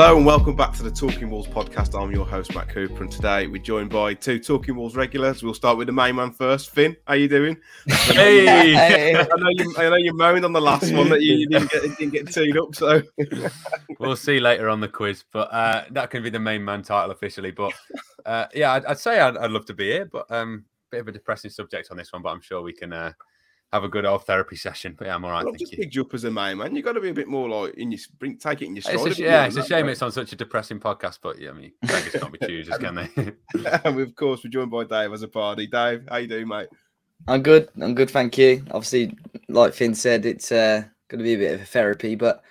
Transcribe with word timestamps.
Hello 0.00 0.16
and 0.16 0.24
welcome 0.24 0.54
back 0.54 0.72
to 0.74 0.84
the 0.84 0.92
Talking 0.92 1.28
Wolves 1.28 1.48
podcast. 1.48 2.00
I'm 2.00 2.12
your 2.12 2.24
host 2.24 2.54
Matt 2.54 2.68
Cooper, 2.68 3.02
and 3.02 3.10
today 3.10 3.48
we're 3.48 3.60
joined 3.60 3.90
by 3.90 4.14
two 4.14 4.38
Talking 4.38 4.76
Wolves 4.76 4.94
regulars. 4.94 5.42
We'll 5.42 5.54
start 5.54 5.76
with 5.76 5.88
the 5.88 5.92
main 5.92 6.14
man 6.14 6.30
first. 6.30 6.70
Finn, 6.70 6.96
how 7.04 7.14
you 7.14 7.26
doing? 7.26 7.56
Hey, 7.84 9.16
I 9.16 9.24
know 9.24 9.48
you. 9.48 9.74
I 9.76 9.88
know 9.88 9.96
you 9.96 10.14
moaned 10.14 10.44
on 10.44 10.52
the 10.52 10.60
last 10.60 10.92
one 10.92 11.08
that 11.08 11.22
you, 11.22 11.34
you 11.34 11.48
didn't 11.50 11.72
get 11.72 11.82
didn't 11.82 12.10
get 12.10 12.32
teed 12.32 12.56
up. 12.56 12.76
So 12.76 13.02
we'll 13.98 14.14
see 14.14 14.38
later 14.38 14.68
on 14.68 14.80
the 14.80 14.86
quiz, 14.86 15.24
but 15.32 15.52
uh, 15.52 15.86
that 15.90 16.10
can 16.10 16.22
be 16.22 16.30
the 16.30 16.38
main 16.38 16.64
man 16.64 16.82
title 16.82 17.10
officially. 17.10 17.50
But 17.50 17.72
uh, 18.24 18.46
yeah, 18.54 18.74
I'd, 18.74 18.84
I'd 18.84 19.00
say 19.00 19.18
I'd, 19.18 19.36
I'd, 19.36 19.50
love 19.50 19.66
to 19.66 19.74
be 19.74 19.90
here, 19.90 20.04
but 20.04 20.30
um, 20.30 20.64
bit 20.92 21.00
of 21.00 21.08
a 21.08 21.12
depressing 21.12 21.50
subject 21.50 21.88
on 21.90 21.96
this 21.96 22.12
one. 22.12 22.22
But 22.22 22.28
I'm 22.28 22.40
sure 22.40 22.62
we 22.62 22.72
can 22.72 22.92
uh, 22.92 23.14
have 23.72 23.84
a 23.84 23.88
good 23.88 24.06
old 24.06 24.24
therapy 24.24 24.56
session. 24.56 24.94
But 24.96 25.08
yeah, 25.08 25.14
I'm 25.14 25.24
all 25.24 25.30
right. 25.30 25.46
I've 25.46 25.58
just 25.58 25.72
picked 25.72 25.94
you 25.94 26.02
up 26.02 26.14
as 26.14 26.24
a 26.24 26.30
main 26.30 26.58
man. 26.58 26.74
You 26.74 26.82
got 26.82 26.92
to 26.92 27.00
be 27.00 27.10
a 27.10 27.14
bit 27.14 27.28
more 27.28 27.48
like 27.48 27.74
in 27.74 27.90
your 27.90 28.00
bring, 28.18 28.38
take 28.38 28.62
it 28.62 28.66
in 28.66 28.76
your 28.76 28.82
stride. 28.82 29.06
It's 29.06 29.18
a, 29.18 29.22
yeah, 29.22 29.46
it's 29.46 29.56
a 29.56 29.64
shame 29.64 29.86
right? 29.86 29.92
it's 29.92 30.02
on 30.02 30.12
such 30.12 30.32
a 30.32 30.36
depressing 30.36 30.80
podcast, 30.80 31.18
but 31.22 31.38
yeah, 31.38 31.50
I 31.50 31.52
mean, 31.52 31.72
beggars 31.82 32.12
can't 32.20 32.32
be 32.32 32.46
choosers, 32.46 32.78
can 32.78 32.94
they? 32.94 33.08
and 33.84 34.00
of 34.00 34.14
course, 34.16 34.42
we're 34.42 34.50
joined 34.50 34.70
by 34.70 34.84
Dave 34.84 35.12
as 35.12 35.22
a 35.22 35.28
party. 35.28 35.66
Dave, 35.66 36.04
how 36.08 36.16
you 36.16 36.28
doing, 36.28 36.48
mate? 36.48 36.68
I'm 37.26 37.42
good. 37.42 37.68
I'm 37.80 37.94
good, 37.94 38.10
thank 38.10 38.38
you. 38.38 38.64
Obviously, 38.70 39.16
like 39.48 39.74
Finn 39.74 39.94
said, 39.94 40.24
it's 40.24 40.52
uh, 40.52 40.84
going 41.08 41.18
to 41.18 41.24
be 41.24 41.34
a 41.34 41.38
bit 41.38 41.54
of 41.54 41.60
a 41.60 41.66
therapy, 41.66 42.14
but 42.14 42.42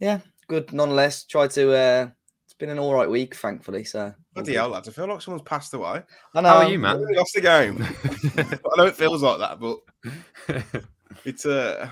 yeah, 0.00 0.20
good 0.48 0.72
nonetheless. 0.72 1.24
Try 1.24 1.46
to. 1.48 1.72
Uh, 1.72 2.08
it's 2.44 2.54
been 2.54 2.70
an 2.70 2.78
all 2.78 2.94
right 2.94 3.08
week, 3.08 3.34
thankfully. 3.34 3.84
So 3.84 4.14
Bloody 4.34 4.54
hell, 4.54 4.68
lads! 4.68 4.88
I 4.88 4.92
feel 4.92 5.08
like 5.08 5.20
someone's 5.22 5.42
passed 5.42 5.74
away. 5.74 6.02
I 6.34 6.40
know. 6.40 6.48
How 6.48 6.56
are 6.58 6.70
you, 6.70 6.78
man? 6.78 7.04
lost 7.14 7.34
the 7.34 7.40
game. 7.40 7.82
I 8.36 8.76
know 8.76 8.86
it 8.86 8.96
feels 8.96 9.22
like 9.22 9.38
that, 9.38 9.58
but 9.58 9.78
it's 11.24 11.46
uh, 11.46 11.88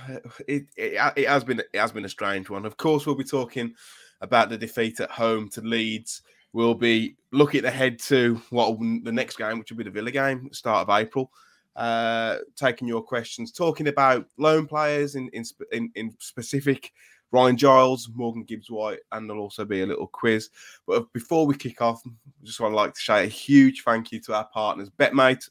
it, 0.47 0.67
it 0.77 1.13
it 1.17 1.29
has 1.29 1.43
been 1.43 1.59
it 1.59 1.79
has 1.79 1.91
been 1.91 2.05
a 2.05 2.09
strange 2.09 2.49
one. 2.49 2.65
Of 2.65 2.77
course, 2.77 3.07
we'll 3.07 3.17
be 3.17 3.25
talking 3.25 3.75
about 4.21 4.51
the 4.51 4.59
defeat 4.59 5.01
at 5.01 5.11
home 5.11 5.49
to 5.51 5.61
Leeds. 5.63 6.23
We'll 6.53 6.75
be 6.75 7.17
looking 7.33 7.65
ahead 7.65 7.99
to 8.01 8.41
what 8.51 8.79
the 8.79 9.13
next 9.13 9.37
game, 9.37 9.59
which 9.59 9.71
will 9.71 9.79
be 9.79 9.85
the 9.85 9.91
Villa 9.91 10.11
game, 10.13 10.49
start 10.53 10.89
of 10.89 10.97
April. 10.97 11.33
Uh, 11.75 12.39
taking 12.57 12.89
your 12.89 13.03
questions, 13.03 13.53
talking 13.53 13.89
about 13.89 14.27
loan 14.37 14.67
players 14.67 15.17
in 15.17 15.29
in 15.33 15.45
in, 15.73 15.91
in 15.97 16.15
specific. 16.19 16.93
Ryan 17.31 17.57
Giles, 17.57 18.09
Morgan 18.15 18.45
Gibbs 18.45 18.71
White, 18.71 19.01
and 19.13 19.29
there'll 19.29 19.43
also 19.43 19.65
be 19.65 19.83
a 19.83 19.87
little 19.87 20.07
quiz. 20.07 20.51
But 20.87 21.13
before 21.13 21.47
we 21.47 21.55
kick 21.55 21.83
off, 21.83 22.03
I 22.07 22.11
just 22.45 22.61
want 22.61 22.73
to 22.73 22.77
like 22.77 22.95
to 22.95 23.01
say 23.01 23.25
a 23.25 23.29
huge 23.29 23.83
thank 23.83 24.13
you 24.13 24.21
to 24.23 24.35
our 24.35 24.49
partners, 24.53 24.91
Betmate, 24.91 25.49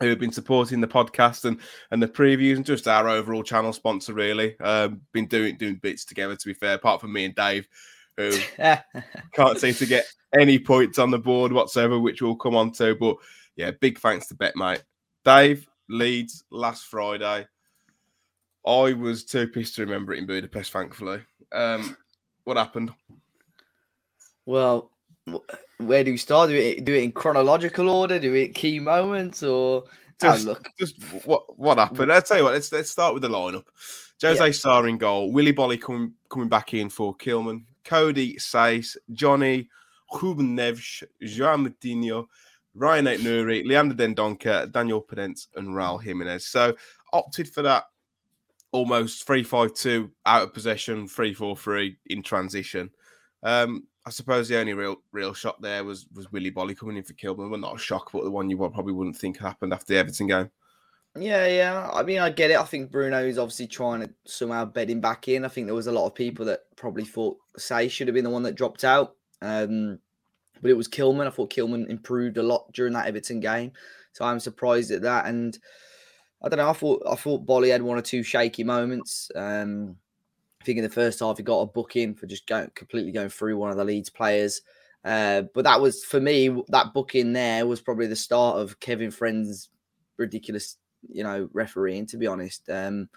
who 0.00 0.08
have 0.08 0.18
been 0.18 0.32
supporting 0.32 0.80
the 0.80 0.88
podcast 0.88 1.44
and 1.44 1.58
and 1.90 2.02
the 2.02 2.08
previews 2.08 2.56
and 2.56 2.66
just 2.66 2.88
our 2.88 3.08
overall 3.08 3.42
channel 3.42 3.72
sponsor 3.72 4.12
really. 4.12 4.58
Um, 4.60 5.00
been 5.12 5.26
doing 5.26 5.56
doing 5.56 5.76
bits 5.76 6.04
together 6.04 6.36
to 6.36 6.46
be 6.46 6.54
fair 6.54 6.74
apart 6.74 7.00
from 7.00 7.12
me 7.12 7.24
and 7.24 7.34
dave 7.34 7.66
who 8.16 8.30
can't 8.58 9.58
seem 9.58 9.74
to 9.74 9.86
get 9.86 10.06
any 10.38 10.58
points 10.58 10.98
on 10.98 11.10
the 11.10 11.18
board 11.18 11.52
whatsoever 11.52 11.98
which 11.98 12.20
we'll 12.20 12.36
come 12.36 12.56
on 12.56 12.72
to. 12.72 12.94
But 12.94 13.16
yeah 13.56 13.70
big 13.80 13.98
thanks 13.98 14.26
to 14.28 14.34
betmate. 14.34 14.82
Dave 15.24 15.66
leeds 15.88 16.44
last 16.50 16.86
friday 16.86 17.46
i 18.66 18.92
was 18.92 19.24
too 19.24 19.46
pissed 19.46 19.76
to 19.76 19.82
remember 19.82 20.12
it 20.12 20.18
in 20.18 20.26
budapest 20.26 20.72
thankfully 20.72 21.20
um, 21.52 21.96
what 22.44 22.56
happened 22.56 22.92
well 24.44 24.90
where 25.78 26.04
do 26.04 26.12
we 26.12 26.16
start? 26.16 26.50
Do 26.50 26.56
it 26.56 26.84
do 26.84 26.94
it 26.94 27.02
in 27.02 27.12
chronological 27.12 27.88
order? 27.90 28.18
Do 28.18 28.34
it 28.34 28.54
key 28.54 28.78
moments 28.78 29.42
or 29.42 29.84
just, 30.20 30.46
look? 30.46 30.68
Just 30.78 31.02
what 31.24 31.58
what 31.58 31.78
happened? 31.78 32.12
I'll 32.12 32.22
tell 32.22 32.38
you 32.38 32.44
what. 32.44 32.54
Let's 32.54 32.72
let's 32.72 32.90
start 32.90 33.14
with 33.14 33.22
the 33.22 33.28
lineup. 33.28 33.64
Jose 34.22 34.44
yeah. 34.44 34.50
Sá 34.52 34.82
in 34.84 34.98
goal. 34.98 35.32
Willy 35.32 35.52
Boly 35.52 35.80
coming 35.80 36.12
coming 36.28 36.48
back 36.48 36.74
in 36.74 36.88
for 36.88 37.14
Kilman. 37.16 37.64
Coady 37.84 38.34
Saïss, 38.36 38.96
Jonny, 39.12 39.68
Ruben 40.20 40.56
Neves, 40.56 41.04
João 41.22 41.68
Moutinho, 41.68 42.26
Ryan 42.74 43.04
Aït-Nouri, 43.04 43.64
Leander 43.64 43.94
Dendoncker, 43.94 44.72
Daniel 44.72 45.00
Podence, 45.00 45.46
and 45.54 45.68
Raul 45.68 46.02
Jimenez. 46.02 46.48
So 46.48 46.74
opted 47.12 47.48
for 47.48 47.62
that 47.62 47.84
almost 48.72 49.26
3-5-2 49.26 50.10
out 50.26 50.42
of 50.42 50.54
possession, 50.54 51.06
3-4-3 51.06 51.96
in 52.06 52.22
transition. 52.22 52.90
Um, 53.42 53.86
I 54.06 54.10
suppose 54.10 54.48
the 54.48 54.58
only 54.58 54.72
real 54.72 54.96
real 55.10 55.34
shot 55.34 55.60
there 55.60 55.82
was 55.82 56.06
was 56.14 56.30
Willy 56.30 56.52
Boly 56.52 56.76
coming 56.76 56.96
in 56.96 57.02
for 57.02 57.12
Kilman. 57.14 57.50
Well, 57.50 57.58
not 57.58 57.74
a 57.74 57.78
shock, 57.78 58.12
but 58.12 58.22
the 58.22 58.30
one 58.30 58.48
you 58.48 58.56
probably 58.56 58.92
wouldn't 58.92 59.16
think 59.16 59.38
happened 59.38 59.72
after 59.72 59.92
the 59.92 59.98
Everton 59.98 60.28
game. 60.28 60.50
Yeah, 61.18 61.46
yeah. 61.46 61.90
I 61.92 62.02
mean, 62.02 62.18
I 62.18 62.30
get 62.30 62.50
it. 62.50 62.58
I 62.58 62.64
think 62.64 62.92
Bruno 62.92 63.24
is 63.24 63.38
obviously 63.38 63.66
trying 63.66 64.02
to 64.02 64.10
somehow 64.26 64.64
bed 64.64 64.90
him 64.90 65.00
back 65.00 65.28
in. 65.28 65.44
I 65.44 65.48
think 65.48 65.66
there 65.66 65.74
was 65.74 65.86
a 65.86 65.92
lot 65.92 66.06
of 66.06 66.14
people 66.14 66.44
that 66.46 66.60
probably 66.76 67.04
thought 67.04 67.38
Say 67.56 67.88
should 67.88 68.06
have 68.06 68.14
been 68.14 68.24
the 68.24 68.30
one 68.30 68.42
that 68.44 68.54
dropped 68.54 68.84
out. 68.84 69.16
Um, 69.42 69.98
but 70.60 70.70
it 70.70 70.76
was 70.76 70.88
Kilman. 70.88 71.26
I 71.26 71.30
thought 71.30 71.52
Kilman 71.52 71.88
improved 71.88 72.36
a 72.36 72.42
lot 72.42 72.70
during 72.72 72.92
that 72.92 73.06
Everton 73.06 73.40
game. 73.40 73.72
So 74.12 74.24
I'm 74.24 74.40
surprised 74.40 74.90
at 74.90 75.02
that. 75.02 75.26
And 75.26 75.58
I 76.46 76.48
don't 76.48 76.58
know. 76.58 76.70
I 76.70 76.72
thought 76.72 77.02
I 77.10 77.16
thought 77.16 77.44
Boly 77.44 77.72
had 77.72 77.82
one 77.82 77.98
or 77.98 78.02
two 78.02 78.22
shaky 78.22 78.62
moments. 78.64 79.30
Um, 79.34 79.96
think 80.66 80.78
in 80.78 80.84
the 80.84 80.90
first 80.90 81.20
half 81.20 81.38
he 81.38 81.42
got 81.42 81.60
a 81.60 81.66
booking 81.66 82.14
for 82.14 82.26
just 82.26 82.46
going 82.46 82.70
completely 82.74 83.12
going 83.12 83.28
through 83.28 83.56
one 83.56 83.70
of 83.70 83.76
the 83.76 83.84
Leeds 83.84 84.10
players. 84.10 84.62
Uh, 85.04 85.42
but 85.54 85.62
that 85.64 85.80
was 85.80 86.04
for 86.04 86.20
me 86.20 86.48
that 86.68 86.92
booking 86.92 87.32
there 87.32 87.66
was 87.66 87.80
probably 87.80 88.08
the 88.08 88.16
start 88.16 88.58
of 88.58 88.78
Kevin 88.80 89.12
Friend's 89.12 89.70
ridiculous, 90.16 90.76
you 91.08 91.22
know, 91.22 91.48
refereeing. 91.52 92.06
To 92.06 92.16
be 92.16 92.26
honest, 92.26 92.68
um, 92.68 93.08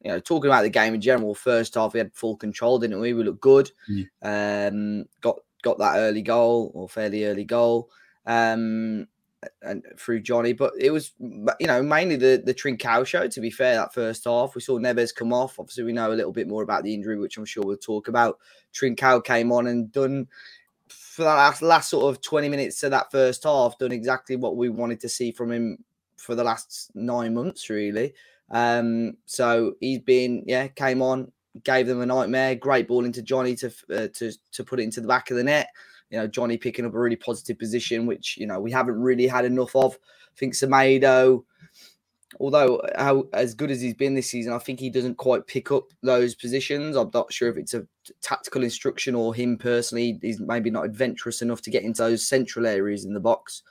you 0.00 0.10
know, 0.10 0.18
talking 0.18 0.50
about 0.50 0.62
the 0.62 0.70
game 0.70 0.94
in 0.94 1.00
general, 1.00 1.34
first 1.34 1.74
half 1.74 1.92
we 1.92 1.98
had 1.98 2.14
full 2.14 2.36
control, 2.36 2.78
didn't 2.78 3.00
we? 3.00 3.12
We 3.12 3.24
looked 3.24 3.40
good. 3.40 3.70
Mm. 3.90 4.08
Um, 4.22 5.04
got 5.20 5.36
got 5.62 5.78
that 5.78 5.96
early 5.98 6.22
goal 6.22 6.72
or 6.74 6.88
fairly 6.88 7.26
early 7.26 7.44
goal. 7.44 7.90
Um, 8.26 9.06
and 9.62 9.84
through 9.98 10.20
Jonny. 10.20 10.52
But 10.52 10.72
it 10.78 10.90
was, 10.90 11.12
you 11.20 11.66
know, 11.66 11.82
mainly 11.82 12.16
the 12.16 12.42
the 12.44 12.54
Trincao 12.54 13.06
show. 13.06 13.28
To 13.28 13.40
be 13.40 13.50
fair, 13.50 13.74
that 13.76 13.94
first 13.94 14.24
half 14.24 14.54
we 14.54 14.60
saw 14.60 14.78
Neves 14.78 15.14
come 15.14 15.32
off. 15.32 15.58
Obviously, 15.58 15.84
we 15.84 15.92
know 15.92 16.12
a 16.12 16.14
little 16.14 16.32
bit 16.32 16.48
more 16.48 16.62
about 16.62 16.84
the 16.84 16.94
injury, 16.94 17.18
which 17.18 17.36
I'm 17.36 17.44
sure 17.44 17.64
we'll 17.64 17.76
talk 17.76 18.08
about. 18.08 18.38
Trincao 18.72 19.24
came 19.24 19.52
on 19.52 19.66
and 19.66 19.90
done 19.92 20.28
for 20.88 21.22
that 21.22 21.34
last, 21.34 21.62
last 21.62 21.90
sort 21.90 22.12
of 22.12 22.20
20 22.22 22.48
minutes 22.48 22.82
of 22.82 22.90
that 22.90 23.10
first 23.10 23.44
half, 23.44 23.78
done 23.78 23.92
exactly 23.92 24.36
what 24.36 24.56
we 24.56 24.68
wanted 24.68 25.00
to 25.00 25.08
see 25.08 25.30
from 25.30 25.52
him 25.52 25.78
for 26.16 26.34
the 26.34 26.44
last 26.44 26.90
nine 26.94 27.34
months, 27.34 27.70
really. 27.70 28.14
Um, 28.50 29.16
so 29.26 29.74
he's 29.80 30.00
been, 30.00 30.42
yeah, 30.46 30.66
came 30.68 31.02
on, 31.02 31.30
gave 31.62 31.86
them 31.86 32.00
a 32.00 32.06
nightmare. 32.06 32.56
Great 32.56 32.88
ball 32.88 33.04
into 33.04 33.22
Jonny 33.22 33.54
to 33.56 33.68
uh, 33.92 34.08
to 34.14 34.32
to 34.52 34.64
put 34.64 34.80
it 34.80 34.82
into 34.82 35.00
the 35.00 35.08
back 35.08 35.30
of 35.30 35.36
the 35.36 35.44
net 35.44 35.68
you 36.14 36.20
know, 36.20 36.28
Jonny 36.28 36.56
picking 36.56 36.86
up 36.86 36.94
a 36.94 36.98
really 36.98 37.16
positive 37.16 37.58
position, 37.58 38.06
which, 38.06 38.36
you 38.36 38.46
know, 38.46 38.60
we 38.60 38.70
haven't 38.70 39.00
really 39.00 39.26
had 39.26 39.44
enough 39.44 39.74
of. 39.74 39.94
I 39.94 40.38
think 40.38 40.54
Semedo, 40.54 41.42
although 42.38 42.80
how 42.96 43.26
as 43.32 43.52
good 43.52 43.72
as 43.72 43.80
he's 43.80 43.94
been 43.94 44.14
this 44.14 44.30
season, 44.30 44.52
I 44.52 44.58
think 44.58 44.78
he 44.78 44.90
doesn't 44.90 45.16
quite 45.16 45.48
pick 45.48 45.72
up 45.72 45.88
those 46.04 46.36
positions. 46.36 46.94
I'm 46.94 47.10
not 47.12 47.32
sure 47.32 47.48
if 47.48 47.56
it's 47.56 47.74
a 47.74 47.84
tactical 48.22 48.62
instruction 48.62 49.16
or 49.16 49.34
him 49.34 49.58
personally. 49.58 50.20
He's 50.22 50.38
maybe 50.38 50.70
not 50.70 50.84
adventurous 50.84 51.42
enough 51.42 51.62
to 51.62 51.70
get 51.70 51.82
into 51.82 52.02
those 52.02 52.28
central 52.28 52.64
areas 52.64 53.04
in 53.04 53.12
the 53.12 53.18
box. 53.18 53.64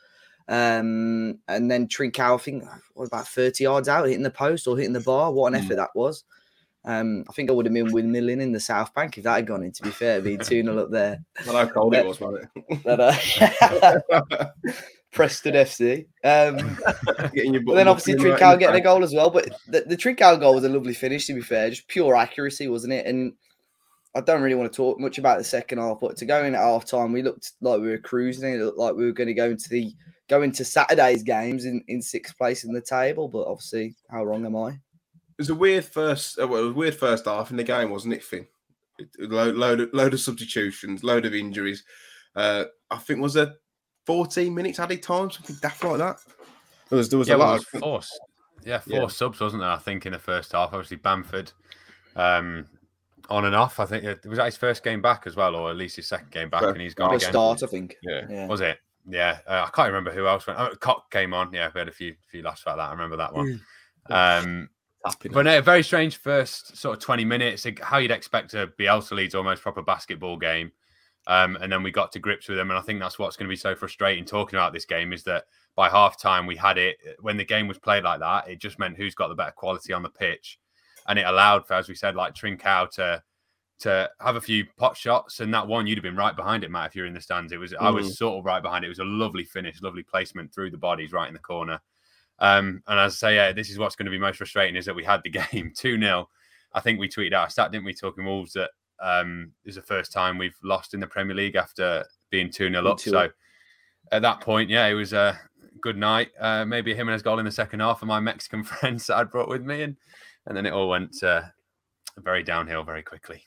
Um, 0.50 1.40
and 1.48 1.72
then 1.72 1.88
Trincao, 1.88 2.36
I 2.36 2.38
think, 2.38 2.66
what 2.94 3.08
about 3.08 3.30
30 3.30 3.64
yards 3.64 3.88
out, 3.88 4.08
hitting 4.10 4.24
the 4.24 4.32
post 4.32 4.68
or 4.68 4.76
hitting 4.76 4.92
the 4.92 5.00
bar. 5.00 5.32
What 5.32 5.54
an 5.54 5.62
mm. 5.62 5.64
effort 5.64 5.76
that 5.76 5.96
was. 5.96 6.26
Um, 6.86 7.24
I 7.30 7.34
think 7.34 7.50
I 7.50 7.54
would 7.54 7.66
have 7.66 7.74
been 7.74 7.92
windmilling 7.92 8.42
in 8.42 8.52
the 8.52 8.60
South 8.60 8.94
Bank 8.94 9.18
if 9.18 9.24
that 9.24 9.36
had 9.36 9.48
gone 9.48 9.64
in. 9.64 9.72
To 9.72 9.84
be 9.84 9.90
fair, 9.90 10.22
being 10.22 10.40
2 10.40 10.64
0 10.64 10.78
up 10.78 10.92
there. 10.92 11.24
Well, 11.46 11.66
how 11.66 11.72
cold 11.72 11.96
it 11.96 12.06
was, 12.06 12.20
wasn't 12.20 12.50
it? 12.56 12.84
but, 12.84 13.00
uh, 13.00 14.46
Preston 15.12 15.54
FC. 15.54 16.06
Um, 16.24 16.78
but 16.86 17.76
then 17.76 17.88
obviously 17.88 18.16
Trincao 18.16 18.60
getting 18.60 18.82
a 18.82 18.84
goal 18.84 19.04
as 19.04 19.14
well. 19.14 19.30
But 19.30 19.50
the, 19.68 19.82
the 19.82 19.96
Trincao 19.96 20.40
goal 20.40 20.56
was 20.56 20.66
a 20.66 20.70
lovely 20.70 20.94
finish, 20.94 21.28
to 21.28 21.34
be 21.34 21.42
fair. 21.42 21.70
Just 21.70 21.88
pure 21.88 22.16
accuracy, 22.16 22.68
wasn't 22.68 22.94
it? 22.94 23.06
And 23.06 23.34
I 24.16 24.22
don't 24.22 24.42
really 24.42 24.56
want 24.56 24.72
to 24.72 24.76
talk 24.76 25.00
much 25.00 25.18
about 25.18 25.38
the 25.38 25.44
second 25.44 25.80
half, 25.80 26.00
but 26.00 26.18
to 26.18 26.26
go 26.26 26.44
in 26.44 26.54
at 26.54 26.62
half 26.62 26.86
time, 26.86 27.14
we 27.14 27.24
looked 27.24 27.54
like 27.62 27.80
we 27.80 27.90
were 27.90 27.98
cruising. 27.98 28.54
It 28.54 28.62
looked 28.62 28.78
like 28.78 28.96
we 28.96 29.06
were 29.06 29.12
going 29.12 29.28
to 29.28 29.34
go 29.34 29.50
into 29.50 29.70
the 29.70 29.92
go 30.28 30.42
into 30.42 30.66
Saturday's 30.66 31.24
games 31.24 31.66
in, 31.66 31.84
in 31.88 32.02
sixth 32.02 32.38
place 32.38 32.64
in 32.64 32.74
the 32.74 32.82
table. 32.82 33.28
But 33.28 33.48
obviously, 33.48 33.96
how 34.12 34.24
wrong 34.24 34.46
am 34.46 34.56
I? 34.56 34.80
It 35.44 35.50
was 35.52 35.58
a 35.58 35.60
weird 35.60 35.84
first, 35.84 36.40
uh, 36.40 36.48
well, 36.48 36.62
it 36.62 36.68
was 36.68 36.72
a 36.72 36.78
weird 36.78 36.96
first 36.96 37.26
half 37.26 37.52
in 37.52 37.58
the 37.58 37.66
game, 37.66 37.90
wasn't 37.90 38.14
it, 38.14 38.24
Finn? 38.24 38.48
Load, 39.20 39.56
load, 39.56 39.82
of, 39.82 39.94
load 39.94 40.14
of 40.14 40.22
substitutions, 40.22 41.04
load 41.04 41.26
of 41.26 41.34
injuries. 41.34 41.84
Uh, 42.34 42.66
I 42.90 42.96
think 42.96 43.20
was 43.20 43.34
there 43.34 43.56
14 44.06 44.56
minutes 44.56 44.80
added 44.80 45.04
time, 45.04 45.30
something 45.32 45.58
daft 45.62 45.84
like 45.84 45.98
that. 45.98 46.18
There 46.88 46.98
was 46.98 47.10
there 47.10 47.20
was 47.20 47.28
yeah, 47.28 47.36
a 47.36 47.38
lot 47.38 47.60
of 47.60 47.66
force. 47.82 48.18
Yeah, 48.64 48.80
four 48.80 49.02
yeah. 49.02 49.08
subs, 49.08 49.42
wasn't 49.42 49.64
there? 49.64 49.70
I 49.70 49.80
think 49.80 50.06
in 50.06 50.14
the 50.14 50.20
first 50.20 50.54
half, 50.54 50.70
obviously 50.70 50.96
Bamford, 50.96 51.52
um, 52.16 52.66
on 53.30 53.44
and 53.44 53.54
off. 53.54 53.82
I 53.82 53.86
think 53.86 54.06
it 54.06 54.26
was 54.26 54.38
that 54.38 54.46
his 54.46 54.56
first 54.56 54.82
game 54.82 55.02
back 55.02 55.24
as 55.26 55.36
well, 55.36 55.58
or 55.58 55.72
at 55.72 55.76
least 55.76 55.98
his 55.98 56.08
second 56.08 56.32
game 56.32 56.50
back, 56.50 56.64
and 56.64 56.80
he's 56.80 56.94
gone 56.94 57.16
again. 57.16 57.32
Start, 57.32 57.64
I 57.64 57.68
think. 57.68 57.98
Yeah. 58.02 58.22
yeah. 58.30 58.48
was 58.48 58.62
it? 58.62 58.78
Yeah, 59.10 59.40
uh, 59.46 59.66
I 59.68 59.72
can't 59.76 59.88
remember 59.88 60.14
who 60.14 60.26
else 60.26 60.48
went. 60.48 60.58
Oh, 60.58 60.74
Koch 60.80 61.10
came 61.12 61.34
on. 61.34 61.52
Yeah, 61.52 61.70
we 61.76 61.80
had 61.80 61.90
a 61.90 61.92
few 61.92 62.16
few 62.32 62.44
laughs 62.44 62.62
about 62.62 62.78
that. 62.78 62.88
I 62.88 62.92
remember 62.92 63.18
that 63.18 63.34
one. 63.34 63.62
Um, 64.10 64.70
but 65.32 65.44
no, 65.44 65.62
very 65.62 65.84
strange 65.84 66.18
first 66.18 66.78
sort 66.78 66.98
of 66.98 67.04
20 67.04 67.26
minutes. 67.26 67.66
How 67.82 67.98
you'd 67.98 68.12
expect 68.12 68.54
a 68.54 68.68
Bielsa 68.80 69.12
Leeds 69.12 69.36
almost 69.36 69.62
proper 69.62 69.82
basketball 69.82 70.38
game. 70.38 70.72
Um, 71.28 71.58
and 71.62 71.72
then 71.72 71.84
we 71.84 71.92
got 71.92 72.12
to 72.14 72.20
grips 72.20 72.50
with 72.50 72.58
them. 72.58 72.70
And 72.70 72.78
I 72.78 72.82
think 72.82 73.00
that's 73.00 73.18
what's 73.18 73.38
going 73.38 73.48
to 73.48 73.52
be 73.52 73.58
so 73.58 73.76
frustrating 73.76 74.26
talking 74.26 74.58
about 74.58 74.74
this 74.74 74.86
game 74.86 75.14
is 75.14 75.24
that 75.24 75.46
by 75.76 75.90
half 75.90 76.20
time 76.20 76.46
we 76.46 76.56
had 76.56 76.78
it 76.78 76.98
when 77.20 77.38
the 77.38 77.46
game 77.46 77.68
was 77.68 77.80
played 77.80 78.04
like 78.04 78.20
that, 78.20 78.48
it 78.48 78.60
just 78.60 78.80
meant 78.80 78.98
who's 78.98 79.16
got 79.16 79.30
the 79.30 79.36
better 79.36 79.52
quality 79.52 79.94
on 79.94 80.04
the 80.04 80.10
pitch. 80.10 80.60
And 81.08 81.20
it 81.20 81.26
allowed 81.26 81.66
for, 81.66 81.74
as 81.74 81.90
we 81.90 81.96
said, 81.96 82.16
like 82.16 82.34
Trincao 82.34 82.90
to 82.92 83.22
to 83.80 84.10
have 84.22 84.38
a 84.38 84.42
few 84.42 84.66
pot 84.78 84.96
shots. 84.96 85.40
And 85.40 85.54
that 85.54 85.68
one 85.68 85.88
you'd 85.88 85.98
have 85.98 86.04
been 86.04 86.16
right 86.16 86.36
behind 86.36 86.64
it, 86.64 86.72
Matt, 86.72 86.88
if 86.88 86.96
you're 86.96 87.06
in 87.06 87.14
the 87.14 87.22
stands. 87.22 87.52
It 87.52 87.60
was 87.60 87.74
mm. 87.74 87.78
I 87.82 87.90
was 87.90 88.10
mm. 88.10 88.16
sort 88.16 88.40
of 88.40 88.46
right 88.46 88.64
behind 88.64 88.84
it. 88.84 88.88
It 88.88 88.90
was 88.90 89.00
a 89.00 89.06
lovely 89.06 89.44
finish, 89.44 89.82
lovely 89.82 90.04
placement 90.04 90.54
through 90.54 90.72
the 90.72 90.78
bodies 90.78 91.12
right 91.12 91.28
in 91.28 91.34
the 91.34 91.40
corner. 91.40 91.82
Um, 92.44 92.84
and 92.88 93.00
as 93.00 93.14
I 93.14 93.16
say, 93.16 93.36
yeah, 93.36 93.52
this 93.54 93.70
is 93.70 93.80
what's 93.80 93.96
going 93.96 94.06
to 94.06 94.12
be 94.12 94.20
most 94.20 94.36
frustrating 94.36 94.76
is 94.76 94.86
that 94.86 94.96
we 94.96 95.04
had 95.04 95.22
the 95.24 95.30
game 95.52 95.72
2 95.76 95.98
0. 95.98 96.30
I 96.74 96.80
think 96.82 97.00
we 97.00 97.08
tweeted 97.08 97.34
out 97.34 97.48
a 97.48 97.52
stat, 97.52 97.72
didn't 97.72 97.86
we, 97.86 97.94
talking 97.94 98.26
Wolves 98.26 98.54
that 98.54 98.72
um, 99.02 99.52
is 99.64 99.76
the 99.76 99.82
first 99.82 100.12
time 100.12 100.38
we've 100.38 100.58
lost 100.62 100.94
in 100.94 101.00
the 101.00 101.08
Premier 101.08 101.36
League 101.36 101.56
after 101.56 102.06
being 102.32 102.52
2 102.52 102.70
0 102.70 102.86
up. 102.86 103.00
So 103.00 103.30
at 104.12 104.22
that 104.22 104.42
point, 104.42 104.70
yeah, 104.70 104.86
it 104.88 104.94
was 104.94 105.14
a 105.14 105.40
good 105.80 105.98
night. 105.98 106.32
Uh, 106.38 106.66
maybe 106.66 106.92
and 106.92 107.10
his 107.10 107.22
goal 107.22 107.40
in 107.40 107.46
the 107.46 107.52
second 107.52 107.80
half 107.80 108.02
of 108.02 108.10
my 108.10 108.20
Mexican 108.20 108.64
friends 108.66 109.08
that 109.08 109.18
I'd 109.18 109.32
brought 109.32 109.48
with 109.50 109.64
me. 109.64 109.84
And, 109.84 109.96
and 110.46 110.58
then 110.58 110.66
it 110.66 110.74
all 110.74 110.90
went 110.90 111.24
uh, 111.24 111.44
very 112.18 112.44
downhill 112.44 112.84
very 112.84 113.04
quickly. 113.04 113.42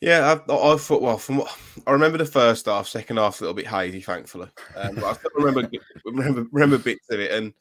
Yeah, 0.00 0.38
I, 0.48 0.52
I 0.52 0.76
thought. 0.76 1.02
Well, 1.02 1.18
from 1.18 1.38
what 1.38 1.58
I 1.86 1.92
remember, 1.92 2.18
the 2.18 2.24
first 2.24 2.66
half, 2.66 2.88
second 2.88 3.18
half, 3.18 3.40
a 3.40 3.44
little 3.44 3.54
bit 3.54 3.66
hazy, 3.66 4.00
thankfully. 4.00 4.48
Um, 4.76 4.96
but 4.96 5.04
I 5.04 5.12
still 5.12 5.30
remember, 5.34 5.70
remember, 6.04 6.46
remember 6.52 6.78
bits 6.78 7.08
of 7.10 7.20
it, 7.20 7.30
and 7.30 7.54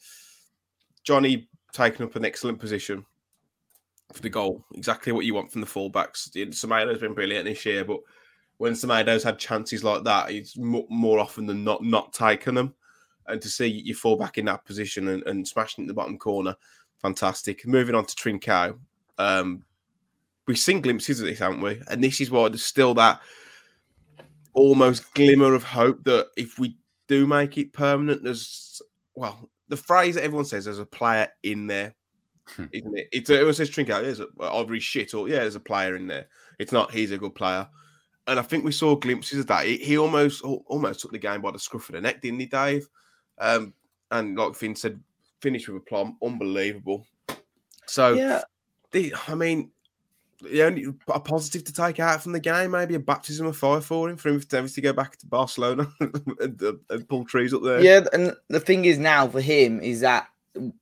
Jonny 1.04 1.48
taking 1.74 2.06
up 2.06 2.16
an 2.16 2.26
excellent 2.26 2.60
position 2.60 3.06
for 4.12 4.22
the 4.22 4.30
goal. 4.30 4.64
Exactly 4.76 5.12
what 5.12 5.26
you 5.26 5.34
want 5.34 5.52
from 5.52 5.62
the 5.62 5.68
fullbacks. 5.68 6.30
Semedo's 6.54 7.00
been 7.00 7.14
brilliant 7.14 7.46
this 7.46 7.66
year, 7.66 7.84
but 7.84 8.00
when 8.58 8.74
Semedo's 8.74 9.24
had 9.24 9.40
chances 9.40 9.84
like 9.84 10.04
that, 10.04 10.30
he's 10.30 10.56
more 10.58 11.20
often 11.20 11.46
than 11.46 11.64
not 11.64 11.84
not 11.84 12.14
taking 12.14 12.54
them. 12.56 12.74
And 13.28 13.42
to 13.42 13.50
see 13.50 13.68
you 13.68 13.96
fall 13.96 14.18
back 14.18 14.38
in 14.38 14.46
that 14.46 14.66
position 14.66 15.08
and, 15.08 15.24
and 15.24 15.48
smashing 15.48 15.84
in 15.84 15.88
the 15.88 15.94
bottom 15.94 16.18
corner, 16.18 16.56
fantastic. 17.02 17.66
Moving 17.66 17.96
on 17.96 18.06
to 18.06 18.16
Trincao, 18.16 18.78
um, 19.18 19.64
we've 20.46 20.60
seen 20.60 20.82
glimpses 20.82 21.20
of 21.20 21.28
this, 21.28 21.40
haven't 21.40 21.62
we? 21.62 21.82
And 21.90 22.04
this 22.04 22.20
is 22.22 22.30
why 22.30 22.50
there's 22.50 22.64
still 22.64 22.94
that 22.96 23.22
almost 24.54 25.14
glimmer 25.14 25.54
of 25.54 25.64
hope 25.64 26.04
that 26.04 26.28
if 26.38 26.60
we 26.60 26.78
do 27.08 27.26
make 27.26 27.58
it 27.58 27.74
permanent, 27.74 28.24
there's 28.24 28.82
well, 29.16 29.50
the 29.74 29.82
phrase 29.82 30.16
that 30.16 30.24
everyone 30.24 30.46
says 30.46 30.66
there's 30.66 30.78
a 30.78 30.86
player 30.86 31.28
in 31.42 31.66
there 31.66 31.96
Hmm. 32.56 32.66
isn't 32.72 32.98
it? 32.98 33.08
It's 33.12 33.30
it 33.30 33.56
says 33.56 33.70
Trincao. 33.70 34.02
There's 34.02 34.20
a, 34.20 34.28
either 34.42 34.74
he's 34.74 34.84
shit 34.84 35.14
or 35.14 35.28
yeah, 35.28 35.40
there's 35.40 35.56
a 35.56 35.62
player 35.62 35.96
in 35.96 36.08
there. 36.08 36.28
It's 36.60 36.72
not 36.72 36.92
he's 36.92 37.12
a 37.12 37.18
good 37.18 37.36
player, 37.36 37.68
and 38.28 38.40
I 38.40 38.42
think 38.42 38.66
we 38.66 38.72
saw 38.72 38.96
glimpses 38.96 39.40
of 39.40 39.48
that. 39.48 39.66
He, 39.66 39.78
he 39.78 39.98
almost 39.98 40.44
almost 40.44 41.00
took 41.00 41.12
the 41.12 41.20
game 41.20 41.42
by 41.42 41.52
the 41.52 41.60
scruff 41.60 41.90
of 41.90 41.96
the 41.96 42.02
neck, 42.02 42.22
didn't 42.22 42.42
he, 42.42 42.46
Dave? 42.48 42.88
Um, 43.40 43.74
and 44.12 44.38
like 44.38 44.56
Finn 44.56 44.76
said, 44.76 45.00
finished 45.42 45.68
with 45.68 45.78
a 45.78 45.86
plum, 45.86 46.18
unbelievable. 46.22 47.06
So 47.88 48.14
yeah, 48.14 48.42
the, 48.92 49.14
I 49.28 49.36
mean, 49.36 49.72
the 50.44 50.64
only 50.64 50.86
a 51.08 51.20
positive 51.20 51.64
to 51.66 51.74
take 51.74 52.00
out 52.00 52.22
from 52.22 52.32
the 52.34 52.40
game, 52.40 52.72
maybe 52.72 52.96
a 52.96 53.00
baptism 53.00 53.48
of 53.48 53.58
fire 53.58 53.82
for 53.82 54.10
him, 54.10 54.18
for 54.18 54.30
him 54.30 54.40
to 54.42 54.82
go 54.82 54.94
back 54.94 55.18
to 55.18 55.28
Barcelona 55.28 55.88
and, 56.00 56.62
and 56.90 57.10
pull 57.10 57.26
trees 57.26 57.54
up 57.54 57.64
there. 57.64 57.82
Yeah, 57.82 58.06
and 58.14 58.34
the 58.50 58.60
thing 58.60 58.86
is 58.86 58.98
now 58.98 59.28
for 59.28 59.42
him 59.42 59.80
is 59.80 60.02
that 60.02 60.28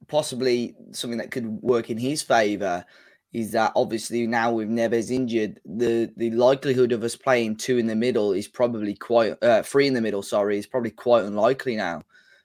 possibly 0.07 0.75
something 0.91 1.19
that 1.19 1.31
could 1.31 1.47
work 1.61 1.89
in 1.89 1.97
his 1.97 2.21
favour 2.21 2.85
is 3.33 3.51
that 3.51 3.71
obviously 3.75 4.27
now 4.27 4.51
with 4.51 4.69
Neves 4.69 5.09
injured, 5.09 5.61
the 5.65 6.11
the 6.17 6.31
likelihood 6.31 6.91
of 6.91 7.03
us 7.03 7.15
playing 7.15 7.55
two 7.55 7.77
in 7.77 7.87
the 7.87 7.95
middle 7.95 8.33
is 8.33 8.47
probably 8.47 8.93
quite 8.93 9.41
uh, 9.41 9.63
three 9.63 9.87
in 9.87 9.93
the 9.93 10.01
middle. 10.01 10.21
Sorry, 10.21 10.57
is 10.57 10.67
probably 10.67 10.91
quite 10.91 11.23
unlikely 11.23 11.75
now. 11.77 12.01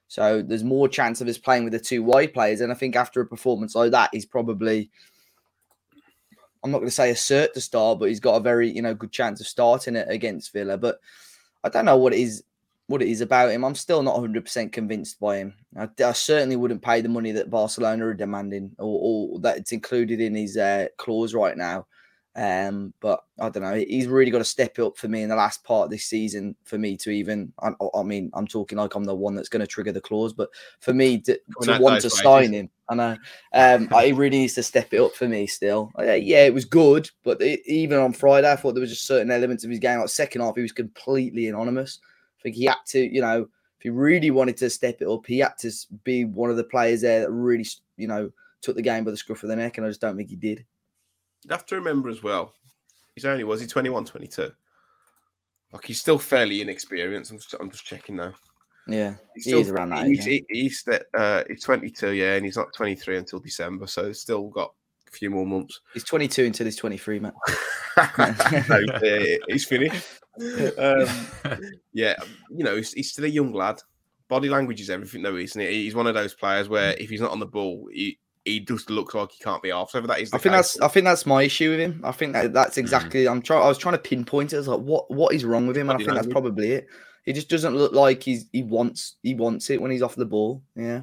So 0.08 0.40
there's 0.42 0.62
more 0.62 0.88
chance 0.88 1.20
of 1.20 1.26
us 1.26 1.38
playing 1.38 1.64
with 1.64 1.72
the 1.72 1.80
two 1.80 2.04
wide 2.04 2.32
players, 2.32 2.60
and 2.60 2.70
I 2.70 2.76
think 2.76 2.94
after 2.94 3.20
a 3.20 3.26
performance 3.26 3.74
like 3.74 3.90
that, 3.90 4.10
he's 4.12 4.26
probably 4.26 4.90
I'm 6.66 6.72
not 6.72 6.78
going 6.78 6.88
to 6.88 6.94
say 6.94 7.10
assert 7.10 7.54
to 7.54 7.60
start, 7.60 8.00
but 8.00 8.08
he's 8.08 8.18
got 8.18 8.34
a 8.34 8.40
very 8.40 8.68
you 8.68 8.82
know 8.82 8.92
good 8.92 9.12
chance 9.12 9.40
of 9.40 9.46
starting 9.46 9.94
it 9.94 10.08
against 10.10 10.52
Villa. 10.52 10.76
But 10.76 10.98
I 11.62 11.68
don't 11.68 11.84
know 11.84 11.96
what 11.96 12.12
it 12.12 12.18
is 12.18 12.42
what 12.88 13.02
it 13.02 13.08
is 13.08 13.20
about 13.20 13.50
him. 13.50 13.64
I'm 13.64 13.76
still 13.76 14.02
not 14.02 14.16
100% 14.16 14.72
convinced 14.72 15.20
by 15.20 15.38
him. 15.38 15.54
I, 15.76 15.88
I, 16.04 16.12
certainly 16.12 16.56
wouldn't 16.56 16.82
pay 16.82 17.00
the 17.00 17.08
money 17.08 17.32
that 17.32 17.50
Barcelona 17.50 18.06
are 18.06 18.14
demanding 18.14 18.72
or, 18.78 19.32
or 19.34 19.38
that 19.40 19.58
it's 19.58 19.72
included 19.72 20.20
in 20.20 20.34
his 20.34 20.56
uh, 20.56 20.86
clause 20.96 21.34
right 21.34 21.56
now. 21.56 21.86
Um, 22.36 22.92
but 23.00 23.24
I 23.40 23.48
don't 23.48 23.62
know. 23.62 23.74
He's 23.74 24.08
really 24.08 24.30
got 24.30 24.38
to 24.38 24.44
step 24.44 24.78
up 24.78 24.98
for 24.98 25.08
me 25.08 25.22
in 25.22 25.30
the 25.30 25.36
last 25.36 25.64
part 25.64 25.86
of 25.86 25.90
this 25.90 26.04
season 26.04 26.54
for 26.64 26.76
me 26.76 26.96
to 26.98 27.10
even. 27.10 27.52
I, 27.62 27.70
I 27.94 28.02
mean, 28.02 28.30
I'm 28.34 28.46
talking 28.46 28.76
like 28.76 28.94
I'm 28.94 29.04
the 29.04 29.14
one 29.14 29.34
that's 29.34 29.48
going 29.48 29.60
to 29.60 29.66
trigger 29.66 29.92
the 29.92 30.02
clause, 30.02 30.34
but 30.34 30.50
for 30.80 30.92
me 30.92 31.18
to, 31.22 31.40
to 31.62 31.78
want 31.78 32.02
to 32.02 32.10
sign 32.10 32.52
him, 32.52 32.68
I 32.90 32.94
know 32.94 33.16
um, 33.54 33.88
he 34.02 34.12
really 34.12 34.38
needs 34.38 34.54
to 34.54 34.62
step 34.62 34.92
it 34.92 35.00
up 35.00 35.14
for 35.14 35.26
me 35.26 35.46
still. 35.46 35.90
Uh, 35.98 36.12
yeah, 36.12 36.44
it 36.44 36.52
was 36.52 36.66
good, 36.66 37.10
but 37.24 37.40
it, 37.40 37.60
even 37.66 37.98
on 37.98 38.12
Friday, 38.12 38.52
I 38.52 38.56
thought 38.56 38.74
there 38.74 38.82
was 38.82 38.90
just 38.90 39.06
certain 39.06 39.30
elements 39.30 39.64
of 39.64 39.70
his 39.70 39.78
game. 39.78 39.98
Like 39.98 40.10
second 40.10 40.42
half, 40.42 40.56
he 40.56 40.62
was 40.62 40.72
completely 40.72 41.48
anonymous 41.48 42.00
I 42.38 42.42
think 42.42 42.56
he 42.56 42.64
had 42.66 42.76
to, 42.88 43.00
you 43.00 43.20
know, 43.20 43.42
if 43.42 43.82
he 43.82 43.90
really 43.90 44.30
wanted 44.30 44.56
to 44.58 44.70
step 44.70 45.00
it 45.00 45.08
up, 45.08 45.26
he 45.26 45.38
had 45.38 45.58
to 45.58 45.70
be 46.04 46.24
one 46.24 46.50
of 46.50 46.56
the 46.56 46.64
players 46.64 47.00
there 47.00 47.20
that 47.20 47.30
really, 47.30 47.66
you 47.96 48.06
know, 48.06 48.30
took 48.62 48.76
the 48.76 48.82
game 48.82 49.04
by 49.04 49.10
the 49.10 49.16
scruff 49.16 49.42
of 49.42 49.48
the 49.48 49.56
neck. 49.56 49.76
And 49.76 49.86
I 49.86 49.90
just 49.90 50.00
don't 50.00 50.16
think 50.16 50.30
he 50.30 50.36
did. 50.36 50.64
You 51.48 51.52
have 51.52 51.66
to 51.66 51.76
remember 51.76 52.08
as 52.08 52.22
well, 52.22 52.54
he's 53.14 53.24
only, 53.24 53.44
was 53.44 53.60
he 53.60 53.66
21, 53.66 54.04
22? 54.04 54.50
Like 55.72 55.84
he's 55.84 56.00
still 56.00 56.18
fairly 56.18 56.60
inexperienced. 56.60 57.30
I'm 57.30 57.38
just, 57.38 57.54
I'm 57.58 57.70
just 57.70 57.84
checking 57.84 58.16
now. 58.16 58.34
Yeah, 58.88 59.14
he's 59.34 59.44
still, 59.44 59.68
around 59.68 59.90
that. 59.90 60.06
He's, 60.06 60.24
he's, 60.48 60.88
uh, 61.14 61.42
he's 61.48 61.64
22, 61.64 62.12
yeah, 62.12 62.34
and 62.34 62.44
he's 62.44 62.56
not 62.56 62.72
23 62.72 63.18
until 63.18 63.40
December, 63.40 63.86
so 63.86 64.06
he's 64.06 64.20
still 64.20 64.48
got 64.48 64.72
a 65.08 65.10
few 65.10 65.30
more 65.30 65.46
months. 65.46 65.80
He's 65.92 66.04
22 66.04 66.44
until 66.44 66.66
he's 66.66 66.76
23, 66.76 67.18
man. 67.18 67.32
no, 68.18 68.34
he's 69.48 69.64
finished 69.64 70.20
um, 70.38 71.06
yeah, 71.92 72.14
you 72.50 72.64
know, 72.64 72.76
he's, 72.76 72.92
he's, 72.92 73.12
still 73.12 73.24
a 73.24 73.28
young 73.28 73.52
lad. 73.52 73.80
Body 74.28 74.48
language 74.48 74.80
is 74.80 74.90
everything, 74.90 75.22
though, 75.22 75.36
isn't 75.36 75.60
it? 75.60 75.70
He's 75.70 75.94
one 75.94 76.06
of 76.06 76.14
those 76.14 76.34
players 76.34 76.68
where 76.68 76.94
if 76.98 77.08
he's 77.08 77.20
not 77.20 77.30
on 77.30 77.40
the 77.40 77.46
ball, 77.46 77.88
he, 77.92 78.18
he 78.46 78.60
just 78.60 78.88
looks 78.88 79.14
like 79.14 79.32
he 79.32 79.42
can't 79.42 79.62
be 79.62 79.70
off. 79.70 79.90
So 79.90 80.00
that 80.00 80.20
is, 80.20 80.32
I 80.32 80.38
think 80.38 80.54
case. 80.54 80.74
that's 80.74 80.80
I 80.80 80.88
think 80.88 81.04
that's 81.04 81.26
my 81.26 81.42
issue 81.42 81.70
with 81.70 81.80
him. 81.80 82.00
I 82.04 82.12
think 82.12 82.32
that 82.32 82.52
that's 82.52 82.78
exactly. 82.78 83.28
I'm 83.28 83.42
trying. 83.42 83.62
I 83.62 83.68
was 83.68 83.78
trying 83.78 83.94
to 83.94 84.00
pinpoint 84.00 84.52
it. 84.52 84.56
I 84.56 84.58
was 84.60 84.68
like, 84.68 84.80
what 84.80 85.10
what 85.10 85.34
is 85.34 85.44
wrong 85.44 85.66
with 85.66 85.76
him? 85.76 85.90
And 85.90 86.00
I 86.00 86.04
think 86.04 86.14
that's 86.14 86.26
probably 86.26 86.72
it. 86.72 86.86
He 87.24 87.32
just 87.32 87.48
doesn't 87.48 87.76
look 87.76 87.92
like 87.92 88.22
he's 88.22 88.46
he 88.52 88.62
wants 88.62 89.16
he 89.22 89.34
wants 89.34 89.68
it 89.70 89.82
when 89.82 89.90
he's 89.90 90.02
off 90.02 90.14
the 90.14 90.24
ball. 90.24 90.62
Yeah. 90.74 91.02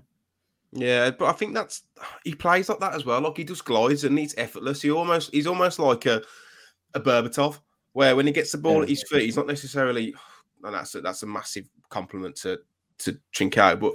Yeah, 0.76 1.12
but 1.12 1.26
I 1.26 1.34
think 1.34 1.54
that's 1.54 1.84
he 2.24 2.34
plays 2.34 2.68
like 2.68 2.80
that 2.80 2.96
as 2.96 3.06
well. 3.06 3.22
Like 3.22 3.38
he 3.38 3.44
just 3.44 3.66
glides 3.66 4.06
and 4.06 4.18
he's 4.18 4.36
effortless. 4.38 4.82
He 4.82 4.90
almost 4.90 5.32
he's 5.32 5.46
almost 5.46 5.78
like 5.78 6.06
a 6.08 6.24
a 6.96 7.00
Berbatov 7.00 7.60
where 7.92 8.16
when 8.16 8.26
he 8.26 8.34
gets 8.34 8.52
the 8.52 8.58
ball 8.58 8.78
yeah. 8.78 8.84
at 8.84 8.90
his 8.90 9.04
feet, 9.04 9.24
he's 9.24 9.38
not 9.38 9.48
necessarily. 9.48 10.16
And 10.64 10.74
that's 10.74 10.96
a, 10.96 11.02
that's 11.02 11.24
a 11.24 11.28
massive 11.28 11.70
compliment 11.90 12.38
to 12.38 12.60
to 13.00 13.20
Trincao, 13.36 13.80
but 13.80 13.94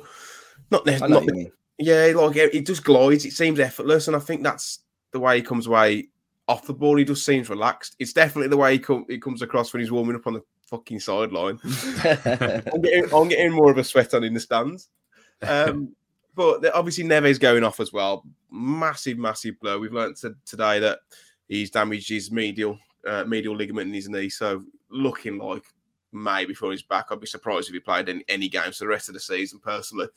not 0.71 0.87
necessarily. 0.87 1.51
Yeah, 1.79 2.13
like 2.17 2.37
it 2.37 2.67
just 2.67 2.85
glides. 2.85 3.25
It 3.25 3.33
seems 3.33 3.61
effortless, 3.61 4.09
and 4.09 4.17
I 4.17 4.21
think 4.21 4.43
that's 4.43 4.81
the 5.13 5.21
way 5.21 5.37
he 5.37 5.43
comes 5.43 5.67
away 5.67 6.09
off 6.49 6.67
the 6.67 6.75
ball. 6.75 6.97
He 6.97 7.05
just 7.05 7.25
seems 7.25 7.49
relaxed. 7.49 7.95
It's 7.99 8.13
definitely 8.13 8.49
the 8.49 8.57
way 8.57 8.73
he, 8.73 8.79
com- 8.79 9.07
he 9.09 9.19
comes 9.19 9.43
across 9.43 9.73
when 9.73 9.81
he's 9.81 9.93
warming 9.93 10.17
up 10.17 10.27
on 10.27 10.35
the 10.35 10.43
fucking 10.67 11.01
sideline. 11.01 11.59
I'm, 11.65 12.81
getting, 12.81 13.15
I'm 13.15 13.29
getting 13.29 13.53
more 13.53 13.71
of 13.71 13.79
a 13.79 13.85
sweat 13.85 14.15
on 14.15 14.25
in 14.25 14.35
the 14.35 14.41
stands. 14.41 14.89
Um, 15.43 15.95
but 16.35 16.75
obviously 16.75 17.05
Neves 17.05 17.39
going 17.39 17.65
off 17.65 17.81
as 17.81 17.93
well. 17.93 18.25
Massive, 18.51 19.19
massive 19.19 19.59
blow. 19.61 19.79
We've 19.79 19.93
learned 19.93 20.17
to, 20.17 20.35
today 20.45 20.81
that 20.81 20.99
he's 21.49 21.71
damaged 21.71 22.09
his 22.09 22.31
medial 22.31 22.79
uh, 23.07 23.25
medial 23.25 23.57
ligament 23.57 23.89
in 23.89 23.95
his 23.95 24.09
knee. 24.09 24.29
So 24.29 24.65
looking 24.91 25.39
like 25.39 25.65
maybe 26.13 26.55
for 26.55 26.71
his 26.71 26.83
back. 26.83 27.07
I'd 27.11 27.21
be 27.21 27.27
surprised 27.27 27.69
if 27.69 27.75
he 27.75 27.81
played 27.81 28.09
any, 28.09 28.25
any 28.29 28.49
games 28.49 28.79
for 28.79 28.85
the 28.85 28.89
rest 28.89 29.09
of 29.09 29.15
the 29.15 29.21
season, 29.21 29.61
personally. 29.61 30.09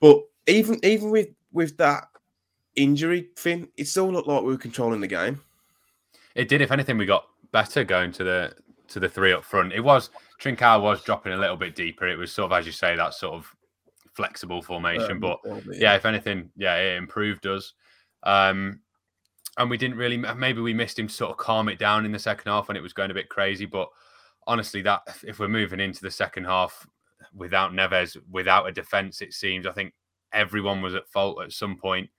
But 0.00 0.22
even 0.46 0.78
even 0.84 1.10
with 1.10 1.28
with 1.52 1.76
that 1.78 2.08
injury, 2.76 3.28
thing, 3.36 3.68
it 3.76 3.88
still 3.88 4.10
looked 4.10 4.28
like 4.28 4.42
we 4.42 4.52
were 4.52 4.58
controlling 4.58 5.00
the 5.00 5.06
game. 5.06 5.40
It 6.34 6.48
did. 6.48 6.60
If 6.60 6.70
anything, 6.70 6.98
we 6.98 7.06
got 7.06 7.26
better 7.52 7.84
going 7.84 8.12
to 8.12 8.24
the 8.24 8.54
to 8.88 9.00
the 9.00 9.08
three 9.08 9.32
up 9.32 9.44
front. 9.44 9.72
It 9.72 9.80
was 9.80 10.10
Trincao 10.40 10.82
was 10.82 11.02
dropping 11.02 11.32
a 11.32 11.36
little 11.36 11.56
bit 11.56 11.74
deeper. 11.74 12.06
It 12.06 12.18
was 12.18 12.32
sort 12.32 12.52
of 12.52 12.58
as 12.58 12.66
you 12.66 12.72
say 12.72 12.96
that 12.96 13.14
sort 13.14 13.34
of 13.34 13.54
flexible 14.14 14.62
formation. 14.62 15.12
Um, 15.12 15.20
but 15.20 15.38
yeah. 15.44 15.60
yeah, 15.72 15.94
if 15.94 16.04
anything, 16.04 16.50
yeah, 16.56 16.76
it 16.76 16.96
improved 16.96 17.46
us. 17.46 17.74
Um, 18.22 18.80
and 19.58 19.68
we 19.68 19.76
didn't 19.76 19.96
really 19.96 20.16
maybe 20.16 20.60
we 20.60 20.74
missed 20.74 20.98
him 20.98 21.08
to 21.08 21.14
sort 21.14 21.30
of 21.30 21.36
calm 21.36 21.68
it 21.68 21.78
down 21.78 22.04
in 22.04 22.12
the 22.12 22.18
second 22.18 22.50
half 22.50 22.68
when 22.68 22.76
it 22.76 22.82
was 22.82 22.92
going 22.92 23.10
a 23.10 23.14
bit 23.14 23.28
crazy. 23.28 23.66
But 23.66 23.88
honestly, 24.46 24.82
that 24.82 25.02
if 25.24 25.38
we're 25.38 25.48
moving 25.48 25.80
into 25.80 26.02
the 26.02 26.10
second 26.10 26.44
half 26.44 26.86
without 27.34 27.72
Neves, 27.72 28.16
without 28.30 28.68
a 28.68 28.72
defense, 28.72 29.20
it 29.20 29.32
seems 29.32 29.66
I 29.66 29.72
think 29.72 29.92
everyone 30.32 30.82
was 30.82 30.94
at 30.94 31.08
fault 31.08 31.42
at 31.42 31.52
some 31.52 31.76
point, 31.76 32.10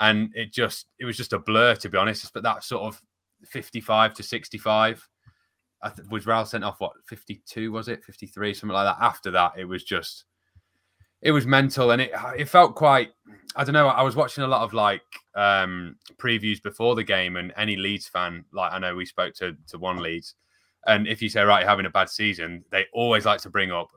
and 0.00 0.30
it 0.34 0.52
just 0.52 0.86
it 0.98 1.04
was 1.04 1.16
just 1.16 1.32
a 1.32 1.38
blur 1.38 1.74
to 1.76 1.88
be 1.88 1.98
honest. 1.98 2.32
But 2.32 2.42
that 2.42 2.64
sort 2.64 2.82
of 2.82 3.00
fifty-five 3.44 4.14
to 4.14 4.22
sixty-five. 4.22 5.06
I 5.82 5.90
th- 5.90 6.08
was 6.08 6.24
Raul 6.24 6.46
sent 6.46 6.64
off 6.64 6.80
what 6.80 6.92
52 7.06 7.70
was 7.70 7.88
it 7.88 8.02
53 8.02 8.54
something 8.54 8.74
like 8.74 8.86
that. 8.86 9.04
After 9.04 9.30
that, 9.32 9.52
it 9.58 9.66
was 9.66 9.84
just 9.84 10.24
it 11.22 11.32
was 11.32 11.46
mental 11.46 11.90
and 11.90 12.00
it 12.00 12.12
it 12.36 12.48
felt 12.48 12.74
quite 12.74 13.10
I 13.54 13.64
don't 13.64 13.72
know. 13.72 13.88
I 13.88 14.02
was 14.02 14.16
watching 14.16 14.44
a 14.44 14.48
lot 14.48 14.62
of 14.62 14.72
like 14.72 15.02
um 15.34 15.96
previews 16.16 16.62
before 16.62 16.94
the 16.94 17.04
game, 17.04 17.36
and 17.36 17.52
any 17.56 17.76
Leeds 17.76 18.06
fan, 18.06 18.44
like 18.52 18.72
I 18.72 18.78
know 18.78 18.94
we 18.94 19.06
spoke 19.06 19.34
to 19.34 19.56
to 19.68 19.78
one 19.78 19.98
Leeds, 19.98 20.34
and 20.86 21.06
if 21.06 21.22
you 21.22 21.28
say 21.28 21.42
right, 21.42 21.60
you're 21.60 21.68
having 21.68 21.86
a 21.86 21.90
bad 21.90 22.10
season, 22.10 22.64
they 22.70 22.86
always 22.92 23.24
like 23.24 23.40
to 23.42 23.50
bring 23.50 23.70
up 23.70 23.90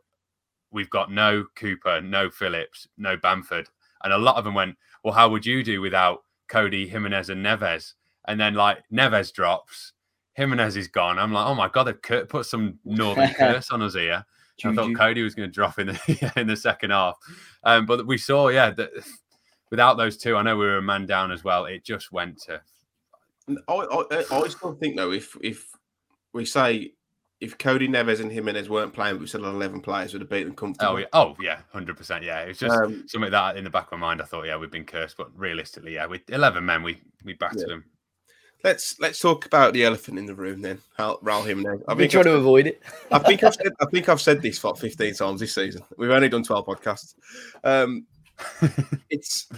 we've 0.71 0.89
got 0.89 1.11
no 1.11 1.45
Cooper, 1.55 2.01
no 2.01 2.29
Phillips, 2.29 2.87
no 2.97 3.17
Bamford, 3.17 3.69
and 4.03 4.13
a 4.13 4.17
lot 4.17 4.37
of 4.37 4.43
them 4.43 4.53
went, 4.53 4.77
well, 5.03 5.13
how 5.13 5.29
would 5.29 5.45
you 5.45 5.63
do 5.63 5.81
without 5.81 6.23
Coady 6.47 6.87
Jimenez 6.87 7.29
and 7.29 7.45
Neves? 7.45 7.93
And 8.27 8.39
then 8.39 8.53
like 8.53 8.79
Neves 8.91 9.33
drops, 9.33 9.93
Jimenez 10.33 10.77
is 10.77 10.87
gone. 10.87 11.19
I'm 11.19 11.33
like, 11.33 11.47
oh 11.47 11.55
my 11.55 11.67
god, 11.67 11.83
they've 11.83 12.27
put 12.27 12.45
some 12.45 12.79
northern 12.85 13.33
curse 13.37 13.71
on 13.71 13.81
us 13.81 13.93
here. 13.93 14.25
I 14.65 14.73
thought 14.73 14.95
Coady 14.95 15.23
was 15.23 15.35
going 15.35 15.49
to 15.49 15.53
drop 15.53 15.79
in 15.79 15.87
the 15.87 16.33
in 16.35 16.47
the 16.47 16.55
second 16.55 16.91
half, 16.91 17.15
um, 17.63 17.85
but 17.85 18.05
we 18.05 18.17
saw, 18.17 18.49
yeah, 18.49 18.71
that 18.71 18.89
without 19.71 19.97
those 19.97 20.17
two, 20.17 20.35
I 20.35 20.41
know 20.41 20.57
we 20.57 20.65
were 20.65 20.77
a 20.77 20.81
man 20.81 21.05
down 21.05 21.31
as 21.31 21.43
well. 21.43 21.65
It 21.65 21.85
just 21.85 22.11
went 22.11 22.41
to. 22.43 22.61
I, 23.67 23.73
I, 23.73 24.23
I 24.31 24.47
still 24.47 24.75
think 24.75 24.97
though, 24.97 25.11
if 25.11 25.35
if 25.41 25.65
we 26.33 26.45
say 26.45 26.93
if 27.41 27.57
Coady 27.57 27.87
Neves 27.87 28.19
and 28.19 28.31
Jimenez 28.31 28.69
weren't 28.69 28.93
playing, 28.93 29.19
we 29.19 29.27
still 29.27 29.43
had 29.43 29.53
eleven 29.53 29.79
players 29.79 30.13
would 30.13 30.21
have 30.21 30.29
beat 30.29 30.43
them 30.43 30.55
comfortably. 30.55 31.05
Oh 31.13 31.27
yeah, 31.29 31.29
oh 31.29 31.35
yeah, 31.41 31.59
hundred 31.71 31.97
percent. 31.97 32.23
Yeah, 32.23 32.41
it's 32.41 32.59
just 32.59 32.75
um, 32.75 33.07
something 33.07 33.31
that 33.31 33.55
in 33.55 33.63
the 33.63 33.69
back 33.69 33.91
of 33.91 33.99
my 33.99 34.07
mind, 34.07 34.21
I 34.21 34.25
thought, 34.25 34.45
yeah, 34.45 34.57
we've 34.57 34.71
been 34.71 34.85
cursed, 34.85 35.17
but 35.17 35.29
realistically, 35.37 35.95
yeah, 35.95 36.05
with 36.05 36.29
eleven 36.29 36.65
men, 36.65 36.83
we 36.83 37.01
we 37.23 37.33
battered 37.33 37.61
yeah. 37.61 37.67
them. 37.67 37.85
Let's 38.63 38.99
let's 38.99 39.19
talk 39.19 39.45
about 39.45 39.73
the 39.73 39.85
elephant 39.85 40.19
in 40.19 40.25
the 40.25 40.35
room 40.35 40.61
then. 40.61 40.79
Raul 40.97 41.45
Jimenez. 41.45 41.81
I've 41.87 41.97
been 41.97 42.09
trying 42.09 42.25
to 42.25 42.35
avoid 42.35 42.67
it. 42.67 42.81
I 43.09 43.19
think 43.19 43.41
I've 43.43 43.55
said 43.55 43.71
I 43.81 43.85
think 43.85 44.09
I've 44.09 44.21
said 44.21 44.41
this 44.41 44.59
for 44.59 44.75
fifteen 44.75 45.13
times 45.13 45.39
this 45.39 45.55
season. 45.55 45.81
We've 45.97 46.09
only 46.09 46.27
done 46.27 46.43
twelve 46.43 46.65
podcasts. 46.65 47.15
Um, 47.63 48.05
it's 49.09 49.49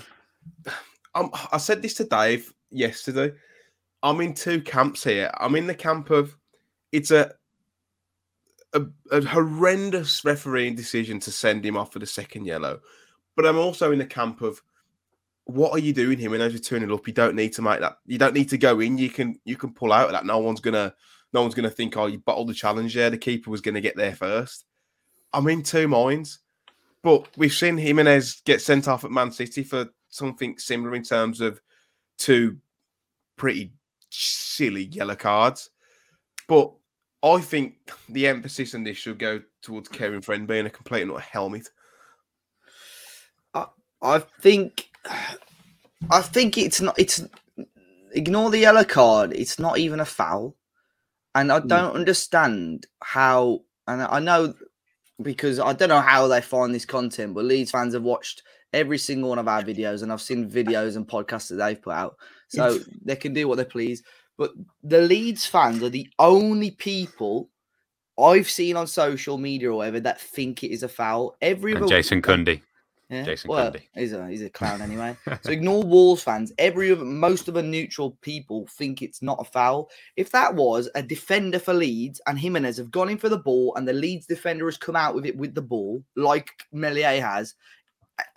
um, 1.15 1.31
I 1.51 1.57
said 1.57 1.81
this 1.81 1.95
to 1.95 2.03
Dave 2.03 2.53
yesterday. 2.69 3.33
I'm 4.03 4.21
in 4.21 4.35
two 4.35 4.61
camps 4.61 5.03
here. 5.03 5.31
I'm 5.39 5.55
in 5.55 5.65
the 5.65 5.75
camp 5.75 6.11
of 6.11 6.35
it's 6.91 7.09
a 7.09 7.31
a, 8.73 8.85
a 9.11 9.21
horrendous 9.21 10.23
refereeing 10.23 10.75
decision 10.75 11.19
to 11.21 11.31
send 11.31 11.65
him 11.65 11.77
off 11.77 11.93
for 11.93 11.99
the 11.99 12.05
second 12.05 12.45
yellow, 12.45 12.79
but 13.35 13.45
I'm 13.45 13.57
also 13.57 13.91
in 13.91 13.99
the 13.99 14.05
camp 14.05 14.41
of 14.41 14.61
what 15.45 15.71
are 15.71 15.79
you 15.79 15.93
doing 15.93 16.17
here 16.17 16.29
when 16.29 16.39
you're 16.39 16.59
turning 16.59 16.91
up? 16.91 17.07
You 17.07 17.13
don't 17.13 17.35
need 17.35 17.53
to 17.53 17.61
make 17.61 17.79
that. 17.79 17.97
You 18.05 18.17
don't 18.17 18.33
need 18.33 18.49
to 18.49 18.57
go 18.57 18.79
in. 18.79 18.97
You 18.97 19.09
can 19.09 19.39
you 19.43 19.57
can 19.57 19.73
pull 19.73 19.91
out 19.91 20.07
of 20.07 20.11
that. 20.13 20.25
No 20.25 20.39
one's 20.39 20.61
gonna 20.61 20.93
no 21.33 21.41
one's 21.41 21.55
gonna 21.55 21.69
think 21.69 21.97
oh 21.97 22.05
you 22.05 22.19
bottled 22.19 22.49
the 22.49 22.53
challenge 22.53 22.93
there. 22.93 23.09
The 23.09 23.17
keeper 23.17 23.49
was 23.49 23.61
gonna 23.61 23.81
get 23.81 23.95
there 23.95 24.15
first. 24.15 24.65
I'm 25.33 25.47
in 25.47 25.63
two 25.63 25.87
minds, 25.87 26.39
but 27.01 27.27
we've 27.37 27.53
seen 27.53 27.77
Jimenez 27.77 28.41
get 28.45 28.61
sent 28.61 28.87
off 28.87 29.03
at 29.03 29.11
Man 29.11 29.31
City 29.31 29.63
for 29.63 29.87
something 30.09 30.57
similar 30.57 30.95
in 30.95 31.03
terms 31.03 31.41
of 31.41 31.61
two 32.17 32.57
pretty 33.37 33.73
silly 34.09 34.85
yellow 34.85 35.15
cards. 35.15 35.69
But 36.47 36.73
I 37.23 37.39
think 37.39 37.75
the 38.09 38.27
emphasis 38.27 38.73
on 38.73 38.83
this 38.83 38.97
should 38.97 39.19
go 39.19 39.41
towards 39.61 39.89
Kevin 39.89 40.21
Friend 40.21 40.47
being 40.47 40.65
a 40.65 40.69
complete 40.69 41.05
not 41.05 41.17
utter 41.17 41.25
helmet. 41.31 41.69
I, 43.53 43.67
I 44.01 44.19
think 44.41 44.89
I 46.09 46.21
think 46.21 46.57
it's 46.57 46.81
not 46.81 46.97
it's 46.97 47.23
ignore 48.13 48.49
the 48.49 48.59
yellow 48.59 48.83
card, 48.83 49.33
it's 49.33 49.59
not 49.59 49.77
even 49.77 49.99
a 49.99 50.05
foul. 50.05 50.55
And 51.35 51.51
I 51.51 51.59
hmm. 51.59 51.67
don't 51.67 51.93
mm. 51.93 51.95
understand 51.95 52.87
how 53.01 53.61
and 53.87 54.01
I 54.01 54.19
know 54.19 54.53
because 55.21 55.59
I 55.59 55.73
don't 55.73 55.89
know 55.89 56.01
how 56.01 56.27
they 56.27 56.41
find 56.41 56.73
this 56.73 56.85
content, 56.85 57.35
but 57.35 57.45
Leeds 57.45 57.71
fans 57.71 57.93
have 57.93 58.03
watched 58.03 58.41
every 58.73 58.97
single 58.97 59.29
one 59.29 59.39
of 59.39 59.47
our 59.47 59.61
videos 59.61 60.01
and 60.01 60.11
I've 60.11 60.21
seen 60.21 60.49
videos 60.49 60.95
and 60.95 61.07
podcasts 61.07 61.49
that 61.49 61.55
they've 61.55 61.81
put 61.81 61.93
out. 61.93 62.15
So 62.47 62.79
they 63.03 63.15
can 63.15 63.33
do 63.33 63.47
what 63.47 63.57
they 63.57 63.65
please. 63.65 64.03
But 64.41 64.53
the 64.81 65.03
Leeds 65.03 65.45
fans 65.45 65.83
are 65.83 65.89
the 65.89 66.09
only 66.17 66.71
people 66.71 67.51
I've 68.19 68.49
seen 68.49 68.75
on 68.75 68.87
social 68.87 69.37
media 69.37 69.69
or 69.69 69.75
whatever 69.75 69.99
that 69.99 70.19
think 70.19 70.63
it 70.63 70.71
is 70.71 70.81
a 70.81 70.89
foul. 70.89 71.37
Every 71.43 71.73
and 71.73 71.87
Jason 71.87 72.23
Cundy. 72.23 72.63
Yeah. 73.07 73.21
Jason 73.21 73.49
well, 73.49 73.71
Cundy. 73.71 73.81
He's 73.93 74.13
a 74.13 74.27
he's 74.27 74.41
a 74.41 74.49
clown 74.49 74.81
anyway. 74.81 75.15
so 75.43 75.51
ignore 75.51 75.83
Wolves 75.83 76.23
fans. 76.23 76.51
Every 76.57 76.95
most 76.95 77.49
of 77.49 77.53
the 77.53 77.61
neutral 77.61 78.17
people 78.21 78.65
think 78.65 79.03
it's 79.03 79.21
not 79.21 79.37
a 79.39 79.43
foul. 79.43 79.91
If 80.15 80.31
that 80.31 80.55
was 80.55 80.89
a 80.95 81.03
defender 81.03 81.59
for 81.59 81.75
Leeds 81.75 82.19
and 82.25 82.39
Jimenez 82.39 82.77
have 82.77 82.89
gone 82.89 83.09
in 83.09 83.19
for 83.19 83.29
the 83.29 83.37
ball 83.37 83.75
and 83.75 83.87
the 83.87 83.93
Leeds 83.93 84.25
defender 84.25 84.65
has 84.65 84.75
come 84.75 84.95
out 84.95 85.13
with 85.13 85.27
it 85.27 85.37
with 85.37 85.53
the 85.53 85.61
ball, 85.61 86.03
like 86.15 86.49
Meslier 86.71 87.21
has, 87.21 87.53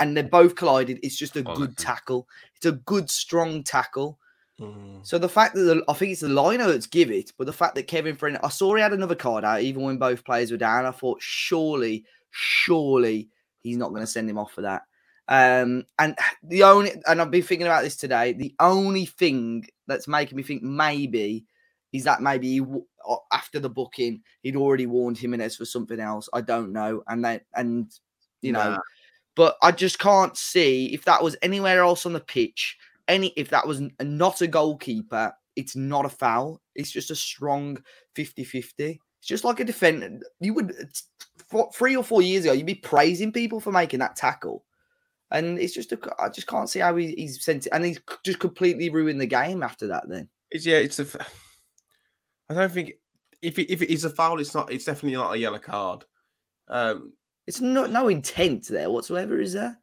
and 0.00 0.14
they're 0.14 0.25
both 0.25 0.54
collided, 0.54 1.00
it's 1.02 1.16
just 1.16 1.37
a 1.37 1.44
oh, 1.46 1.56
good 1.56 1.78
tackle. 1.78 2.28
It's 2.56 2.66
a 2.66 2.73
good, 2.73 3.08
strong 3.08 3.62
tackle. 3.62 4.18
Mm. 4.61 5.04
So 5.04 5.18
the 5.18 5.28
fact 5.28 5.54
that 5.54 5.62
the, 5.62 5.84
I 5.88 5.94
think 5.94 6.12
it's 6.12 6.20
the 6.20 6.28
liner 6.28 6.66
that's 6.66 6.87
give 6.87 7.11
it, 7.11 7.32
but 7.37 7.46
the 7.46 7.52
fact 7.52 7.75
that 7.75 7.88
Kevin 7.88 8.16
Friend, 8.16 8.38
I 8.42 8.49
saw 8.49 8.75
he 8.75 8.82
had 8.82 8.92
another 8.92 9.14
card 9.14 9.44
out 9.44 9.62
even 9.62 9.82
when 9.82 9.99
both 9.99 10.25
players 10.25 10.50
were 10.50 10.56
down. 10.56 10.87
I 10.87 10.92
thought 10.92 11.20
surely, 11.20 12.04
surely 12.30 13.28
he's 13.62 13.76
not 13.76 13.90
going 13.90 14.02
to 14.02 14.06
send 14.06 14.30
him 14.30 14.38
off 14.38 14.52
for 14.52 14.62
that. 14.62 14.82
Um, 15.26 15.84
and 15.99 16.16
the 16.42 16.62
only, 16.62 16.92
and 17.06 17.20
I've 17.20 17.30
been 17.30 17.42
thinking 17.42 17.66
about 17.66 17.82
this 17.82 17.96
today. 17.96 18.32
The 18.32 18.54
only 18.61 19.06
thing 19.06 19.66
that's 19.87 20.08
making 20.08 20.37
me 20.37 20.42
think 20.42 20.62
maybe 20.62 21.44
is 21.92 22.04
that 22.04 22.20
maybe 22.20 22.49
he, 22.49 22.62
after 23.32 23.61
the 23.61 23.68
booking 23.68 24.20
he'd 24.42 24.56
already 24.56 24.87
warned 24.87 25.18
Jimenez 25.18 25.56
for 25.56 25.64
something 25.64 26.00
else. 26.00 26.28
I 26.32 26.40
don't 26.40 26.73
know, 26.73 27.02
and 27.06 27.25
that 27.25 27.44
and 27.54 27.90
you 28.42 28.52
know, 28.52 28.73
nah. 28.73 28.78
but 29.34 29.56
I 29.62 29.70
just 29.73 29.99
can't 29.99 30.37
see 30.37 30.92
if 30.92 31.04
that 31.04 31.23
was 31.23 31.37
anywhere 31.40 31.80
else 31.80 32.04
on 32.04 32.12
the 32.12 32.20
pitch. 32.20 32.76
Any 33.08 33.28
if 33.37 33.50
that 33.50 33.66
was 33.66 33.82
not 34.00 34.40
a 34.40 34.46
goalkeeper, 34.46 35.32
it's 35.56 35.76
not 35.76 36.06
a 36.06 36.11
foul. 36.11 36.61
It's 36.75 36.90
just 36.90 37.11
a 37.11 37.16
strong 37.16 37.78
50-50. 38.16 38.99
It's 39.25 39.28
just 39.28 39.44
like 39.44 39.61
a 39.61 39.64
defender. 39.64 40.20
You 40.40 40.54
would 40.54 40.75
three 41.75 41.96
or 41.96 42.04
four 42.04 42.23
years 42.23 42.44
ago, 42.44 42.52
you'd 42.52 42.66
be 42.66 42.75
praising 42.75 43.32
people 43.32 43.61
for 43.61 43.73
making 43.73 44.00
that 44.00 44.16
tackle. 44.16 44.64
And 45.30 45.58
it's 45.58 45.75
just, 45.75 45.92
a, 45.92 45.99
I 46.18 46.28
just 46.28 46.46
can't 46.46 46.68
see 46.68 46.80
how 46.80 46.94
he, 46.96 47.14
he's 47.16 47.42
sent 47.42 47.66
it. 47.66 47.70
And 47.73 47.84
he's 47.84 48.00
just 48.25 48.38
completely 48.38 48.90
ruined 48.90 49.20
the 49.20 49.26
game 49.26 49.62
after 49.62 49.87
that, 49.88 50.08
then. 50.08 50.28
It's, 50.50 50.66
yeah, 50.66 50.76
it's 50.76 50.99
a, 50.99 51.06
I 52.49 52.54
don't 52.54 52.73
think, 52.73 52.92
if 53.42 53.58
it, 53.58 53.73
if 53.73 53.82
it 53.82 53.90
is 53.90 54.04
a 54.04 54.11
foul, 54.11 54.40
it's 54.40 54.54
not, 54.54 54.73
it's 54.73 54.84
definitely 54.84 55.16
not 55.16 55.34
a 55.34 55.38
yellow 55.38 55.58
card. 55.58 56.04
Um, 56.68 57.14
it's 57.46 57.61
not 57.61 57.90
no 57.90 58.08
intent 58.08 58.68
there 58.68 58.90
whatsoever, 58.90 59.40
is 59.40 59.52
there? 59.52 59.78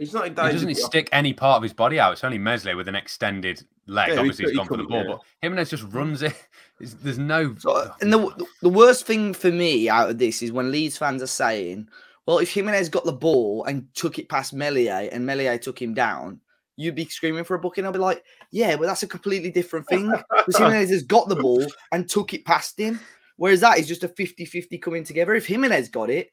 He's 0.00 0.14
not. 0.14 0.24
He 0.24 0.30
doesn't 0.30 0.74
stick 0.76 1.10
any 1.12 1.34
part 1.34 1.58
of 1.58 1.62
his 1.62 1.74
body 1.74 2.00
out. 2.00 2.12
It's 2.12 2.24
only 2.24 2.38
Meslier 2.38 2.74
with 2.74 2.88
an 2.88 2.94
extended 2.94 3.62
leg. 3.86 4.08
Yeah, 4.08 4.20
Obviously, 4.20 4.46
he's 4.46 4.56
gone 4.56 4.66
for 4.66 4.78
the 4.78 4.84
ball, 4.84 5.04
yeah. 5.04 5.08
but 5.10 5.20
Jimenez 5.42 5.68
just 5.68 5.82
runs 5.92 6.22
it. 6.22 6.32
there's 6.80 7.18
no. 7.18 7.54
So, 7.58 7.72
uh, 7.72 7.92
and 8.00 8.10
the 8.10 8.46
the 8.62 8.70
worst 8.70 9.04
thing 9.04 9.34
for 9.34 9.52
me 9.52 9.90
out 9.90 10.08
of 10.08 10.16
this 10.16 10.40
is 10.40 10.52
when 10.52 10.72
Leeds 10.72 10.96
fans 10.96 11.22
are 11.22 11.26
saying, 11.26 11.86
"Well, 12.24 12.38
if 12.38 12.50
Jimenez 12.50 12.88
got 12.88 13.04
the 13.04 13.12
ball 13.12 13.62
and 13.64 13.94
took 13.94 14.18
it 14.18 14.30
past 14.30 14.54
Meslier, 14.54 15.10
and 15.12 15.26
Meslier 15.26 15.58
took 15.58 15.80
him 15.80 15.92
down." 15.92 16.40
You'd 16.76 16.94
be 16.94 17.04
screaming 17.04 17.44
for 17.44 17.56
a 17.56 17.58
booking. 17.58 17.84
I'd 17.84 17.92
be 17.92 17.98
like, 17.98 18.24
yeah, 18.52 18.74
but 18.76 18.86
that's 18.86 19.02
a 19.02 19.06
completely 19.06 19.50
different 19.50 19.86
thing. 19.86 20.10
Because 20.30 20.56
Jimenez 20.56 20.88
has 20.88 21.02
got 21.02 21.28
the 21.28 21.36
ball 21.36 21.66
and 21.92 22.08
took 22.08 22.32
it 22.32 22.46
past 22.46 22.80
him. 22.80 22.98
Whereas 23.36 23.60
that 23.60 23.78
is 23.78 23.86
just 23.86 24.02
a 24.02 24.08
50 24.08 24.46
50 24.46 24.78
coming 24.78 25.04
together. 25.04 25.34
If 25.34 25.46
Jimenez 25.46 25.90
got 25.90 26.08
it, 26.08 26.32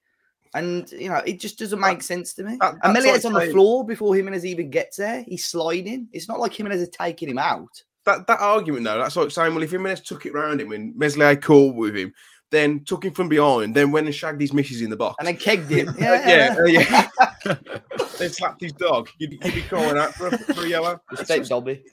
and 0.57 0.91
you 0.91 1.09
know, 1.09 1.21
it 1.25 1.39
just 1.39 1.59
doesn't 1.59 1.79
make 1.79 2.01
sense 2.01 2.33
to 2.33 2.43
me. 2.43 2.57
That, 2.59 2.75
and 2.83 2.93
Meslier's 2.93 3.25
on 3.25 3.33
the 3.33 3.47
floor 3.47 3.85
before 3.85 4.15
Jimenez 4.15 4.45
even 4.45 4.69
gets 4.69 4.97
there. 4.97 5.23
He's 5.23 5.45
sliding. 5.45 6.07
It's 6.11 6.27
not 6.27 6.39
like 6.39 6.53
Jimenez 6.53 6.81
is 6.81 6.89
taking 6.89 7.29
him 7.29 7.37
out. 7.37 7.83
That 8.05 8.25
that 8.27 8.39
argument 8.39 8.85
though, 8.85 8.97
that's 8.97 9.15
like 9.15 9.31
saying, 9.31 9.53
well, 9.53 9.63
if 9.63 9.71
Jimenez 9.71 10.01
took 10.01 10.25
it 10.25 10.33
round 10.33 10.61
him 10.61 10.69
when 10.69 10.93
Meslier 10.97 11.35
caught 11.35 11.75
with 11.75 11.95
him, 11.95 12.13
then 12.49 12.83
took 12.85 13.05
him 13.05 13.13
from 13.13 13.29
behind, 13.29 13.75
then 13.75 13.91
went 13.91 14.07
and 14.07 14.15
shagged 14.15 14.41
his 14.41 14.53
misses 14.53 14.81
in 14.81 14.89
the 14.89 14.95
box. 14.95 15.15
And 15.19 15.27
then 15.27 15.37
kegged 15.37 15.69
him. 15.69 15.93
Yeah, 15.99 16.55
yeah. 16.65 17.07
yeah. 17.45 17.55
then 18.17 18.29
slapped 18.29 18.61
his 18.61 18.73
dog. 18.73 19.09
You'd, 19.19 19.33
you'd 19.33 19.55
be 19.55 19.61
calling 19.61 19.97
out 19.97 20.13
for 20.15 20.27
a, 20.27 20.37
for 20.37 20.65
a 20.65 20.67
yellow. 20.67 21.01
Respect 21.11 21.49
Dobby. 21.49 21.83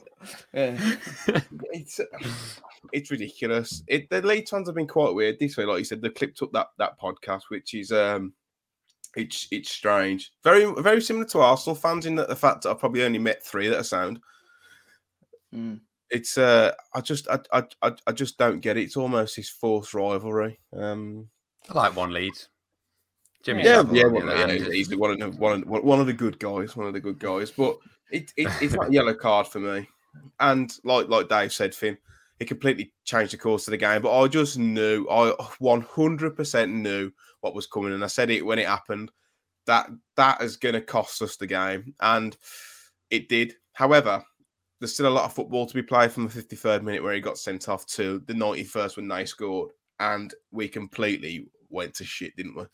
Yeah. 0.54 0.96
it's 1.72 2.00
it's 2.92 3.10
ridiculous. 3.10 3.82
It, 3.88 4.08
the 4.08 4.22
late 4.22 4.50
ones 4.52 4.68
have 4.68 4.76
been 4.76 4.86
quite 4.86 5.14
weird 5.14 5.38
this 5.38 5.56
way. 5.56 5.64
Like 5.64 5.78
you 5.78 5.84
said, 5.84 6.00
they 6.00 6.08
clipped 6.10 6.40
up 6.42 6.52
that 6.52 6.68
that 6.78 6.98
podcast, 6.98 7.42
which 7.48 7.74
is 7.74 7.92
um 7.92 8.32
it's 9.16 9.48
it's 9.50 9.70
strange. 9.70 10.32
Very 10.42 10.72
very 10.82 11.00
similar 11.00 11.26
to 11.26 11.40
Arsenal 11.40 11.74
fans 11.74 12.06
in 12.06 12.16
that 12.16 12.28
the 12.28 12.36
fact 12.36 12.62
that 12.62 12.70
I've 12.70 12.78
probably 12.78 13.04
only 13.04 13.18
met 13.18 13.42
three 13.42 13.68
that 13.68 13.80
are 13.80 13.84
sound. 13.84 14.20
Mm. 15.54 15.80
It's 16.10 16.38
uh 16.38 16.72
I 16.94 17.00
just 17.00 17.28
I, 17.28 17.40
I 17.52 17.92
I 18.06 18.12
just 18.12 18.38
don't 18.38 18.60
get 18.60 18.76
it. 18.76 18.82
It's 18.82 18.96
almost 18.96 19.36
this 19.36 19.48
forced 19.48 19.94
rivalry. 19.94 20.58
Um 20.76 21.28
I 21.68 21.74
like 21.74 21.96
one 21.96 22.12
lead. 22.12 22.34
Jimmy 23.42 23.62
yeah, 23.62 23.82
yeah, 23.92 24.06
well, 24.06 24.26
yeah, 24.26 24.50
he's, 24.50 24.88
he's 24.88 24.96
one 24.96 25.10
of 25.10 25.18
the 25.18 25.38
one 25.38 25.62
of, 25.62 25.68
one 25.68 26.00
of 26.00 26.06
the 26.06 26.12
good 26.14 26.38
guys, 26.38 26.76
one 26.76 26.86
of 26.86 26.94
the 26.94 27.00
good 27.00 27.18
guys. 27.18 27.50
But 27.50 27.76
it, 28.10 28.32
it 28.36 28.48
it's 28.60 28.74
not 28.74 28.88
a 28.88 28.92
yellow 28.92 29.14
card 29.14 29.46
for 29.46 29.60
me. 29.60 29.88
And 30.40 30.72
like 30.84 31.08
like 31.08 31.28
Dave 31.28 31.52
said, 31.52 31.74
Finn, 31.74 31.98
it 32.40 32.46
completely 32.46 32.92
changed 33.04 33.32
the 33.32 33.38
course 33.38 33.66
of 33.66 33.72
the 33.72 33.76
game. 33.76 34.02
But 34.02 34.18
I 34.18 34.28
just 34.28 34.58
knew, 34.58 35.06
I 35.08 35.32
100% 35.60 36.70
knew 36.70 37.12
what 37.44 37.54
was 37.54 37.66
coming, 37.66 37.92
and 37.92 38.02
I 38.02 38.08
said 38.08 38.30
it 38.30 38.44
when 38.44 38.58
it 38.58 38.66
happened. 38.66 39.12
That 39.66 39.88
that 40.16 40.42
is 40.42 40.56
going 40.56 40.74
to 40.74 40.80
cost 40.80 41.22
us 41.22 41.36
the 41.36 41.46
game, 41.46 41.94
and 42.00 42.36
it 43.10 43.28
did. 43.28 43.54
However, 43.74 44.24
there's 44.80 44.94
still 44.94 45.06
a 45.06 45.08
lot 45.08 45.26
of 45.26 45.34
football 45.34 45.66
to 45.66 45.74
be 45.74 45.82
played 45.82 46.10
from 46.10 46.26
the 46.26 46.42
53rd 46.42 46.82
minute 46.82 47.02
where 47.02 47.14
he 47.14 47.20
got 47.20 47.38
sent 47.38 47.68
off 47.68 47.86
to 47.86 48.22
the 48.26 48.32
91st 48.32 48.96
when 48.96 49.08
they 49.08 49.24
scored, 49.24 49.70
and 50.00 50.34
we 50.50 50.68
completely 50.68 51.46
went 51.70 51.94
to 51.94 52.04
shit, 52.04 52.34
didn't 52.36 52.56
we? 52.56 52.64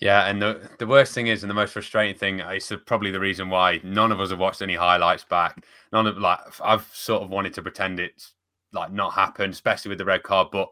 Yeah, 0.00 0.26
and 0.26 0.42
the 0.42 0.68
the 0.78 0.86
worst 0.86 1.14
thing 1.14 1.28
is, 1.28 1.42
and 1.42 1.50
the 1.50 1.54
most 1.54 1.72
frustrating 1.72 2.18
thing 2.18 2.40
uh, 2.42 2.50
is 2.50 2.72
probably 2.86 3.10
the 3.10 3.20
reason 3.20 3.48
why 3.48 3.80
none 3.82 4.12
of 4.12 4.20
us 4.20 4.30
have 4.30 4.38
watched 4.38 4.62
any 4.62 4.74
highlights 4.74 5.24
back. 5.24 5.64
None 5.92 6.06
of 6.06 6.18
like 6.18 6.40
I've 6.62 6.88
sort 6.92 7.22
of 7.22 7.30
wanted 7.30 7.54
to 7.54 7.62
pretend 7.62 8.00
it's 8.00 8.34
like 8.72 8.92
not 8.92 9.14
happened, 9.14 9.52
especially 9.52 9.90
with 9.90 9.98
the 9.98 10.04
red 10.04 10.22
card. 10.22 10.48
But 10.50 10.68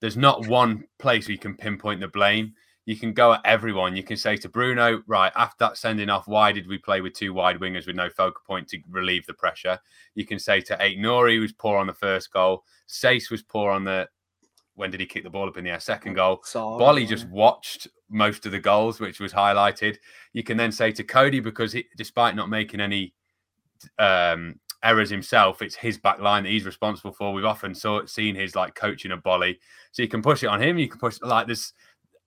there's 0.00 0.16
not 0.16 0.46
one 0.46 0.84
place 0.98 1.26
where 1.26 1.32
you 1.32 1.38
can 1.38 1.56
pinpoint 1.56 2.00
the 2.00 2.08
blame. 2.08 2.54
You 2.84 2.96
can 2.96 3.12
go 3.12 3.32
at 3.32 3.40
everyone. 3.44 3.96
You 3.96 4.04
can 4.04 4.16
say 4.16 4.36
to 4.36 4.48
Bruno, 4.48 5.02
right, 5.08 5.32
after 5.34 5.56
that 5.60 5.76
sending 5.76 6.08
off, 6.08 6.28
why 6.28 6.52
did 6.52 6.68
we 6.68 6.78
play 6.78 7.00
with 7.00 7.14
two 7.14 7.34
wide 7.34 7.58
wingers 7.58 7.86
with 7.86 7.96
no 7.96 8.08
focal 8.08 8.42
point 8.46 8.68
to 8.68 8.78
relieve 8.88 9.26
the 9.26 9.34
pressure? 9.34 9.78
You 10.14 10.24
can 10.24 10.38
say 10.38 10.60
to 10.62 10.76
Aït-Nouri 10.76 11.40
was 11.40 11.52
poor 11.52 11.78
on 11.78 11.88
the 11.88 11.94
first 11.94 12.32
goal. 12.32 12.64
Saïss 12.88 13.30
was 13.30 13.42
poor 13.42 13.72
on 13.72 13.84
the 13.84 14.08
when 14.76 14.90
did 14.90 15.00
he 15.00 15.06
kick 15.06 15.24
the 15.24 15.30
ball 15.30 15.48
up 15.48 15.56
in 15.56 15.64
the 15.64 15.70
air? 15.70 15.80
Second 15.80 16.14
goal. 16.14 16.42
So, 16.44 16.78
Boly 16.78 17.08
just 17.08 17.26
watched 17.28 17.88
most 18.08 18.46
of 18.46 18.52
the 18.52 18.60
goals, 18.60 19.00
which 19.00 19.18
was 19.18 19.32
highlighted. 19.32 19.96
You 20.32 20.44
can 20.44 20.56
then 20.56 20.70
say 20.70 20.92
to 20.92 21.02
Coady, 21.02 21.40
because 21.40 21.72
he, 21.72 21.86
despite 21.96 22.36
not 22.36 22.50
making 22.50 22.80
any 22.80 23.14
um, 23.98 24.60
errors 24.82 25.10
himself, 25.10 25.62
it's 25.62 25.74
his 25.74 25.98
back 25.98 26.20
line 26.20 26.44
that 26.44 26.50
he's 26.50 26.66
responsible 26.66 27.12
for. 27.12 27.32
We've 27.32 27.44
often 27.44 27.74
saw, 27.74 28.04
seen 28.04 28.34
his 28.34 28.54
like 28.54 28.74
coaching 28.74 29.12
of 29.12 29.22
Boly, 29.22 29.56
so 29.96 30.02
you 30.02 30.08
can 30.08 30.20
push 30.20 30.42
it 30.42 30.48
on 30.48 30.62
him. 30.62 30.76
You 30.76 30.88
can 30.88 31.00
push 31.00 31.18
like 31.22 31.46
this. 31.46 31.72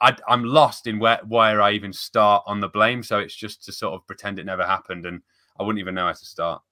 I, 0.01 0.17
am 0.27 0.43
lost 0.43 0.87
in 0.87 0.97
where 0.97 1.19
where 1.27 1.61
I 1.61 1.73
even 1.73 1.93
start 1.93 2.41
on 2.47 2.61
the 2.61 2.67
blame. 2.67 3.03
So 3.03 3.19
it's 3.19 3.35
just 3.35 3.63
to 3.65 3.71
sort 3.71 3.93
of 3.93 4.07
pretend 4.07 4.39
it 4.39 4.47
never 4.47 4.65
happened, 4.65 5.05
and 5.05 5.21
I 5.59 5.61
wouldn't 5.61 5.79
even 5.79 5.93
know 5.93 6.07
how 6.07 6.13
to 6.13 6.25
start. 6.25 6.63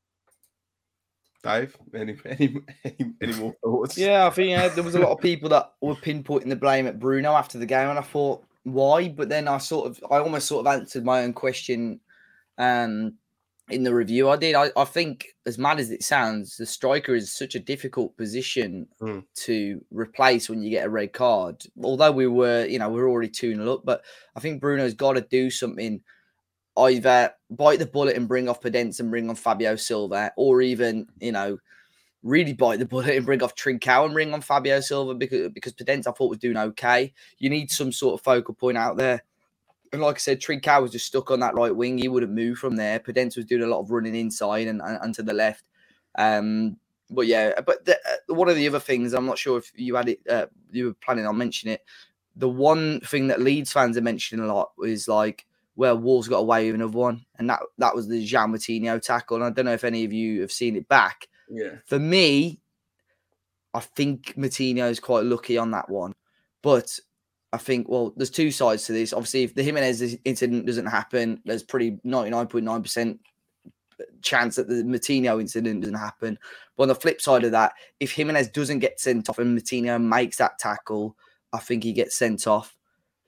Dave, 1.44 1.78
any 1.94 2.18
any 2.26 2.58
any, 2.84 3.14
any 3.22 3.34
more 3.34 3.54
thoughts? 3.64 3.96
Yeah, 3.96 4.26
I 4.26 4.32
think 4.32 4.50
yeah, 4.50 4.70
there 4.70 4.84
was 4.84 4.96
a 4.96 5.00
lot 5.00 5.12
of 5.12 5.20
people 5.20 5.50
that 5.50 5.72
were 5.82 5.94
pinpointing 5.94 6.50
the 6.50 6.56
blame 6.56 6.88
at 6.88 6.98
Bruno 6.98 7.34
after 7.34 7.60
the 7.60 7.68
game, 7.68 7.90
and 7.90 8.00
I 8.00 8.02
thought 8.02 8.44
why, 8.64 9.10
but 9.10 9.30
then 9.30 9.48
I 9.48 9.60
sort 9.60 9.86
of 9.86 10.04
I 10.10 10.18
almost 10.18 10.48
sort 10.48 10.66
of 10.66 10.74
answered 10.74 11.06
my 11.06 11.22
own 11.22 11.34
question 11.34 12.00
um 12.58 13.14
in 13.70 13.84
the 13.84 13.94
review 13.94 14.30
I 14.30 14.38
did. 14.38 14.56
I, 14.56 14.72
I 14.78 14.86
think 14.86 15.28
as 15.46 15.58
mad 15.58 15.80
as 15.80 15.92
it 15.92 16.04
sounds, 16.04 16.56
the 16.58 16.66
striker 16.66 17.14
is 17.16 17.34
such 17.34 17.56
a 17.56 17.60
difficult 17.60 18.16
position 18.18 18.88
Mm. 19.02 19.24
to 19.46 19.82
replace 19.92 20.50
when 20.50 20.64
you 20.64 20.70
get 20.70 20.86
a 20.86 20.90
red 20.90 21.12
card. 21.14 21.64
Although 21.84 22.12
we 22.14 22.28
were, 22.28 22.66
you 22.66 22.80
know, 22.80 22.90
we 22.90 23.02
are 23.02 23.10
already 23.10 23.30
2 23.30 23.56
0 23.56 23.74
up, 23.74 23.82
but 23.86 24.04
I 24.36 24.40
think 24.40 24.62
Bruno's 24.62 24.94
got 24.94 25.14
to 25.14 25.22
do 25.22 25.50
something 25.50 26.02
either 26.78 27.32
bite 27.50 27.80
the 27.80 27.86
bullet 27.86 28.16
and 28.16 28.28
bring 28.28 28.48
off 28.48 28.62
Podence 28.62 29.00
and 29.00 29.10
bring 29.10 29.30
on 29.30 29.36
Fabio 29.36 29.76
Silva, 29.76 30.32
or 30.38 30.62
even, 30.62 31.08
you 31.20 31.32
know, 31.32 31.58
really 32.24 32.54
bite 32.54 32.80
the 32.80 32.86
bullet 32.94 33.16
and 33.16 33.26
bring 33.26 33.42
off 33.44 33.56
Trincao 33.56 34.06
and 34.06 34.14
bring 34.14 34.34
on 34.34 34.42
Fabio 34.42 34.80
Silva 34.80 35.14
because 35.16 35.50
because 35.52 35.74
Podence 35.74 36.08
I 36.08 36.12
thought 36.12 36.30
was 36.30 36.40
doing 36.40 36.58
okay. 36.58 37.14
You 37.40 37.50
need 37.50 37.72
some 37.72 37.92
sort 37.92 38.20
of 38.20 38.24
focal 38.24 38.54
point 38.54 38.78
out 38.78 38.98
there. 38.98 39.24
And 39.94 40.02
like 40.02 40.16
I 40.16 40.20
said, 40.20 40.42
Trincao 40.42 40.82
was 40.82 40.92
just 40.92 41.06
stuck 41.06 41.32
on 41.32 41.40
that 41.42 41.56
right 41.56 41.76
wing. 41.76 41.98
He 41.98 42.08
wouldn't 42.08 42.32
move 42.32 42.58
from 42.58 42.76
there. 42.76 43.00
Podence 43.00 43.36
was 43.36 43.46
doing 43.46 43.64
a 43.64 43.68
lot 43.68 43.80
of 43.80 43.92
running 43.92 44.16
inside 44.16 44.68
and, 44.68 44.82
and, 44.82 45.00
and 45.02 45.16
to 45.16 45.24
the 45.24 45.34
left. 45.34 45.66
Um, 46.18 46.78
but 47.10 47.28
yeah, 47.28 47.62
but 47.62 47.86
the, 47.86 47.94
uh, 47.96 48.34
one 48.34 48.50
of 48.50 48.56
the 48.56 48.68
other 48.68 48.80
things, 48.80 49.14
I'm 49.14 49.26
not 49.26 49.38
sure 49.38 49.58
if 49.58 49.72
you 49.76 49.96
had 49.96 50.10
it, 50.10 50.20
uh, 50.30 50.48
you 50.72 50.86
were 50.88 50.94
planning 50.94 51.26
on 51.26 51.38
mentioning 51.38 51.76
it. 51.76 51.86
The 52.36 52.50
one 52.50 53.00
thing 53.02 53.28
that 53.28 53.42
Leeds 53.42 53.72
fans 53.72 53.98
are 53.98 54.02
mentioning 54.02 54.46
a 54.46 54.54
lot 54.54 54.72
is 54.84 55.08
like, 55.08 55.46
where 55.76 55.96
Wolves 55.96 56.28
got 56.28 56.40
away 56.40 56.66
with 56.66 56.74
another 56.74 56.98
one, 56.98 57.24
and 57.38 57.48
that 57.52 57.60
that 57.78 57.96
was 57.96 58.08
the 58.08 58.26
Jean 58.26 58.50
Martino 58.50 58.98
tackle. 58.98 59.38
And 59.38 59.46
I 59.46 59.52
don't 59.52 59.66
know 59.66 59.74
if 59.74 59.84
any 59.84 60.06
of 60.06 60.12
you 60.12 60.42
have 60.42 60.52
seen 60.52 60.76
it 60.76 60.88
back. 60.88 61.28
Yeah. 61.52 61.76
For 61.86 62.00
me, 62.00 62.60
I 63.76 63.82
think 63.82 64.36
Martino 64.36 64.90
is 64.90 65.00
quite 65.00 65.26
lucky 65.26 65.56
on 65.56 65.70
that 65.72 65.88
one, 65.88 66.16
but 66.64 67.00
I 67.58 67.60
think 67.60 67.90
well, 67.90 68.14
there's 68.16 68.30
two 68.30 68.52
sides 68.52 68.86
to 68.86 68.92
this. 68.94 69.14
Obviously, 69.14 69.42
if 69.42 69.56
the 69.56 69.64
Jimenez 69.64 70.16
incident 70.26 70.68
doesn't 70.68 70.86
happen, 70.86 71.42
there's 71.44 71.64
pretty 71.64 71.94
99.9 72.06 72.84
percent 72.84 73.20
chance 74.22 74.58
that 74.58 74.68
the 74.68 74.84
Martino 74.84 75.40
incident 75.40 75.82
doesn't 75.82 75.96
happen. 75.96 76.38
But 76.76 76.84
on 76.84 76.90
the 76.90 76.94
flip 76.94 77.20
side 77.20 77.44
of 77.46 77.52
that, 77.54 77.74
if 78.00 78.12
Jimenez 78.12 78.50
doesn't 78.50 78.78
get 78.78 79.00
sent 79.00 79.28
off 79.28 79.40
and 79.40 79.56
Martino 79.56 79.98
makes 79.98 80.38
that 80.38 80.60
tackle, 80.60 81.18
I 81.52 81.58
think 81.58 81.84
he 81.84 81.94
gets 81.94 82.16
sent 82.16 82.46
off. 82.46 82.78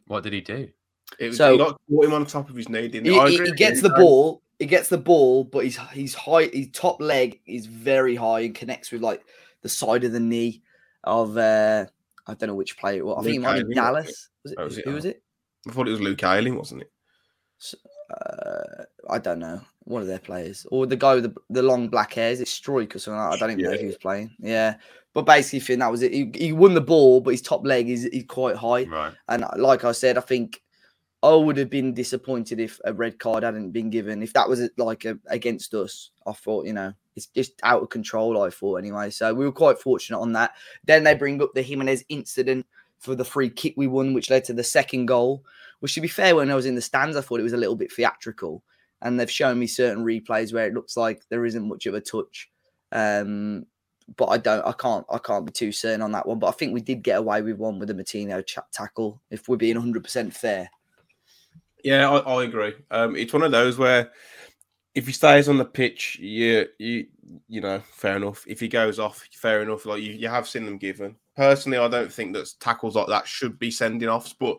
What 0.05 0.21
did 0.21 0.33
he 0.33 0.41
do? 0.41 0.69
It 1.17 1.29
was 1.29 1.37
So- 1.37 1.53
he 1.53 1.63
like 1.63 1.75
caught 1.89 2.05
him 2.05 2.13
on 2.13 2.25
top 2.27 2.51
of 2.51 2.55
his 2.55 2.69
knee, 2.69 2.87
didn't 2.87 3.07
He, 3.07 3.19
he? 3.19 3.37
He- 3.37 3.45
he 3.45 3.51
gets 3.53 3.81
the 3.81 3.89
ball. 3.89 4.43
He 4.59 4.67
gets 4.67 4.89
the 4.89 4.99
ball, 4.99 5.43
but 5.43 5.63
he's 5.63 5.79
he's 5.91 6.13
high. 6.13 6.43
His 6.53 6.67
top 6.71 7.01
leg 7.01 7.39
is 7.47 7.65
very 7.65 8.15
high 8.15 8.41
and 8.41 8.53
connects 8.53 8.91
with 8.91 9.01
like 9.01 9.23
the 9.63 9.69
side 9.69 10.03
of 10.03 10.11
the 10.11 10.19
knee 10.19 10.61
of 11.03 11.35
uh 11.35 11.85
I 12.29 12.35
don't 12.35 12.47
know 12.49 12.55
which 12.55 12.77
player. 12.77 12.99
it 12.99 13.05
was. 13.05 13.17
I 13.19 13.23
think 13.23 13.35
it 13.35 13.39
Luke 13.39 13.47
might 13.47 13.67
be 13.67 13.75
Dallas. 13.75 14.29
Was 14.43 14.51
it? 14.51 14.57
Oh, 14.59 14.63
was 14.65 14.77
it? 14.77 14.85
Who 14.85 14.93
was 14.93 15.05
it? 15.05 15.23
I 15.67 15.71
thought 15.71 15.87
it 15.87 15.91
was 15.91 16.01
Luke 16.01 16.23
Ayling, 16.23 16.55
wasn't 16.55 16.83
it? 16.83 16.91
Uh, 18.09 18.83
I 19.09 19.17
don't 19.19 19.39
know. 19.39 19.61
One 19.83 20.01
of 20.01 20.07
their 20.07 20.19
players, 20.19 20.65
or 20.71 20.85
the 20.85 20.95
guy 20.95 21.15
with 21.15 21.23
the, 21.23 21.35
the 21.49 21.63
long 21.63 21.89
black 21.89 22.13
hair. 22.13 22.31
Is 22.31 22.41
it 22.41 22.47
Struijk 22.47 22.95
or 22.95 22.99
something? 22.99 23.19
I 23.19 23.37
don't 23.37 23.51
even 23.51 23.65
know 23.65 23.71
if 23.71 23.81
he 23.81 23.87
was 23.87 23.97
playing. 23.97 24.31
Yeah, 24.39 24.75
but 25.13 25.25
basically, 25.25 25.61
Finn, 25.61 25.79
that 25.79 25.91
was 25.91 26.03
it. 26.03 26.13
He, 26.13 26.31
he 26.35 26.53
won 26.53 26.75
the 26.75 26.81
ball, 26.81 27.21
but 27.21 27.31
his 27.31 27.41
top 27.41 27.65
leg 27.65 27.89
is, 27.89 28.05
is 28.05 28.25
quite 28.27 28.55
high. 28.55 28.83
Right. 28.83 29.13
And 29.27 29.45
like 29.57 29.83
I 29.83 29.91
said, 29.91 30.17
I 30.17 30.21
think 30.21 30.61
I 31.21 31.35
would 31.35 31.57
have 31.57 31.69
been 31.69 31.93
disappointed 31.93 32.59
if 32.59 32.79
a 32.85 32.93
red 32.93 33.19
card 33.19 33.43
hadn't 33.43 33.71
been 33.71 33.89
given. 33.89 34.23
If 34.23 34.31
that 34.33 34.47
was 34.47 34.69
like 34.77 35.03
a, 35.03 35.19
against 35.27 35.73
us, 35.73 36.11
I 36.25 36.31
thought, 36.31 36.65
you 36.65 36.71
know, 36.71 36.93
it's 37.15 37.25
just 37.27 37.59
out 37.63 37.83
of 37.83 37.89
control. 37.89 38.41
I 38.41 38.49
thought 38.49 38.75
anyway. 38.75 39.09
So 39.09 39.33
we 39.33 39.43
were 39.43 39.51
quite 39.51 39.79
fortunate 39.79 40.19
on 40.19 40.31
that. 40.33 40.51
Then 40.85 41.03
they 41.03 41.15
bring 41.15 41.41
up 41.41 41.53
the 41.53 41.61
Jimenez 41.61 42.05
incident 42.07 42.65
for 42.99 43.15
the 43.15 43.25
free 43.25 43.49
kick 43.49 43.73
we 43.75 43.87
won, 43.87 44.13
which 44.13 44.29
led 44.29 44.45
to 44.45 44.53
the 44.53 44.63
second 44.63 45.07
goal. 45.07 45.43
Which, 45.81 45.93
to 45.95 46.01
be 46.01 46.07
fair, 46.07 46.35
when 46.35 46.51
I 46.51 46.55
was 46.55 46.65
in 46.65 46.75
the 46.75 46.81
stands, 46.81 47.17
I 47.17 47.21
thought 47.21 47.39
it 47.39 47.43
was 47.43 47.53
a 47.53 47.57
little 47.57 47.75
bit 47.75 47.91
theatrical. 47.91 48.63
And 49.01 49.19
they've 49.19 49.31
shown 49.31 49.59
me 49.59 49.67
certain 49.67 50.03
replays 50.03 50.53
where 50.53 50.67
it 50.67 50.73
looks 50.73 50.95
like 50.95 51.21
there 51.29 51.45
isn't 51.45 51.67
much 51.67 51.85
of 51.85 51.93
a 51.95 52.01
touch. 52.01 52.49
Um, 52.93 53.65
but 54.15 54.27
I 54.27 54.37
don't, 54.37 54.65
I 54.65 54.71
can't, 54.71 55.05
I 55.09 55.17
can't 55.17 55.45
be 55.45 55.51
too 55.51 55.71
certain 55.71 56.01
on 56.01 56.13
that 56.13 56.27
one. 56.27 56.39
But 56.39 56.47
I 56.47 56.51
think 56.51 56.73
we 56.73 56.81
did 56.81 57.03
get 57.03 57.19
away 57.19 57.41
with 57.41 57.57
one 57.57 57.77
with 57.77 57.89
the 57.89 57.93
Martino 57.93 58.41
ch- 58.41 58.57
tackle. 58.71 59.21
If 59.29 59.49
we're 59.49 59.57
being 59.57 59.75
100% 59.75 60.33
fair. 60.33 60.69
Yeah, 61.83 62.09
I, 62.09 62.17
I 62.19 62.43
agree. 62.43 62.73
Um, 62.91 63.15
it's 63.15 63.33
one 63.33 63.43
of 63.43 63.51
those 63.51 63.77
where 63.77 64.11
if 64.95 65.05
he 65.07 65.13
stays 65.13 65.47
on 65.47 65.57
the 65.57 65.65
pitch, 65.65 66.17
you 66.19 66.65
you 66.77 67.07
you 67.47 67.61
know, 67.61 67.79
fair 67.91 68.17
enough. 68.17 68.43
If 68.47 68.59
he 68.59 68.67
goes 68.67 68.99
off, 68.99 69.27
fair 69.33 69.61
enough. 69.61 69.85
Like 69.85 70.01
you, 70.01 70.13
you 70.13 70.27
have 70.27 70.47
seen 70.47 70.65
them 70.65 70.77
given. 70.77 71.15
Personally, 71.35 71.77
I 71.77 71.87
don't 71.87 72.11
think 72.11 72.33
that 72.33 72.49
tackles 72.59 72.95
like 72.95 73.07
that 73.07 73.27
should 73.27 73.57
be 73.59 73.71
sending 73.71 74.09
offs. 74.09 74.33
But 74.33 74.57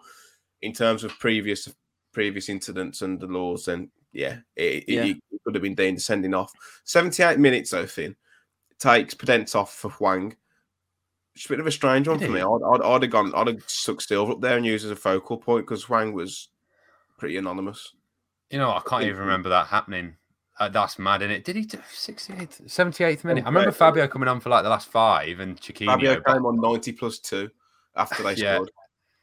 in 0.62 0.72
terms 0.72 1.04
of 1.04 1.18
previous 1.18 1.68
previous 2.12 2.48
incidents 2.48 3.02
and 3.02 3.20
the 3.20 3.26
laws, 3.26 3.66
then 3.66 3.90
yeah, 4.12 4.38
it, 4.56 4.84
Yeah. 4.88 5.04
it, 5.04 5.16
it 5.30 5.40
could 5.44 5.54
have 5.54 5.62
been 5.62 5.74
deemed 5.74 6.00
sending 6.00 6.34
off. 6.34 6.52
Seventy 6.84 7.22
eight 7.22 7.38
minutes, 7.38 7.70
though, 7.70 7.86
Finn 7.86 8.16
takes 8.78 9.14
Podence 9.14 9.54
off 9.54 9.74
for 9.74 9.90
Hwang. 9.90 10.34
It's 11.36 11.46
a 11.46 11.48
bit 11.50 11.60
of 11.60 11.66
a 11.66 11.72
strange 11.72 12.08
one 12.08 12.18
for 12.18 12.28
me. 12.28 12.40
I'd, 12.40 12.60
I'd, 12.74 12.82
I'd 12.82 13.02
have 13.02 13.10
gone. 13.10 13.32
I'd 13.34 13.46
have 13.46 13.62
stuck 13.68 14.00
Silva 14.00 14.32
up 14.32 14.40
there 14.40 14.56
and 14.56 14.66
used 14.66 14.84
as 14.84 14.90
a 14.90 14.96
focal 14.96 15.38
point 15.38 15.66
because 15.66 15.84
Hwang 15.84 16.12
was 16.12 16.48
pretty 17.20 17.36
anonymous. 17.36 17.92
You 18.50 18.58
know, 18.58 18.70
I 18.70 18.80
can't 18.84 19.04
even 19.04 19.20
remember 19.20 19.50
that 19.50 19.68
happening. 19.68 20.16
Uh, 20.58 20.68
that's 20.68 20.98
mad, 20.98 21.22
isn't 21.22 21.30
it? 21.30 21.44
Did 21.44 21.56
he 21.56 21.62
do 21.64 21.78
68th, 21.78 22.62
78th 22.66 23.24
minute? 23.24 23.44
I 23.44 23.48
remember 23.48 23.70
Fabio 23.72 24.08
coming 24.08 24.28
on 24.28 24.40
for 24.40 24.48
like 24.50 24.64
the 24.64 24.68
last 24.70 24.88
five 24.88 25.38
and 25.38 25.58
Chiquinho. 25.60 25.86
Fabio 25.86 26.20
but- 26.24 26.32
came 26.34 26.44
on 26.46 26.60
90 26.60 26.92
plus 26.92 27.18
two 27.18 27.48
after 27.94 28.22
they 28.22 28.32
Yeah. 28.36 28.56
scored. 28.56 28.70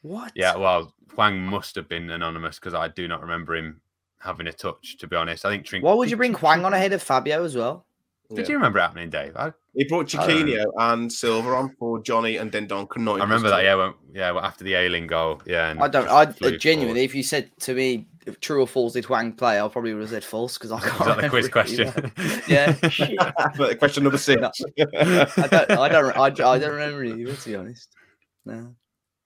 What? 0.03 0.31
Yeah, 0.35 0.55
well, 0.55 0.93
Hwang 1.15 1.41
must 1.41 1.75
have 1.75 1.89
been 1.89 2.09
anonymous 2.11 2.59
because 2.59 2.73
I 2.75 2.87
do 2.87 3.07
not 3.07 3.21
remember 3.21 3.55
him 3.55 3.81
having 4.19 4.47
a 4.47 4.53
touch, 4.53 4.97
to 4.99 5.07
be 5.07 5.15
honest. 5.15 5.43
I 5.43 5.49
think 5.49 5.65
Trink. 5.65 5.83
Why 5.83 5.93
would 5.93 6.09
you 6.09 6.17
bring 6.17 6.33
Hwang 6.35 6.63
on 6.63 6.73
ahead 6.73 6.93
of 6.93 7.01
Fabio 7.03 7.43
as 7.43 7.55
well? 7.55 7.85
Did 8.29 8.39
Yeah. 8.39 8.51
you 8.51 8.55
remember 8.57 8.79
it 8.79 8.81
happening, 8.81 9.09
Dave? 9.09 9.35
I, 9.37 9.53
He 9.73 9.85
brought 9.85 10.13
I 10.15 10.27
Chiquinho 10.27 10.65
and 10.77 11.11
Silva 11.11 11.49
on 11.51 11.75
for 11.79 12.01
Jonny 12.01 12.37
and 12.37 12.51
then 12.51 12.67
Duncan. 12.67 13.05
90 13.05 13.21
I 13.21 13.23
remember 13.23 13.49
that, 13.49 13.63
yeah, 13.63 13.75
when, 13.75 13.93
yeah, 14.13 14.31
well, 14.31 14.43
after 14.43 14.63
the 14.65 14.73
Ayling 14.73 15.07
goal. 15.07 15.41
Yeah. 15.45 15.69
and 15.69 15.79
I 15.81 15.87
don't. 15.87 16.07
I 16.09 16.23
uh, 16.23 16.51
genuinely, 16.57 17.01
forward. 17.01 17.09
if 17.09 17.15
you 17.15 17.23
said 17.23 17.51
to 17.61 17.73
me, 17.73 18.07
if 18.25 18.41
true 18.41 18.59
or 18.61 18.67
false 18.67 18.93
did 18.93 19.05
Hwang 19.05 19.31
play, 19.31 19.61
I 19.61 19.67
probably 19.69 19.93
would 19.93 20.01
have 20.01 20.09
said 20.09 20.23
false 20.25 20.57
because 20.57 20.73
I 20.73 20.79
can't. 20.81 20.99
Is 20.99 21.07
that 21.07 21.21
the 21.21 21.29
quiz 21.29 21.47
question? 21.47 21.93
Yeah. 22.49 22.75
But 23.57 23.79
question 23.79 24.03
number 24.03 24.17
six. 24.17 24.41
No. 24.41 24.51
I 24.77 25.47
don't. 25.47 25.71
I 25.71 25.87
don't. 25.89 26.17
I, 26.17 26.23
I 26.25 26.29
don't 26.31 26.71
remember 26.71 27.05
either, 27.05 27.33
to 27.33 27.49
be 27.49 27.55
honest. 27.55 27.87
No. 28.45 28.75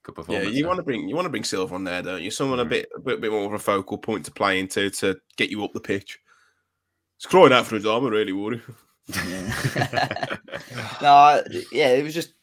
Good 0.04 0.16
performance. 0.16 0.28
yeah, 0.46 0.50
performance. 0.52 0.56
you 0.58 0.64
though. 0.64 0.68
want 0.70 0.78
to 0.78 0.84
bring 0.84 1.10
you 1.10 1.16
want 1.16 1.26
to 1.26 1.30
bring 1.30 1.44
Silva 1.44 1.74
on 1.74 1.84
there, 1.84 2.04
don't 2.04 2.22
you? 2.22 2.30
Someone 2.30 2.60
a 2.60 2.66
Mhm. 2.66 2.70
bit 2.70 2.90
a 2.96 3.00
bit, 3.00 3.22
bit 3.22 3.32
more 3.32 3.46
of 3.46 3.54
a 3.54 3.60
focal 3.60 3.98
point 3.98 4.26
to 4.26 4.32
play 4.32 4.60
into 4.60 4.92
to 4.92 5.18
get 5.38 5.50
you 5.50 5.64
up 5.64 5.74
the 5.74 5.80
pitch. 5.80 6.20
It's 7.18 7.26
crying 7.28 7.54
out 7.54 7.66
for 7.68 7.76
his 7.76 7.86
armour, 7.86 8.10
really, 8.12 8.32
would 8.34 8.54
he? 8.54 8.62
Yeah. 8.68 8.76
no, 11.02 11.44
yeah, 11.72 11.90
it 11.90 12.04
was 12.04 12.14
just 12.14 12.34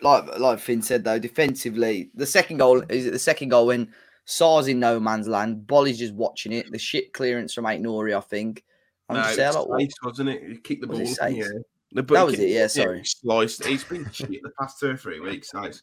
like 0.00 0.38
like 0.38 0.58
Finn 0.58 0.82
said 0.82 1.04
though. 1.04 1.18
Defensively, 1.18 2.10
the 2.14 2.26
second 2.26 2.58
goal 2.58 2.82
is 2.88 3.06
it 3.06 3.12
the 3.12 3.18
second 3.18 3.50
goal 3.50 3.66
when 3.66 3.92
Sá's 4.26 4.68
in 4.68 4.80
no 4.80 4.98
man's 5.00 5.28
land. 5.28 5.66
Boly's 5.66 5.98
just 5.98 6.14
watching 6.14 6.52
it. 6.52 6.70
The 6.70 6.78
shit 6.78 7.12
clearance 7.12 7.52
from 7.52 7.64
Nouri, 7.64 8.16
I 8.16 8.20
think. 8.20 8.64
I'm 9.08 9.16
No, 9.16 9.22
just 9.22 9.34
it 9.34 9.36
saying, 9.36 9.54
was 9.54 9.66
like, 9.66 9.88
Saïss, 9.88 9.92
wasn't 10.02 10.28
it? 10.30 10.42
He 10.48 10.56
kicked 10.58 10.80
the 10.80 10.86
ball. 10.86 10.96
in 10.98 11.04
the 11.04 11.10
Saïss? 11.10 11.44
air. 11.44 11.52
The- 11.92 12.02
but 12.02 12.14
That 12.14 12.26
was 12.26 12.38
it, 12.40 12.48
yeah, 12.48 12.66
sorry. 12.66 12.98
he 13.00 13.04
sliced. 13.04 13.64
He's 13.64 13.84
been 13.84 14.10
shit 14.10 14.30
the 14.42 14.50
past 14.58 14.80
two 14.80 14.90
or 14.90 14.96
three 14.96 15.20
weeks. 15.20 15.52
Rubbish. 15.54 15.82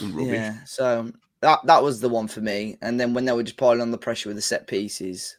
Yeah, 0.00 0.64
so 0.64 1.00
um, 1.00 1.14
that 1.40 1.60
that 1.66 1.82
was 1.82 2.00
the 2.00 2.08
one 2.08 2.26
for 2.26 2.40
me. 2.40 2.78
And 2.80 2.98
then 2.98 3.12
when 3.14 3.26
they 3.26 3.32
were 3.32 3.42
just 3.42 3.58
piling 3.58 3.82
on 3.82 3.90
the 3.90 3.98
pressure 3.98 4.28
with 4.30 4.36
the 4.36 4.42
set 4.42 4.66
pieces, 4.66 5.36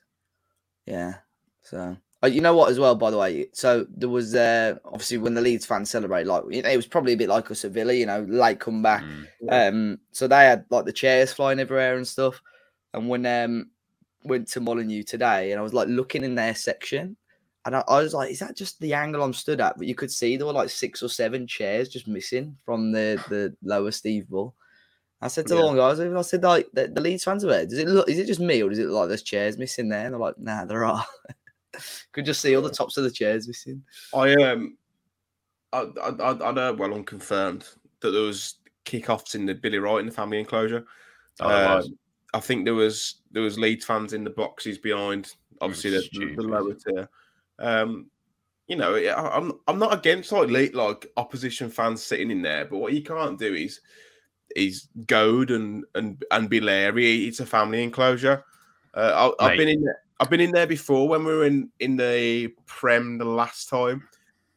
yeah. 0.86 1.16
So 1.64 1.98
uh, 2.26 2.28
you 2.28 2.42
know 2.42 2.56
what 2.56 2.70
as 2.72 2.80
well, 2.80 2.96
by 2.96 3.12
the 3.12 3.18
way. 3.18 3.48
So 3.54 3.86
there 3.96 4.10
was 4.10 4.36
uh, 4.36 4.76
obviously 4.86 5.18
when 5.18 5.34
the 5.34 5.42
Leeds 5.42 5.66
fans 5.66 5.90
celebrate, 5.90 6.26
like 6.26 6.44
it 6.50 6.76
was 6.76 6.88
probably 6.88 7.14
a 7.14 7.18
bit 7.18 7.30
like 7.30 7.50
us 7.52 7.66
at 7.66 7.72
Villa, 7.72 7.94
you 7.94 8.06
know, 8.06 8.22
late 8.28 8.60
comeback. 8.60 9.04
Mm. 9.44 9.70
Um, 9.70 10.00
so 10.12 10.28
they 10.28 10.46
had 10.46 10.66
like 10.70 10.86
the 10.86 10.94
chairs 10.94 11.32
flying 11.32 11.60
everywhere 11.60 11.96
and 11.96 12.08
stuff. 12.08 12.42
And 12.94 13.08
when 13.10 13.26
um 13.26 13.70
went 14.24 14.48
to 14.50 14.60
Molyneux 14.60 15.04
today, 15.04 15.52
and 15.52 15.60
I 15.60 15.64
was 15.64 15.74
like 15.74 15.88
looking 15.88 16.24
in 16.24 16.36
their 16.36 16.56
section, 16.56 17.16
and 17.66 17.76
I, 17.76 17.84
I 17.88 18.02
was 18.02 18.14
like, 18.14 18.32
"Is 18.32 18.40
that 18.40 18.56
just 18.58 18.80
the 18.80 18.94
angle 18.94 19.22
I'm 19.24 19.34
stood 19.34 19.62
at?" 19.62 19.78
But 19.78 19.88
you 19.88 19.96
could 19.96 20.12
see 20.12 20.38
there 20.38 20.48
were 20.48 20.54
like 20.54 20.70
six 20.70 21.04
or 21.04 21.10
seven 21.10 21.48
chairs 21.48 21.90
just 21.90 22.08
missing 22.08 22.58
from 22.66 22.92
the 22.92 23.24
the 23.30 23.56
lower 23.64 23.92
Steve 23.92 24.28
Bull. 24.30 24.56
I 25.22 25.28
said 25.28 25.48
to 25.48 25.56
Yeah. 25.56 25.62
the 25.62 25.66
one 25.68 25.76
guys, 25.76 26.00
I 26.00 26.22
said 26.22 26.44
like 26.44 26.68
the, 26.74 26.88
the 26.88 27.02
Leeds 27.02 27.24
fans 27.24 27.44
are 27.44 27.48
there. 27.50 27.66
Does 27.66 27.80
it 27.80 27.88
look? 27.88 28.10
Is 28.10 28.20
it 28.20 28.28
just 28.28 28.40
me 28.40 28.62
or 28.62 28.70
does 28.70 28.80
it 28.80 28.86
look 28.86 28.96
like 28.96 29.08
there's 29.10 29.24
chairs 29.24 29.58
missing 29.58 29.90
there? 29.90 30.06
And 30.06 30.14
they're 30.14 30.20
like, 30.20 30.38
"Nah, 30.38 30.66
there 30.66 30.86
are." 30.86 31.06
could 32.12 32.26
just 32.26 32.42
see 32.42 32.56
all 32.56 32.62
the 32.62 32.70
tops 32.70 32.98
of 32.98 33.04
the 33.04 33.12
chairs 33.12 33.48
missing. 33.48 33.84
I 34.14 34.34
um, 34.36 34.78
I 35.74 35.88
I 36.02 36.10
I, 36.10 36.50
I 36.50 36.52
know 36.52 36.74
well 36.74 36.94
unconfirmed 36.94 37.68
that 38.02 38.12
there 38.12 38.22
was 38.22 38.56
kickoffs 38.86 39.36
in 39.36 39.46
the 39.46 39.56
Billy 39.56 39.80
Wright 39.80 40.00
in 40.00 40.06
the 40.06 40.12
family 40.12 40.40
enclosure. 40.40 40.86
Oh, 41.40 41.50
there 41.50 41.76
was. 41.76 41.88
Um, 41.88 41.98
I 42.34 42.40
think 42.40 42.66
there 42.66 42.76
was 42.76 43.22
there 43.32 43.44
was 43.44 43.58
Leeds 43.58 43.86
fans 43.86 44.14
in 44.14 44.24
the 44.24 44.30
boxes 44.30 44.78
behind, 44.78 45.34
obviously 45.62 45.92
the, 45.92 46.36
the, 46.36 46.42
lower 46.42 46.74
tier. 46.74 47.10
Um, 47.60 48.08
you 48.68 48.76
know, 48.76 48.96
I, 48.96 49.38
I'm 49.38 49.54
I'm 49.68 49.80
not 49.80 49.94
against 49.94 50.32
like 50.32 50.50
late 50.50 50.76
like 50.76 51.08
opposition 51.16 51.70
fans 51.70 52.04
sitting 52.04 52.32
in 52.32 52.42
there, 52.42 52.66
but 52.66 52.80
what 52.80 52.94
you 52.94 53.04
can't 53.04 53.40
do 53.40 53.54
is 53.54 53.80
is 54.56 54.90
goad 55.08 55.52
and 55.52 55.86
and 55.96 56.24
and 56.32 56.50
be 56.50 56.60
leery. 56.60 57.26
It's 57.26 57.40
a 57.40 57.46
family 57.46 57.84
enclosure. 57.84 58.44
Uh, 58.94 59.32
I, 59.40 59.46
I've 59.46 59.58
been 59.58 59.70
in 59.70 59.84
there. 59.84 60.02
I've 60.20 60.30
been 60.30 60.40
in 60.40 60.52
there 60.52 60.68
before 60.68 61.08
when 61.08 61.26
we 61.26 61.34
were 61.34 61.46
in 61.46 61.70
in 61.80 61.98
the 61.98 62.54
Prem 62.66 63.18
the 63.18 63.26
last 63.26 63.70
time, 63.70 64.08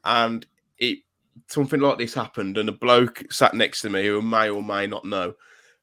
and 0.05 0.47
it 0.79 0.99
something 1.47 1.81
like 1.81 1.99
this 1.99 2.15
happened, 2.15 2.59
and 2.59 2.69
a 2.69 2.73
bloke 2.73 3.25
sat 3.31 3.55
next 3.55 3.83
to 3.83 3.91
me 3.91 4.07
who 4.07 4.23
may 4.23 4.51
or 4.51 4.63
may 4.63 4.87
not 4.87 5.05
know, 5.05 5.35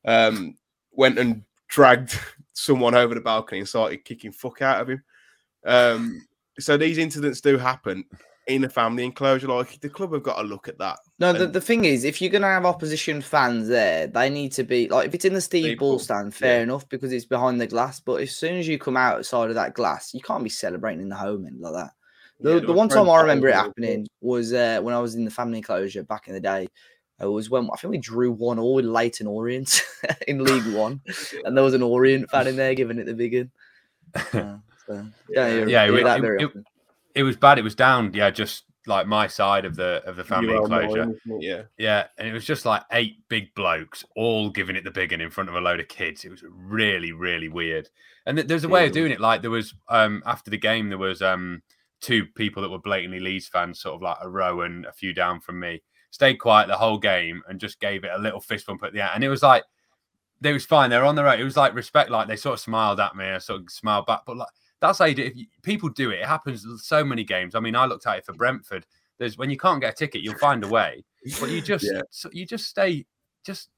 um, 0.06 0.56
went 0.92 1.20
and 1.20 1.44
dragged 1.68 2.20
someone 2.54 2.96
over 2.96 3.14
the 3.14 3.22
balcony 3.22 3.60
and 3.60 3.68
started 3.68 4.06
kicking 4.06 4.32
fuck 4.32 4.62
out 4.62 4.82
of 4.82 4.90
him. 4.90 5.04
Um, 5.66 6.26
so 6.60 6.78
these 6.78 6.98
incidents 6.98 7.42
do 7.42 7.58
happen 7.58 8.06
in 8.48 8.64
a 8.64 8.70
family 8.70 9.04
enclosure. 9.06 9.48
Like 9.48 9.80
the 9.82 9.90
club 9.90 10.14
have 10.14 10.24
got 10.24 10.38
to 10.42 10.44
look 10.44 10.68
at 10.68 10.78
that. 10.80 11.00
No, 11.20 11.34
the, 11.34 11.46
And- 11.46 11.54
the 11.54 11.62
thing 11.62 11.86
is, 11.86 12.04
if 12.04 12.22
you're 12.22 12.32
gonna 12.32 12.48
have 12.48 12.66
opposition 12.66 13.22
fans 13.22 13.68
there, 13.68 14.08
they 14.08 14.30
need 14.30 14.52
to 14.54 14.64
be 14.64 14.88
like 14.90 15.08
if 15.08 15.16
it's 15.16 15.26
in 15.26 15.34
the 15.34 15.42
Steve 15.42 15.64
Steve 15.64 15.80
Bull 15.80 15.92
Bull, 15.94 16.00
stand, 16.00 16.34
fair 16.36 16.58
yeah. 16.58 16.64
enough 16.64 16.88
because 16.90 17.12
it's 17.14 17.26
behind 17.26 17.60
the 17.60 17.68
glass. 17.68 18.00
But 18.00 18.22
as 18.22 18.36
soon 18.36 18.56
as 18.58 18.68
you 18.68 18.78
come 18.78 18.98
outside 18.98 19.50
of 19.50 19.56
that 19.56 19.74
glass, 19.74 20.14
you 20.14 20.22
can't 20.22 20.44
be 20.44 20.50
celebrating 20.50 21.02
in 21.02 21.10
the 21.10 21.16
home 21.16 21.46
end 21.48 21.60
like 21.62 21.74
that. 21.74 21.92
The, 22.42 22.56
Yeah, 22.56 22.60
the 22.66 22.74
one 22.74 22.90
time 22.90 23.10
I 23.10 23.22
remember 23.22 23.48
it 23.48 23.54
football, 23.54 23.66
happening 23.70 24.08
was 24.22 24.52
uh, 24.54 24.80
when 24.82 24.94
I 24.94 25.00
was 25.00 25.16
in 25.16 25.24
the 25.26 25.32
family 25.32 25.60
enclosure 25.60 26.04
back 26.04 26.28
in 26.28 26.34
the 26.34 26.42
day. 26.42 26.68
It 27.22 27.26
was 27.28 27.50
when 27.50 27.70
I 27.72 27.78
think 27.78 27.92
we 27.92 27.98
drew 27.98 28.34
one 28.34 28.60
all 28.60 28.74
with 28.76 28.84
Leyton 28.84 29.26
Orient 29.26 29.82
in 30.28 30.44
League 30.44 30.66
One, 30.76 31.00
and 31.46 31.56
there 31.56 31.64
was 31.64 31.74
an 31.74 31.82
Orient 31.82 32.30
fan 32.30 32.48
in 32.48 32.58
there 32.58 32.76
giving 32.76 33.00
it 33.00 33.06
the 33.06 33.14
big 33.14 33.34
one. 33.36 33.52
Uh, 34.34 34.58
so, 34.86 35.06
don't 35.34 35.52
hear- 35.52 35.68
Yeah, 35.70 35.86
it- 35.86 36.04
that 36.04 36.20
it- 36.20 36.22
very 36.22 36.42
it- 36.42 36.46
often. 36.46 36.66
It 37.16 37.24
was 37.24 37.38
bad. 37.38 37.58
It 37.58 37.64
was 37.64 37.76
down. 37.76 38.14
Yeah, 38.14 38.30
just 38.30 38.66
like 38.88 39.08
my 39.08 39.28
side 39.28 39.66
of 39.66 39.76
the 39.76 40.04
of 40.06 40.16
the 40.16 40.24
family 40.24 40.56
enclosure. 40.56 41.16
Yeah. 41.40 41.64
Yeah, 41.78 42.08
and 42.18 42.28
it 42.28 42.34
was 42.34 42.46
just 42.46 42.66
like 42.66 42.84
eight 42.92 43.28
big 43.30 43.54
blokes 43.56 44.06
all 44.16 44.50
giving 44.50 44.76
it 44.76 44.84
the 44.84 44.92
big 44.92 45.12
one 45.12 45.22
in 45.22 45.32
front 45.32 45.50
of 45.50 45.56
a 45.56 45.62
load 45.62 45.80
of 45.80 45.88
kids. 45.88 46.26
It 46.26 46.30
was 46.30 46.44
really, 46.48 47.12
really 47.12 47.50
weird. 47.50 47.90
And 48.26 48.38
th- 48.38 48.48
there's 48.48 48.64
a 48.64 48.70
way 48.70 48.86
of 48.86 48.92
doing 48.92 49.12
it. 49.12 49.20
Like 49.20 49.42
there 49.42 49.52
was 49.52 49.74
um 49.90 50.22
after 50.26 50.52
the 50.52 50.58
game, 50.58 50.90
there 50.90 50.98
was 50.98 51.22
um 51.22 51.62
two 52.02 52.26
people 52.26 52.62
that 52.62 52.70
were 52.70 52.80
blatantly 52.80 53.20
Leeds 53.20 53.48
fans, 53.48 53.80
sort 53.80 53.96
of 53.96 54.02
like 54.02 54.18
a 54.22 54.30
row 54.30 54.62
and 54.62 54.86
a 54.86 54.92
few 54.92 55.14
down 55.14 55.40
from 55.40 55.60
me. 55.60 55.82
Stayed 56.12 56.36
quiet 56.36 56.68
the 56.68 56.78
whole 56.78 56.98
game 56.98 57.42
and 57.48 57.60
just 57.60 57.80
gave 57.80 58.04
it 58.04 58.12
a 58.14 58.20
little 58.20 58.40
fist 58.40 58.68
bump 58.68 58.84
at 58.84 58.94
the 58.94 59.02
end. 59.02 59.12
And 59.16 59.24
it 59.24 59.30
was 59.30 59.44
like 59.44 59.64
they 60.42 60.54
was 60.54 60.66
fine. 60.66 60.90
They 60.90 60.98
were 60.98 61.06
on 61.06 61.16
their 61.16 61.28
own. 61.28 61.40
It 61.40 61.44
was 61.44 61.58
like 61.58 61.74
respect. 61.74 62.12
Like 62.12 62.28
they 62.28 62.36
sort 62.36 62.54
of 62.54 62.60
smiled 62.60 63.00
at 63.00 63.16
me. 63.16 63.26
I 63.26 63.38
sort 63.40 63.62
of 63.62 63.70
smiled 63.70 64.06
back. 64.06 64.22
But 64.26 64.38
like 64.38 64.50
that's 64.88 65.00
how 65.00 65.06
you 65.06 65.16
do. 65.16 65.24
it. 65.24 65.28
If 65.32 65.38
you, 65.38 65.46
people 65.64 65.90
do 65.90 66.12
it, 66.12 66.20
it 66.20 66.26
happens 66.26 66.66
so 66.84 67.04
many 67.04 67.24
games. 67.24 67.56
I 67.56 67.60
mean, 67.60 67.76
I 67.76 67.86
looked 67.86 68.08
at 68.08 68.18
it 68.18 68.26
for 68.26 68.34
Brentford. 68.34 68.86
There's 69.18 69.38
when 69.38 69.50
you 69.50 69.58
can't 69.58 69.82
get 69.82 69.94
a 69.94 69.96
ticket, 69.96 70.22
you'll 70.22 70.38
find 70.38 70.64
a 70.64 70.68
way. 70.68 71.04
But 71.40 71.50
you 71.50 71.62
just 71.62 71.86
Yeah. 71.86 72.02
so 72.10 72.30
you 72.34 72.46
just 72.46 72.66
stay. 72.68 73.06
Just 73.46 73.70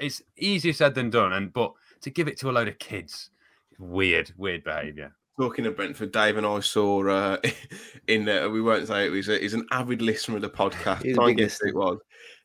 it's 0.00 0.22
easier 0.36 0.72
said 0.72 0.94
than 0.94 1.10
done. 1.10 1.32
And 1.32 1.52
but 1.52 1.72
to 2.02 2.10
give 2.10 2.28
it 2.28 2.38
to 2.38 2.50
a 2.50 2.52
load 2.52 2.68
of 2.68 2.78
kids, 2.78 3.30
weird, 3.78 4.32
weird 4.36 4.64
behaviour. 4.64 5.14
Talking 5.38 5.66
of 5.66 5.76
Brentford, 5.76 6.12
Dave 6.12 6.38
and 6.38 6.46
I 6.46 6.60
saw 6.60 7.06
uh, 7.06 7.36
in 8.08 8.28
uh, 8.28 8.48
we 8.48 8.62
won't 8.62 8.86
say 8.86 9.06
it 9.06 9.10
was 9.10 9.26
he's 9.26 9.54
an 9.54 9.66
avid 9.70 10.00
listener 10.00 10.36
of 10.36 10.42
the 10.42 10.48
podcast. 10.48 11.02
He's 11.02 11.12
a 11.12 11.16
Try 11.16 11.28
and 11.28 11.38
guess 11.38 11.58
who 11.60 11.68
it 11.68 11.74
was 11.74 11.98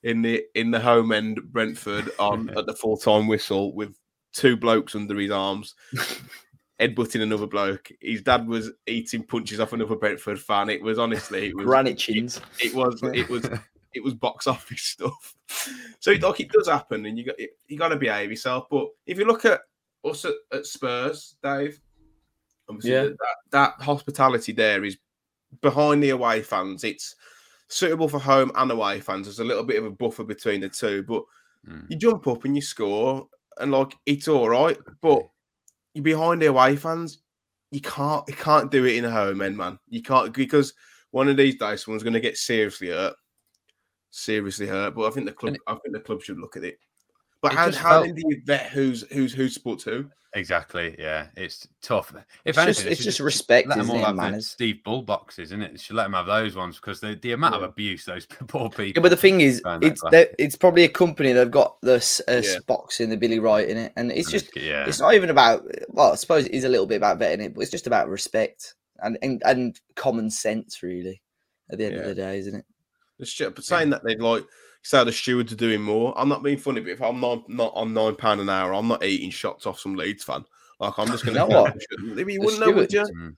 in 0.04 0.22
the 0.22 0.44
in 0.56 0.72
the 0.72 0.80
home 0.80 1.12
end 1.12 1.40
Brentford 1.52 2.10
on 2.20 2.50
at 2.58 2.66
the 2.66 2.74
full 2.74 2.98
time 2.98 3.28
whistle 3.28 3.74
with 3.74 3.96
two 4.34 4.58
blokes 4.58 4.96
under 4.96 5.18
his 5.18 5.32
arms, 5.32 5.76
headbutting 6.82 7.22
another 7.22 7.48
bloke. 7.48 7.92
His 8.02 8.22
dad 8.24 8.48
was 8.48 8.72
eating 8.88 9.24
punches 9.24 9.60
off 9.60 9.74
another 9.74 9.96
Brentford 9.96 10.40
fan. 10.40 10.70
It 10.70 10.82
was 10.82 10.98
honestly 11.00 11.50
it 11.50 11.56
was 11.56 11.66
Granite 11.66 11.98
chins. 11.98 12.42
it 12.60 12.74
was 12.74 13.00
it 13.04 13.30
was 13.30 13.48
it 13.94 14.04
was 14.04 14.14
box 14.16 14.48
office 14.48 14.82
stuff. 14.82 15.36
So 16.00 16.12
like 16.14 16.40
it 16.40 16.50
does 16.52 16.68
happen, 16.68 17.06
and 17.06 17.18
you 17.18 17.26
got 17.26 17.36
you 17.68 17.78
got 17.78 17.90
to 17.90 17.96
behave 17.98 18.30
yourself. 18.32 18.66
But 18.70 18.88
if 19.06 19.18
you 19.20 19.26
look 19.26 19.46
at 19.46 19.62
us 20.04 20.26
at, 20.26 20.34
at 20.52 20.66
Spurs, 20.66 21.36
Dave, 21.44 21.80
obviously 22.68 22.92
Yeah. 22.92 23.04
that, 23.04 23.18
that 23.52 23.74
that 23.78 23.86
hospitality 23.86 24.52
there 24.54 24.84
is 24.84 24.98
behind 25.62 26.02
the 26.02 26.10
away 26.12 26.42
fans. 26.42 26.84
It's 26.84 27.16
suitable 27.68 28.08
for 28.10 28.20
home 28.20 28.52
and 28.56 28.72
away 28.72 29.00
fans. 29.02 29.28
There's 29.28 29.40
a 29.40 29.44
little 29.44 29.64
bit 29.64 29.78
of 29.78 29.86
a 29.86 29.92
buffer 29.92 30.24
between 30.24 30.62
the 30.62 30.70
two, 30.70 31.04
but 31.04 31.24
Mm. 31.70 31.86
you 31.92 31.96
jump 31.96 32.26
up 32.28 32.44
and 32.44 32.56
you 32.56 32.62
score, 32.64 33.28
and 33.60 33.72
like 33.72 33.96
it's 34.08 34.28
all 34.28 34.50
right. 34.50 34.80
But 35.00 35.28
you're 35.94 36.04
behind 36.04 36.42
the 36.42 36.48
away 36.48 36.76
fans. 36.76 37.20
You 37.72 37.82
can't 37.82 38.28
you 38.28 38.36
can't 38.36 38.72
do 38.72 38.86
it 38.86 38.96
in 38.96 39.06
a 39.06 39.12
home 39.12 39.42
end, 39.42 39.58
man. 39.58 39.80
You 39.88 40.02
can't 40.02 40.34
because 40.34 40.74
one 41.12 41.30
of 41.30 41.38
these 41.38 41.58
days 41.58 41.84
someone's 41.84 42.04
going 42.04 42.14
to 42.14 42.20
get 42.20 42.38
seriously 42.38 42.90
hurt, 42.90 43.16
seriously 44.10 44.68
hurt. 44.68 44.96
But 44.96 45.06
I 45.06 45.10
think 45.12 45.26
the 45.26 45.34
club, 45.34 45.56
I 45.68 45.74
think 45.76 45.94
the 45.94 46.00
club 46.00 46.22
should 46.22 46.40
look 46.40 46.58
at 46.58 46.64
it. 46.64 46.78
But 47.42 47.54
It 47.54 47.58
how 47.58 47.72
how 47.72 47.90
felt- 47.90 48.06
then 48.06 48.16
do 48.16 48.22
you 48.28 48.42
vet 48.46 48.68
who's 48.70 49.02
who's 49.12 49.34
who 49.34 49.50
supports 49.50 49.84
who? 49.84 50.06
Exactly. 50.34 50.96
Yeah, 50.98 51.28
it's 51.36 51.68
tough. 51.82 52.14
If 52.16 52.24
It's 52.46 52.58
anything, 52.58 52.74
just, 52.74 52.86
it's 52.88 52.98
should 53.00 53.04
just 53.06 53.20
respect, 53.20 53.68
let 53.68 53.78
them 53.80 53.90
all 53.90 53.98
it? 53.98 54.00
have 54.00 54.10
and 54.12 54.18
the 54.20 54.24
Manners. 54.24 54.48
Steve 54.50 54.82
Bull 54.82 55.02
boxes, 55.02 55.50
isn't 55.50 55.62
it? 55.62 55.72
They 55.74 55.78
should 55.78 55.98
let 55.98 56.04
them 56.04 56.14
have 56.14 56.26
those 56.26 56.56
ones 56.56 56.78
because 56.78 57.02
the, 57.02 57.16
the 57.22 57.34
amount 57.34 57.56
of 57.56 57.64
abuse 57.64 58.06
those 58.06 58.26
poor 58.48 58.70
people. 58.70 58.86
Yeah, 58.96 59.02
but 59.02 59.10
the 59.10 59.18
thing 59.18 59.42
is, 59.42 59.62
it's 59.66 60.02
it's 60.40 60.56
probably 60.56 60.86
a 60.86 60.90
company 60.90 61.34
they've 61.34 61.52
got 61.52 61.76
this 61.82 62.22
uh, 62.30 62.42
Yeah. 62.46 62.60
box 62.66 63.02
in 63.02 63.10
the 63.10 63.18
Billy 63.18 63.40
Wright 63.40 63.68
in 63.68 63.76
it, 63.76 63.92
and 63.98 64.10
it's 64.12 64.32
just 64.32 64.56
yeah, 64.56 64.86
it's 64.88 65.02
not 65.02 65.16
even 65.16 65.32
about. 65.32 65.66
Well, 65.90 66.14
I 66.14 66.16
suppose 66.16 66.46
it 66.46 66.54
is 66.54 66.64
a 66.64 66.70
little 66.70 66.88
bit 66.88 66.96
about 66.98 67.20
vetting 67.20 67.42
it, 67.44 67.54
but 67.54 67.62
it's 67.62 67.72
just 67.72 67.88
about 67.88 68.08
respect 68.08 68.76
and 69.00 69.18
and, 69.22 69.42
and 69.46 69.78
common 69.96 70.30
sense, 70.30 70.82
really. 70.82 71.22
At 71.70 71.78
the 71.78 71.86
end 71.88 71.96
Yeah. 71.96 72.02
of 72.02 72.08
the 72.08 72.16
day, 72.16 72.38
isn't 72.40 72.56
it? 72.56 72.66
The 73.20 73.26
stu- 73.26 73.50
but 73.52 73.66
saying 73.66 73.90
that 73.90 74.04
they'd 74.06 74.22
like 74.22 74.46
say 74.84 75.04
the 75.04 75.12
stewards 75.12 75.54
are 75.54 75.58
doing 75.58 75.82
more. 75.82 76.14
I'm 76.18 76.30
not 76.30 76.44
being 76.44 76.58
funny, 76.58 76.82
but 76.82 76.92
if 76.92 77.02
I'm 77.02 77.20
not 77.20 77.48
not 77.50 77.74
on 77.76 77.94
nine 77.94 78.16
pound 78.16 78.42
an 78.42 78.50
hour, 78.50 78.74
I'm 78.74 78.88
not 78.88 79.04
eating 79.04 79.30
shots 79.30 79.66
off 79.66 79.80
some 79.80 79.96
Leeds 79.96 80.24
fan. 80.24 80.44
Like 80.80 80.98
I'm 80.98 81.08
just 81.08 81.26
going 81.26 81.36
You 81.38 81.44
to. 81.44 81.50
know 81.50 81.62
what? 81.62 81.76
You 81.76 82.26
The 82.26 82.38
wouldn't 82.40 82.60
know, 82.60 82.72
would 82.72 82.92
you? 82.92 83.06
stewards-. 83.06 83.36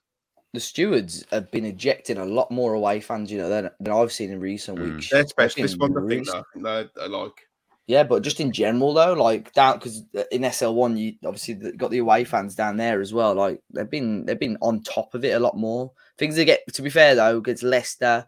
The 0.53 0.59
stewards 0.59 1.25
have 1.31 1.49
been 1.49 1.65
ejecting 1.65 2.19
a 2.19 2.25
lot 2.25 2.51
more 2.51 2.75
away 2.75 2.99
fans, 2.99 3.31
you 3.31 3.39
know, 3.39 3.49
than, 3.49 3.71
than 3.79 3.91
I've 3.93 4.11
seen 4.11 4.29
in 4.31 4.39
recent 4.39 4.77
Mm. 4.77 4.95
weeks. 4.97 5.09
They're 5.09 5.25
specialist 5.25 5.79
ones, 5.79 5.97
I 5.97 6.07
think. 6.07 6.27
Though. 6.27 6.39
I 6.39 6.43
they're, 6.61 6.89
they're 6.95 7.09
like 7.09 7.47
Yeah, 7.87 8.03
but 8.03 8.21
just 8.21 8.39
in 8.39 8.51
general 8.51 8.93
though, 8.93 9.13
like 9.13 9.51
down 9.53 9.79
because 9.79 10.03
in 10.31 10.49
SL 10.49 10.73
one 10.73 10.95
you 10.95 11.13
obviously 11.25 11.55
got 11.71 11.89
the 11.89 11.97
away 11.97 12.23
fans 12.23 12.53
down 12.53 12.77
there 12.77 13.01
as 13.01 13.13
well. 13.13 13.33
Like 13.33 13.61
they've 13.73 13.89
been 13.89 14.25
they've 14.25 14.39
been 14.39 14.57
on 14.61 14.83
top 14.83 15.15
of 15.15 15.25
it 15.25 15.35
a 15.35 15.39
lot 15.39 15.57
more. 15.57 15.91
Things 16.19 16.35
that 16.35 16.45
get 16.45 16.61
to 16.71 16.81
be 16.83 16.91
fair 16.91 17.15
though 17.15 17.37
against 17.39 17.63
Leicester, 17.63 18.27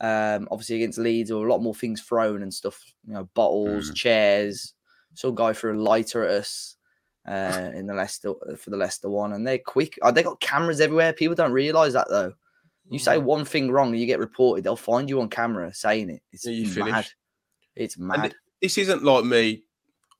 um, 0.00 0.48
obviously 0.50 0.76
against 0.76 0.98
Leeds, 0.98 1.30
or 1.30 1.46
a 1.46 1.50
lot 1.50 1.62
more 1.62 1.74
things 1.74 2.00
thrown 2.02 2.42
and 2.42 2.52
stuff. 2.52 2.82
You 3.06 3.14
know, 3.14 3.28
bottles, 3.34 3.92
chairs. 3.92 4.74
Some 5.14 5.34
guy 5.34 5.52
threw 5.52 5.78
a 5.78 5.82
lighter 5.82 6.24
at 6.24 6.30
us 6.40 6.76
uh, 7.26 7.70
in 7.74 7.86
the 7.86 7.94
Leicester 7.94 8.34
for 8.58 8.70
the 8.70 8.76
Leicester 8.76 9.08
one, 9.08 9.32
and 9.32 9.46
they're 9.46 9.58
quick. 9.58 9.98
Uh, 10.02 10.10
they 10.10 10.22
got 10.22 10.40
cameras 10.40 10.80
everywhere. 10.80 11.12
People 11.12 11.34
don't 11.34 11.52
realize 11.52 11.94
that 11.94 12.08
though. 12.10 12.32
You 12.88 13.00
say 13.00 13.18
one 13.18 13.44
thing 13.44 13.72
wrong 13.72 13.88
and 13.90 13.98
you 13.98 14.06
get 14.06 14.20
reported, 14.20 14.62
they'll 14.62 14.76
find 14.76 15.08
you 15.08 15.20
on 15.20 15.28
camera 15.28 15.74
saying 15.74 16.08
it. 16.08 16.22
It's 16.32 16.46
Yeah, 16.46 16.52
you 16.52 16.66
mad. 16.66 16.74
finish. 16.74 17.16
It's 17.74 17.98
mad. 17.98 18.34
this 18.62 18.78
isn't 18.78 19.02
like 19.02 19.24
me. 19.24 19.64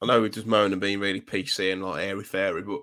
I 0.02 0.06
know 0.06 0.20
we're 0.20 0.30
just 0.30 0.48
moaning 0.48 0.72
and 0.72 0.80
being 0.80 0.98
really 0.98 1.20
PC 1.20 1.72
and 1.72 1.84
like 1.84 2.04
airy 2.04 2.24
fairy, 2.24 2.62
but 2.62 2.80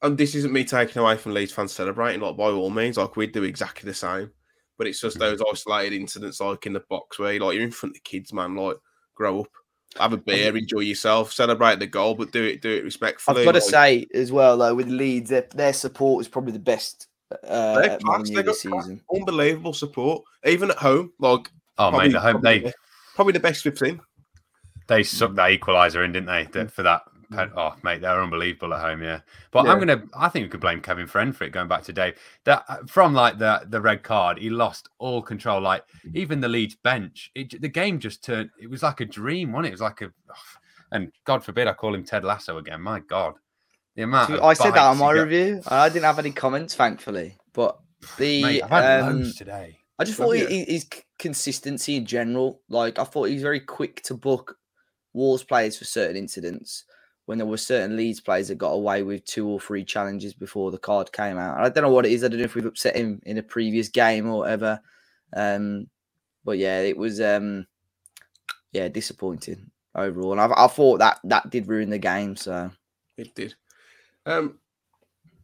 and 0.00 0.16
this 0.16 0.34
isn't 0.34 0.52
me 0.52 0.64
taking 0.64 1.02
away 1.02 1.16
from 1.18 1.34
Leeds 1.34 1.52
fans 1.52 1.72
celebrating. 1.72 2.22
Like 2.22 2.36
by 2.38 2.44
all 2.44 2.70
means, 2.70 2.96
like 2.96 3.16
we'd 3.16 3.32
do 3.32 3.42
exactly 3.42 3.86
the 3.86 3.94
same. 3.94 4.30
But 4.78 4.86
it's 4.86 5.00
just 5.00 5.18
those 5.18 5.42
isolated 5.50 5.96
incidents, 5.96 6.40
like 6.40 6.64
in 6.66 6.72
the 6.72 6.80
box 6.88 7.18
where 7.18 7.38
like 7.38 7.54
you're 7.54 7.64
in 7.64 7.70
front 7.72 7.90
of 7.90 7.94
the 7.94 8.00
kids, 8.08 8.32
man. 8.32 8.54
Like 8.54 8.76
grow 9.14 9.40
up, 9.40 9.48
have 9.98 10.12
a 10.12 10.16
beer, 10.16 10.56
enjoy 10.56 10.80
yourself, 10.80 11.32
celebrate 11.32 11.80
the 11.80 11.86
goal, 11.86 12.14
but 12.14 12.30
do 12.32 12.44
it 12.44 12.62
do 12.62 12.70
it 12.70 12.84
respectfully. 12.84 13.40
I've 13.40 13.46
got 13.46 13.52
to 13.52 13.58
like- 13.58 13.70
say 13.70 14.06
as 14.14 14.30
well 14.32 14.56
though, 14.56 14.74
with 14.74 14.88
Leeds, 14.88 15.30
their, 15.30 15.46
their 15.54 15.72
support 15.72 16.20
is 16.22 16.28
probably 16.28 16.52
the 16.52 16.58
best 16.60 17.08
uh, 17.46 17.80
They're 17.80 17.98
class, 17.98 18.28
they 18.28 18.34
got 18.36 18.44
this 18.46 18.62
class. 18.62 18.84
season. 18.84 19.00
unbelievable 19.14 19.72
support, 19.74 20.22
even 20.46 20.70
at 20.70 20.78
home. 20.78 21.12
Like 21.18 21.50
Oh 21.78 21.90
probably, 21.90 22.08
mate, 22.08 22.12
the 22.12 22.20
home 22.20 22.32
probably, 22.40 22.58
they 22.60 22.72
probably 23.14 23.32
the 23.34 23.40
best 23.40 23.64
we've 23.64 23.76
seen. 23.76 24.00
they 24.86 25.02
sucked 25.02 25.34
that 25.36 25.50
equaliser 25.50 26.04
in, 26.04 26.12
didn't 26.12 26.26
they? 26.26 26.44
Mm. 26.46 26.70
For 26.70 26.82
that, 26.84 27.02
pen- 27.30 27.52
oh 27.56 27.74
mate, 27.82 28.00
they're 28.00 28.22
unbelievable 28.22 28.74
at 28.74 28.80
home. 28.80 29.02
Yeah, 29.02 29.20
but 29.50 29.68
I'm 29.68 29.78
gonna. 29.78 30.02
I 30.14 30.28
think 30.28 30.44
we 30.44 30.48
could 30.48 30.60
blame 30.60 30.80
Kevin 30.80 31.06
Friend 31.06 31.34
for 31.36 31.44
it. 31.44 31.50
Going 31.50 31.68
back 31.68 31.82
to 31.84 31.92
Dave, 31.92 32.18
that 32.44 32.64
uh, 32.68 32.78
from 32.86 33.14
like 33.14 33.38
the 33.38 33.62
the 33.68 33.80
red 33.80 34.02
card, 34.02 34.38
he 34.38 34.50
lost 34.50 34.88
all 34.98 35.22
control. 35.22 35.60
Like 35.60 35.84
even 36.14 36.40
the 36.40 36.48
Leeds 36.48 36.76
bench, 36.76 37.30
it, 37.34 37.60
the 37.60 37.68
game 37.68 37.98
just 37.98 38.24
turned. 38.24 38.50
It 38.60 38.68
was 38.70 38.82
like 38.82 39.00
a 39.00 39.06
dream, 39.06 39.52
wasn't 39.52 39.66
it? 39.66 39.68
It 39.68 39.72
was 39.72 39.80
like 39.80 40.00
a, 40.02 40.12
and 40.92 41.12
God 41.24 41.44
forbid 41.44 41.66
I 41.66 41.72
call 41.72 41.94
him 41.94 42.04
Ted 42.04 42.24
Lasso 42.24 42.58
again. 42.58 42.80
My 42.80 43.00
God, 43.00 43.34
the 43.94 44.02
amount. 44.02 44.30
I 44.42 44.52
said 44.54 44.74
that 44.74 44.86
on 44.86 44.98
my 44.98 45.14
got- 45.14 45.22
review. 45.22 45.62
I 45.68 45.88
didn't 45.88 46.04
have 46.04 46.18
any 46.18 46.32
comments, 46.32 46.74
thankfully. 46.74 47.36
But 47.52 47.78
the 48.16 48.42
Mate, 48.42 48.62
I've 48.62 48.70
had 48.70 49.00
um, 49.02 49.18
loads 49.18 49.36
today. 49.36 49.78
I 49.98 50.04
just 50.04 50.16
thought 50.16 50.30
he- 50.36 50.64
his 50.64 50.88
consistency 51.18 51.96
in 51.96 52.06
general, 52.06 52.60
like 52.68 52.98
I 52.98 53.04
thought 53.04 53.24
he 53.24 53.34
was 53.34 53.42
very 53.42 53.60
quick 53.60 54.00
to 54.04 54.14
book 54.14 54.56
Wolves 55.12 55.42
players 55.42 55.76
for 55.76 55.84
certain 55.84 56.16
incidents. 56.16 56.84
When 57.28 57.36
there 57.36 57.46
were 57.46 57.58
certain 57.58 57.94
Leeds 57.94 58.20
players 58.20 58.48
that 58.48 58.56
got 58.56 58.70
away 58.70 59.02
with 59.02 59.22
two 59.26 59.46
or 59.46 59.60
three 59.60 59.84
challenges 59.84 60.32
before 60.32 60.70
the 60.70 60.78
card 60.78 61.12
came 61.12 61.36
out, 61.36 61.58
I 61.58 61.68
don't 61.68 61.84
know 61.84 61.92
what 61.92 62.06
it 62.06 62.12
is. 62.12 62.24
I 62.24 62.28
don't 62.28 62.38
know 62.38 62.44
if 62.44 62.54
we've 62.54 62.64
upset 62.64 62.96
him 62.96 63.20
in 63.26 63.36
a 63.36 63.42
previous 63.42 63.90
game 63.90 64.30
or 64.30 64.38
whatever. 64.38 64.80
Um, 65.36 65.88
but 66.42 66.56
yeah, 66.56 66.80
it 66.80 66.96
was 66.96 67.20
um, 67.20 67.66
yeah 68.72 68.88
disappointing 68.88 69.70
overall. 69.94 70.32
And 70.32 70.40
I, 70.40 70.64
I 70.64 70.68
thought 70.68 71.00
that 71.00 71.20
that 71.24 71.50
did 71.50 71.68
ruin 71.68 71.90
the 71.90 71.98
game. 71.98 72.34
So 72.34 72.70
It 73.18 73.34
did. 73.34 73.54
Um, 74.24 74.58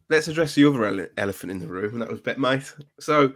let's 0.09 0.27
address 0.27 0.55
the 0.55 0.65
other 0.65 0.85
ele- 0.85 1.07
elephant 1.17 1.51
in 1.51 1.59
the 1.59 1.67
room, 1.67 1.93
and 1.93 2.01
that 2.01 2.09
was 2.09 2.21
Betmate. 2.21 2.73
So, 2.99 3.33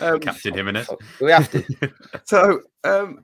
um, 0.00 0.20
Captain 0.20 0.54
him 0.54 0.68
in 0.68 0.76
it. 0.76 0.88
we 1.20 1.30
have 1.30 1.50
to. 1.52 1.64
so 2.24 2.60
um, 2.84 3.20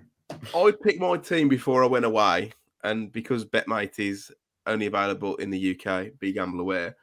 I 0.55 0.73
picked 0.83 1.01
my 1.01 1.19
team 1.19 1.49
before 1.49 1.85
I 1.85 1.87
went 1.87 2.05
away, 2.05 2.53
and 2.83 3.13
because 3.13 3.45
Betmate 3.45 3.99
is 3.99 4.33
only 4.67 4.87
available 4.87 5.37
in 5.37 5.51
the 5.51 5.79
UK, 5.79 6.19
be 6.19 6.33
gamble 6.33 6.61
aware, 6.61 6.97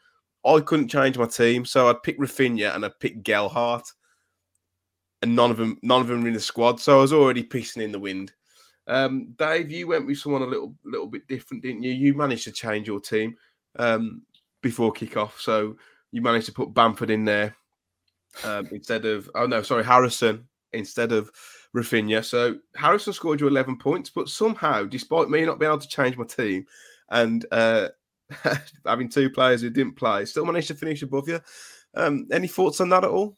I 0.45 0.59
couldn't 0.59 0.87
change 0.87 1.17
my 1.17 1.27
team, 1.27 1.65
so 1.65 1.87
I'd 1.89 2.03
pick 2.03 2.17
Rafinha 2.19 2.75
and 2.75 2.83
I'd 2.83 2.99
pick 2.99 3.23
Gelhardt, 3.23 3.91
and 5.21 5.35
none 5.35 5.51
of 5.51 5.57
them, 5.57 5.77
none 5.83 6.01
of 6.01 6.07
them 6.07 6.21
were 6.21 6.27
in 6.27 6.33
the 6.33 6.39
squad, 6.39 6.79
so 6.79 6.97
I 6.97 7.01
was 7.01 7.13
already 7.13 7.43
pissing 7.43 7.83
in 7.83 7.91
the 7.91 7.99
wind. 7.99 8.33
Um, 8.87 9.33
Dave, 9.37 9.71
you 9.71 9.87
went 9.87 10.07
with 10.07 10.17
someone 10.17 10.41
a 10.41 10.47
little, 10.47 10.75
little 10.83 11.07
bit 11.07 11.27
different, 11.27 11.61
didn't 11.61 11.83
you? 11.83 11.91
You 11.91 12.15
managed 12.15 12.45
to 12.45 12.51
change 12.51 12.87
your 12.87 12.99
team 12.99 13.35
um, 13.77 14.23
before 14.61 14.91
kickoff, 14.91 15.39
so 15.39 15.77
you 16.11 16.21
managed 16.21 16.47
to 16.47 16.53
put 16.53 16.73
Bamford 16.73 17.11
in 17.11 17.23
there 17.23 17.55
um, 18.43 18.67
instead 18.71 19.05
of, 19.05 19.29
oh 19.35 19.45
no, 19.45 19.61
sorry, 19.61 19.83
Harrison 19.83 20.47
instead 20.73 21.11
of 21.11 21.31
Rafinha. 21.75 22.23
So 22.23 22.57
Harrison 22.75 23.13
scored 23.13 23.39
you 23.39 23.47
11 23.47 23.77
points, 23.77 24.09
but 24.09 24.29
somehow, 24.29 24.83
despite 24.83 25.29
me 25.29 25.45
not 25.45 25.59
being 25.59 25.71
able 25.71 25.79
to 25.79 25.87
change 25.87 26.17
my 26.17 26.25
team 26.25 26.65
and 27.11 27.45
uh, 27.51 27.89
having 28.85 29.09
two 29.09 29.29
players 29.29 29.61
who 29.61 29.69
didn't 29.69 29.95
play, 29.97 30.25
still 30.25 30.45
managed 30.45 30.69
to 30.69 30.75
finish 30.75 31.03
above 31.03 31.27
you. 31.29 31.39
Um, 31.95 32.27
any 32.31 32.47
thoughts 32.47 32.81
on 32.81 32.89
that 32.89 33.03
at 33.03 33.09
all? 33.11 33.37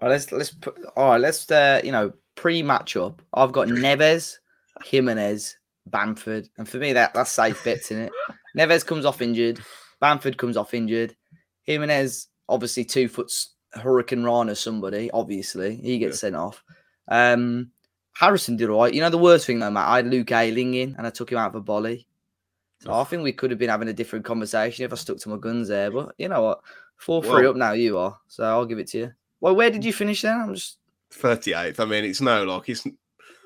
All 0.00 0.02
right, 0.02 0.10
let's 0.10 0.30
let's 0.30 0.50
put 0.52 0.78
all 0.96 1.10
right, 1.10 1.20
let's 1.20 1.50
uh, 1.50 1.80
you 1.82 1.90
know, 1.90 2.12
pre-match 2.36 2.96
up. 2.96 3.22
I've 3.34 3.50
got 3.52 3.66
Neves, 3.66 4.36
Jimenez, 4.84 5.56
Bamford, 5.86 6.48
and 6.58 6.68
for 6.68 6.76
me 6.76 6.92
that 6.92 7.12
that's 7.14 7.32
safe 7.32 7.64
bets 7.64 7.90
in 7.90 8.02
it. 8.02 8.12
Neves 8.56 8.86
comes 8.86 9.04
off 9.04 9.20
injured, 9.22 9.58
Bamford 10.00 10.36
comes 10.38 10.56
off 10.56 10.74
injured, 10.74 11.16
Jimenez 11.64 12.28
obviously 12.48 12.84
two 12.84 13.08
foots 13.08 13.54
Hurricane 13.72 14.24
Rana 14.24 14.54
somebody, 14.56 15.10
obviously. 15.12 15.76
He 15.76 15.98
gets 15.98 16.16
Yeah. 16.16 16.20
sent 16.20 16.36
off. 16.36 16.62
Um 17.08 17.70
Harrison 18.14 18.56
did 18.56 18.68
all 18.70 18.82
right. 18.82 18.92
You 18.92 19.00
know 19.00 19.10
the 19.10 19.18
worst 19.18 19.46
thing 19.46 19.60
though, 19.60 19.70
Matt, 19.70 19.88
I 19.88 19.96
had 19.96 20.06
Luke 20.08 20.30
Ayling 20.32 20.74
in 20.74 20.94
and 20.98 21.06
I 21.06 21.10
took 21.10 21.30
him 21.32 21.38
out 21.38 21.50
of 21.50 21.54
a 21.54 21.60
volley. 21.60 22.06
So 22.80 22.92
I 22.92 23.04
think 23.04 23.22
we 23.22 23.32
could 23.32 23.50
have 23.50 23.58
been 23.58 23.68
having 23.68 23.88
a 23.88 23.92
different 23.92 24.24
conversation 24.24 24.84
if 24.84 24.92
I 24.92 24.96
stuck 24.96 25.18
to 25.18 25.28
my 25.28 25.36
guns 25.36 25.68
there. 25.68 25.90
But 25.90 26.14
you 26.18 26.28
know 26.28 26.42
what? 26.42 26.60
Four 26.96 27.22
three 27.22 27.32
Well- 27.42 27.50
up 27.50 27.56
now 27.56 27.72
you 27.72 27.98
are. 27.98 28.18
So 28.28 28.44
I'll 28.44 28.64
give 28.66 28.78
it 28.78 28.88
to 28.88 28.98
you. 28.98 29.12
Well, 29.40 29.54
where 29.56 29.70
did 29.70 29.84
you 29.84 29.92
finish 29.92 30.22
then? 30.22 30.38
I'm 30.40 30.54
just 30.54 30.78
38th. 31.12 31.78
I 31.80 31.84
mean, 31.84 32.04
it's 32.04 32.20
no 32.20 32.44
like 32.44 32.68
it's 32.68 32.86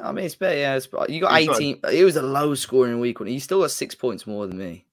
I 0.01 0.11
mean, 0.13 0.25
it's 0.25 0.35
better. 0.35 0.57
Yeah, 0.59 0.75
it's, 0.77 0.89
you 1.09 1.21
got 1.21 1.41
It's 1.41 1.47
not- 1.49 1.57
18. 1.61 1.81
It 1.93 2.05
was 2.05 2.17
a 2.17 2.23
low 2.23 2.55
scoring 2.55 2.99
week. 3.01 3.21
wasn't? 3.21 3.35
You 3.35 3.41
still 3.41 3.61
got 3.61 3.71
six 3.71 3.95
points 3.95 4.27
more 4.27 4.47
than 4.47 4.59
me. 4.59 4.87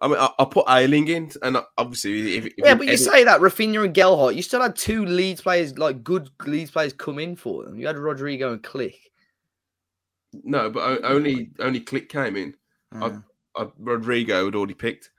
I 0.00 0.08
mean, 0.08 0.18
I, 0.18 0.28
I 0.38 0.44
put 0.44 0.66
Ayling 0.68 1.08
in, 1.08 1.30
and 1.42 1.56
obviously, 1.78 2.36
if, 2.36 2.46
if 2.46 2.52
Yeah, 2.58 2.74
but 2.74 2.86
you 2.86 2.92
edit- 2.92 3.04
say 3.04 3.24
that 3.24 3.40
Rafinha 3.40 3.84
and 3.84 3.94
Gelhardt, 3.94 4.34
you 4.34 4.42
still 4.42 4.60
had 4.60 4.76
two 4.76 5.04
Leeds 5.06 5.40
players, 5.40 5.78
like 5.78 6.02
good 6.04 6.28
Leeds 6.44 6.70
players, 6.72 6.92
come 6.92 7.18
in 7.18 7.36
for 7.36 7.64
them. 7.64 7.78
You 7.78 7.86
had 7.86 7.96
Rodrigo 7.96 8.52
and 8.52 8.62
Klich. 8.62 8.96
no, 10.42 10.68
but 10.70 11.04
only 11.04 11.50
only 11.60 11.80
Klich 11.80 12.08
came 12.08 12.36
in. 12.36 12.54
I- 12.92 12.98
ah. 13.06 13.22
Uh, 13.56 13.66
Rodrigo 13.78 14.46
had 14.46 14.54
already 14.54 14.74
picked. 14.74 15.10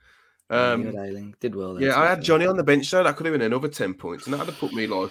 Um. 0.50 0.92
Did 1.40 1.54
well. 1.54 1.74
Then, 1.74 1.84
yeah, 1.84 1.98
I 1.98 2.06
had. 2.06 2.22
Jonny 2.22 2.46
on 2.46 2.56
the 2.56 2.64
bench, 2.64 2.86
so 2.86 3.02
that 3.02 3.16
could 3.16 3.26
have 3.26 3.34
been 3.34 3.42
another 3.42 3.68
10 3.68 3.94
points, 3.94 4.26
and 4.26 4.34
that 4.34 4.38
would 4.38 4.48
have 4.48 4.58
put 4.58 4.72
me 4.72 4.86
like. 4.86 5.10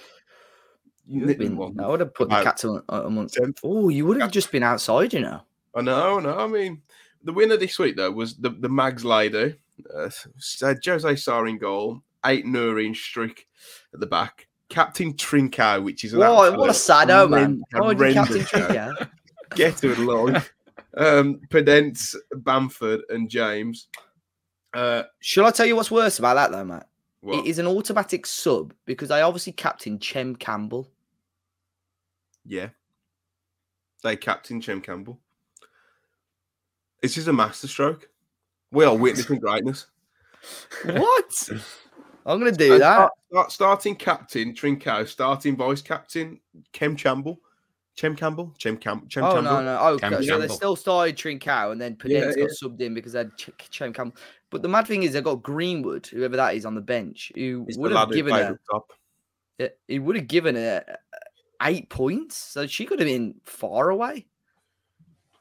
Been, 1.07 1.59
I 1.79 1.87
would 1.87 1.99
have 1.99 2.15
put 2.15 2.29
the 2.29 2.41
cats 2.41 2.65
on 2.65 2.81
a 2.89 3.09
month. 3.09 3.35
10th? 3.35 3.59
Oh, 3.63 3.89
you 3.89 4.07
would 4.07 4.19
have 4.19 4.31
just 4.31 4.51
been 4.51 4.63
outside, 4.63 5.13
you 5.13 5.19
know. 5.19 5.41
I 5.75 5.81
know, 5.81 6.17
I 6.17 6.21
know. 6.21 6.35
I 6.35 6.47
mean, 6.47 6.81
the 7.23 7.33
winner 7.33 7.57
this 7.57 7.77
week 7.77 7.95
though 7.95 8.11
was 8.11 8.37
the 8.37 8.49
the 8.49 8.69
Mags 8.69 9.05
lady, 9.05 9.55
uh, 9.93 10.09
Jose 10.83 11.15
Sá 11.15 11.43
in 11.43 11.57
goal, 11.57 12.01
Aït-Nouri 12.23 12.87
in 12.87 12.95
streak 12.95 13.47
at 13.93 13.99
the 13.99 14.05
back, 14.05 14.47
Captain 14.69 15.13
Trincao, 15.13 15.83
which 15.83 16.03
is 16.03 16.13
an 16.13 16.19
What, 16.19 16.57
what 16.57 16.69
a 16.69 16.73
sado, 16.73 17.27
man. 17.27 17.61
Oh, 17.75 17.93
Captain 17.93 18.45
horrendous 18.47 19.07
Get 19.55 19.77
to 19.77 19.91
it, 19.91 19.99
Lord. 19.99 20.43
Um, 20.97 21.41
Podence, 21.49 22.15
Bamford, 22.37 23.01
and 23.09 23.29
James. 23.29 23.87
Uh, 24.73 25.03
Shall 25.19 25.45
I 25.45 25.51
tell 25.51 25.65
you 25.65 25.75
what's 25.75 25.91
worse 25.91 26.19
about 26.19 26.35
that, 26.35 26.51
though, 26.51 26.63
Matt? 26.65 26.87
what? 27.21 27.39
It 27.39 27.49
is 27.49 27.59
an 27.59 27.67
automatic 27.67 28.25
sub 28.25 28.73
because 28.85 29.11
I 29.11 29.21
obviously 29.21 29.53
captain 29.53 29.97
Chem 29.97 30.35
Campbell. 30.35 30.89
Yeah. 32.45 32.69
They 34.03 34.15
captain 34.15 34.61
Chem 34.61 34.81
Campbell. 34.81 35.19
This 37.01 37.17
is 37.17 37.27
a 37.27 37.33
masterstroke. 37.33 38.09
We 38.71 38.85
are 38.85 38.95
witnessing 38.95 39.39
greatness. 39.39 39.87
What? 40.85 41.49
I'm 42.27 42.39
going 42.39 42.51
to 42.51 42.57
do 42.57 42.73
And 42.73 42.81
that. 42.83 42.93
start- 42.95 43.11
start- 43.31 43.51
starting 43.51 43.95
captain 43.95 44.53
Trincao, 44.53 45.07
starting 45.07 45.55
vice 45.55 45.81
captain 45.81 46.39
Chem 46.71 46.95
Campbell. 46.95 47.39
Chem 47.95 48.15
Campbell? 48.15 48.53
Chem, 48.59 48.77
Cam- 48.77 49.07
Chem 49.07 49.23
Oh 49.23 49.33
Campbell? 49.33 49.51
Oh 49.51 49.61
no 49.61 49.63
no! 49.63 49.79
Oh, 49.79 49.97
Cam 49.97 50.21
so 50.23 50.37
they 50.39 50.47
still 50.49 50.75
started 50.75 51.15
Trincao 51.15 51.71
and 51.71 51.79
then 51.79 51.97
Yeah, 52.03 52.21
Podence 52.25 52.35
yeah. 52.37 52.43
got 52.43 52.51
subbed 52.61 52.81
in 52.81 52.93
because 52.93 53.13
they 53.13 53.19
had 53.19 53.37
Ch- 53.37 53.49
Chem 53.71 53.93
Campbell. 53.93 54.17
But 54.49 54.61
the 54.61 54.67
mad 54.67 54.85
thing 54.87 55.03
is, 55.03 55.13
they 55.13 55.21
got 55.21 55.41
Greenwood, 55.43 56.05
whoever 56.07 56.35
that 56.35 56.55
is, 56.55 56.65
on 56.65 56.75
the 56.75 56.81
bench, 56.81 57.31
who 57.35 57.65
would 57.77 57.91
have 57.93 58.11
given 58.11 58.33
played 58.33 58.45
her. 58.45 58.51
up 58.53 58.59
top. 58.69 58.91
uh, 59.61 59.67
He 59.87 59.99
would 59.99 60.15
have 60.17 60.27
given 60.27 60.55
her 60.55 60.83
uh, 60.87 60.95
eight 61.63 61.89
points, 61.89 62.35
so 62.37 62.67
she 62.67 62.85
could 62.85 62.99
have 62.99 63.07
been 63.07 63.35
far 63.45 63.89
away. 63.89 64.27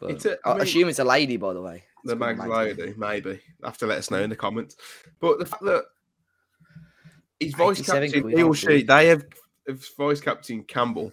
But 0.00 0.10
It's 0.12 0.24
a- 0.24 0.38
I 0.44 0.50
I 0.50 0.54
mean- 0.54 0.62
assume 0.62 0.88
it's 0.88 0.98
a 1.00 1.04
lady, 1.04 1.36
by 1.36 1.54
the 1.54 1.60
way. 1.62 1.82
The 2.04 2.12
It's 2.12 2.18
called 2.20 2.36
Mags 2.36 2.38
Mags 2.48 2.78
lady, 2.78 2.94
maybe. 2.96 3.40
Have 3.64 3.78
to 3.78 3.86
let 3.86 3.98
us 3.98 4.10
know 4.10 4.20
in 4.22 4.30
the 4.30 4.36
comments. 4.36 4.76
But 5.20 5.38
the 5.38 5.46
fact 5.46 5.62
that 5.64 5.84
his 7.40 7.54
vice 7.54 7.80
captain, 7.84 8.30
he 8.30 8.42
or 8.42 8.54
she, 8.54 8.82
they 8.82 9.08
have, 9.08 9.24
have 9.66 9.84
vice 9.96 10.20
captain 10.20 10.62
Campbell, 10.64 11.12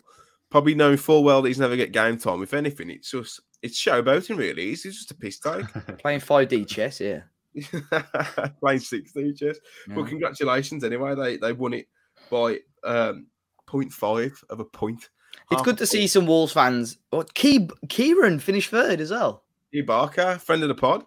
probably 0.52 0.76
knowing 0.76 0.98
full 0.98 1.24
well 1.24 1.42
that 1.42 1.48
he's 1.48 1.60
never 1.60 1.76
get 1.76 1.92
game 1.92 2.18
time. 2.20 2.44
If 2.44 2.54
anything, 2.54 2.92
it's 2.92 3.10
just 3.10 3.40
it's 3.64 3.82
showboating 3.84 4.38
really. 4.38 4.68
He's 4.68 4.84
just 4.84 5.10
a 5.12 5.16
piss 5.16 5.40
take. 5.40 5.66
Playing 5.98 6.20
5D 6.20 6.68
chess, 6.68 7.00
yeah. 7.02 7.22
Playing 8.60 8.80
6D 8.80 9.38
chess. 9.38 9.58
But 9.88 10.02
Yeah. 10.04 10.08
congratulations 10.10 10.84
anyway. 10.84 11.16
They 11.16 11.38
they 11.38 11.54
won 11.54 11.74
it 11.74 11.88
by 12.30 12.60
um 12.84 13.28
0.5 13.68 14.44
of 14.50 14.60
a 14.60 14.66
point. 14.66 15.10
It's 15.50 15.62
good 15.62 15.78
to 15.80 15.86
see 15.86 16.08
some 16.08 16.28
Wolves 16.28 16.54
fans. 16.54 16.98
Oh, 17.12 17.24
Key, 17.24 17.70
Kieran 17.90 18.40
finished 18.40 18.70
third 18.70 19.00
as 19.02 19.12
well. 19.12 19.44
Hugh 19.72 19.84
Barker, 19.86 20.38
friend 20.38 20.62
of 20.62 20.70
the 20.70 20.76
pod. 20.76 21.06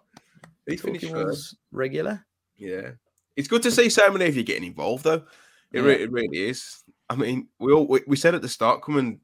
He 0.67 0.77
finished 0.77 1.03
Talking 1.05 1.15
first. 1.15 1.25
Wolves 1.25 1.55
regular. 1.71 2.25
Yeah. 2.57 2.91
It's 3.35 3.47
good 3.47 3.61
to 3.63 3.71
see 3.71 3.89
so 3.89 4.11
many 4.11 4.25
of 4.25 4.35
you 4.35 4.43
getting 4.43 4.63
involved 4.65 5.03
though. 5.03 5.23
It, 5.71 5.79
Yeah. 5.79 5.81
re- 5.81 6.01
it 6.03 6.11
really 6.11 6.47
is. 6.49 6.83
I 7.09 7.15
mean, 7.15 7.47
we 7.59 7.71
all 7.73 7.87
we, 7.87 8.01
we 8.07 8.15
said 8.15 8.33
at 8.35 8.41
the 8.41 8.49
start, 8.49 8.81
come 8.83 8.97
and 8.97 9.19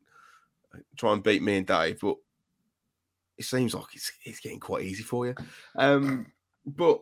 try 0.98 1.14
and 1.14 1.24
beat 1.24 1.42
me 1.42 1.58
and 1.58 1.68
Dave, 1.68 2.00
but 2.02 2.16
it 3.38 3.46
seems 3.46 3.74
like 3.74 3.94
it's 3.94 4.12
it's 4.24 4.40
getting 4.40 4.60
quite 4.60 4.84
easy 4.84 5.04
for 5.04 5.26
you. 5.26 5.36
Um, 5.78 6.28
but 6.66 7.02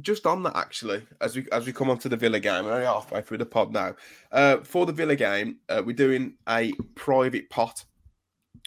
just 0.00 0.26
on 0.26 0.42
that, 0.42 0.56
actually, 0.56 1.02
as 1.20 1.36
we 1.36 1.46
as 1.52 1.66
we 1.66 1.72
come 1.72 1.90
on 1.90 1.98
to 1.98 2.08
the 2.08 2.16
Villa 2.16 2.40
game, 2.40 2.64
we're 2.64 2.72
only 2.72 2.86
halfway 2.86 3.22
through 3.22 3.38
the 3.38 3.46
pod 3.46 3.72
now. 3.72 3.94
Uh, 4.30 4.58
for 4.58 4.86
the 4.86 4.92
Villa 4.92 5.16
game, 5.16 5.58
uh, 5.68 5.82
we're 5.84 5.94
doing 5.94 6.34
a 6.48 6.72
private 6.94 7.50
pot. 7.50 7.84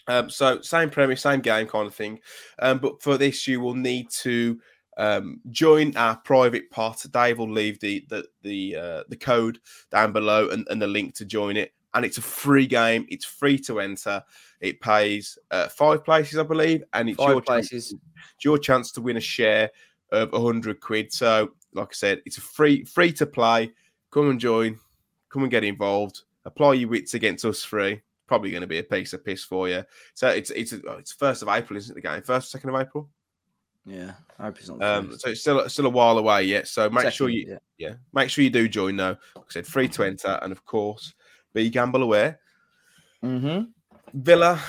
Um, 0.07 0.29
so 0.29 0.61
same 0.61 0.89
premise, 0.89 1.21
same 1.21 1.41
game 1.41 1.67
kind 1.67 1.87
of 1.87 1.95
thing. 1.95 2.19
Um, 2.59 2.77
but 2.77 3.01
for 3.01 3.17
this, 3.17 3.47
you 3.47 3.59
will 3.59 3.73
need 3.73 4.09
to 4.21 4.59
um, 4.97 5.41
join 5.49 5.95
our 5.97 6.15
private 6.17 6.69
pot. 6.69 7.03
Dave 7.11 7.39
will 7.39 7.51
leave 7.51 7.79
the 7.79 8.05
the 8.09 8.25
the 8.43 8.75
uh, 8.75 9.03
the 9.09 9.17
code 9.17 9.59
down 9.91 10.13
below 10.13 10.49
and, 10.49 10.67
and 10.69 10.81
the 10.81 10.87
link 10.87 11.15
to 11.15 11.25
join 11.25 11.57
it. 11.57 11.73
And 11.95 12.05
it's 12.05 12.17
a 12.17 12.21
free 12.21 12.67
game. 12.67 13.07
It's 13.09 13.25
free 13.25 13.57
to 13.59 13.79
enter. 13.79 14.21
It 14.61 14.81
pays 14.81 15.37
uh, 15.49 15.69
five 15.69 16.03
places, 16.03 16.37
I 16.37 16.43
believe, 16.43 16.83
and 16.93 17.09
it's 17.09 17.17
Five 17.17 17.29
your 17.29 17.41
places. 17.41 17.89
Chance, 17.89 18.01
it's 18.35 18.45
your 18.45 18.57
chance 18.57 18.91
to 18.91 19.01
win 19.01 19.17
a 19.17 19.21
share 19.21 19.71
of 20.11 20.33
a 20.33 20.39
hundred 20.39 20.79
quid. 20.81 21.11
So, 21.11 21.51
like 21.73 21.87
I 21.87 21.93
said, 21.93 22.21
it's 22.25 22.37
a 22.37 22.41
free 22.41 22.83
free 22.83 23.11
to 23.13 23.25
play. 23.25 23.71
Come 24.11 24.29
and 24.29 24.39
join. 24.39 24.77
Come 25.29 25.43
and 25.43 25.51
get 25.51 25.63
involved. 25.63 26.21
Apply 26.45 26.73
your 26.73 26.89
wits 26.89 27.13
against 27.15 27.45
us 27.45 27.63
free. 27.63 28.01
Probably 28.27 28.51
going 28.51 28.61
to 28.61 28.67
be 28.67 28.79
a 28.79 28.83
piece 28.83 29.13
of 29.13 29.23
piss 29.23 29.43
for 29.43 29.69
you. 29.69 29.83
So 30.13 30.27
it's 30.27 30.51
it's 30.51 30.73
it's 30.73 31.13
first 31.13 31.41
of 31.41 31.47
April, 31.47 31.77
isn't 31.77 31.91
it? 31.91 32.01
The 32.01 32.07
game 32.07 32.21
first, 32.21 32.51
second 32.51 32.69
of 32.69 32.81
April. 32.81 33.09
Yeah, 33.85 34.13
I 34.39 34.45
hope 34.45 34.57
it's 34.57 34.67
not. 34.67 34.83
Um, 34.83 35.17
so 35.17 35.29
it's 35.29 35.41
still 35.41 35.69
still 35.69 35.85
a 35.85 35.89
while 35.89 36.17
away 36.17 36.43
yet. 36.43 36.67
So 36.67 36.89
make 36.89 37.11
sure 37.13 37.29
you 37.29 37.45
yeah. 37.47 37.57
yeah, 37.77 37.93
make 38.13 38.29
sure 38.29 38.43
you 38.43 38.49
do 38.49 38.67
join 38.67 38.97
though. 38.97 39.17
Like 39.35 39.45
I 39.49 39.51
said, 39.51 39.67
free 39.67 39.87
to 39.89 40.03
enter, 40.03 40.39
and 40.41 40.51
of 40.51 40.65
course, 40.65 41.13
be 41.55 41.69
gamble 41.71 42.03
aware. 42.03 42.39
Mhm. 43.23 43.69
Villa. 44.13 44.59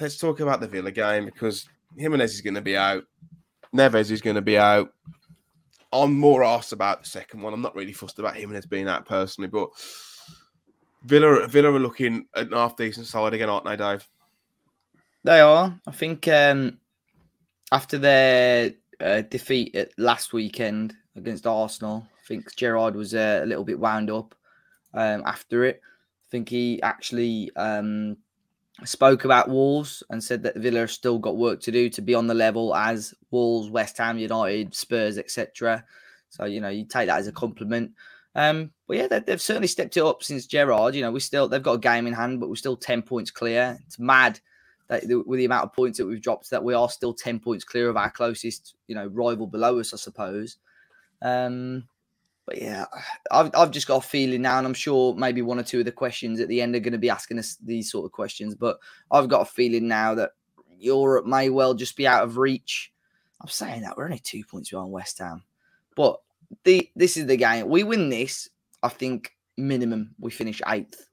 Let's 0.00 0.16
talk 0.16 0.40
about 0.40 0.60
the 0.60 0.68
Villa 0.68 0.90
game 0.90 1.26
because 1.26 1.68
Jimenez 1.96 2.34
is 2.34 2.40
going 2.40 2.54
to 2.54 2.62
be 2.62 2.76
out. 2.76 3.04
Neves 3.74 4.10
is 4.10 4.22
going 4.22 4.36
to 4.36 4.42
be 4.42 4.56
out. 4.56 4.92
I'm 5.92 6.18
more 6.18 6.44
asked 6.44 6.72
about 6.72 7.02
the 7.02 7.08
second 7.08 7.42
one. 7.42 7.52
I'm 7.52 7.62
not 7.62 7.74
really 7.74 7.92
fussed 7.92 8.18
about 8.18 8.36
Jimenez 8.36 8.66
being 8.66 8.88
out 8.88 9.06
personally, 9.06 9.48
but 9.48 9.70
Villa 11.04 11.46
Villa 11.46 11.72
are 11.72 11.80
looking 11.80 12.26
at 12.34 12.46
an 12.46 12.52
half 12.52 12.76
decent 12.76 13.06
side 13.06 13.34
again, 13.34 13.48
aren't 13.48 13.64
they, 13.64 13.76
Dave? 13.76 14.06
They 15.24 15.40
are. 15.40 15.78
I 15.86 15.90
think 15.90 16.28
um, 16.28 16.78
after 17.72 17.98
their 17.98 18.72
uh, 19.00 19.22
defeat 19.22 19.74
at 19.74 19.90
last 19.98 20.32
weekend 20.32 20.94
against 21.16 21.46
Arsenal, 21.46 22.06
I 22.08 22.26
think 22.26 22.54
Gerrard 22.56 22.94
was 22.94 23.14
uh, 23.14 23.40
a 23.42 23.46
little 23.46 23.64
bit 23.64 23.78
wound 23.78 24.10
up 24.10 24.34
um, 24.94 25.22
after 25.24 25.64
it. 25.64 25.80
I 26.26 26.28
think 26.30 26.48
he 26.48 26.82
actually 26.82 27.50
um, 27.56 28.16
spoke 28.84 29.24
about 29.24 29.48
Wolves 29.48 30.02
and 30.10 30.22
said 30.22 30.42
that 30.42 30.56
Villa 30.56 30.88
still 30.88 31.18
got 31.18 31.36
work 31.36 31.60
to 31.62 31.72
do 31.72 31.88
to 31.90 32.02
be 32.02 32.14
on 32.14 32.26
the 32.26 32.34
level 32.34 32.74
as 32.74 33.14
Wolves, 33.30 33.70
West 33.70 33.98
Ham 33.98 34.18
United, 34.18 34.74
Spurs, 34.74 35.18
etc. 35.18 35.84
So 36.30 36.44
you 36.44 36.60
know 36.60 36.68
you 36.68 36.84
take 36.84 37.06
that 37.06 37.18
as 37.18 37.28
a 37.28 37.32
compliment. 37.32 37.92
Um, 38.34 38.70
but 38.86 38.98
yeah, 38.98 39.06
they, 39.06 39.20
they've 39.20 39.40
certainly 39.40 39.68
stepped 39.68 39.96
it 39.96 40.02
up 40.02 40.22
since 40.22 40.46
Gerrard. 40.46 40.94
You 40.94 41.02
know, 41.02 41.10
we 41.10 41.20
still 41.20 41.48
they've 41.48 41.62
got 41.62 41.74
a 41.74 41.78
game 41.78 42.06
in 42.06 42.12
hand, 42.12 42.40
but 42.40 42.48
we're 42.48 42.56
still 42.56 42.76
ten 42.76 43.02
points 43.02 43.30
clear. 43.30 43.78
It's 43.86 43.98
mad 43.98 44.40
that 44.88 45.04
with 45.26 45.38
the 45.38 45.46
amount 45.46 45.64
of 45.64 45.72
points 45.72 45.98
that 45.98 46.06
we've 46.06 46.20
dropped, 46.20 46.50
that 46.50 46.62
we 46.62 46.74
are 46.74 46.90
still 46.90 47.14
ten 47.14 47.40
points 47.40 47.64
clear 47.64 47.88
of 47.88 47.96
our 47.96 48.10
closest, 48.10 48.74
you 48.88 48.94
know, 48.94 49.06
rival 49.06 49.46
below 49.46 49.78
us, 49.78 49.94
I 49.94 49.96
suppose. 49.96 50.58
Um, 51.22 51.88
but 52.46 52.62
yeah, 52.62 52.86
I've 53.30 53.50
I've 53.54 53.72
just 53.72 53.88
got 53.88 54.04
a 54.04 54.08
feeling 54.08 54.42
now, 54.42 54.58
and 54.58 54.66
I'm 54.66 54.74
sure 54.74 55.14
maybe 55.14 55.42
one 55.42 55.58
or 55.58 55.64
two 55.64 55.80
of 55.80 55.84
the 55.84 55.92
questions 55.92 56.40
at 56.40 56.48
the 56.48 56.62
end 56.62 56.76
are 56.76 56.80
going 56.80 56.92
to 56.92 56.98
be 56.98 57.10
asking 57.10 57.40
us 57.40 57.56
these 57.56 57.90
sort 57.90 58.06
of 58.06 58.12
questions. 58.12 58.54
But 58.54 58.78
I've 59.10 59.28
got 59.28 59.42
a 59.42 59.46
feeling 59.46 59.88
now 59.88 60.14
that 60.14 60.30
Europe 60.78 61.26
may 61.26 61.50
well 61.50 61.74
just 61.74 61.96
be 61.96 62.06
out 62.06 62.22
of 62.22 62.38
reach. 62.38 62.92
I'm 63.40 63.48
saying 63.48 63.82
that 63.82 63.96
we're 63.96 64.04
only 64.04 64.20
two 64.20 64.44
points 64.44 64.70
behind 64.70 64.92
West 64.92 65.18
Ham, 65.18 65.42
but 65.96 66.20
the 66.62 66.88
this 66.94 67.16
is 67.16 67.26
the 67.26 67.36
game. 67.36 67.68
We 67.68 67.82
win 67.82 68.08
this, 68.08 68.48
I 68.82 68.88
think 68.88 69.32
minimum 69.56 70.14
we 70.20 70.30
finish 70.30 70.62
eighth. 70.68 71.08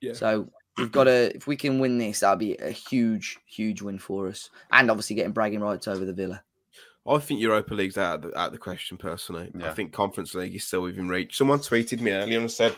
Yeah. 0.00 0.14
So 0.14 0.50
we've 0.76 0.92
got 0.92 1.04
to 1.04 1.34
if 1.36 1.46
we 1.46 1.56
can 1.56 1.78
win 1.78 1.98
this, 1.98 2.20
that'd 2.20 2.38
be 2.40 2.56
a 2.56 2.70
huge, 2.70 3.38
huge 3.46 3.80
win 3.80 3.98
for 3.98 4.26
us, 4.26 4.50
and 4.72 4.90
obviously 4.90 5.14
getting 5.14 5.32
bragging 5.32 5.60
rights 5.60 5.86
over 5.86 6.04
the 6.04 6.12
Villa. 6.12 6.42
I 7.06 7.18
think 7.18 7.40
Europa 7.40 7.74
League's 7.74 7.98
out 7.98 8.16
of 8.24 8.30
the, 8.30 8.38
out 8.38 8.46
of 8.46 8.52
the 8.52 8.58
question 8.58 8.96
personally. 8.96 9.50
I 9.62 9.74
think 9.74 9.92
Conference 9.92 10.34
League 10.34 10.54
is 10.54 10.64
still 10.64 10.82
within 10.82 11.08
reach. 11.08 11.36
Someone 11.36 11.58
tweeted 11.58 12.00
me 12.00 12.12
earlier 12.12 12.40
and 12.40 12.50
said 12.50 12.74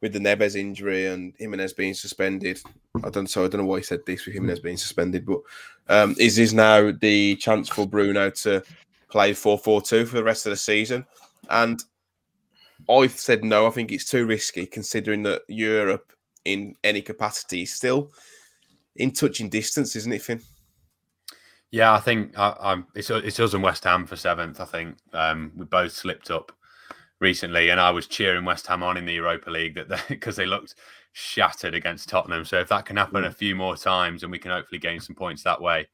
with 0.00 0.12
the 0.12 0.18
Neves 0.18 0.56
injury 0.56 1.06
and 1.06 1.34
Jimenez 1.38 1.74
being 1.74 1.94
suspended, 1.94 2.60
I 3.04 3.10
don't 3.10 3.28
so 3.28 3.44
I 3.44 3.48
don't 3.48 3.60
know 3.60 3.66
why 3.66 3.78
he 3.78 3.84
said 3.84 4.00
this 4.06 4.24
with 4.24 4.34
Jimenez 4.34 4.60
being 4.60 4.76
suspended, 4.76 5.24
but 5.24 5.40
um, 5.88 6.16
is 6.18 6.36
this 6.36 6.52
now 6.52 6.90
the 6.90 7.36
chance 7.36 7.68
for 7.68 7.86
Bruno 7.86 8.30
to 8.30 8.62
play 9.08 9.32
4-4-2 9.32 10.06
for 10.06 10.16
the 10.16 10.24
rest 10.24 10.46
of 10.46 10.50
the 10.50 10.56
season? 10.56 11.06
And 11.48 11.82
I 12.88 13.06
said 13.08 13.44
no, 13.44 13.66
I 13.66 13.70
think 13.70 13.92
it's 13.92 14.04
too 14.04 14.26
risky 14.26 14.66
considering 14.66 15.22
that 15.24 15.42
Europe 15.48 16.12
in 16.44 16.74
any 16.82 17.02
capacity 17.02 17.62
is 17.62 17.74
still 17.74 18.10
in 18.96 19.12
touching 19.12 19.48
distance, 19.48 19.94
isn't 19.96 20.12
it, 20.12 20.22
Finn? 20.22 20.40
Yeah, 21.72 21.92
I 21.92 22.00
think 22.00 22.36
I, 22.36 22.56
I'm. 22.60 22.86
It's 22.94 23.10
it's 23.10 23.38
us 23.38 23.54
and 23.54 23.62
West 23.62 23.84
Ham 23.84 24.06
for 24.06 24.16
seventh. 24.16 24.60
I 24.60 24.64
think 24.64 24.96
um, 25.12 25.52
we 25.56 25.64
both 25.64 25.92
slipped 25.92 26.30
up 26.30 26.52
recently, 27.20 27.68
and 27.68 27.78
I 27.80 27.90
was 27.90 28.06
cheering 28.08 28.44
West 28.44 28.66
Ham 28.66 28.82
on 28.82 28.96
in 28.96 29.06
the 29.06 29.14
Europa 29.14 29.50
League 29.50 29.76
that 29.76 30.04
because 30.08 30.36
they, 30.36 30.46
looked 30.46 30.74
shattered 31.12 31.74
against 31.74 32.08
Tottenham. 32.08 32.44
So 32.44 32.58
if 32.58 32.68
that 32.68 32.86
can 32.86 32.96
happen 32.96 33.24
a 33.24 33.30
few 33.32 33.54
more 33.54 33.76
times, 33.76 34.22
and 34.22 34.32
we 34.32 34.38
can 34.38 34.50
hopefully 34.50 34.80
gain 34.80 35.00
some 35.00 35.14
points 35.14 35.44
that 35.44 35.60
way, 35.60 35.86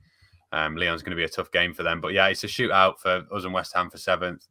um, 0.52 0.76
Lyon's 0.76 1.02
going 1.02 1.10
to 1.10 1.16
be 1.16 1.24
a 1.24 1.28
tough 1.28 1.50
game 1.52 1.74
for 1.74 1.82
them. 1.82 2.00
But 2.00 2.14
yeah, 2.14 2.28
it's 2.28 2.44
a 2.44 2.48
shootout 2.48 2.98
for 2.98 3.24
us 3.32 3.44
and 3.44 3.52
West 3.52 3.74
Ham 3.74 3.90
for 3.90 3.98
seventh. 3.98 4.46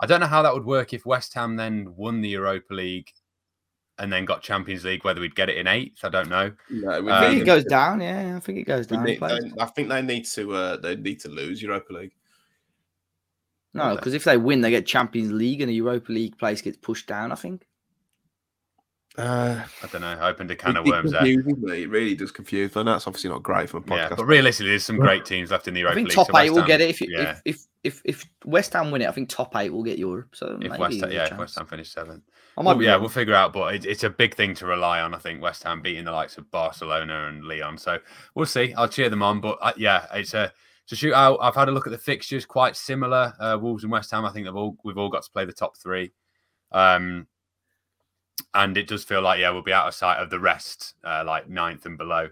I 0.00 0.06
don't 0.06 0.20
know 0.20 0.26
how 0.26 0.42
that 0.42 0.54
would 0.54 0.64
work 0.64 0.94
if 0.94 1.04
West 1.04 1.34
Ham 1.34 1.56
then 1.56 1.94
won 1.94 2.22
the 2.22 2.30
Europa 2.30 2.72
League 2.72 3.10
and 4.00 4.12
then 4.12 4.24
got 4.24 4.42
Champions 4.42 4.84
League. 4.84 5.04
Whether 5.04 5.20
we'd 5.20 5.36
get 5.36 5.48
it 5.48 5.56
in 5.58 5.66
eighth, 5.68 6.04
I 6.04 6.08
don't 6.08 6.28
know. 6.28 6.52
No, 6.70 7.00
we 7.02 7.12
I 7.12 7.20
think 7.28 7.34
Um, 7.36 7.42
it 7.42 7.44
goes 7.46 7.64
down. 7.64 8.00
Yeah, 8.00 8.34
I 8.36 8.40
think 8.40 8.58
it 8.58 8.64
goes 8.64 8.86
down. 8.88 9.04
need- 9.04 9.22
I 9.22 9.66
think 9.66 9.88
they 9.88 10.02
need 10.02 10.24
to. 10.26 10.52
Uh, 10.52 10.76
they 10.78 10.96
need 10.96 11.20
to 11.20 11.28
lose 11.28 11.62
Europa 11.62 11.92
League. 11.92 12.12
No, 13.72 13.94
because 13.94 14.14
if 14.14 14.24
they 14.24 14.36
win, 14.36 14.62
they 14.62 14.70
get 14.70 14.84
Champions 14.86 15.30
League, 15.30 15.60
and 15.60 15.70
the 15.70 15.74
Europa 15.74 16.10
League 16.10 16.36
place 16.38 16.60
gets 16.60 16.76
pushed 16.78 17.06
down. 17.06 17.30
I 17.30 17.36
think. 17.36 17.66
Uh, 19.18 19.62
I 19.82 19.86
don't 19.88 20.00
know. 20.00 20.08
I 20.08 20.28
opened 20.30 20.50
a 20.50 20.56
can 20.56 20.76
of 20.76 20.86
worms 20.86 21.10
there. 21.12 21.22
me. 21.22 21.34
It 21.34 21.90
really 21.90 22.14
does 22.14 22.30
confuse. 22.30 22.76
I 22.76 22.82
know 22.84 22.94
it's 22.94 23.06
obviously 23.06 23.28
not 23.28 23.42
great 23.42 23.68
for 23.68 23.78
a 23.78 23.80
Yeah, 23.86 24.08
podcast. 24.08 24.16
but 24.16 24.24
realistically, 24.24 24.70
there's 24.70 24.84
some 24.84 24.96
great 24.96 25.24
teams 25.24 25.50
left 25.50 25.68
in 25.68 25.74
the 25.74 25.80
I 25.80 25.82
Europa 25.82 25.94
think 25.96 26.08
League. 26.08 26.14
top 26.14 26.26
so 26.28 26.38
eight 26.38 26.50
West 26.50 26.54
will 26.60 26.66
get 26.66 26.80
it. 26.80 26.90
If, 26.90 27.00
you, 27.00 27.08
yeah. 27.10 27.38
if 27.44 27.58
if 27.84 28.02
if 28.04 28.22
if 28.22 28.26
West 28.44 28.72
Ham 28.72 28.90
win 28.90 29.02
it, 29.02 29.08
I 29.08 29.12
think 29.12 29.28
top 29.28 29.54
eight 29.56 29.70
will 29.70 29.82
get 29.82 29.98
Europe. 29.98 30.34
So 30.36 30.58
if 30.60 30.70
maybe 30.70 30.78
West 30.78 31.00
Ham, 31.00 31.10
yeah, 31.12 31.26
if. 31.26 31.36
West 31.38 31.58
Ham 31.58 31.66
finish 31.66 31.90
seventh. 31.90 32.22
I 32.60 32.62
might 32.62 32.72
Well, 32.72 32.78
be 32.78 32.84
yeah, 32.84 32.96
we'll 32.96 33.08
figure 33.08 33.32
out, 33.32 33.54
but 33.54 33.74
it, 33.74 33.86
it's 33.86 34.04
a 34.04 34.10
big 34.10 34.34
thing 34.34 34.54
to 34.56 34.66
rely 34.66 35.00
on. 35.00 35.14
I 35.14 35.18
think 35.18 35.40
West 35.40 35.62
Ham 35.62 35.80
beating 35.80 36.04
the 36.04 36.12
likes 36.12 36.36
of 36.36 36.50
Barcelona 36.50 37.28
and 37.28 37.42
Lyon. 37.42 37.78
So 37.78 37.98
we'll 38.34 38.44
see. 38.44 38.74
I'll 38.74 38.86
cheer 38.86 39.08
them 39.08 39.22
on, 39.22 39.40
but 39.40 39.56
uh, 39.62 39.72
yeah, 39.78 40.04
it's 40.12 40.34
a 40.34 40.52
it's 40.84 40.92
a 40.92 41.06
shootout. 41.06 41.38
I've 41.40 41.54
had 41.54 41.70
a 41.70 41.72
look 41.72 41.86
at 41.86 41.90
the 41.90 41.98
fixtures, 41.98 42.44
quite 42.44 42.76
similar. 42.76 43.32
Uh, 43.40 43.56
Wolves 43.58 43.82
and 43.82 43.90
West 43.90 44.10
Ham. 44.10 44.26
I 44.26 44.30
think 44.30 44.44
they've 44.44 44.54
all 44.54 44.76
we've 44.84 44.98
all 44.98 45.08
got 45.08 45.22
to 45.22 45.30
play 45.30 45.46
the 45.46 45.54
top 45.54 45.78
three, 45.78 46.12
um, 46.70 47.26
and 48.52 48.76
it 48.76 48.88
does 48.88 49.04
feel 49.04 49.22
like 49.22 49.40
yeah, 49.40 49.48
we'll 49.48 49.62
be 49.62 49.72
out 49.72 49.88
of 49.88 49.94
sight 49.94 50.18
of 50.18 50.28
the 50.28 50.38
rest, 50.38 50.96
uh, 51.02 51.24
like 51.26 51.48
ninth 51.48 51.86
and 51.86 51.96
below. 51.96 52.28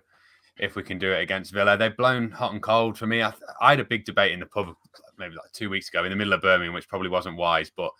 If 0.59 0.77
we 0.77 0.83
can 0.83 0.99
do 0.99 1.11
it 1.11 1.23
against 1.23 1.55
Villa, 1.55 1.79
they've 1.79 1.97
blown 1.97 2.33
hot 2.33 2.53
and 2.53 2.63
cold 2.63 2.99
for 2.99 3.07
me. 3.07 3.23
I, 3.23 3.33
I 3.63 3.71
had 3.71 3.81
a 3.81 3.85
big 3.85 4.05
debate 4.05 4.33
in 4.33 4.41
the 4.41 4.47
pub 4.47 4.75
maybe 5.19 5.37
like 5.37 5.53
two 5.53 5.71
weeks 5.71 5.89
ago 5.89 6.05
in 6.05 6.11
the 6.11 6.17
middle 6.17 6.35
of 6.35 6.43
Birmingham, 6.43 6.75
which 6.75 6.89
probably 6.89 7.09
wasn't 7.09 7.39
wise, 7.39 7.73
but 7.75 7.93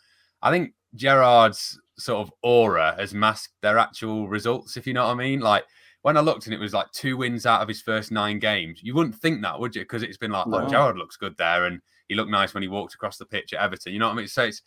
I 0.43 0.51
think 0.51 0.75
Gerrard's 0.95 1.81
sort 1.99 2.21
of 2.27 2.33
aura 2.43 2.95
has 2.99 3.13
masked 3.13 3.55
their 3.61 3.79
actual 3.79 4.29
results, 4.29 4.77
if 4.77 4.87
you 4.87 4.95
know 4.95 5.07
what 5.07 5.13
I 5.13 5.17
mean. 5.17 5.41
Like 5.41 5.65
when 6.03 6.17
I 6.17 6.21
looked 6.21 6.47
and 6.47 6.55
it 6.55 6.61
was 6.61 6.73
like 6.73 6.91
two 6.93 7.17
wins 7.17 7.45
out 7.47 7.61
of 7.61 7.69
his 7.69 7.83
first 7.83 8.11
nine 8.13 8.39
games, 8.39 8.81
you 8.83 8.95
wouldn't 8.95 9.17
think 9.17 9.43
that, 9.43 9.59
would 9.59 9.75
you? 9.75 9.83
Because 9.83 10.03
it's 10.03 10.17
been 10.17 10.31
like, 10.31 10.47
No. 10.47 10.65
oh, 10.65 10.69
Gerrard 10.69 10.97
looks 10.97 11.17
good 11.17 11.37
there, 11.37 11.67
and 11.67 11.81
he 12.09 12.15
looked 12.15 12.31
nice 12.31 12.55
when 12.55 12.63
he 12.63 12.69
walked 12.69 12.95
across 12.95 13.19
the 13.19 13.27
pitch 13.27 13.53
at 13.53 13.61
Everton. 13.61 13.93
You 13.93 13.99
know 13.99 14.07
what 14.07 14.15
I 14.15 14.17
mean? 14.17 14.29
So 14.29 14.45
it's 14.45 14.63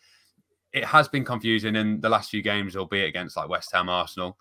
it 0.74 0.86
has 0.86 1.08
been 1.08 1.26
confusing 1.26 1.76
in 1.76 2.00
the 2.00 2.10
last 2.10 2.30
few 2.30 2.42
games, 2.42 2.76
albeit 2.76 3.10
against 3.10 3.36
like 3.38 3.50
West 3.50 3.72
Ham, 3.74 3.90
Arsenal. 3.90 4.38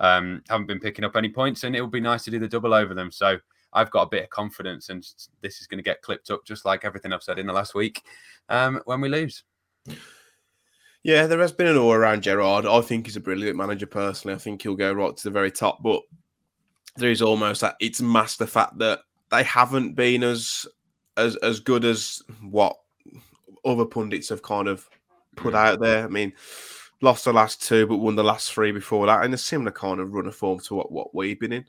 Um, 0.00 0.42
haven't 0.48 0.66
been 0.66 0.80
picking 0.80 1.04
up 1.04 1.16
any 1.16 1.28
points, 1.28 1.64
and 1.64 1.74
it 1.76 1.80
would 1.80 1.90
be 1.90 2.00
nice 2.00 2.24
to 2.24 2.30
do 2.30 2.38
the 2.38 2.48
double 2.48 2.74
over 2.74 2.94
them. 2.94 3.10
So 3.10 3.38
I've 3.72 3.90
got 3.90 4.02
a 4.02 4.08
bit 4.08 4.24
of 4.24 4.30
confidence, 4.30 4.88
and 4.88 5.06
this 5.40 5.60
is 5.60 5.66
going 5.66 5.78
to 5.78 5.82
get 5.82 6.02
clipped 6.02 6.30
up 6.30 6.44
just 6.46 6.64
like 6.64 6.84
everything 6.84 7.12
I've 7.12 7.22
said 7.22 7.38
in 7.38 7.46
the 7.46 7.52
last 7.52 7.74
week 7.74 8.02
um, 8.48 8.80
when 8.86 9.00
we 9.00 9.08
lose. 9.08 9.44
Yeah, 11.04 11.26
there 11.26 11.38
has 11.40 11.52
been 11.52 11.66
an 11.66 11.76
awe 11.76 11.92
around 11.92 12.22
Gerrard. 12.22 12.64
I 12.64 12.80
think 12.80 13.06
he's 13.06 13.16
a 13.16 13.20
brilliant 13.20 13.58
manager 13.58 13.86
personally. 13.86 14.34
I 14.34 14.38
think 14.38 14.62
he'll 14.62 14.74
go 14.74 14.90
right 14.90 15.14
to 15.14 15.24
the 15.24 15.30
very 15.30 15.50
top, 15.50 15.82
but 15.82 16.00
there 16.96 17.10
is 17.10 17.20
almost 17.20 17.60
that 17.60 17.76
it's 17.78 18.00
masked 18.00 18.38
the 18.38 18.46
fact 18.46 18.78
that 18.78 19.00
they 19.30 19.42
haven't 19.42 19.94
been 19.94 20.22
as 20.22 20.66
as 21.18 21.36
as 21.36 21.60
good 21.60 21.84
as 21.84 22.22
what 22.40 22.76
other 23.66 23.84
pundits 23.84 24.30
have 24.30 24.42
kind 24.42 24.66
of 24.66 24.88
put 25.36 25.54
out 25.54 25.78
there. 25.78 26.04
I 26.04 26.08
mean, 26.08 26.32
lost 27.02 27.26
the 27.26 27.34
last 27.34 27.62
two, 27.62 27.86
but 27.86 27.98
won 27.98 28.16
the 28.16 28.24
last 28.24 28.52
three 28.52 28.72
before 28.72 29.06
that, 29.06 29.24
in 29.26 29.34
a 29.34 29.38
similar 29.38 29.72
kind 29.72 30.00
of 30.00 30.14
run 30.14 30.26
of 30.26 30.34
form 30.34 30.58
to 30.60 30.74
what, 30.74 30.90
what 30.90 31.14
we've 31.14 31.38
been 31.38 31.52
in. 31.52 31.66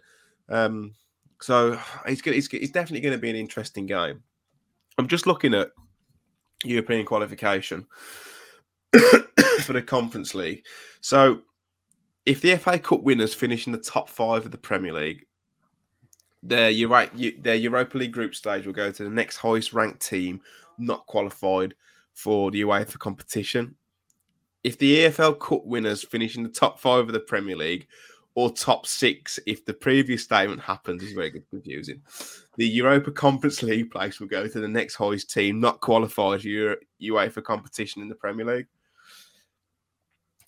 Um, 0.47 0.93
so 1.41 1.77
it's, 2.05 2.21
it's, 2.25 2.47
it's 2.53 2.71
definitely 2.71 3.01
going 3.01 3.15
to 3.15 3.21
be 3.21 3.29
an 3.29 3.35
interesting 3.35 3.85
game. 3.85 4.23
I'm 4.97 5.09
just 5.09 5.27
looking 5.27 5.53
at 5.53 5.71
European 6.63 7.05
qualification 7.05 7.85
for 9.61 9.73
the 9.73 9.81
Conference 9.81 10.35
League. 10.35 10.65
So 11.01 11.41
if 12.25 12.41
the 12.41 12.55
FA 12.57 12.79
Cup 12.79 13.03
winners 13.03 13.33
finish 13.33 13.67
in 13.67 13.73
the 13.73 13.79
top 13.79 14.09
five 14.09 14.45
of 14.45 14.51
the 14.51 14.57
Premier 14.57 14.93
League, 14.93 15.25
their, 16.41 16.69
Euro- 16.69 17.09
their 17.39 17.55
Europa 17.55 17.97
League 17.97 18.11
group 18.11 18.35
stage 18.35 18.65
will 18.65 18.73
go 18.73 18.91
to 18.91 19.03
the 19.03 19.09
next 19.09 19.37
highest 19.37 19.73
ranked 19.73 20.05
team 20.05 20.41
not 20.77 21.05
qualified 21.07 21.73
for 22.13 22.51
the 22.51 22.61
UEFA 22.61 22.99
competition. 22.99 23.75
If 24.63 24.77
the 24.77 25.05
EFL 25.05 25.39
Cup 25.39 25.65
winners 25.65 26.03
finish 26.03 26.37
in 26.37 26.43
the 26.43 26.49
top 26.49 26.79
five 26.79 27.05
of 27.05 27.13
the 27.13 27.19
Premier 27.19 27.55
League 27.55 27.87
or 28.33 28.51
top 28.51 28.85
six, 28.85 29.39
if 29.45 29.63
the 29.65 29.73
previous 29.73 30.23
statement 30.23 30.61
happens, 30.61 31.03
is 31.03 31.13
very 31.13 31.31
confusing. 31.49 32.01
The 32.57 32.67
Europa 32.67 33.11
Conference 33.11 33.63
League 33.63 33.91
place 33.91 34.19
will 34.19 34.27
go 34.27 34.47
to 34.47 34.59
the 34.59 34.67
next 34.67 34.95
highest 34.95 35.29
team 35.29 35.59
not 35.59 35.81
qualified 35.81 36.41
for 36.41 36.77
UEFA 37.01 37.43
competition 37.43 38.01
in 38.01 38.09
the 38.09 38.15
Premier 38.15 38.45
League. 38.45 38.67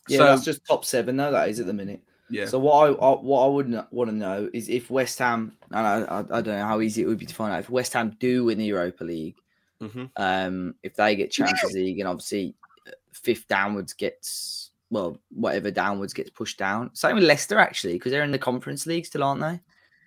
Yeah, 0.08 0.18
so, 0.18 0.24
that's 0.26 0.46
just 0.46 0.66
top 0.66 0.86
seven 0.86 1.18
though. 1.18 1.32
That 1.32 1.50
is 1.50 1.60
at 1.60 1.66
the 1.66 1.74
minute. 1.74 2.02
Yeah. 2.30 2.46
So 2.46 2.60
what 2.60 2.74
I, 2.74 2.92
I 2.92 3.16
what 3.16 3.46
I 3.46 3.48
would 3.48 3.86
want 3.92 4.10
to 4.10 4.16
know 4.16 4.50
is 4.54 4.70
if 4.70 4.90
West 4.90 5.20
Ham, 5.20 5.54
and 5.72 5.88
I, 5.88 6.02
I, 6.02 6.20
I 6.20 6.42
don't 6.42 6.48
know 6.48 6.66
how 6.66 6.82
easy 6.82 7.02
it 7.02 7.06
would 7.06 7.20
be 7.20 7.26
to 7.26 7.36
find 7.36 7.54
out 7.54 7.60
if 7.60 7.70
West 7.70 7.94
Ham 7.94 8.16
do 8.20 8.46
win 8.46 8.58
the 8.58 8.66
Europa 8.66 9.04
League, 9.04 9.38
mm-hmm. 9.82 10.06
um, 10.18 10.76
if 10.84 10.96
they 10.96 11.16
get 11.16 11.32
Champions 11.32 11.74
League, 11.74 12.00
and 12.00 12.08
obviously 12.08 12.56
uh, 12.88 12.92
fifth 13.14 13.48
downwards 13.48 13.94
gets 13.94 14.72
well, 14.90 15.18
whatever 15.30 15.72
downwards 15.72 16.14
gets 16.14 16.30
pushed 16.30 16.58
down. 16.58 16.94
Same 16.94 17.16
with 17.16 17.24
Leicester 17.24 17.60
actually, 17.60 17.94
because 17.94 18.12
they're 18.12 18.24
in 18.24 18.32
the 18.32 18.40
Conference 18.40 18.86
League 18.86 19.06
still, 19.06 19.24
aren't 19.24 19.42
they? 19.42 19.60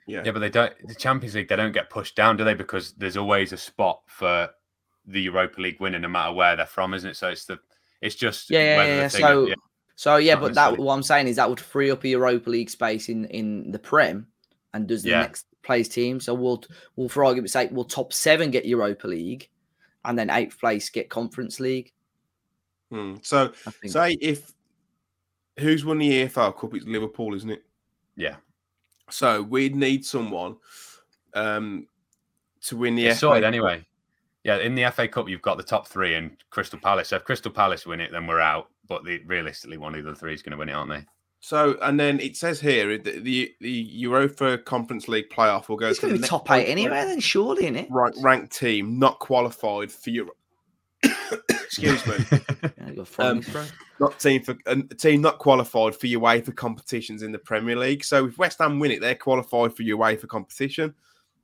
Yeah. 0.06 0.22
Yeah, 0.24 0.32
but 0.32 0.40
they 0.40 0.50
don't. 0.50 0.74
The 0.86 0.94
Champions 0.94 1.34
League 1.34 1.48
they 1.48 1.56
don't 1.56 1.72
get 1.72 1.90
pushed 1.90 2.16
down, 2.16 2.36
do 2.36 2.44
they? 2.44 2.54
Because 2.54 2.92
there's 2.92 3.16
always 3.16 3.52
a 3.52 3.56
spot 3.56 4.02
for 4.06 4.50
the 5.06 5.20
Europa 5.20 5.60
League 5.60 5.80
winner, 5.80 5.98
no 5.98 6.08
matter 6.08 6.32
where 6.32 6.56
they're 6.56 6.66
from, 6.66 6.94
isn't 6.94 7.10
it? 7.10 7.16
So 7.16 7.28
it's 7.28 7.46
the 7.46 7.58
it's 8.02 8.14
just 8.14 8.50
yeah, 8.50 8.76
yeah, 8.76 8.96
yeah. 8.96 9.08
So. 9.08 9.46
yeah. 9.46 9.54
So 10.00 10.16
yeah, 10.16 10.34
but 10.34 10.54
that 10.54 10.78
what 10.78 10.94
I'm 10.94 11.02
saying 11.02 11.28
is 11.28 11.36
that 11.36 11.46
would 11.50 11.60
free 11.60 11.90
up 11.90 12.04
a 12.04 12.08
Europa 12.08 12.48
League 12.48 12.70
space 12.70 13.10
in 13.10 13.26
in 13.26 13.70
the 13.70 13.78
Prem, 13.78 14.26
and 14.72 14.86
does 14.88 15.02
the 15.02 15.10
Yeah. 15.10 15.20
next 15.20 15.44
place 15.62 15.88
team. 15.88 16.20
So 16.20 16.32
we'll 16.32 16.64
we'll 16.96 17.10
for 17.10 17.22
argument's 17.22 17.52
sake, 17.52 17.68
we'll 17.70 17.84
top 17.84 18.14
seven 18.14 18.50
get 18.50 18.64
Europa 18.64 19.06
League, 19.06 19.50
and 20.06 20.18
then 20.18 20.30
eighth 20.30 20.58
place 20.58 20.88
get 20.88 21.10
Conference 21.10 21.60
League. 21.60 21.92
Hmm. 22.90 23.16
So 23.20 23.52
say 23.84 24.16
if 24.22 24.54
who's 25.58 25.84
won 25.84 25.98
the 25.98 26.24
EFL 26.24 26.56
Cup? 26.58 26.74
It's 26.74 26.86
Liverpool, 26.86 27.34
isn't 27.34 27.50
it? 27.50 27.62
Yeah. 28.16 28.36
So 29.10 29.42
we'd 29.42 29.76
need 29.76 30.06
someone 30.06 30.56
um, 31.34 31.86
to 32.62 32.78
win 32.78 32.94
the 32.94 33.08
It's 33.08 33.16
FA 33.16 33.20
sorted 33.20 33.42
Cup. 33.42 33.48
anyway. 33.48 33.84
Yeah, 34.44 34.56
in 34.56 34.74
the 34.74 34.90
FA 34.92 35.06
Cup, 35.08 35.28
you've 35.28 35.42
got 35.42 35.58
the 35.58 35.62
top 35.62 35.86
three 35.86 36.14
and 36.14 36.38
Crystal 36.48 36.78
Palace. 36.78 37.08
So 37.08 37.16
if 37.16 37.24
Crystal 37.24 37.52
Palace 37.52 37.84
win 37.84 38.00
it, 38.00 38.12
then 38.12 38.26
we're 38.26 38.40
out. 38.40 38.70
But 38.90 39.04
the, 39.04 39.22
realistically, 39.24 39.78
one 39.78 39.94
of 39.94 40.04
the 40.04 40.16
three 40.16 40.34
is 40.34 40.42
going 40.42 40.50
to 40.50 40.56
win 40.58 40.68
it, 40.68 40.72
aren't 40.72 40.90
they? 40.90 41.06
So 41.38 41.78
and 41.80 41.98
then 41.98 42.18
it 42.20 42.36
says 42.36 42.60
here 42.60 42.98
the 42.98 43.20
the, 43.20 43.54
the 43.60 43.70
Europa 43.70 44.58
Conference 44.58 45.08
League 45.08 45.30
playoff 45.30 45.68
will 45.68 45.76
go 45.76 45.86
it's 45.88 46.00
to 46.00 46.08
going 46.08 46.14
the 46.14 46.18
to 46.18 46.22
be 46.24 46.28
top 46.28 46.50
eight 46.50 46.54
highest 46.54 46.70
anyway, 46.70 47.04
then 47.04 47.20
surely, 47.20 47.66
in 47.66 47.76
it. 47.76 47.88
Right, 47.88 48.12
ranked 48.20 48.54
team 48.54 48.98
not 48.98 49.20
qualified 49.20 49.90
for 49.92 50.10
Europe. 50.10 50.36
Excuse 51.48 52.04
me. 52.06 52.16
Yeah, 52.80 53.04
Um, 53.18 53.42
not 54.00 54.18
team 54.18 54.42
for 54.42 54.56
a 54.66 54.82
team 54.82 55.20
not 55.20 55.38
qualified 55.38 55.94
for 55.94 56.06
UEFA 56.06 56.54
competitions 56.54 57.22
in 57.22 57.30
the 57.30 57.38
Premier 57.38 57.76
League. 57.76 58.02
So 58.02 58.26
if 58.26 58.38
West 58.38 58.58
Ham 58.58 58.78
win 58.80 58.90
it, 58.90 59.00
they're 59.00 59.14
qualified 59.14 59.74
for 59.74 59.82
UEFA 59.82 60.26
competition. 60.26 60.94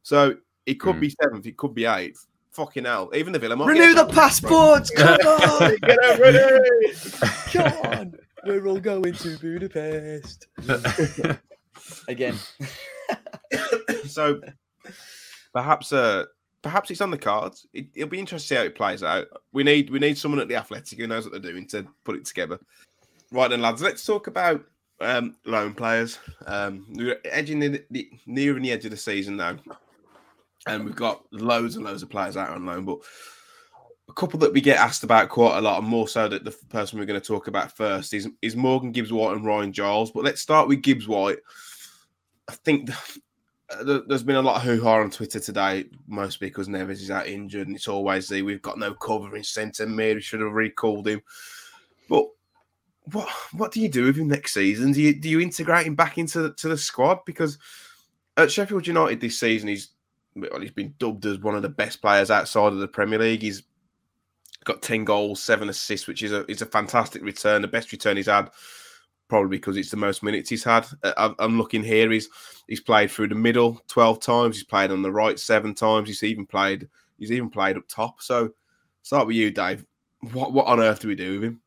So 0.03 0.37
it 0.65 0.75
could 0.75 0.97
Hmm. 0.97 1.01
be 1.01 1.15
seventh, 1.23 1.47
it 1.47 1.57
could 1.57 1.75
be 1.75 1.85
eighth. 1.85 2.27
Fucking 2.57 2.87
hell! 2.87 3.11
Even 3.13 3.35
the 3.35 3.39
Villa 3.39 3.55
might 3.55 3.67
Renew 3.67 3.93
the 3.93 4.07
passports. 4.07 4.89
Come 4.89 5.19
on, 5.21 5.77
Get 5.83 5.99
it 6.01 6.19
ready. 6.19 7.53
come 7.53 7.93
on. 7.93 8.19
We're 8.47 8.67
all 8.67 8.81
going 8.81 9.13
to 9.13 9.37
Budapest 9.37 10.47
again. 12.09 12.35
so 14.07 14.41
perhaps 15.53 15.93
uh 15.93 16.25
perhaps 16.63 16.91
it's 16.91 17.03
on 17.03 17.11
the 17.11 17.19
cards. 17.19 17.67
It, 17.75 17.89
it'll 17.95 18.09
be 18.09 18.19
interesting 18.19 18.47
to 18.47 18.49
see 18.49 18.59
how 18.59 18.67
it 18.67 18.75
plays 18.75 19.03
out. 19.03 19.27
We 19.53 19.63
need 19.63 19.91
we 19.91 19.99
need 19.99 20.17
someone 20.17 20.41
at 20.41 20.49
the 20.49 20.57
Athletic 20.57 20.99
who 20.99 21.07
knows 21.07 21.25
what 21.25 21.33
they're 21.33 21.53
doing 21.53 21.67
to 21.69 21.87
put 22.05 22.17
it 22.17 22.25
together. 22.25 22.59
Right 23.33 23.51
then, 23.51 23.61
lads, 23.61 23.83
let's 23.83 24.07
talk 24.07 24.29
about 24.29 24.65
um 25.03 25.37
loan 25.45 25.75
players. 25.75 26.19
Um 26.47 26.87
we're 26.89 27.21
edging 27.27 27.59
the, 27.59 27.85
the 27.91 28.09
nearing 28.25 28.63
the 28.63 28.73
edge 28.73 28.87
of 28.87 28.93
the 28.93 28.97
season 28.97 29.37
now. 29.37 29.59
And 30.67 30.85
we've 30.85 30.97
got 30.97 31.23
loads 31.33 31.77
and 31.77 31.85
loads 31.85 32.03
of 32.03 32.11
players 32.11 32.37
out 32.37 32.51
on 32.51 32.67
loan, 32.67 32.85
but 32.85 32.99
a 34.09 34.13
couple 34.13 34.39
that 34.41 34.53
we 34.53 34.61
get 34.61 34.79
asked 34.79 35.05
about 35.05 35.29
quite 35.29 35.59
a 35.59 35.61
lot, 35.61 35.79
and 35.81 35.89
more 35.89 36.09
so 36.09 36.29
that 36.29 36.45
the 36.45 36.53
person 36.71 36.99
we're 36.99 37.05
going 37.07 37.21
to 37.21 37.27
talk 37.27 37.47
about 37.49 37.77
first 37.77 38.15
is, 38.15 38.29
is 38.43 38.57
Morgan 38.57 38.93
Gibbs 38.93 39.13
White 39.13 39.37
and 39.37 39.45
Ryan 39.47 39.73
Giles. 39.73 40.11
But 40.11 40.25
let's 40.25 40.41
start 40.41 40.69
with 40.69 40.83
Gibbs 40.83 41.09
White. 41.09 41.39
I 42.49 42.55
think 42.55 42.91
uh, 43.71 43.83
there- 43.85 44.03
there's 44.07 44.23
been 44.23 44.37
a 44.37 44.43
lot 44.43 44.57
of 44.57 44.63
hoo 44.63 44.83
ha 44.83 45.01
on 45.01 45.11
Twitter 45.11 45.41
today, 45.41 45.87
mostly 46.07 46.49
because 46.49 46.69
Neves 46.69 47.03
is 47.03 47.11
out 47.11 47.27
injured, 47.27 47.67
and 47.67 47.77
it's 47.77 47.89
always 47.89 48.29
the 48.29 48.43
we've 48.43 48.63
got 48.63 48.79
no 48.79 48.95
cover 48.95 49.37
in 49.37 49.45
centre 49.45 49.87
mid. 49.87 50.17
We 50.17 50.23
should 50.23 50.41
have 50.41 50.53
recalled 50.53 51.09
him. 51.09 51.21
But 52.09 52.27
what 53.13 53.29
what 53.53 53.73
do 53.73 53.81
you 53.81 53.89
do 53.89 54.05
with 54.05 54.17
him 54.17 54.29
next 54.29 54.55
season? 54.55 54.93
Do 54.93 55.03
you 55.03 55.15
do 55.15 55.29
you 55.29 55.41
integrate 55.41 55.87
him 55.87 55.95
back 55.97 56.19
into 56.19 56.43
the, 56.43 56.53
to 56.55 56.69
the 56.69 56.79
squad? 56.79 57.21
Because 57.25 57.59
at 58.37 58.51
Sheffield 58.53 58.87
United 58.87 59.21
this 59.21 59.41
season, 59.41 59.69
he's 59.69 59.91
well, 60.37 60.61
he's 60.61 60.71
been 60.71 60.95
dubbed 60.99 61.27
as 61.27 61.39
one 61.39 61.55
of 61.57 61.63
the 61.63 61.69
best 61.69 62.01
players 62.01 62.31
outside 62.31 62.73
of 62.73 62.79
the 62.79 62.89
Premier 62.89 63.19
League. 63.19 63.43
He's 63.43 63.63
got 64.65 64.83
ten 64.83 65.05
goals, 65.05 65.43
seven 65.43 65.69
assists, 65.69 66.07
which 66.07 66.23
is 66.23 66.33
a 66.33 66.45
is 66.51 66.63
a 66.63 66.67
fantastic 66.67 67.23
return, 67.23 67.63
the 67.63 67.69
best 67.69 67.93
return 67.93 68.17
he's 68.17 68.27
had 68.27 68.51
probably 69.29 69.57
because 69.57 69.77
it's 69.77 69.91
the 69.91 69.97
most 69.97 70.23
minutes 70.23 70.51
he's 70.51 70.65
had. 70.65 70.87
Uh, 71.03 71.35
I'm- 71.39 71.59
looking 71.59 71.83
here. 71.83 72.11
He's 72.11 72.29
he's 72.69 72.81
played 72.81 73.11
through 73.11 73.29
the 73.29 73.35
middle 73.35 73.81
twelve 73.89 74.21
times. 74.21 74.57
He's 74.57 74.65
played 74.65 74.91
on 74.91 75.03
the 75.03 75.13
right 75.13 75.39
seven 75.39 75.75
times. 75.75 76.09
He's 76.09 76.23
even 76.23 76.47
played. 76.47 76.89
He's 77.19 77.33
even 77.33 77.51
played 77.51 77.77
up 77.77 77.89
top. 77.89 78.21
So 78.23 78.51
start 79.03 79.27
with 79.27 79.37
you, 79.37 79.51
Dave. 79.51 79.85
What 80.33 80.53
what 80.53 80.67
on 80.67 80.81
earth 80.81 81.01
do 81.01 81.09
we 81.09 81.15
do 81.15 81.35
with 81.35 81.45
him? 81.45 81.61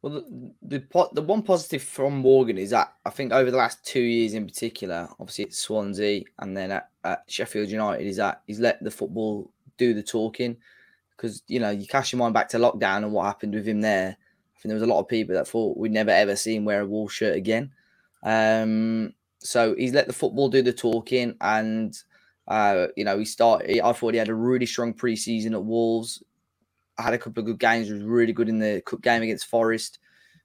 Well, 0.00 0.12
the, 0.12 0.52
the 0.62 0.80
po- 0.80 1.10
the 1.12 1.22
one 1.22 1.42
positive 1.42 1.82
from 1.82 2.18
Morgan 2.18 2.56
is 2.56 2.70
that 2.70 2.94
I 3.04 3.10
think 3.10 3.32
over 3.32 3.50
the 3.50 3.56
last 3.56 3.84
two 3.84 4.00
years 4.00 4.34
in 4.34 4.46
particular, 4.46 5.08
obviously 5.18 5.46
at 5.46 5.54
Swansea 5.54 6.22
and 6.38 6.56
then 6.56 6.70
at, 6.70 6.88
at 7.02 7.24
Sheffield 7.26 7.68
United, 7.68 8.06
is 8.06 8.16
that 8.18 8.42
he's 8.46 8.60
let 8.60 8.82
the 8.82 8.90
football 8.90 9.50
do 9.76 9.94
the 9.94 10.02
talking. 10.02 10.56
Because 11.16 11.42
you 11.48 11.58
know 11.58 11.70
you 11.70 11.86
cast 11.86 12.12
your 12.12 12.18
mind 12.18 12.32
back 12.32 12.48
to 12.50 12.58
lockdown 12.58 12.98
and 12.98 13.12
what 13.12 13.26
happened 13.26 13.54
with 13.54 13.66
him 13.66 13.80
there. 13.80 14.10
I 14.10 14.60
think 14.60 14.70
there 14.70 14.74
was 14.74 14.84
a 14.84 14.86
lot 14.86 15.00
of 15.00 15.08
people 15.08 15.34
that 15.34 15.48
thought 15.48 15.76
we'd 15.76 15.90
never 15.90 16.10
ever 16.10 16.36
see 16.36 16.54
him 16.54 16.64
wear 16.64 16.82
a 16.82 16.86
Wolves 16.86 17.14
shirt 17.14 17.36
again. 17.36 17.72
Um, 18.22 19.14
so 19.40 19.74
he's 19.76 19.94
let 19.94 20.06
the 20.06 20.12
football 20.12 20.48
do 20.48 20.62
the 20.62 20.72
talking, 20.72 21.34
and 21.40 21.96
uh, 22.46 22.86
you 22.96 23.04
know 23.04 23.18
he 23.18 23.24
started. 23.24 23.80
I 23.80 23.92
thought 23.92 24.14
he 24.14 24.18
had 24.18 24.28
a 24.28 24.34
really 24.34 24.66
strong 24.66 24.94
preseason 24.94 25.54
at 25.54 25.64
Wolves. 25.64 26.22
I 26.98 27.02
had 27.02 27.14
a 27.14 27.18
couple 27.18 27.40
of 27.40 27.46
good 27.46 27.58
games. 27.58 27.90
Was 27.90 28.02
really 28.02 28.32
good 28.32 28.48
in 28.48 28.58
the 28.58 28.82
cup 28.84 29.00
game 29.00 29.22
against 29.22 29.46
Forest, 29.46 29.98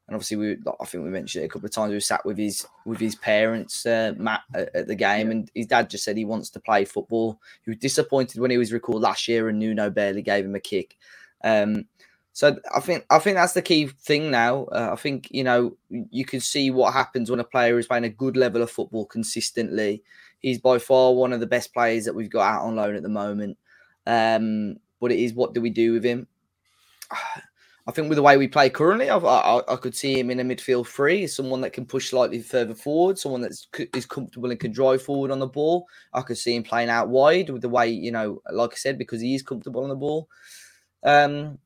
and 0.07 0.15
obviously 0.15 0.37
we. 0.37 0.57
I 0.79 0.85
think 0.85 1.03
we 1.03 1.09
mentioned 1.09 1.43
it 1.43 1.47
a 1.47 1.49
couple 1.49 1.65
of 1.65 1.71
times. 1.71 1.91
We 1.91 1.99
sat 1.99 2.25
with 2.25 2.37
his 2.37 2.65
with 2.85 2.99
his 2.99 3.15
parents, 3.15 3.85
uh, 3.85 4.13
Matt, 4.17 4.41
at, 4.53 4.75
at 4.75 4.87
the 4.87 4.95
game, 4.95 5.31
and 5.31 5.49
his 5.55 5.67
dad 5.67 5.89
just 5.89 6.03
said 6.03 6.17
he 6.17 6.25
wants 6.25 6.49
to 6.51 6.59
play 6.59 6.85
football. 6.85 7.39
He 7.65 7.71
was 7.71 7.79
disappointed 7.79 8.39
when 8.39 8.51
he 8.51 8.57
was 8.57 8.71
recalled 8.71 9.01
last 9.01 9.27
year, 9.27 9.49
and 9.49 9.59
Nuno 9.59 9.89
barely 9.89 10.21
gave 10.21 10.45
him 10.45 10.55
a 10.55 10.59
kick. 10.59 10.97
Um, 11.43 11.85
so 12.33 12.57
I 12.75 12.79
think 12.79 13.05
I 13.09 13.19
think 13.19 13.35
that's 13.37 13.53
the 13.53 13.61
key 13.61 13.87
thing 13.87 14.31
now. 14.31 14.65
Uh, 14.65 14.89
I 14.91 14.95
think 14.95 15.27
you 15.31 15.43
know 15.43 15.77
you 15.89 16.25
can 16.25 16.39
see 16.39 16.71
what 16.71 16.93
happens 16.93 17.29
when 17.29 17.39
a 17.39 17.43
player 17.43 17.77
is 17.77 17.87
playing 17.87 18.05
a 18.05 18.09
good 18.09 18.35
level 18.35 18.61
of 18.63 18.71
football 18.71 19.05
consistently. 19.05 20.03
He's 20.39 20.59
by 20.59 20.79
far 20.79 21.13
one 21.13 21.31
of 21.31 21.39
the 21.39 21.47
best 21.47 21.73
players 21.73 22.05
that 22.05 22.15
we've 22.15 22.29
got 22.29 22.55
out 22.55 22.63
on 22.63 22.75
loan 22.75 22.95
at 22.95 23.03
the 23.03 23.09
moment. 23.09 23.57
Um, 24.05 24.77
but 24.99 25.11
it 25.11 25.19
is 25.19 25.33
what 25.33 25.53
do 25.53 25.61
we 25.61 25.69
do 25.69 25.93
with 25.93 26.03
him? 26.03 26.27
I 27.85 27.91
think 27.91 28.07
with 28.07 28.15
the 28.15 28.23
way 28.23 28.37
we 28.37 28.47
play 28.47 28.69
currently, 28.69 29.09
I, 29.09 29.17
I, 29.17 29.73
I 29.73 29.75
could 29.75 29.93
see 29.93 30.17
him 30.17 30.31
in 30.31 30.39
a 30.39 30.43
midfield 30.43 30.87
three, 30.87 31.27
someone 31.27 31.59
that 31.61 31.73
can 31.73 31.85
push 31.85 32.11
slightly 32.11 32.41
further 32.41 32.73
forward, 32.73 33.19
someone 33.19 33.41
that's 33.41 33.67
comfortable 34.07 34.49
and 34.49 34.59
can 34.59 34.71
drive 34.71 35.01
forward 35.01 35.31
on 35.31 35.39
the 35.39 35.47
ball. 35.47 35.85
I 36.13 36.21
could 36.21 36.37
see 36.37 36.55
him 36.55 36.63
playing 36.63 36.87
out 36.87 37.09
wide 37.09 37.49
with 37.49 37.61
the 37.61 37.67
way 37.67 37.89
you 37.89 38.13
know, 38.13 38.41
like 38.49 38.71
I 38.71 38.75
said, 38.77 38.97
because 38.97 39.19
he 39.19 39.35
is 39.35 39.43
comfortable 39.43 39.83
on 39.83 39.89
the 39.89 39.95
ball. 39.95 40.29
Um, 41.03 41.59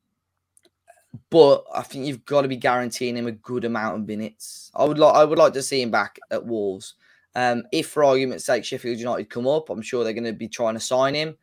but 1.29 1.65
I 1.73 1.83
think 1.83 2.05
you've 2.05 2.25
got 2.25 2.41
to 2.41 2.47
be 2.47 2.55
guaranteeing 2.55 3.17
him 3.17 3.27
a 3.27 3.31
good 3.31 3.65
amount 3.65 3.97
of 3.97 4.07
minutes. 4.07 4.71
I 4.75 4.85
would 4.85 4.97
like 4.97 5.15
I 5.15 5.23
would 5.23 5.37
like 5.37 5.53
to 5.53 5.63
see 5.63 5.81
him 5.81 5.91
back 5.91 6.19
at 6.31 6.45
Wolves. 6.45 6.95
Um, 7.35 7.63
if 7.71 7.89
for 7.89 8.03
argument's 8.03 8.45
sake 8.45 8.65
Sheffield 8.65 8.97
United 8.97 9.29
come 9.29 9.47
up, 9.47 9.69
I'm 9.69 9.81
sure 9.81 10.03
they're 10.03 10.13
going 10.13 10.23
to 10.23 10.33
be 10.33 10.47
trying 10.47 10.73
to 10.73 10.79
sign 10.79 11.13
him. 11.13 11.37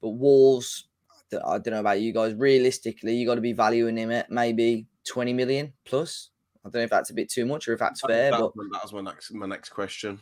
But 0.00 0.10
Wolves, 0.10 0.86
I 1.32 1.58
don't 1.58 1.72
know 1.74 1.80
about 1.80 2.00
you 2.00 2.12
guys. 2.12 2.34
Realistically, 2.34 3.14
you 3.14 3.26
got 3.26 3.36
to 3.36 3.40
be 3.40 3.52
valuing 3.52 3.96
him 3.96 4.10
at 4.10 4.30
maybe 4.30 4.86
20 5.08 5.32
million 5.32 5.72
plus. 5.84 6.30
I 6.64 6.68
don't 6.68 6.74
know 6.80 6.84
if 6.84 6.90
that's 6.90 7.10
a 7.10 7.14
bit 7.14 7.30
too 7.30 7.46
much 7.46 7.68
or 7.68 7.72
if 7.72 7.80
that's 7.80 8.00
fair, 8.02 8.30
that 8.30 8.38
but 8.38 8.52
that 8.72 8.82
was 8.82 8.92
my 8.92 9.00
next 9.00 9.32
my 9.32 9.46
next 9.46 9.70
question. 9.70 10.20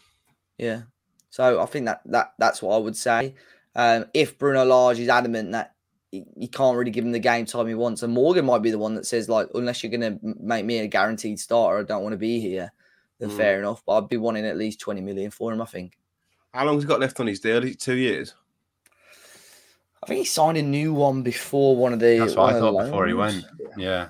yeah. 0.56 0.82
So 1.30 1.60
I 1.60 1.66
think 1.66 1.86
that 1.86 2.00
that 2.06 2.32
that's 2.38 2.62
what 2.62 2.74
I 2.74 2.78
would 2.78 2.96
say. 2.96 3.34
Um, 3.74 4.06
if 4.14 4.38
Bruno 4.38 4.64
Lage 4.64 4.98
is 5.00 5.08
adamant 5.08 5.52
that 5.52 5.74
he, 6.10 6.24
he 6.38 6.48
can't 6.48 6.76
really 6.76 6.90
give 6.90 7.04
him 7.04 7.12
the 7.12 7.18
game 7.18 7.44
time 7.44 7.66
he 7.66 7.74
wants, 7.74 8.02
and 8.02 8.12
Morgan 8.14 8.46
might 8.46 8.62
be 8.62 8.70
the 8.70 8.78
one 8.78 8.94
that 8.94 9.04
says 9.06 9.28
like, 9.28 9.48
unless 9.54 9.82
you're 9.82 9.90
going 9.90 10.18
to 10.18 10.34
make 10.40 10.64
me 10.64 10.78
a 10.78 10.86
guaranteed 10.86 11.38
starter, 11.38 11.78
I 11.80 11.82
don't 11.82 12.02
want 12.02 12.14
to 12.14 12.18
be 12.18 12.40
here. 12.40 12.72
Then 13.18 13.30
Mm. 13.30 13.36
fair 13.36 13.58
enough, 13.58 13.82
but 13.84 13.98
I'd 13.98 14.08
be 14.08 14.16
wanting 14.16 14.46
at 14.46 14.56
least 14.56 14.80
twenty 14.80 15.00
million 15.00 15.30
for 15.30 15.52
him. 15.52 15.60
I 15.60 15.66
think. 15.66 15.98
How 16.54 16.64
long's 16.64 16.84
he 16.84 16.88
got 16.88 17.00
left 17.00 17.20
on 17.20 17.26
his 17.26 17.40
deal? 17.40 17.60
Two 17.74 17.96
years? 17.96 18.34
I 20.08 20.12
think 20.12 20.18
he 20.20 20.24
signed 20.24 20.56
a 20.56 20.62
new 20.62 20.94
one 20.94 21.20
before 21.20 21.76
one 21.76 21.92
of 21.92 21.98
the. 21.98 22.18
That's 22.18 22.34
what 22.34 22.54
I 22.54 22.56
of 22.56 22.62
the 22.62 22.72
thought 22.72 22.84
before 22.86 23.06
he 23.06 23.12
went. 23.12 23.44
Yeah, 23.76 24.08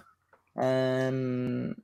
Um, 0.57 1.75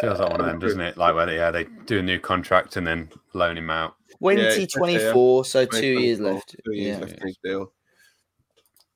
feels 0.00 0.18
like 0.18 0.30
one 0.30 0.40
of 0.40 0.46
them, 0.46 0.58
doesn't 0.58 0.80
it? 0.80 0.96
Like 0.96 1.14
where 1.14 1.26
they, 1.26 1.36
yeah, 1.36 1.50
they 1.50 1.66
do 1.84 1.98
a 1.98 2.02
new 2.02 2.18
contract 2.18 2.78
and 2.78 2.86
then 2.86 3.10
loan 3.34 3.58
him 3.58 3.68
out. 3.68 3.96
2024, 4.22 5.44
so 5.44 5.66
two 5.66 5.86
years 5.86 6.18
left. 6.18 6.56
Two 6.64 6.72
years 6.72 6.96
yeah. 6.96 7.04
left 7.04 7.20
in 7.20 7.26
his 7.26 7.36
deal. 7.44 7.74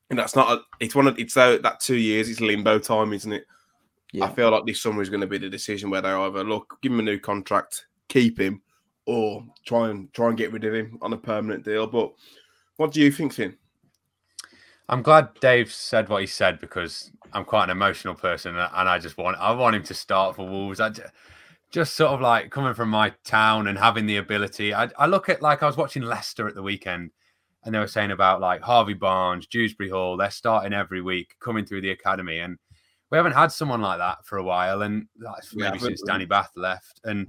And 0.08 0.18
that's 0.18 0.34
not. 0.34 0.56
A, 0.56 0.62
it's 0.80 0.94
one 0.94 1.08
of. 1.08 1.18
It's 1.18 1.34
that 1.34 1.62
that 1.62 1.80
two 1.80 1.96
years. 1.96 2.30
It's 2.30 2.40
limbo 2.40 2.78
time, 2.78 3.12
isn't 3.12 3.30
it? 3.30 3.44
Yeah. 4.14 4.24
I 4.24 4.32
feel 4.32 4.50
like 4.50 4.64
this 4.64 4.80
summer 4.80 5.02
is 5.02 5.10
going 5.10 5.20
to 5.20 5.26
be 5.26 5.36
the 5.36 5.50
decision 5.50 5.90
where 5.90 6.00
they 6.00 6.08
either 6.08 6.44
look, 6.44 6.78
give 6.80 6.92
him 6.92 7.00
a 7.00 7.02
new 7.02 7.18
contract, 7.18 7.84
keep 8.08 8.40
him, 8.40 8.62
or 9.04 9.44
try 9.66 9.90
and 9.90 10.10
try 10.14 10.28
and 10.28 10.38
get 10.38 10.50
rid 10.50 10.64
of 10.64 10.72
him 10.72 10.98
on 11.02 11.12
a 11.12 11.18
permanent 11.18 11.62
deal. 11.62 11.86
But 11.86 12.14
what 12.76 12.92
do 12.92 13.02
you 13.02 13.12
think, 13.12 13.34
Finn? 13.34 13.54
I'm 14.88 15.02
glad 15.02 15.34
Dave 15.40 15.72
said 15.72 16.08
what 16.08 16.20
he 16.20 16.26
said 16.26 16.60
because 16.60 17.10
I'm 17.32 17.44
quite 17.44 17.64
an 17.64 17.70
emotional 17.70 18.14
person 18.14 18.56
and 18.56 18.88
I 18.88 18.98
just 18.98 19.18
want 19.18 19.36
I 19.38 19.52
want 19.52 19.76
him 19.76 19.82
to 19.84 19.94
start 19.94 20.36
for 20.36 20.48
Wolves. 20.48 20.80
I 20.80 20.90
ju- 20.90 21.02
just 21.70 21.94
sort 21.94 22.12
of 22.12 22.20
like 22.20 22.50
coming 22.50 22.74
from 22.74 22.90
my 22.90 23.12
town 23.24 23.66
and 23.66 23.76
having 23.76 24.06
the 24.06 24.18
ability. 24.18 24.72
I, 24.72 24.88
I 24.96 25.06
look 25.06 25.28
at 25.28 25.42
like 25.42 25.62
I 25.62 25.66
was 25.66 25.76
watching 25.76 26.02
Leicester 26.02 26.46
at 26.46 26.54
the 26.54 26.62
weekend 26.62 27.10
and 27.64 27.74
they 27.74 27.78
were 27.80 27.88
saying 27.88 28.12
about 28.12 28.40
like 28.40 28.62
Harvey 28.62 28.94
Barnes, 28.94 29.46
Dewsbury 29.48 29.90
Hall, 29.90 30.16
they're 30.16 30.30
starting 30.30 30.72
every 30.72 31.02
week 31.02 31.34
coming 31.40 31.66
through 31.66 31.80
the 31.80 31.90
academy 31.90 32.38
and 32.38 32.56
we 33.10 33.16
haven't 33.16 33.32
had 33.32 33.50
someone 33.50 33.80
like 33.80 33.98
that 33.98 34.24
for 34.24 34.38
a 34.38 34.44
while 34.44 34.82
and 34.82 35.06
that's 35.16 35.54
maybe 35.54 35.78
haven't, 35.78 35.80
since 35.80 36.02
Danny 36.02 36.26
Batth 36.26 36.56
left 36.56 37.00
and 37.04 37.26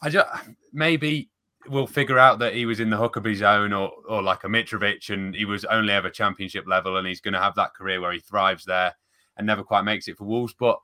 I 0.00 0.08
just 0.08 0.28
maybe 0.72 1.30
we'll 1.68 1.86
figure 1.86 2.18
out 2.18 2.38
that 2.40 2.54
he 2.54 2.66
was 2.66 2.80
in 2.80 2.90
the 2.90 2.96
Huckabee 2.96 3.36
zone 3.36 3.72
or 3.72 3.92
or 4.08 4.22
like 4.22 4.44
a 4.44 4.48
Mitrovic 4.48 5.10
and 5.10 5.34
he 5.34 5.44
was 5.44 5.64
only 5.66 5.92
ever 5.92 6.10
championship 6.10 6.66
level 6.66 6.96
and 6.96 7.06
he's 7.06 7.20
going 7.20 7.34
to 7.34 7.40
have 7.40 7.54
that 7.56 7.74
career 7.74 8.00
where 8.00 8.12
he 8.12 8.20
thrives 8.20 8.64
there 8.64 8.94
and 9.36 9.46
never 9.46 9.62
quite 9.62 9.82
makes 9.82 10.08
it 10.08 10.16
for 10.16 10.24
Wolves. 10.24 10.54
But 10.58 10.78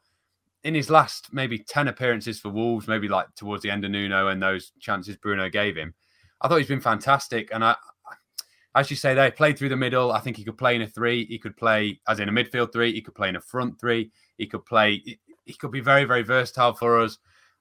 in 0.65 0.75
his 0.75 0.91
last 0.91 1.33
maybe 1.33 1.59
10 1.59 1.89
appearances 1.89 2.41
for 2.41 2.51
Wolves, 2.51 2.89
maybe 2.89 3.09
like 3.09 3.35
towards 3.35 3.63
the 3.63 3.71
end 3.71 3.85
of 3.85 3.91
Nuno 3.91 4.29
and 4.29 4.43
those 4.43 4.73
chances 4.81 5.17
Bruno 5.17 5.49
gave 5.49 5.77
him, 5.77 5.95
I 6.41 6.49
thought 6.49 6.59
he's 6.59 6.69
been 6.69 6.81
fantastic. 6.81 7.51
And 7.53 7.65
I, 7.65 7.77
as 8.75 8.91
you 8.91 8.97
say, 8.97 9.15
they 9.15 9.31
played 9.31 9.59
through 9.59 9.71
the 9.71 9.77
middle. 9.77 10.13
I 10.13 10.21
think 10.21 10.37
he 10.37 10.45
could 10.45 10.59
play 10.59 10.77
in 10.77 10.83
a 10.83 10.87
three. 10.87 11.27
He 11.27 11.39
could 11.39 11.57
play 11.57 12.01
as 12.07 12.21
in 12.21 12.29
a 12.29 12.33
midfield 12.33 12.73
three. 12.73 12.93
He 12.93 13.01
could 13.01 13.15
play 13.15 13.29
in 13.29 13.37
a 13.37 13.41
front 13.41 13.81
three. 13.81 14.11
He 14.37 14.47
could 14.47 14.65
play, 14.67 15.03
he 15.45 15.53
could 15.55 15.73
be 15.73 15.81
very, 15.81 16.05
very 16.05 16.23
versatile 16.23 16.75
for 16.75 17.01
us. 17.01 17.19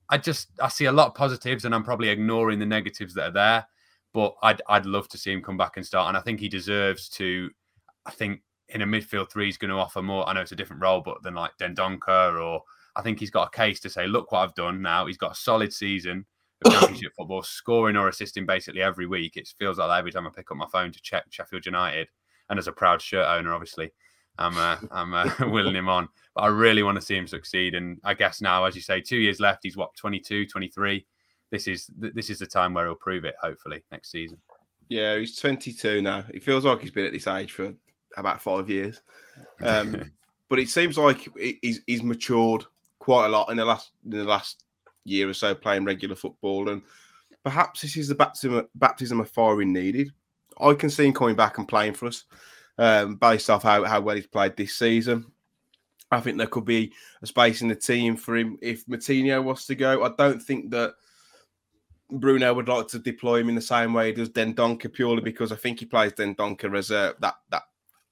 I 0.10 0.18
just 0.18 0.50
I 0.62 0.70
see 0.70 0.86
a 0.86 0.92
lot 0.92 1.08
of 1.08 1.16
positives, 1.16 1.66
and 1.66 1.76
I'm 1.76 1.84
probably 1.84 2.10
ignoring 2.10 2.60
the 2.60 2.66
negatives 2.66 3.14
that 3.16 3.30
are 3.30 3.32
there. 3.32 3.68
But 4.14 4.36
I'd 4.42 4.62
I'd 4.68 4.86
love 4.86 5.08
to 5.10 5.18
see 5.18 5.32
him 5.32 5.42
come 5.42 5.58
back 5.58 5.78
and 5.78 5.86
start, 5.86 6.08
and 6.08 6.18
I 6.18 6.22
think 6.22 6.40
he 6.40 6.50
deserves 6.50 7.10
to. 7.10 7.50
I 8.06 8.12
think 8.12 8.42
in 8.70 8.82
a 8.82 8.86
midfield 8.86 9.32
three, 9.32 9.46
he's 9.46 9.58
going 9.58 9.70
to 9.70 9.78
offer 9.78 10.02
more. 10.02 10.28
I 10.28 10.34
know 10.34 10.42
it's 10.42 10.52
a 10.52 10.56
different 10.56 10.82
role, 10.82 11.02
but 11.02 11.24
than 11.24 11.36
like 11.36 11.52
Dendoncker, 11.60 12.42
or 12.42 12.62
I 12.96 13.02
think 13.02 13.20
he's 13.20 13.30
got 13.30 13.48
a 13.48 13.58
case 13.58 13.80
to 13.82 13.90
say, 13.90 14.08
look 14.08 14.32
what 14.32 14.40
I've 14.40 14.56
done 14.56 14.82
now. 14.82 15.06
He's 15.06 15.18
got 15.18 15.34
a 15.34 15.36
solid 15.36 15.72
season 15.74 16.26
of 16.66 16.72
championship 16.80 17.14
football, 17.18 17.44
scoring 17.44 17.96
or 17.96 18.08
assisting 18.08 18.46
basically 18.46 18.82
every 18.82 19.08
week. 19.08 19.38
It 19.38 19.54
feels 19.60 19.78
like 19.78 19.98
every 19.98 20.12
time 20.12 20.28
I 20.28 20.32
pick 20.36 20.52
up 20.52 20.58
my 20.58 20.68
phone 20.72 20.92
to 20.92 21.02
check 21.02 21.26
Sheffield 21.30 21.66
United, 21.66 22.08
and 22.50 22.58
as 22.58 22.68
a 22.68 22.72
proud 22.72 23.02
shirt 23.02 23.28
owner, 23.28 23.54
obviously, 23.54 23.92
I'm 24.38 24.58
uh, 24.58 24.78
I'm 24.92 25.14
uh, 25.14 25.30
willing 25.50 25.76
him 25.76 25.90
on. 25.90 26.10
But 26.36 26.42
I 26.42 26.48
really 26.48 26.84
want 26.84 26.96
to 26.96 27.02
see 27.02 27.16
him 27.16 27.28
succeed. 27.28 27.76
And 27.76 28.00
I 28.04 28.14
guess 28.14 28.42
now, 28.42 28.66
as 28.66 28.76
you 28.76 28.82
say, 28.82 29.02
two 29.02 29.18
years 29.18 29.40
left. 29.40 29.64
He's 29.64 29.78
what 29.78 29.96
22, 29.96 30.48
23. 30.48 31.06
This 31.50 31.68
is 31.68 31.90
this 31.98 32.30
is 32.30 32.40
the 32.40 32.46
time 32.46 32.74
where 32.74 32.86
he'll 32.86 32.96
prove 32.96 33.26
it. 33.26 33.36
Hopefully 33.42 33.84
next 33.92 34.12
season. 34.12 34.38
Yeah, 34.90 35.18
he's 35.18 35.36
22 35.38 36.02
now. 36.02 36.24
He 36.32 36.40
feels 36.40 36.66
like 36.66 36.82
he's 36.82 36.92
been 36.92 37.06
at 37.06 37.12
this 37.12 37.28
age 37.28 37.52
for 37.52 37.74
about 38.16 38.42
five 38.42 38.70
years. 38.70 39.02
Um, 39.62 40.12
but 40.50 40.60
it 40.60 40.70
seems 40.70 40.98
like 40.98 41.28
he's 41.62 41.82
he's 41.86 42.04
matured 42.04 42.66
quite 43.00 43.26
a 43.26 43.30
lot 43.30 43.50
in 43.50 43.58
the 43.58 43.66
last 43.66 43.92
in 44.06 44.12
the 44.12 44.24
last 44.24 44.64
year 45.04 45.30
or 45.30 45.34
so 45.34 45.56
playing 45.56 45.86
regular 45.86 46.16
football, 46.16 46.70
and 46.70 46.82
perhaps 47.44 47.82
this 47.82 47.98
is 47.98 48.08
the 48.08 48.16
baptism 48.16 48.68
baptism 48.76 49.20
of 49.20 49.30
fire 49.30 49.60
he 49.60 49.66
needed. 49.66 50.12
I 50.60 50.74
can 50.74 50.90
see 50.90 51.06
him 51.06 51.14
coming 51.14 51.36
back 51.36 51.58
and 51.58 51.68
playing 51.68 51.94
for 51.94 52.08
us, 52.08 52.26
um, 52.78 53.16
based 53.16 53.50
off 53.50 53.64
how, 53.64 53.84
how 53.84 54.02
well 54.02 54.16
he's 54.16 54.28
played 54.28 54.56
this 54.56 54.76
season. 54.76 55.26
I 56.10 56.20
think 56.22 56.38
there 56.38 56.48
could 56.48 56.66
be 56.66 56.94
a 57.22 57.28
space 57.28 57.62
in 57.62 57.68
the 57.68 57.76
team 57.76 58.16
for 58.16 58.38
him 58.38 58.58
if 58.62 58.86
Moutinho 58.86 59.44
was 59.44 59.66
to 59.66 59.76
go. 59.76 60.04
I 60.04 60.12
don't 60.18 60.42
think 60.42 60.72
that 60.72 60.94
Bruno 62.10 62.54
would 62.54 62.70
like 62.70 62.88
to 62.90 63.00
deploy 63.00 63.42
him 63.42 63.50
in 63.50 63.56
the 63.56 63.62
same 63.62 63.94
way 63.94 64.08
he 64.08 64.14
does 64.14 64.30
Dendoncker 64.30 64.94
purely 64.94 65.22
because 65.22 65.52
I 65.52 65.58
think 65.58 65.80
he 65.80 65.86
plays 65.86 66.14
Dendoncker 66.14 66.78
as 66.78 66.92
a 66.92 67.16
that 67.20 67.36
that 67.50 67.64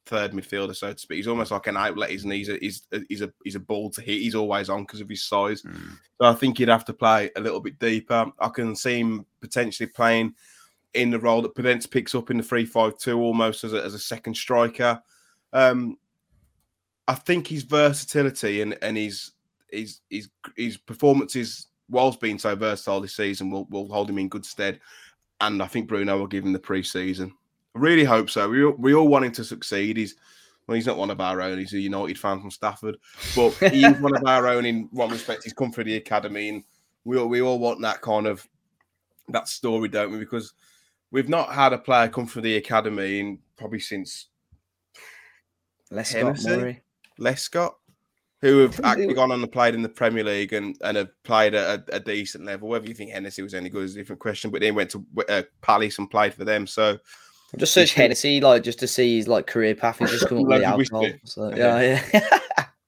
third 0.05 0.33
midfielder, 0.33 0.75
so 0.75 0.91
to 0.91 0.99
speak. 0.99 1.17
He's 1.17 1.27
almost 1.27 1.51
like 1.51 1.67
an 1.67 1.77
outlet, 1.77 2.11
isn't 2.11 2.29
he? 2.29 2.39
He's 2.39 2.49
a 2.49 2.57
he's 2.57 2.81
a, 2.91 3.01
he's 3.07 3.21
a, 3.21 3.33
he's 3.43 3.55
a 3.55 3.59
ball 3.59 3.89
to 3.91 4.01
hit. 4.01 4.21
He's 4.21 4.35
always 4.35 4.69
on 4.69 4.83
because 4.83 5.01
of 5.01 5.09
his 5.09 5.23
size. 5.23 5.61
Mm. 5.61 5.97
So 6.19 6.27
I 6.27 6.33
think 6.33 6.57
he'd 6.57 6.67
have 6.67 6.85
to 6.85 6.93
play 6.93 7.31
a 7.35 7.41
little 7.41 7.61
bit 7.61 7.79
deeper. 7.79 8.31
I 8.39 8.49
can 8.49 8.75
see 8.75 8.99
him 8.99 9.25
potentially 9.41 9.87
playing 9.87 10.35
in 10.95 11.11
the 11.11 11.19
role 11.19 11.41
that 11.41 11.55
Podence 11.55 11.89
picks 11.89 12.15
up 12.15 12.31
in 12.31 12.37
the 12.37 12.43
3-5-2 12.43 13.17
almost 13.17 13.63
as 13.63 13.73
a, 13.73 13.83
as 13.83 13.93
a 13.93 13.99
second 13.99 14.35
striker. 14.35 14.99
Um, 15.53 15.97
I 17.07 17.15
think 17.15 17.47
his 17.47 17.63
versatility 17.63 18.61
and, 18.61 18.77
and 18.81 18.97
his, 18.97 19.31
his 19.71 19.99
his 20.09 20.29
his 20.55 20.77
performances 20.77 21.67
whilst 21.89 22.19
being 22.19 22.39
so 22.39 22.55
versatile 22.55 23.01
this 23.01 23.15
season 23.15 23.49
will, 23.51 23.65
will 23.65 23.87
hold 23.87 24.09
him 24.09 24.17
in 24.17 24.29
good 24.29 24.45
stead. 24.45 24.79
And 25.41 25.61
I 25.61 25.67
think 25.67 25.87
Bruno 25.87 26.17
will 26.17 26.27
give 26.27 26.45
him 26.45 26.53
the 26.53 26.59
pre-season. 26.59 27.33
I 27.75 27.79
really 27.79 28.05
hope 28.05 28.29
so. 28.29 28.49
We, 28.49 28.63
all- 28.63 28.75
we 28.77 28.95
all 28.95 29.07
want 29.07 29.25
him 29.25 29.33
to 29.33 29.43
succeed. 29.43 29.97
He's 29.97 30.15
well, 30.67 30.75
he's 30.75 30.87
not 30.87 30.97
one 30.97 31.11
of 31.11 31.21
our 31.21 31.41
own. 31.41 31.59
He's 31.59 31.73
a 31.73 31.79
United 31.79 32.17
fan 32.17 32.41
from 32.41 32.49
Stafford, 32.49 32.97
but 33.35 33.51
he's 33.71 33.97
one 33.97 34.15
of 34.15 34.25
our 34.25 34.47
own 34.47 34.65
in 34.65 34.87
one 34.91 35.11
respect. 35.11 35.43
He's 35.43 35.53
come 35.53 35.71
through 35.71 35.83
the 35.83 35.97
academy, 35.97 36.49
and 36.49 36.63
we 37.03 37.17
all, 37.17 37.27
we 37.27 37.41
all 37.41 37.59
want 37.59 37.81
that 37.81 38.01
kind 38.01 38.25
of 38.25 38.47
that 39.29 39.47
story, 39.47 39.89
don't 39.89 40.11
we? 40.11 40.17
Because 40.17 40.53
we've 41.11 41.29
not 41.29 41.53
had 41.53 41.73
a 41.73 41.77
player 41.77 42.07
come 42.09 42.25
from 42.27 42.41
the 42.43 42.55
academy 42.57 43.19
in 43.19 43.39
probably 43.57 43.79
since 43.79 44.27
Lescott? 45.91 46.43
Murray. 46.45 46.81
Lescott, 47.19 47.73
who 48.41 48.59
have 48.59 48.79
actually 48.83 49.13
gone 49.13 49.31
on 49.31 49.41
and 49.41 49.51
played 49.51 49.75
in 49.75 49.81
the 49.81 49.89
Premier 49.89 50.23
League 50.23 50.53
and, 50.53 50.77
and 50.83 50.97
have 50.97 51.09
played 51.23 51.53
at 51.53 51.87
a, 51.89 51.95
a 51.95 51.99
decent 51.99 52.45
level. 52.45 52.67
Whether 52.67 52.87
you 52.87 52.93
think 52.93 53.11
Hennessy 53.11 53.41
was 53.41 53.53
any 53.53 53.69
good 53.69 53.83
is 53.85 53.95
a 53.95 53.99
different 53.99 54.19
question, 54.19 54.51
but 54.51 54.61
then 54.61 54.75
went 54.75 54.91
to 54.91 55.05
uh, 55.29 55.43
Palace 55.61 55.97
and 55.99 56.09
played 56.11 56.33
for 56.33 56.43
them. 56.43 56.67
So 56.67 56.99
just 57.57 57.73
should- 57.73 57.89
Hennessy, 57.89 58.41
like 58.41 58.63
just 58.63 58.79
to 58.79 58.87
see 58.87 59.17
his 59.17 59.27
like 59.27 59.47
career 59.47 59.75
path. 59.75 59.99
He's 59.99 60.11
just 60.11 60.27
come 60.27 60.39
up 60.39 60.47
with 60.47 60.59
the 60.61 60.65
alcohol. 60.65 61.07
So 61.23 61.55
Yeah. 61.55 62.03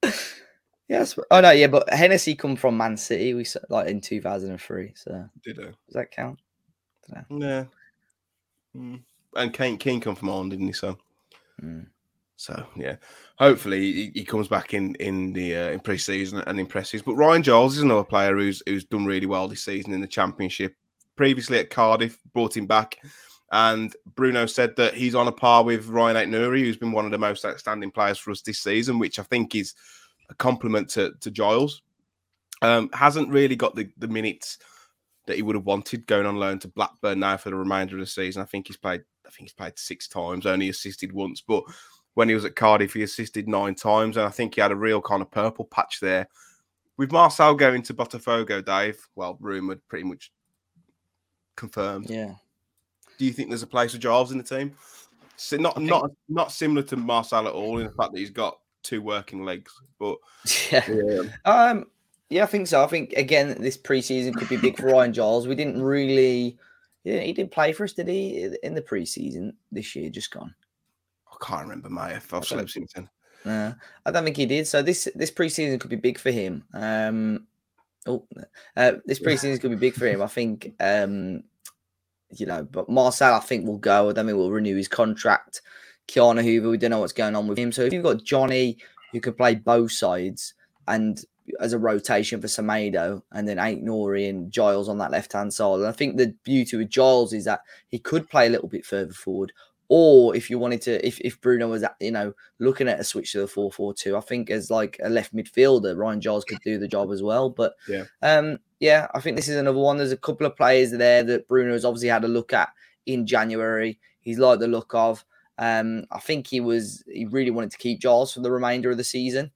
yeah, 0.03 0.11
yes. 0.89 1.17
Oh 1.31 1.39
no, 1.39 1.51
yeah, 1.51 1.67
but 1.67 1.89
Hennessy 1.93 2.35
come 2.35 2.55
from 2.57 2.75
Man 2.75 2.97
City. 2.97 3.33
We 3.33 3.45
like 3.69 3.87
in 3.87 4.01
two 4.01 4.19
thousand 4.21 4.51
and 4.51 4.61
three. 4.61 4.91
So 4.95 5.29
did 5.43 5.59
it? 5.59 5.65
does 5.65 5.75
that 5.91 6.11
count? 6.11 6.39
Yeah. 7.29 7.65
Mm. 8.77 9.01
And 9.35 9.53
Kane 9.53 9.77
King 9.77 9.99
come 9.99 10.15
from 10.15 10.29
Ireland, 10.29 10.51
didn't 10.51 10.67
he? 10.67 10.73
So, 10.73 10.97
Mm. 11.63 11.87
so 12.35 12.67
yeah. 12.75 12.97
Hopefully 13.39 13.79
he, 13.91 14.11
he 14.13 14.23
comes 14.23 14.47
back 14.47 14.73
in 14.73 14.95
in 14.95 15.33
the 15.33 15.55
uh, 15.55 15.69
in 15.69 15.79
pre-season 15.79 16.43
and 16.45 16.59
impresses. 16.59 17.01
But 17.01 17.15
Ryan 17.15 17.43
Giles 17.43 17.77
is 17.77 17.83
another 17.83 18.03
player 18.03 18.35
who's 18.35 18.61
who's 18.67 18.85
done 18.85 19.05
really 19.05 19.25
well 19.25 19.47
this 19.47 19.63
season 19.63 19.93
in 19.93 20.01
the 20.01 20.07
Championship. 20.07 20.75
Previously 21.15 21.57
at 21.57 21.71
Cardiff, 21.71 22.19
brought 22.33 22.55
him 22.55 22.67
back, 22.67 22.99
and 23.51 23.95
Bruno 24.15 24.45
said 24.45 24.75
that 24.75 24.93
he's 24.93 25.15
on 25.15 25.27
a 25.27 25.31
par 25.31 25.63
with 25.63 25.87
Ryan 25.87 26.15
Aït-Nouri, 26.15 26.59
who's 26.59 26.77
been 26.77 26.91
one 26.91 27.05
of 27.05 27.11
the 27.11 27.17
most 27.17 27.43
outstanding 27.43 27.89
players 27.89 28.19
for 28.19 28.29
us 28.29 28.41
this 28.41 28.59
season, 28.59 28.99
which 28.99 29.17
I 29.17 29.23
think 29.23 29.55
is 29.55 29.73
a 30.29 30.35
compliment 30.35 30.89
to 30.89 31.13
to 31.21 31.31
Giles. 31.31 31.81
Um, 32.61 32.89
hasn't 32.93 33.29
really 33.29 33.55
got 33.55 33.75
the 33.75 33.89
the 33.97 34.07
minutes 34.07 34.59
that 35.27 35.35
he 35.35 35.41
would 35.43 35.55
have 35.55 35.65
wanted 35.65 36.07
going 36.07 36.25
on 36.25 36.37
loan 36.37 36.57
to 36.59 36.67
Blackburn 36.67 37.19
now 37.19 37.37
for 37.37 37.49
the 37.51 37.55
remainder 37.55 37.95
of 37.95 37.99
the 37.99 38.05
season. 38.07 38.41
I 38.41 38.45
think 38.45 38.67
he's 38.67 38.77
played. 38.77 39.03
I 39.25 39.29
think 39.29 39.49
he's 39.49 39.53
played 39.53 39.77
six 39.77 40.07
times, 40.07 40.45
only 40.45 40.69
assisted 40.69 41.11
once. 41.11 41.41
But 41.41 41.63
when 42.15 42.29
he 42.29 42.35
was 42.35 42.45
at 42.45 42.55
Cardiff, 42.55 42.93
he 42.93 43.03
assisted 43.03 43.47
nine 43.47 43.75
times, 43.75 44.17
and 44.17 44.25
I 44.25 44.29
think 44.29 44.55
he 44.55 44.61
had 44.61 44.71
a 44.71 44.75
real 44.75 45.01
kind 45.01 45.21
of 45.21 45.29
purple 45.29 45.65
patch 45.65 45.99
there. 46.01 46.27
With 46.97 47.11
Marçal 47.11 47.55
going 47.57 47.83
to 47.83 47.93
Botafogo, 47.93 48.65
Dave, 48.65 48.99
well, 49.15 49.37
rumored, 49.39 49.81
pretty 49.87 50.05
much 50.05 50.31
confirmed. 51.55 52.09
Yeah. 52.09 52.33
Do 53.17 53.25
you 53.25 53.33
think 53.33 53.49
there's 53.49 53.63
a 53.63 53.67
place 53.67 53.91
for 53.91 53.97
Giles 53.97 54.31
in 54.31 54.37
the 54.37 54.43
team? 54.43 54.75
So 55.35 55.57
not 55.57 55.75
think- 55.75 55.89
not 55.89 56.09
not 56.29 56.51
similar 56.51 56.81
to 56.83 56.97
Marçal 56.97 57.45
at 57.45 57.53
all 57.53 57.77
in 57.79 57.85
the 57.85 57.91
fact 57.93 58.13
that 58.13 58.19
he's 58.19 58.29
got 58.31 58.57
two 58.83 59.01
working 59.01 59.43
legs, 59.43 59.71
but 59.99 60.17
Yeah. 60.71 60.83
yeah, 60.89 61.21
Um, 61.45 61.85
Yeah, 62.29 62.43
I 62.43 62.47
think 62.47 62.67
so. 62.67 62.83
I 62.83 62.87
think 62.87 63.13
again 63.13 63.55
this 63.59 63.77
preseason 63.77 64.35
could 64.35 64.49
be 64.49 64.57
big 64.57 64.77
for 64.77 64.87
Ryan 64.87 65.13
Giles. 65.13 65.47
We 65.47 65.55
didn't 65.55 65.81
really, 65.81 66.57
yeah, 67.03 67.19
he 67.19 67.33
didn't 67.33 67.51
play 67.51 67.71
for 67.71 67.85
us, 67.85 67.93
did 67.93 68.07
he, 68.07 68.53
in 68.63 68.73
the 68.73 68.81
preseason 68.81 69.53
this 69.71 69.95
year? 69.95 70.09
Just 70.09 70.31
gone. 70.31 70.53
I 71.31 71.45
can't 71.45 71.63
remember, 71.63 71.89
mate. 71.89 72.19
I've 72.31 72.45
slept 72.45 72.71
since 72.71 72.93
then. 72.93 73.09
Uh, 73.45 73.73
I 74.05 74.11
don't 74.11 74.23
think 74.25 74.37
he 74.37 74.45
did. 74.45 74.67
So 74.67 74.81
this 74.81 75.07
this 75.15 75.31
preseason 75.31 75.79
could 75.79 75.89
be 75.89 75.95
big 75.95 76.19
for 76.19 76.31
him. 76.31 76.65
Um, 76.73 77.47
oh, 78.05 78.25
uh, 78.75 78.93
this 79.05 79.19
preseason 79.19 79.61
could 79.61 79.71
be 79.71 79.77
big 79.77 79.93
for 79.93 80.07
him. 80.07 80.21
I 80.21 80.27
think. 80.27 80.73
Um, 80.79 81.43
you 82.31 82.45
know, 82.45 82.63
but 82.63 82.89
Marçal, 82.89 83.33
I 83.33 83.39
think 83.39 83.65
will 83.65 83.77
go. 83.77 84.09
I 84.09 84.13
don't 84.13 84.25
think 84.25 84.37
we'll 84.37 84.51
renew 84.51 84.75
his 84.75 84.89
contract. 84.89 85.61
Ki-Jana 86.07 86.43
Hoever, 86.43 86.69
we 86.69 86.77
don't 86.77 86.91
know 86.91 86.99
what's 86.99 87.13
going 87.13 87.35
on 87.35 87.47
with 87.47 87.57
him. 87.57 87.71
So 87.71 87.83
if 87.83 87.93
you've 87.93 88.03
got 88.03 88.23
Jonny 88.23 88.77
who 89.11 89.21
can 89.21 89.33
play 89.33 89.55
both 89.55 89.91
sides 89.91 90.53
and 90.87 91.23
as 91.59 91.73
a 91.73 91.79
rotation 91.79 92.41
for 92.41 92.47
Semedo 92.47 93.21
and 93.31 93.47
then 93.47 93.57
Aït-Nouri 93.57 94.29
and 94.29 94.51
Giles 94.51 94.89
on 94.89 94.97
that 94.99 95.11
left 95.11 95.33
hand 95.33 95.53
side. 95.53 95.79
And 95.79 95.87
I 95.87 95.91
think 95.91 96.17
the 96.17 96.35
beauty 96.43 96.77
with 96.77 96.89
Giles 96.89 97.33
is 97.33 97.45
that 97.45 97.61
he 97.87 97.99
could 97.99 98.29
play 98.29 98.47
a 98.47 98.49
little 98.49 98.67
bit 98.67 98.85
further 98.85 99.13
forward. 99.13 99.53
Or 99.89 100.35
if 100.35 100.49
you 100.49 100.59
wanted 100.59 100.81
to, 100.83 101.05
if, 101.05 101.19
if 101.21 101.39
Bruno 101.39 101.69
was, 101.69 101.83
at, 101.83 101.95
you 102.01 102.11
know, 102.11 102.33
looking 102.59 102.89
at 102.89 102.99
a 102.99 103.05
switch 103.05 103.31
to 103.31 103.39
the 103.39 103.47
4 103.47 103.71
4 103.71 103.93
2, 103.93 104.17
I 104.17 104.19
think 104.19 104.49
as 104.49 104.69
like 104.69 104.99
a 105.01 105.09
left 105.09 105.33
midfielder, 105.33 105.97
Ryan 105.97 106.19
Giles 106.19 106.43
could 106.43 106.59
do 106.61 106.77
the 106.77 106.89
job 106.89 107.09
as 107.11 107.23
well. 107.23 107.49
But 107.49 107.73
yeah, 107.87 108.03
um, 108.21 108.59
yeah, 108.79 109.07
I 109.13 109.21
think 109.21 109.37
this 109.37 109.47
is 109.47 109.55
another 109.55 109.79
one. 109.79 109.97
There's 109.97 110.11
a 110.11 110.17
couple 110.17 110.45
of 110.45 110.57
players 110.57 110.91
there 110.91 111.23
that 111.23 111.47
Bruno 111.47 111.71
has 111.71 111.85
obviously 111.85 112.09
had 112.09 112.25
a 112.25 112.29
look 112.29 112.51
at 112.51 112.69
in 113.05 113.25
January. 113.25 113.97
He's 114.19 114.39
liked 114.39 114.59
the 114.59 114.67
look 114.67 114.93
of. 114.93 115.23
Um, 115.57 116.05
I 116.11 116.19
think 116.19 116.47
he 116.47 116.59
was 116.59 117.03
he 117.11 117.25
really 117.25 117.49
wanted 117.49 117.71
to 117.71 117.77
keep 117.77 117.99
Giles 117.99 118.33
for 118.33 118.41
the 118.41 118.51
remainder 118.51 118.91
of 118.91 118.97
the 118.97 119.03
season. 119.03 119.51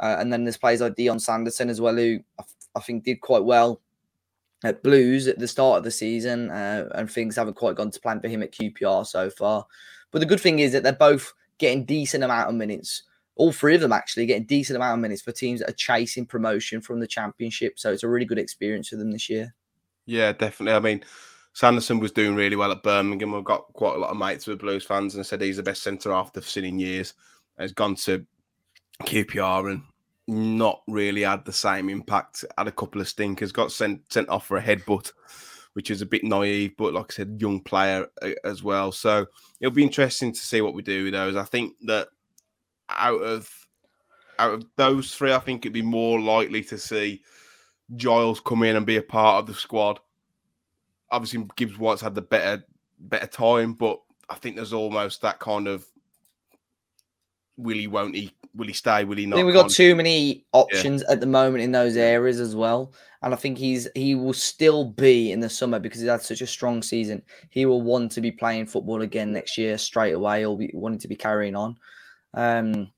Uh, 0.00 0.16
and 0.18 0.32
then 0.32 0.44
there's 0.44 0.56
players 0.56 0.80
like 0.80 0.94
Dion 0.94 1.18
Sanderson 1.18 1.68
as 1.68 1.80
well, 1.80 1.96
who 1.96 2.20
I, 2.38 2.44
I, 2.76 2.80
think 2.80 3.04
did 3.04 3.20
quite 3.20 3.44
well 3.44 3.80
at 4.64 4.82
Blues 4.82 5.26
at 5.26 5.38
the 5.38 5.48
start 5.48 5.78
of 5.78 5.84
the 5.84 5.90
season, 5.90 6.50
uh, 6.50 6.88
and 6.94 7.10
things 7.10 7.36
haven't 7.36 7.54
quite 7.54 7.76
gone 7.76 7.90
to 7.90 8.00
plan 8.00 8.20
for 8.20 8.28
him 8.28 8.42
at 8.42 8.52
QPR 8.52 9.06
so 9.06 9.30
far. 9.30 9.66
But 10.10 10.20
the 10.20 10.26
good 10.26 10.40
thing 10.40 10.60
is 10.60 10.72
that 10.72 10.82
they're 10.82 10.92
both 10.92 11.32
getting 11.58 11.84
decent 11.84 12.24
amount 12.24 12.48
of 12.48 12.54
minutes. 12.54 13.02
All 13.34 13.52
three 13.52 13.74
of 13.74 13.80
them 13.80 13.92
actually 13.92 14.26
getting 14.26 14.46
decent 14.46 14.76
amount 14.76 14.94
of 14.94 15.02
minutes 15.02 15.22
for 15.22 15.32
teams 15.32 15.60
that 15.60 15.70
are 15.70 15.74
chasing 15.74 16.26
promotion 16.26 16.80
from 16.80 17.00
the 17.00 17.06
championship. 17.06 17.78
So 17.78 17.92
it's 17.92 18.02
a 18.02 18.08
really 18.08 18.24
good 18.24 18.38
experience 18.38 18.88
for 18.88 18.96
them 18.96 19.12
this 19.12 19.28
year. 19.28 19.54
Yeah, 20.06 20.32
definitely. 20.32 20.74
I 20.74 20.80
mean, 20.80 21.04
Sanderson 21.52 22.00
was 22.00 22.12
doing 22.12 22.34
really 22.34 22.56
well 22.56 22.72
at 22.72 22.82
Birmingham. 22.82 23.32
We've 23.32 23.44
got 23.44 23.72
quite 23.74 23.96
a 23.96 23.98
lot 23.98 24.10
of 24.10 24.16
mates 24.16 24.46
with 24.46 24.60
Blues 24.60 24.84
fans 24.84 25.14
and 25.14 25.26
said 25.26 25.40
he's 25.40 25.56
the 25.58 25.62
best 25.62 25.82
centre 25.82 26.12
half 26.12 26.32
they've 26.32 26.48
seen 26.48 26.64
in 26.64 26.78
years. 26.78 27.14
Has 27.58 27.72
gone 27.72 27.96
to 27.96 28.24
QPR 29.02 29.72
and 29.72 29.82
not 30.28 30.82
really 30.86 31.22
had 31.22 31.44
the 31.44 31.52
same 31.52 31.88
impact. 31.88 32.44
Had 32.56 32.68
a 32.68 32.72
couple 32.72 33.00
of 33.00 33.08
stinkers, 33.08 33.50
got 33.50 33.72
sent 33.72 34.12
sent 34.12 34.28
off 34.28 34.46
for 34.46 34.58
a 34.58 34.62
headbutt, 34.62 35.12
which 35.72 35.90
is 35.90 36.02
a 36.02 36.06
bit 36.06 36.22
naive, 36.22 36.76
but 36.76 36.94
like 36.94 37.06
I 37.12 37.14
said, 37.14 37.38
young 37.40 37.60
player 37.60 38.06
uh, 38.22 38.30
as 38.44 38.62
well. 38.62 38.92
So 38.92 39.26
it'll 39.60 39.74
be 39.74 39.82
interesting 39.82 40.32
to 40.32 40.38
see 40.38 40.60
what 40.60 40.74
we 40.74 40.82
do 40.82 41.04
with 41.04 41.14
those. 41.14 41.36
I 41.36 41.44
think 41.44 41.74
that 41.86 42.08
out 42.90 43.22
of 43.22 43.50
out 44.38 44.54
of 44.54 44.64
those 44.76 45.14
three, 45.14 45.32
I 45.32 45.38
think 45.38 45.64
it'd 45.64 45.72
be 45.72 45.82
more 45.82 46.20
likely 46.20 46.62
to 46.64 46.78
see 46.78 47.22
Giles 47.96 48.40
come 48.40 48.62
in 48.62 48.76
and 48.76 48.86
be 48.86 48.96
a 48.96 49.02
part 49.02 49.40
of 49.40 49.46
the 49.46 49.54
squad. 49.54 49.98
Obviously, 51.10 51.46
Gibbs 51.56 51.78
White's 51.78 52.02
had 52.02 52.14
the 52.14 52.22
better 52.22 52.64
better 53.00 53.26
time, 53.26 53.72
but 53.72 54.00
I 54.28 54.34
think 54.34 54.56
there's 54.56 54.72
almost 54.72 55.22
that 55.22 55.38
kind 55.38 55.66
of 55.66 55.86
will 57.58 57.76
he, 57.76 57.86
won't 57.86 58.14
he, 58.14 58.32
will 58.54 58.66
he 58.66 58.72
stay, 58.72 59.04
will 59.04 59.16
he 59.16 59.26
not? 59.26 59.36
I 59.36 59.38
think 59.40 59.46
we've 59.46 59.54
got 59.54 59.70
too 59.70 59.94
many 59.94 60.46
options 60.52 61.02
yeah. 61.06 61.12
at 61.12 61.20
the 61.20 61.26
moment 61.26 61.62
in 61.62 61.72
those 61.72 61.96
areas 61.96 62.40
as 62.40 62.56
well. 62.56 62.92
And 63.20 63.34
I 63.34 63.36
think 63.36 63.58
he's 63.58 63.88
he 63.96 64.14
will 64.14 64.32
still 64.32 64.84
be 64.84 65.32
in 65.32 65.40
the 65.40 65.50
summer 65.50 65.80
because 65.80 66.00
he's 66.00 66.08
had 66.08 66.22
such 66.22 66.40
a 66.40 66.46
strong 66.46 66.82
season. 66.82 67.20
He 67.50 67.66
will 67.66 67.82
want 67.82 68.12
to 68.12 68.20
be 68.20 68.30
playing 68.30 68.66
football 68.66 69.02
again 69.02 69.32
next 69.32 69.58
year 69.58 69.76
straight 69.76 70.12
away. 70.12 70.40
He'll 70.40 70.56
be 70.56 70.70
wanting 70.72 71.00
to 71.00 71.08
be 71.08 71.16
carrying 71.16 71.56
on. 71.56 71.76
Um, 72.34 72.90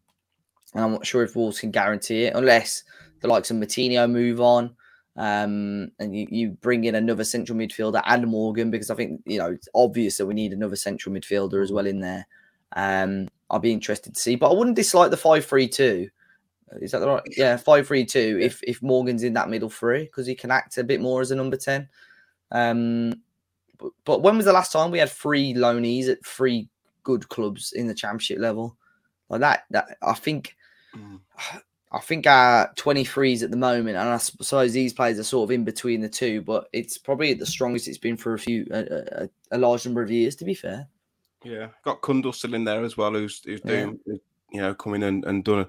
and 0.74 0.84
I'm 0.84 0.92
not 0.92 1.06
sure 1.06 1.22
if 1.22 1.34
Wolves 1.34 1.60
can 1.60 1.70
guarantee 1.70 2.24
it 2.24 2.34
unless 2.34 2.84
the 3.20 3.28
likes 3.28 3.50
of 3.50 3.56
Moutinho 3.56 4.10
move 4.10 4.40
on. 4.40 4.76
Um, 5.16 5.90
and 5.98 6.16
you, 6.16 6.26
you 6.30 6.50
bring 6.50 6.84
in 6.84 6.94
another 6.94 7.24
central 7.24 7.58
midfielder 7.58 8.02
and 8.06 8.26
Morgan 8.26 8.70
because 8.70 8.90
I 8.90 8.94
think 8.94 9.22
you 9.26 9.38
know 9.38 9.52
it's 9.52 9.68
obvious 9.74 10.18
that 10.18 10.26
we 10.26 10.34
need 10.34 10.52
another 10.52 10.76
central 10.76 11.14
midfielder 11.14 11.62
as 11.62 11.72
well 11.72 11.86
in 11.86 12.00
there. 12.00 12.26
Um, 12.76 13.28
I'll 13.50 13.58
be 13.58 13.72
interested 13.72 14.14
to 14.14 14.20
see. 14.20 14.36
But 14.36 14.50
I 14.50 14.54
wouldn't 14.54 14.76
dislike 14.76 15.10
the 15.10 15.16
five 15.16 15.44
three 15.44 15.68
two. 15.68 16.08
Is 16.80 16.92
that 16.92 17.00
the 17.00 17.08
right? 17.08 17.22
Yeah, 17.36 17.56
five 17.56 17.86
three 17.86 18.04
two. 18.04 18.38
If 18.40 18.62
if 18.62 18.82
Morgan's 18.82 19.22
in 19.22 19.32
that 19.34 19.48
middle 19.48 19.70
three 19.70 20.04
because 20.04 20.26
he 20.26 20.34
can 20.34 20.50
act 20.50 20.78
a 20.78 20.84
bit 20.84 21.00
more 21.00 21.20
as 21.20 21.30
a 21.30 21.36
number 21.36 21.56
ten. 21.56 21.88
Um, 22.52 23.14
but, 23.78 23.92
but 24.04 24.22
when 24.22 24.36
was 24.36 24.46
the 24.46 24.52
last 24.52 24.72
time 24.72 24.90
we 24.90 24.98
had 24.98 25.10
three 25.10 25.54
loanees 25.54 26.08
at 26.08 26.24
three 26.24 26.68
good 27.02 27.28
clubs 27.28 27.72
in 27.72 27.86
the 27.86 27.94
championship 27.94 28.38
level 28.38 28.76
like 29.28 29.40
that? 29.40 29.64
That 29.70 29.96
I 30.02 30.14
think. 30.14 30.56
Mm. 30.94 31.20
I 31.92 31.98
think 31.98 32.24
our 32.28 32.72
23s 32.74 33.42
at 33.42 33.50
the 33.50 33.56
moment, 33.56 33.96
and 33.96 34.08
I 34.08 34.16
suppose 34.18 34.72
these 34.72 34.92
players 34.92 35.18
are 35.18 35.24
sort 35.24 35.48
of 35.48 35.50
in 35.52 35.64
between 35.64 36.00
the 36.00 36.08
two, 36.08 36.40
but 36.40 36.68
it's 36.72 36.98
probably 36.98 37.34
the 37.34 37.44
strongest 37.44 37.88
it's 37.88 37.98
been 37.98 38.16
for 38.16 38.34
a 38.34 38.38
few, 38.38 38.64
a, 38.70 39.24
a, 39.24 39.28
a 39.50 39.58
large 39.58 39.84
number 39.84 40.00
of 40.00 40.08
years, 40.08 40.36
to 40.36 40.44
be 40.44 40.54
fair. 40.54 40.86
Yeah, 41.42 41.68
got 41.84 42.02
Cundle 42.02 42.32
still 42.32 42.54
in 42.54 42.64
there 42.64 42.84
as 42.84 42.96
well, 42.96 43.12
who's 43.12 43.42
who's 43.44 43.60
doing 43.60 43.98
yeah. 44.06 44.14
you 44.50 44.60
know 44.60 44.74
coming 44.74 45.02
in 45.02 45.24
and 45.26 45.44
done 45.44 45.66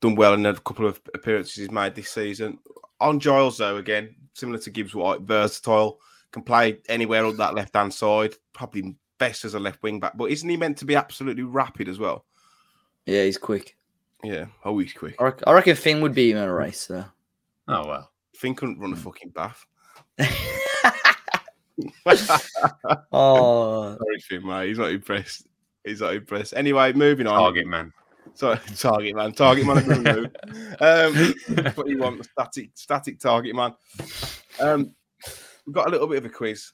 done 0.00 0.14
well 0.14 0.34
in 0.34 0.46
a 0.46 0.54
couple 0.54 0.86
of 0.86 1.00
appearances 1.14 1.54
he's 1.54 1.70
made 1.70 1.94
this 1.94 2.10
season. 2.10 2.58
On 3.00 3.20
Giles 3.20 3.58
though, 3.58 3.76
again 3.76 4.14
similar 4.34 4.58
to 4.58 4.70
Gibbs 4.70 4.94
White, 4.94 5.22
versatile, 5.22 5.98
can 6.30 6.42
play 6.42 6.78
anywhere 6.88 7.24
on 7.24 7.36
that 7.38 7.54
left 7.54 7.74
hand 7.74 7.92
side. 7.92 8.34
Probably 8.52 8.94
best 9.18 9.44
as 9.44 9.54
a 9.54 9.60
left 9.60 9.82
wing 9.82 9.98
back, 9.98 10.16
but 10.16 10.30
isn't 10.30 10.48
he 10.48 10.56
meant 10.56 10.78
to 10.78 10.84
be 10.84 10.94
absolutely 10.94 11.42
rapid 11.42 11.88
as 11.88 11.98
well? 11.98 12.24
Yeah, 13.06 13.24
he's 13.24 13.38
quick. 13.38 13.76
Yeah, 14.22 14.46
oh, 14.64 14.78
he's 14.78 14.92
quick. 14.92 15.16
I 15.20 15.24
reckon, 15.24 15.44
I 15.46 15.52
reckon 15.52 15.76
Finn 15.76 16.00
would 16.00 16.14
be 16.14 16.30
in 16.30 16.36
a 16.36 16.52
race 16.52 16.86
though. 16.86 17.04
Oh 17.68 17.86
well, 17.86 18.10
Finn 18.34 18.54
couldn't 18.54 18.78
run 18.78 18.92
a 18.92 18.96
hmm. 18.96 19.02
fucking 19.02 19.30
bath. 19.30 19.66
oh, 23.12 23.96
sorry, 23.96 24.20
Finn, 24.20 24.46
mate. 24.46 24.68
He's 24.68 24.78
not 24.78 24.90
impressed. 24.90 25.46
He's 25.84 26.00
not 26.00 26.14
impressed. 26.14 26.54
Anyway, 26.56 26.92
moving 26.92 27.26
on. 27.26 27.38
Target 27.38 27.66
man. 27.66 27.92
Sorry, 28.34 28.58
target 28.76 29.16
man. 29.16 29.32
Target 29.32 29.66
man. 29.66 29.78
um, 30.80 31.34
what 31.74 31.88
you 31.88 31.98
want? 31.98 32.24
Static, 32.24 32.70
static 32.74 33.18
target 33.18 33.54
man. 33.54 33.74
Um, 34.60 34.92
we've 35.66 35.74
got 35.74 35.88
a 35.88 35.90
little 35.90 36.06
bit 36.06 36.18
of 36.18 36.26
a 36.26 36.30
quiz. 36.30 36.72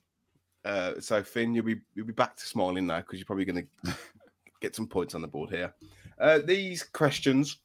Uh, 0.64 0.92
so 1.00 1.22
Finn, 1.22 1.54
you'll 1.54 1.64
be 1.64 1.80
you'll 1.94 2.06
be 2.06 2.12
back 2.12 2.36
to 2.36 2.46
smiling 2.46 2.86
now 2.86 2.98
because 3.00 3.18
you're 3.18 3.26
probably 3.26 3.44
going 3.44 3.66
to 3.84 3.94
get 4.60 4.76
some 4.76 4.86
points 4.86 5.14
on 5.14 5.22
the 5.22 5.28
board 5.28 5.50
here. 5.50 5.74
Uh, 6.18 6.38
these 6.44 6.84
questions 6.84 7.58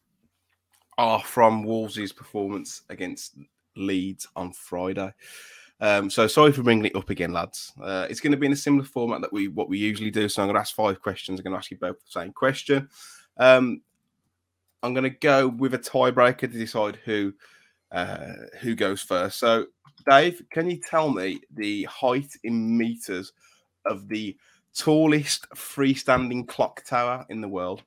are 0.97 1.21
from 1.21 1.63
Wolves' 1.63 2.11
performance 2.11 2.81
against 2.89 3.38
Leeds 3.75 4.27
on 4.35 4.51
Friday. 4.51 5.13
Um, 5.80 6.09
so 6.09 6.28
sorry 6.28 6.51
for 6.51 6.63
bringing 6.63 6.86
it 6.86 6.95
up 6.95 7.09
again, 7.09 7.34
lads. 7.34 7.71
Uh, 7.82 8.07
it's 8.09 8.19
going 8.19 8.32
to 8.32 8.38
be 8.38 8.47
in 8.47 8.53
a 8.53 8.57
similar 8.57 8.84
format 8.84 9.21
that 9.21 9.32
we 9.32 9.47
what 9.47 9.69
we 9.69 9.78
usually 9.78 10.11
do. 10.11 10.28
So 10.28 10.41
I'm 10.41 10.47
going 10.47 10.55
to 10.55 10.61
ask 10.61 10.73
five 10.73 11.01
questions. 11.01 11.39
I'm 11.39 11.43
going 11.43 11.53
to 11.53 11.57
ask 11.57 11.69
you 11.71 11.78
both 11.78 11.99
the 11.99 12.19
same 12.19 12.34
question. 12.34 12.89
Um, 13.38 13.82
I'm 14.82 14.93
going 14.93 15.03
to 15.03 15.09
go 15.09 15.47
with 15.47 15.73
a 15.73 15.80
tiebreaker 15.80 16.39
to 16.39 16.47
decide 16.47 16.97
who 17.05 17.34
uh, 17.91 18.34
who 18.59 18.75
goes 18.75 19.01
first. 19.01 19.39
So, 19.39 19.67
Dave, 20.09 20.41
can 20.51 20.69
you 20.69 20.80
tell 20.89 21.09
me 21.09 21.41
the 21.53 21.84
height 21.84 22.32
in 22.43 22.78
meters 22.78 23.34
of 23.86 24.07
the 24.07 24.36
tallest 24.75 25.49
freestanding 25.51 26.47
clock 26.47 26.84
tower 26.86 27.25
in 27.30 27.41
the 27.41 27.47
world? 27.47 27.84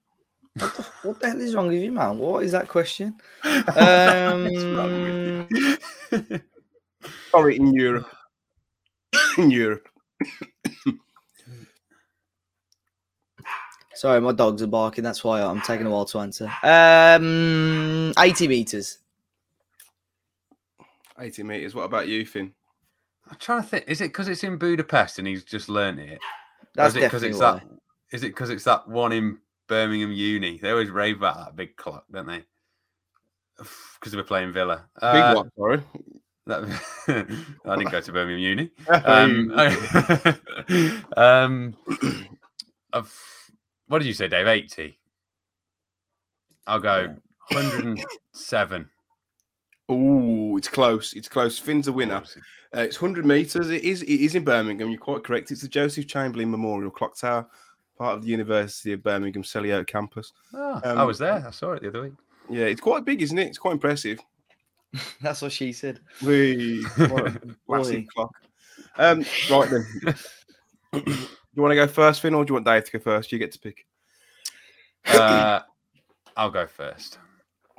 What 0.55 0.75
the, 0.75 0.83
what 1.03 1.21
the 1.21 1.29
hell 1.29 1.41
is 1.41 1.55
wrong 1.55 1.69
with 1.69 1.81
you, 1.81 1.93
man? 1.93 2.19
What 2.19 2.45
is 2.45 2.53
that 2.53 2.69
question? 2.69 3.17
Um... 3.77 5.49
Sorry, 7.31 7.57
in 7.57 7.73
Europe. 7.75 8.09
in 9.39 9.51
Europe. 9.51 9.89
Sorry, 13.95 14.21
my 14.21 14.33
dogs 14.33 14.63
are 14.63 14.67
barking. 14.67 15.05
That's 15.05 15.23
why 15.23 15.43
I'm 15.43 15.61
taking 15.61 15.87
a 15.87 15.91
while 15.91 16.07
to 16.07 16.21
answer. 16.21 16.51
Um, 16.63 18.15
80 18.19 18.49
meters. 18.49 18.99
80 21.19 21.43
meters. 21.43 21.75
What 21.75 21.83
about 21.83 22.09
you, 22.09 22.25
Finn? 22.25 22.55
I'm 23.31 23.37
trying 23.39 23.63
to 23.63 23.69
think. 23.69 23.85
Is 23.87 24.01
it 24.01 24.07
because 24.07 24.29
it's 24.29 24.43
in 24.43 24.57
Budapest 24.57 25.19
and 25.19 25.29
he's 25.29 25.45
just 25.45 25.69
learned 25.69 26.01
it? 26.01 26.19
That's 26.75 26.95
is 26.95 27.03
it 27.03 27.07
because 27.07 27.23
it's 27.23 27.39
why. 27.39 27.53
that? 27.53 27.67
Is 28.11 28.25
it 28.25 28.29
because 28.29 28.49
it's 28.49 28.65
that 28.65 28.89
one 28.89 29.13
in 29.13 29.39
Birmingham 29.69 30.13
Uni? 30.13 30.59
They 30.59 30.71
always 30.71 30.91
rave 30.91 31.19
about 31.19 31.37
that 31.39 31.57
big 31.57 31.77
clock, 31.77 32.05
don't 32.11 32.27
they? 32.27 32.45
Because 34.01 34.13
they 34.13 34.17
were 34.17 34.25
playing 34.25 34.55
Villa. 34.55 34.87
Big 34.99 35.05
uh, 35.05 35.35
one, 35.35 35.51
sorry. 35.59 35.83
That, 36.51 36.65
I 37.65 37.77
didn't 37.77 37.93
go 37.93 38.01
to 38.01 38.13
Birmingham 38.13 38.41
Uni. 38.41 38.71
Um, 39.05 39.53
um, 41.17 41.77
what 43.87 43.99
did 44.01 44.07
you 44.07 44.15
say, 44.15 44.27
Dave? 44.27 44.49
80. 44.49 44.99
I'll 46.67 46.81
go 46.81 47.15
107. 47.53 48.89
Oh, 49.89 50.57
it's 50.57 50.69
close. 50.69 51.13
It's 51.15 51.29
close. 51.29 51.59
Finn's 51.59 51.89
a 51.89 51.93
winner. 51.93 52.23
Uh, 52.77 52.81
it's 52.81 53.01
100 53.01 53.25
meters. 53.25 53.71
It 53.71 53.85
is. 53.85 54.03
It 54.03 54.21
is 54.21 54.35
in 54.35 54.45
Birmingham. 54.45 54.91
You're 54.91 54.99
quite 55.01 55.23
correct. 55.25 55.51
It's 55.51 55.63
the 55.63 55.69
Joseph 55.69 56.07
Chamberlain 56.09 56.51
Memorial 56.51 56.91
Clock 56.91 57.17
Tower, 57.17 57.47
part 57.99 58.17
of 58.17 58.23
the 58.23 58.29
University 58.29 58.93
of 58.93 59.03
Birmingham 59.03 59.43
Selly 59.43 59.87
campus. 59.87 60.33
Oh, 60.55 60.81
Um, 60.85 60.99
I 60.99 61.05
was 61.05 61.19
there. 61.19 61.45
I 61.47 61.51
saw 61.51 61.73
it 61.73 61.83
the 61.83 61.89
other 61.89 62.03
week. 62.03 62.13
Yeah, 62.49 62.67
it's 62.67 62.81
quite 62.81 63.05
big, 63.05 63.23
isn't 63.23 63.39
it? 63.39 63.47
It's 63.49 63.59
quite 63.59 63.73
impressive. 63.73 64.19
That's 65.21 65.43
what 65.43 65.53
she 65.53 65.73
said. 65.73 66.01
We 66.23 66.85
massive 67.69 68.07
clock. 68.15 68.33
Um, 68.97 69.25
right 69.51 69.71
then. 69.71 70.15
Do 71.05 71.13
you 71.57 71.63
want 71.63 71.73
to 71.73 71.77
go 71.77 71.87
first, 71.87 72.21
Finn, 72.21 72.35
or 72.35 72.45
do 72.45 72.51
you 72.51 72.55
want 72.55 72.67
Dave 72.67 72.85
to 72.85 72.93
go 72.93 72.99
first? 73.01 73.31
You 73.33 73.39
get 73.39 73.53
to 73.53 73.59
pick. 73.59 73.85
Uh, 75.07 75.61
I'll 76.37 76.51
go 76.51 76.67
first. 76.67 77.19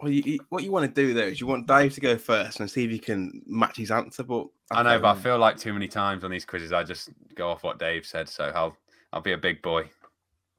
Well, 0.01 0.11
you, 0.11 0.23
you- 0.25 0.39
what 0.49 0.63
you 0.63 0.71
want 0.71 0.93
to 0.93 1.01
do 1.01 1.13
though 1.13 1.21
is 1.21 1.39
you 1.39 1.47
want 1.47 1.67
Dave 1.67 1.93
to 1.95 2.01
go 2.01 2.17
first 2.17 2.59
and 2.59 2.69
see 2.69 2.85
if 2.85 2.91
he 2.91 2.99
can 2.99 3.41
match 3.45 3.77
his 3.77 3.91
answer. 3.91 4.23
But 4.23 4.47
I 4.71 4.83
know, 4.83 4.99
but 4.99 5.15
I 5.17 5.19
feel 5.19 5.37
like 5.37 5.57
too 5.57 5.73
many 5.73 5.87
times 5.87 6.23
on 6.23 6.31
these 6.31 6.45
quizzes 6.45 6.71
I 6.73 6.83
just 6.83 7.09
go 7.35 7.49
off 7.49 7.63
what 7.63 7.79
Dave 7.79 8.05
said. 8.05 8.27
So 8.27 8.51
I'll 8.55 8.75
I'll 9.13 9.21
be 9.21 9.33
a 9.33 9.37
big 9.37 9.61
boy. 9.61 9.89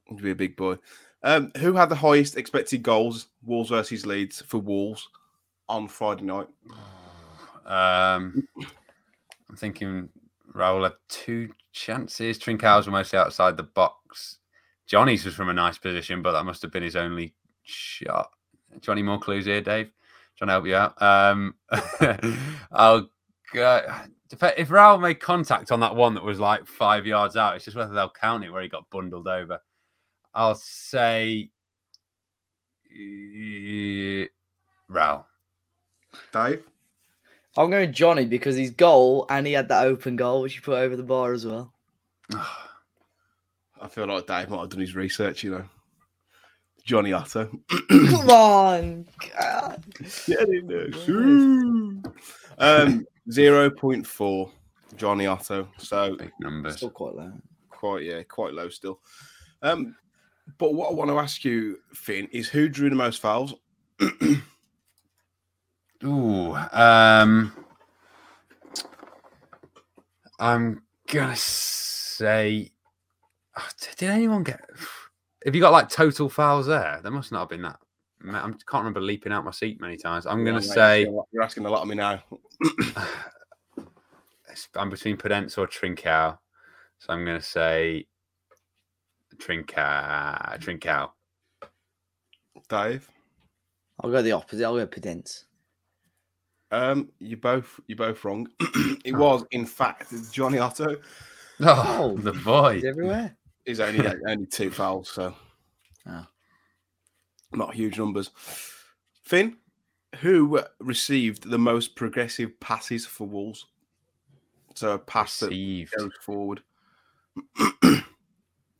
to 0.09 0.15
be 0.23 0.31
a 0.31 0.35
big 0.35 0.55
boy. 0.55 0.77
Um, 1.23 1.51
who 1.57 1.73
had 1.73 1.89
the 1.89 1.95
highest 1.95 2.35
expected 2.37 2.83
goals, 2.83 3.27
Wolves 3.45 3.69
versus 3.69 4.05
Leeds, 4.05 4.41
for 4.47 4.57
Wolves 4.59 5.07
on 5.73 5.87
Friday 5.87 6.23
night? 6.23 6.47
Um, 7.65 8.47
I'm 9.49 9.55
thinking 9.55 10.09
Raul 10.53 10.83
had 10.83 10.93
two 11.09 11.49
chances. 11.71 12.37
Trincao's 12.37 12.85
were 12.85 12.91
mostly 12.91 13.17
outside 13.17 13.57
the 13.57 13.63
box. 13.63 14.37
Jonny's 14.87 15.25
was 15.25 15.33
from 15.33 15.49
a 15.49 15.53
nice 15.53 15.77
position, 15.77 16.21
but 16.21 16.33
that 16.33 16.45
must 16.45 16.61
have 16.61 16.71
been 16.71 16.83
his 16.83 16.95
only 16.95 17.33
shot. 17.63 18.29
Johnny, 18.81 19.01
more 19.01 19.19
clues 19.19 19.45
here, 19.45 19.61
Dave. 19.61 19.89
Trying 20.37 20.47
to 20.47 20.53
help 20.53 20.67
you 20.67 20.75
out. 20.75 21.01
Um, 21.01 21.55
I'll 22.71 23.09
go. 23.53 23.81
If 24.31 24.69
Raul 24.69 25.01
made 25.01 25.19
contact 25.19 25.71
on 25.71 25.79
that 25.79 25.95
one 25.95 26.13
that 26.15 26.23
was 26.23 26.39
like 26.39 26.67
five 26.67 27.05
yards 27.05 27.35
out, 27.35 27.55
it's 27.55 27.65
just 27.65 27.77
whether 27.77 27.93
they'll 27.93 28.09
count 28.09 28.43
it 28.43 28.51
where 28.51 28.63
he 28.63 28.67
got 28.67 28.89
bundled 28.89 29.27
over. 29.27 29.59
I'll 30.33 30.55
say 30.55 31.49
Raul. 34.91 35.25
Dave? 36.33 36.63
I'm 37.55 37.69
going 37.69 37.93
Jonny 37.93 38.25
because 38.25 38.55
his 38.57 38.71
goal 38.71 39.25
and 39.29 39.45
he 39.45 39.53
had 39.53 39.69
that 39.69 39.85
open 39.85 40.15
goal 40.15 40.41
which 40.41 40.55
he 40.55 40.59
put 40.59 40.77
over 40.77 40.95
the 40.95 41.03
bar 41.03 41.33
as 41.33 41.45
well. 41.45 41.71
I 42.33 43.87
feel 43.89 44.07
like 44.07 44.27
Dave 44.27 44.49
might 44.49 44.59
have 44.59 44.69
done 44.69 44.79
his 44.79 44.95
research, 44.95 45.43
you 45.43 45.51
know. 45.51 45.65
Jonny 46.83 47.13
Otto. 47.13 47.49
Come 47.89 48.29
on. 48.29 49.05
God. 49.37 49.83
Get 50.25 50.49
in 50.49 50.67
there. 50.67 50.87
Um, 52.57 53.05
0.4 53.29 54.51
Jonny 54.97 55.27
Otto. 55.27 55.69
So 55.77 56.15
Big 56.17 56.31
numbers. 56.39 56.77
Still 56.77 56.89
quite 56.89 57.15
low. 57.15 57.31
quite, 57.69 58.03
yeah, 58.03 58.23
quite 58.23 58.53
low 58.53 58.69
still. 58.69 58.99
Um, 59.61 59.95
but 60.57 60.73
what 60.73 60.91
I 60.91 60.93
want 60.93 61.09
to 61.09 61.19
ask 61.19 61.45
you, 61.45 61.79
Finn, 61.93 62.27
is 62.31 62.49
who 62.49 62.67
drew 62.67 62.89
the 62.89 62.95
most 62.95 63.21
fouls? 63.21 63.53
Ooh, 66.05 66.53
um, 66.73 67.53
I'm 70.39 70.81
gonna 71.07 71.35
say, 71.35 72.71
oh, 73.57 73.69
did 73.97 74.09
anyone 74.09 74.43
get? 74.43 74.59
Have 75.45 75.55
you 75.55 75.61
got 75.61 75.71
like 75.71 75.89
total 75.89 76.29
fouls 76.29 76.67
there? 76.67 76.99
There 77.01 77.11
must 77.11 77.31
not 77.31 77.39
have 77.41 77.49
been 77.49 77.61
that. 77.61 77.79
I 78.25 78.41
can't 78.41 78.59
remember 78.73 79.01
leaping 79.01 79.31
out 79.31 79.45
my 79.45 79.51
seat 79.51 79.79
many 79.81 79.97
times. 79.97 80.25
I'm 80.25 80.43
gonna 80.45 80.61
Yeah, 80.61 80.73
say 80.73 81.07
you're 81.31 81.43
asking 81.43 81.65
a 81.65 81.69
lot 81.69 81.81
of 81.81 81.87
me 81.87 81.95
now. 81.95 82.21
I'm 84.75 84.89
between 84.89 85.17
Podence 85.17 85.57
or 85.57 85.67
Trincao, 85.67 86.37
so 86.99 87.13
I'm 87.13 87.25
gonna 87.25 87.41
say 87.41 88.05
Trincao. 89.37 90.59
Trincao. 90.59 91.11
Dave. 92.69 93.09
I'll 93.99 94.11
go 94.11 94.21
the 94.21 94.31
opposite. 94.33 94.63
I'll 94.63 94.75
go 94.75 94.87
Podence. 94.87 95.45
Um, 96.73 97.09
you 97.19 97.37
both 97.37 97.79
you 97.87 97.95
both 97.95 98.23
wrong. 98.25 98.47
it 99.05 99.13
Oh. 99.13 99.19
was 99.19 99.45
in 99.51 99.65
fact 99.65 100.11
Jonny 100.31 100.57
Otto. 100.57 100.97
Oh, 101.59 101.85
Oh, 101.99 102.17
the 102.17 102.33
boy. 102.33 102.75
He's 102.75 102.85
everywhere. 102.85 103.35
Is 103.65 103.79
only 103.79 104.05
only 104.27 104.45
two 104.47 104.71
fouls, 104.71 105.09
so 105.09 105.35
Oh. 106.07 106.25
not 107.53 107.75
huge 107.75 107.97
numbers. 107.99 108.31
Finn, 109.23 109.57
who 110.21 110.59
received 110.79 111.49
the 111.49 111.59
most 111.59 111.95
progressive 111.95 112.59
passes 112.59 113.05
for 113.05 113.27
Wolves? 113.27 113.65
So 114.75 114.93
a 114.93 114.97
pass 114.99 115.39
that 115.39 115.49
Received. 115.49 115.93
goes 115.97 116.11
forward. 116.21 116.63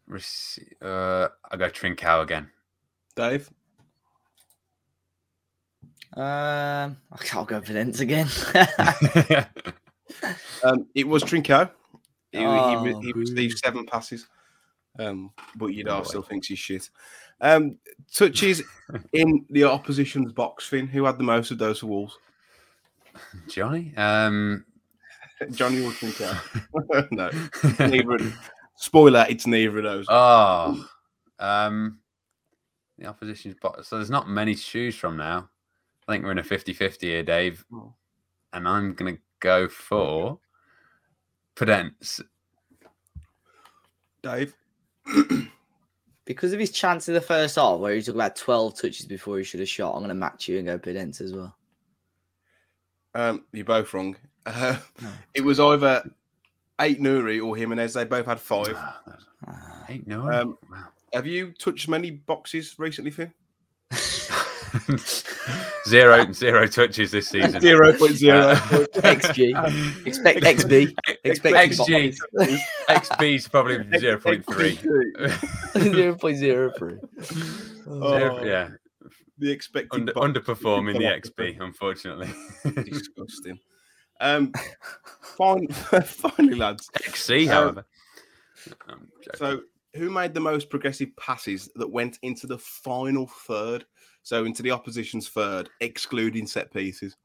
Rece- 0.10 0.74
uh, 0.82 1.30
I 1.52 1.58
go 1.58 1.70
Trincao 1.70 2.24
again. 2.24 2.50
Dave, 3.16 3.50
Um, 6.16 6.98
I'll 7.34 7.46
go 7.46 7.60
for 7.62 7.74
Podence 7.74 8.00
again. 8.02 8.28
um, 10.64 10.88
it 10.96 11.08
was 11.08 11.24
Trincao. 11.24 11.70
He, 12.32 12.40
he, 12.40 12.46
Oh, 12.46 12.84
re- 12.84 12.96
he 13.02 13.14
boo. 13.14 13.20
received 13.20 13.60
seven 13.60 13.86
passes, 13.86 14.28
um, 15.00 15.32
but 15.56 15.68
Yadar 15.68 16.00
Boy. 16.00 16.04
still 16.04 16.22
thinks 16.24 16.48
he's 16.48 16.60
shit. 16.60 16.90
Um, 17.42 17.78
touches 18.14 18.62
in 19.14 19.46
the 19.50 19.64
opposition's 19.66 20.32
box. 20.32 20.66
Finn, 20.68 20.88
who 20.88 21.06
had 21.06 21.18
the 21.18 21.24
most 21.24 21.52
of 21.52 21.58
those 21.58 21.80
for 21.80 21.88
Wolves? 21.88 22.18
Jonny. 23.48 23.94
Um, 23.98 24.66
Jonny 25.52 25.84
or 25.86 25.92
Trincao? 25.92 27.10
no, 27.12 27.30
neither. 27.88 28.16
of- 28.16 28.50
Spoiler: 28.76 29.26
It's 29.30 29.48
neither 29.48 29.78
of 29.78 29.84
those. 29.84 30.06
oh, 30.10 30.86
um, 31.40 32.00
the 32.98 33.06
opposition's 33.06 33.56
box. 33.62 33.88
So 33.88 33.98
there's 33.98 34.10
not 34.10 34.28
many 34.28 34.56
to 34.56 34.62
choose 34.62 34.96
from 34.96 35.16
now. 35.18 35.50
I 36.08 36.12
think 36.12 36.24
we're 36.26 36.32
in 36.32 36.40
a 36.40 36.44
50-50 36.44 37.02
here, 37.02 37.24
Dave, 37.24 37.66
Oh. 37.74 37.94
and 38.52 38.68
I'm 38.68 38.94
gonna 38.94 39.18
go 39.40 39.68
for 39.68 40.40
Podence. 41.56 42.22
Dave. 44.22 44.54
because 46.26 46.54
of 46.54 46.60
his 46.60 46.72
chance 46.72 47.08
in 47.08 47.14
the 47.14 47.22
first 47.22 47.56
half, 47.58 47.80
where 47.80 47.94
he 47.94 48.02
took 48.02 48.16
about 48.16 48.36
12 48.36 48.80
touches 48.80 49.06
before 49.06 49.38
he 49.38 49.44
should 49.44 49.60
have 49.60 49.68
shot, 49.70 49.92
I'm 49.94 50.00
going 50.00 50.08
to 50.10 50.14
match 50.16 50.48
you 50.48 50.58
and 50.58 50.66
go 50.68 50.80
Podence 50.80 51.20
as 51.20 51.34
well. 51.34 51.56
Um, 53.14 53.44
you're 53.52 53.66
both 53.66 53.94
wrong. 53.94 54.16
Uh, 54.46 54.78
No. 55.02 55.10
it 55.34 55.42
was 55.42 55.58
either 55.60 56.04
Aït-Nouri 56.78 57.42
or 57.46 57.56
Jimenez. 57.56 57.94
They 57.94 58.04
both 58.04 58.26
had 58.26 58.42
five. 58.42 58.74
Ah, 58.76 59.02
that's- 59.06 59.26
Ah. 59.48 59.86
No. 60.06 60.30
Um, 60.30 60.58
wow. 60.70 60.88
Have 61.14 61.26
you 61.28 61.52
touched 61.54 61.88
many 61.88 62.12
boxes 62.12 62.76
recently, 62.78 63.12
Finn? 63.12 63.34
zero 65.88 66.32
zero 66.32 66.66
touches 66.68 67.12
this 67.12 67.30
season. 67.30 67.62
Zero 67.62 67.94
point 67.94 68.14
zero. 68.14 68.50
Uh, 68.50 68.58
XG. 68.96 70.06
Expect 70.08 70.42
XB. 70.42 70.94
Expect 71.24 71.56
XG. 71.56 72.16
XB 72.90 73.36
is 73.36 73.48
probably 73.48 74.00
zero 74.00 74.20
point 74.20 74.46
three. 74.46 74.76
0.03. 75.74 77.00
Oh, 77.88 78.44
yeah, 78.44 78.70
The 79.40 79.52
expected 79.52 80.10
Under, 80.16 80.42
underperforming 80.42 80.98
the 80.98 81.06
XB, 81.06 81.60
unfortunately. 81.64 82.30
Disgusting. 82.84 83.60
Um, 84.22 84.54
fin- 85.38 85.68
finally, 85.68 86.56
lads. 86.56 86.90
XC, 87.06 87.50
Um, 87.50 87.54
however. 87.54 87.86
I'm. 88.88 89.10
So, 89.36 89.62
who 89.96 90.10
made 90.10 90.34
the 90.34 90.40
most 90.40 90.70
progressive 90.70 91.10
passes 91.18 91.70
that 91.76 91.90
went 91.90 92.18
into 92.22 92.48
the 92.48 92.58
final 92.58 93.28
third? 93.28 93.86
So, 94.24 94.46
into 94.46 94.64
the 94.64 94.72
opposition's 94.72 95.28
third, 95.28 95.70
excluding 95.82 96.48
set 96.48 96.72
pieces. 96.72 97.16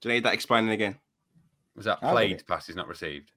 Do 0.00 0.08
you 0.08 0.14
need 0.14 0.24
that 0.24 0.34
explaining 0.34 0.70
again? 0.70 0.98
was 1.76 1.84
that 1.86 2.00
played 2.00 2.30
get 2.30 2.46
passes 2.46 2.76
not 2.76 2.88
received? 2.88 3.30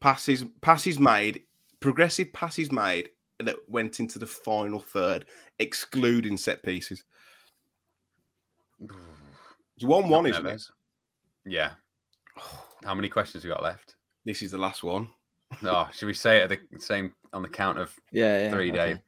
Passes, 0.00 0.44
passes 0.60 0.98
made, 0.98 1.42
progressive 1.80 2.32
passes 2.32 2.70
made 2.72 3.10
that 3.40 3.56
went 3.68 3.98
into 4.00 4.18
the 4.18 4.26
final 4.26 4.80
third, 4.80 5.26
excluding 5.58 6.36
set 6.36 6.62
pieces. 6.62 7.04
It's 9.76 9.84
one 9.84 10.08
one, 10.08 10.26
isn't 10.26 10.46
it? 10.46 10.62
Yeah. 11.46 11.70
How 12.84 12.94
many 12.94 13.08
questions 13.08 13.44
we 13.44 13.50
got 13.50 13.62
left? 13.62 13.96
This 14.24 14.42
is 14.42 14.50
the 14.52 14.58
last 14.58 14.82
one. 14.82 15.08
Oh, 15.64 15.88
should 15.94 16.06
we 16.06 16.12
say 16.14 16.38
it 16.42 16.52
at 16.52 16.58
the 16.70 16.78
same 16.80 17.14
on 17.32 17.40
the 17.42 17.48
count 17.48 17.78
of 17.78 17.94
Yeah, 18.12 18.38
yeah. 18.44 18.50
three, 18.50 18.70
okay. 18.70 18.76
Dave? 18.88 18.98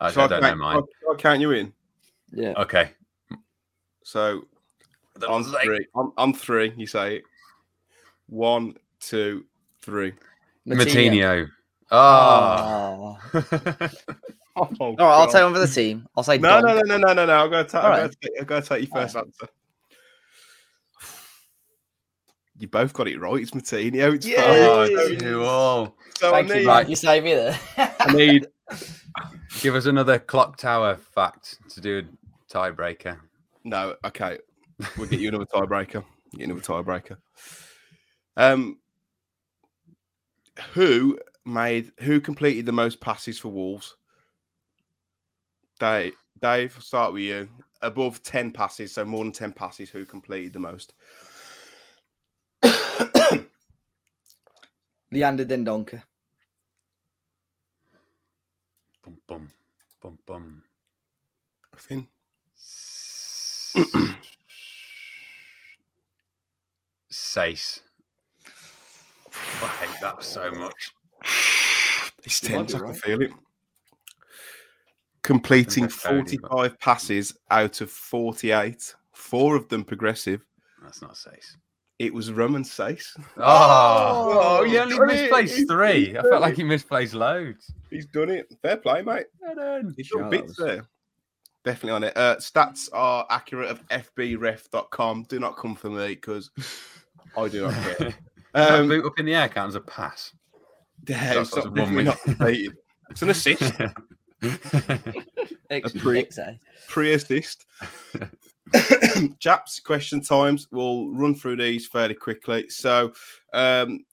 I, 0.00 0.12
Shall 0.12 0.24
I 0.24 0.28
don't 0.28 0.40
know 0.42 0.48
count- 0.48 0.60
mine. 0.60 0.82
shall 1.02 1.12
I 1.14 1.16
count 1.16 1.40
you 1.40 1.50
in. 1.50 1.72
Yeah. 2.32 2.52
Okay. 2.56 2.90
So 4.04 4.46
on 5.28 5.44
three, 5.44 5.86
on, 5.94 6.12
on 6.16 6.32
three, 6.34 6.72
you 6.76 6.86
say 6.86 7.16
it. 7.16 7.22
One, 8.28 8.74
two, 9.00 9.44
three. 9.82 10.14
Moutinho. 10.66 11.48
Oh. 11.90 13.18
Oh, 14.56 14.68
All 14.80 14.94
right, 14.96 15.00
I'll 15.00 15.30
take 15.30 15.42
one 15.44 15.54
for 15.54 15.60
the 15.60 15.66
team. 15.66 16.06
I'll 16.16 16.24
say 16.24 16.36
No, 16.36 16.60
no, 16.60 16.74
no, 16.74 16.82
no, 16.82 16.96
no, 16.98 17.12
no, 17.14 17.24
no. 17.24 17.32
I'll 17.32 17.48
go. 17.48 17.62
Ta- 17.62 17.78
All 17.80 17.86
I'll, 17.86 17.90
right. 17.92 18.10
go 18.10 18.14
take, 18.20 18.38
I'll 18.40 18.44
go 18.44 18.60
take 18.60 18.88
your 18.88 19.00
first 19.00 19.16
answer. 19.16 19.48
You 22.58 22.68
both 22.68 22.92
got 22.92 23.08
it 23.08 23.18
right. 23.20 23.40
It's 23.40 23.52
Moutinho. 23.52 24.14
It's 24.16 24.26
Yeah. 24.26 24.44
Oh, 24.44 24.86
fine. 25.08 25.18
two 25.18 25.42
all. 25.44 25.96
So 26.18 26.28
I 26.28 26.32
Thank 26.42 26.48
you, 26.48 26.54
need, 26.56 26.66
Mike. 26.66 26.88
You 26.88 26.96
saved 26.96 27.24
me 27.24 27.34
there. 27.34 27.58
I 27.78 28.12
need 28.12 28.48
Give 29.60 29.74
us 29.74 29.86
another 29.86 30.18
clock 30.18 30.56
tower 30.58 30.96
fact 30.96 31.58
to 31.70 31.80
do 31.80 31.98
a 32.00 32.02
tiebreaker. 32.50 33.18
no. 33.64 33.94
Okay, 34.04 34.38
we'll 34.96 35.08
get 35.08 35.20
you 35.20 35.28
another 35.28 35.44
tiebreaker. 35.54 36.04
Get 36.32 36.40
you 36.40 36.44
another 36.44 36.60
tiebreaker. 36.60 37.16
Um, 38.36 38.78
who 40.74 41.18
made? 41.44 41.92
Who 42.00 42.20
completed 42.20 42.66
the 42.66 42.72
most 42.72 43.00
passes 43.00 43.38
for 43.38 43.48
Wolves? 43.48 43.96
Dave. 45.78 46.14
Dave, 46.40 46.74
I'll 46.76 46.82
start 46.82 47.12
with 47.12 47.22
you. 47.22 47.48
Above 47.82 48.22
ten 48.22 48.50
passes, 48.50 48.92
so 48.92 49.04
more 49.04 49.24
than 49.24 49.32
ten 49.32 49.52
passes. 49.52 49.90
Who 49.90 50.04
completed 50.04 50.52
the 50.52 50.58
most? 50.58 50.94
Leander 55.12 55.44
Dendoncker. 55.44 56.02
Bum 59.02 59.16
bum 59.26 59.50
bum 60.00 60.18
bum. 60.26 60.62
Finn. 61.76 62.06
Saïss. 67.12 67.80
I 69.62 69.66
hate 69.66 70.00
that 70.00 70.22
so 70.22 70.50
much. 70.52 70.92
It's 72.24 72.40
tense. 72.40 72.72
be 72.72 72.76
I 72.76 72.78
can 72.80 72.88
right. 72.88 72.96
feel 72.96 73.22
it. 73.22 73.30
Completing 75.22 75.84
That's 75.84 75.96
fairly, 75.96 76.38
but- 76.38 76.50
45 76.50 76.80
passes 76.80 77.34
out 77.50 77.80
of 77.80 77.90
48, 77.90 78.94
four 79.12 79.56
of 79.56 79.68
them 79.68 79.84
progressive. 79.84 80.44
That's 80.82 81.02
not 81.02 81.14
Saïss. 81.14 81.56
It 81.98 82.14
was 82.14 82.32
Romain 82.32 82.64
Saïss. 82.64 83.08
Oh, 83.36 84.60
oh 84.60 84.64
he 84.64 84.78
only 84.78 84.96
got 84.96 85.10
it. 85.10 85.20
misplaced 85.20 85.56
He's 85.56 85.66
three. 85.66 86.16
I 86.16 86.22
felt 86.22 86.40
like 86.40 86.56
he 86.56 86.62
misplaced 86.62 87.12
loads. 87.12 87.70
He's 87.90 88.06
done 88.06 88.30
it. 88.30 88.50
Fair 88.62 88.78
play, 88.78 89.02
mate. 89.02 89.26
Well 89.38 89.54
done. 89.54 89.94
He's 89.96 90.08
done 90.08 90.30
bits 90.30 90.56
there. 90.56 90.88
Definitely 91.64 91.90
on 91.92 92.04
it. 92.04 92.16
Uh, 92.16 92.36
stats 92.36 92.88
are 92.92 93.26
accurate 93.28 93.70
of 93.70 93.86
fbref.com. 93.88 95.24
Do 95.28 95.38
not 95.38 95.56
come 95.56 95.74
for 95.74 95.90
me 95.90 96.08
because 96.14 96.50
I 97.36 97.48
do 97.48 97.62
not 97.62 97.74
care. 97.74 98.14
Um, 98.52 98.88
boot 98.88 99.06
up 99.06 99.16
in 99.20 99.26
the 99.26 99.34
air 99.36 99.48
counts 99.48 99.76
as 99.76 99.76
a 99.76 99.80
pass. 99.80 100.32
yeah, 101.06 101.40
it's 101.40 101.54
not, 101.54 101.66
one 101.66 101.74
definitely 101.94 102.02
not. 102.02 102.74
It's 103.08 103.22
an 103.22 103.30
assist, 103.30 103.62
X, 105.70 105.92
pre- 105.92 106.24
XA. 106.24 106.58
pre-assist. 106.88 107.66
Chaps, 109.38 109.78
question 109.78 110.20
times. 110.20 110.66
We'll 110.72 111.10
run 111.12 111.36
through 111.36 111.58
these 111.58 111.86
fairly 111.86 112.14
quickly. 112.14 112.68
So, 112.70 113.12
um, 113.52 114.04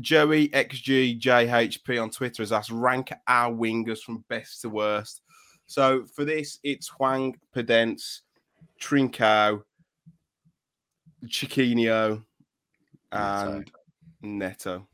Joey 0.00 0.48
XGJHP 0.48 2.02
on 2.02 2.10
Twitter 2.10 2.42
has 2.42 2.50
asked 2.50 2.70
rank 2.70 3.12
our 3.28 3.52
wingers 3.52 4.00
from 4.00 4.24
best 4.28 4.60
to 4.62 4.70
worst. 4.70 5.22
So 5.68 6.06
for 6.06 6.24
this, 6.24 6.58
it's 6.64 6.88
Hwang, 6.88 7.36
Podence, 7.54 8.22
Trincao, 8.80 9.62
Chiquinho, 11.26 12.24
and 13.12 13.70
Neto. 14.22 14.88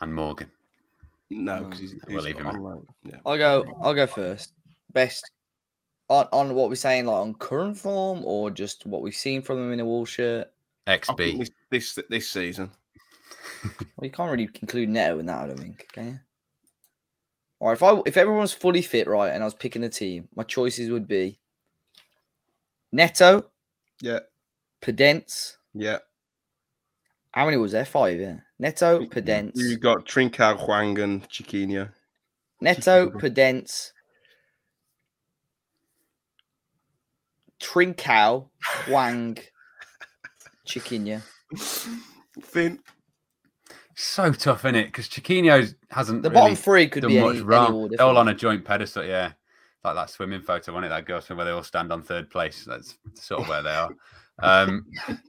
and 0.00 0.14
Morgan. 0.14 0.50
No, 1.28 1.64
because 1.64 1.78
mm. 1.78 1.82
he's, 1.82 1.94
We'll 2.08 2.16
he's 2.16 2.24
leave 2.24 2.38
him 2.38 2.46
on 2.46 2.86
Yeah. 3.04 3.16
I'll 3.26 3.36
go. 3.36 3.64
I'll 3.82 3.94
go 3.94 4.06
first. 4.06 4.54
Best 4.92 5.30
on 6.08 6.26
on 6.32 6.54
what 6.54 6.70
we're 6.70 6.74
saying, 6.74 7.04
like 7.04 7.16
on 7.16 7.34
current 7.34 7.76
form, 7.76 8.22
or 8.24 8.50
just 8.50 8.86
what 8.86 9.02
we've 9.02 9.14
seen 9.14 9.42
from 9.42 9.58
them 9.58 9.72
in 9.72 9.80
a 9.80 9.84
wall 9.84 10.06
shirt. 10.06 10.50
XB. 10.86 11.38
this, 11.38 11.50
this 11.70 11.98
this 12.08 12.28
season. 12.28 12.70
Well, 13.62 14.06
you 14.06 14.10
can't 14.10 14.30
really 14.30 14.46
conclude 14.46 14.88
Neto 14.88 15.18
in 15.18 15.26
that. 15.26 15.44
I 15.44 15.46
don't 15.48 15.60
think. 15.60 15.86
Can 15.92 16.06
you? 16.06 16.20
All 17.60 17.68
right. 17.68 17.74
If 17.76 17.82
I 17.82 18.00
if 18.06 18.16
everyone's 18.16 18.52
fully 18.52 18.82
fit, 18.82 19.06
right, 19.06 19.28
and 19.32 19.42
I 19.42 19.46
was 19.46 19.54
picking 19.54 19.84
a 19.84 19.88
team, 19.88 20.28
my 20.34 20.42
choices 20.42 20.90
would 20.90 21.06
be 21.06 21.38
Neto, 22.92 23.44
Yeah, 24.00 24.20
Podence. 24.82 25.56
yeah. 25.74 25.98
How 27.32 27.44
many 27.44 27.58
was 27.58 27.72
there? 27.72 27.84
Five. 27.84 28.18
Yeah. 28.18 28.38
Neto, 28.58 29.00
Podence. 29.06 29.52
You 29.54 29.76
got 29.78 30.04
Trincao, 30.06 30.58
Hwang, 30.58 30.98
and 30.98 31.28
Chiquinho. 31.28 31.90
Neto, 32.60 33.10
Podence, 33.10 33.92
Trincao, 37.60 38.48
Hwang, 38.86 39.38
Chiquinho. 40.66 41.22
Finn. 42.42 42.80
So 43.94 44.32
tough, 44.32 44.64
is 44.64 44.74
it? 44.74 44.86
Because 44.86 45.08
Chiquinho 45.08 45.74
hasn't 45.90 46.22
The 46.22 46.30
really 46.30 46.40
bottom 46.40 46.56
three 46.56 46.88
could 46.88 47.02
done 47.02 47.10
be 47.10 47.20
much 47.20 47.36
any, 47.36 47.42
wrong. 47.42 47.80
any. 47.86 47.96
They're 47.96 48.06
all 48.06 48.18
on 48.18 48.28
a 48.28 48.34
joint 48.34 48.64
pedestal, 48.64 49.04
yeah. 49.04 49.32
Like 49.84 49.94
that 49.94 50.10
swimming 50.10 50.42
photo, 50.42 50.72
wasn't 50.72 50.86
it? 50.86 50.88
That 50.90 51.06
girl 51.06 51.20
swim 51.20 51.38
where 51.38 51.46
they 51.46 51.52
all 51.52 51.62
stand 51.62 51.92
on 51.92 52.02
third 52.02 52.30
place. 52.30 52.64
That's 52.66 52.98
sort 53.14 53.42
of 53.42 53.48
where 53.48 53.62
they 53.62 53.70
are. 53.70 53.90
Um, 54.38 54.86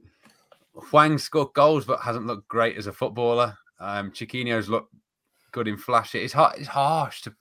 Hwang 0.73 1.17
scored 1.17 1.53
goals, 1.53 1.85
but 1.85 1.99
hasn't 2.01 2.27
looked 2.27 2.47
great 2.47 2.77
as 2.77 2.87
a 2.87 2.93
footballer. 2.93 3.57
Um, 3.79 4.11
Chiquinho's 4.11 4.69
looked 4.69 4.93
good 5.51 5.67
in 5.67 5.77
flash. 5.77 6.15
It's 6.15 6.33
hard. 6.33 6.57
It's 6.57 6.67
harsh 6.67 7.21
to, 7.23 7.33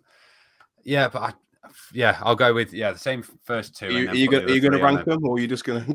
yeah. 0.85 1.09
But 1.09 1.23
I, 1.23 1.33
yeah, 1.93 2.19
I'll 2.23 2.37
go 2.37 2.53
with 2.55 2.73
yeah 2.73 2.93
the 2.93 2.99
same 2.99 3.23
first 3.45 3.77
two. 3.77 3.87
Are 3.87 3.91
you, 3.91 4.09
are 4.11 4.15
you 4.15 4.31
gonna 4.31 4.45
are 4.45 4.51
you 4.51 4.61
gonna 4.61 4.83
rank 4.83 5.05
them, 5.05 5.25
or 5.27 5.37
are 5.37 5.39
you 5.41 5.47
just 5.47 5.65
gonna? 5.65 5.85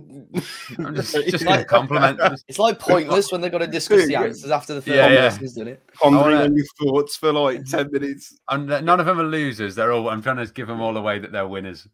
Just, 0.94 1.14
just 1.30 1.44
going 1.46 1.60
to 1.60 1.66
compliment. 1.66 2.20
It's 2.48 2.60
like 2.60 2.80
pointless 2.80 3.32
when 3.32 3.40
they've 3.42 3.52
got 3.52 3.60
to 3.60 3.68
discuss 3.68 4.06
the 4.06 4.12
Yeah. 4.14 4.24
answers 4.24 4.52
after 4.52 4.74
the 4.74 4.82
first 4.82 4.96
Yeah, 4.96 5.10
yeah. 5.10 5.30
person's 5.30 5.54
done 5.54 5.68
it. 5.70 5.84
pondering 5.94 6.24
I 6.24 6.30
wanna- 6.40 6.44
on 6.46 6.56
your 6.58 6.66
thoughts 6.82 7.16
for 7.16 7.32
like 7.32 7.64
ten 7.66 7.90
minutes. 7.92 8.38
and 8.50 8.68
none 8.68 9.00
of 9.00 9.06
them 9.06 9.20
are 9.20 9.24
losers. 9.26 9.76
They're 9.76 9.92
all. 9.92 10.10
I'm 10.10 10.22
trying 10.22 10.38
to 10.38 10.48
give 10.52 10.68
them 10.68 10.82
all 10.82 10.96
away 10.98 11.20
that 11.20 11.32
they're 11.32 11.48
winners. 11.48 11.88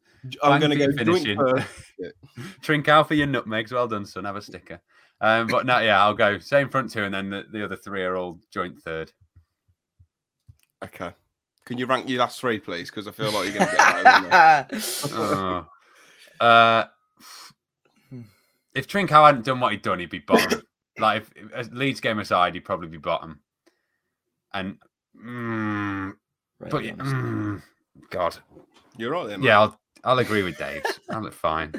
I'm 0.44 0.60
gonna 0.62 0.76
go 0.76 0.84
your 0.86 0.94
joint 0.94 1.08
finishing. 1.26 1.38
first. 1.38 1.68
Trincao 2.62 3.08
for 3.08 3.14
your 3.16 3.28
nutmegs. 3.28 3.72
Well 3.72 3.88
done, 3.88 4.06
son. 4.06 4.26
Have 4.26 4.36
a 4.36 4.42
sticker. 4.42 4.80
Um, 5.20 5.48
but 5.48 5.66
no, 5.68 5.80
yeah, 5.80 6.02
I'll 6.02 6.16
go 6.16 6.40
same 6.40 6.70
front 6.70 6.92
two, 6.92 7.04
and 7.04 7.14
then 7.14 7.30
the, 7.30 7.44
the 7.52 7.64
other 7.64 7.76
three 7.76 8.04
are 8.04 8.16
all 8.18 8.40
joint 8.52 8.80
third. 8.82 9.12
Okay. 10.84 11.12
Can 11.66 11.78
you 11.78 11.86
rank 11.86 12.10
your 12.10 12.20
last 12.20 12.40
three, 12.40 12.60
please? 12.60 12.90
Because 12.90 13.08
I 13.08 13.12
feel 13.12 13.32
like 13.32 13.46
you're 13.46 13.60
gonna 13.60 13.72
get 13.72 13.78
that. 13.78 14.70
Oh. 15.14 15.68
uh, 16.46 16.86
if 18.74 18.88
Trincao 18.88 19.26
hadn't 19.26 19.46
done 19.46 19.60
what 19.60 19.72
he'd 19.72 19.82
done, 19.82 20.00
he'd 20.00 20.10
be 20.10 20.20
bottom. 20.20 20.62
like 20.98 21.22
if, 21.22 21.32
if 21.36 21.54
as 21.54 21.72
Leeds 21.72 22.00
game 22.00 22.20
aside, 22.20 22.54
he'd 22.54 22.66
probably 22.66 22.88
be 22.88 22.98
bottom. 22.98 23.40
And 24.54 24.78
mm, 25.16 26.14
but 26.70 26.84
yeah, 26.84 26.94
mm, 26.94 27.62
God, 28.10 28.38
You're 28.98 29.12
right 29.12 29.28
there. 29.28 29.38
mate. 29.38 29.48
yeah, 29.48 29.60
I'll 29.60 29.80
I'll 30.04 30.20
agree 30.20 30.44
with 30.44 30.58
Dave. 30.58 30.84
I'll 31.10 31.22
look 31.22 31.34
fine. 31.34 31.74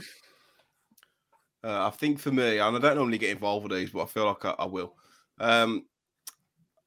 Uh, 1.64 1.87
I 1.87 1.91
think 1.91 2.18
for 2.18 2.33
me, 2.33 2.59
and 2.59 2.76
I 2.76 2.78
don't 2.78 2.97
normally 2.97 3.18
get 3.18 3.30
involved 3.30 3.68
with 3.68 3.78
these, 3.78 3.91
but 3.91 4.03
I 4.03 4.07
feel 4.07 4.26
like 4.26 4.45
I, 4.45 4.55
I 4.59 4.64
will. 4.66 4.95
Um, 5.39 5.87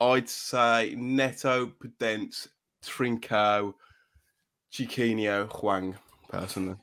I'd 0.01 0.27
say 0.27 0.95
Neto, 0.97 1.67
Podence, 1.67 2.49
Trincao, 2.89 3.73
Chiquinho, 4.71 5.49
Hwang, 5.51 5.95
personally. 6.29 6.77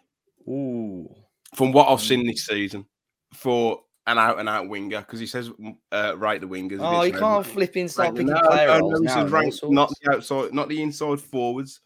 Ooh. 0.48 1.09
From 1.55 1.72
what 1.72 1.88
I've 1.88 2.00
seen 2.00 2.26
this 2.26 2.46
season, 2.46 2.86
for 3.34 3.82
an 4.07 4.18
out 4.18 4.40
and 4.40 4.48
out 4.48 4.68
winger, 4.68 5.00
because 5.00 5.20
he 5.20 5.26
says 5.26 5.50
uh, 5.92 6.14
rate 6.16 6.40
the 6.40 6.46
wingers. 6.46 6.78
Oh, 6.80 7.03
you 7.03 7.12
can't 7.12 7.46
flip 7.46 7.76
in 7.76 7.88
start 7.88 8.09
Rank- 8.09 8.16
picking 8.16 8.34
no, 8.34 8.48
player 8.48 8.80
no, 8.80 8.88
no, 8.88 8.98
now. 8.98 9.26
rank, 9.26 9.55
not 9.64 9.90
the 10.03 10.12
outside, 10.12 10.53
not 10.53 10.68
the 10.68 10.82
inside 10.82 11.20
forwards. 11.20 11.80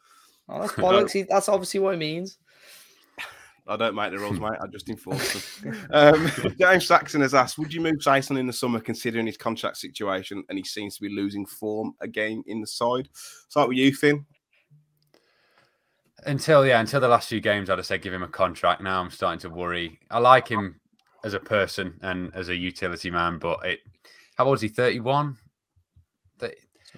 Oh, 0.49 0.61
that's 0.61 0.73
bollocks. 0.75 1.27
That's 1.29 1.49
obviously 1.49 1.81
what 1.81 1.95
it 1.95 1.99
means. 1.99 2.39
I 3.69 3.77
don't 3.77 3.95
make 3.95 4.13
the 4.13 4.19
rules, 4.19 4.41
mate. 4.41 4.59
I 4.61 4.67
just 4.67 4.89
enforce 4.89 5.61
them. 5.61 5.89
Um, 5.91 6.31
James 6.61 6.87
Saxon 6.87 7.21
has 7.21 7.35
asked, 7.35 7.59
"Would 7.59 7.73
you 7.73 7.81
move 7.81 8.03
Tyson 8.03 8.37
in 8.37 8.47
the 8.47 8.53
summer, 8.53 8.81
considering 8.81 9.27
his 9.27 9.37
contract 9.37 9.77
situation, 9.77 10.45
and 10.49 10.59
he 10.59 10.65
seems 10.65 10.97
to 10.97 11.03
be 11.03 11.09
losing 11.09 11.47
form 11.47 11.95
again 12.01 12.43
in 12.47 12.61
the 12.61 12.67
side?" 12.67 13.09
Start 13.49 13.69
with 13.69 13.79
you, 13.79 13.95
Finn. 13.95 14.25
Until 16.25 16.67
yeah, 16.67 16.81
until 16.81 17.01
the 17.01 17.09
last 17.09 17.29
few 17.29 17.41
games, 17.41 17.71
I'd 17.71 17.79
have 17.79 17.87
said 17.87 18.03
give 18.03 18.15
him 18.15 18.23
a 18.23 18.29
contract. 18.29 18.83
Now 18.83 19.01
I'm 19.01 19.11
starting 19.11 19.41
to 19.41 19.51
worry. 19.51 19.99
I 20.11 20.19
like 20.19 20.49
him 20.49 20.81
as 21.25 21.35
a 21.35 21.41
person 21.41 21.99
and 22.03 22.35
as 22.35 22.49
a 22.49 22.57
utility 22.57 23.11
man, 23.11 23.39
but 23.39 23.65
it. 23.65 23.81
How 24.37 24.45
old 24.45 24.57
is 24.57 24.63
he? 24.63 24.69
Thirty 24.69 25.01
one. 25.01 25.37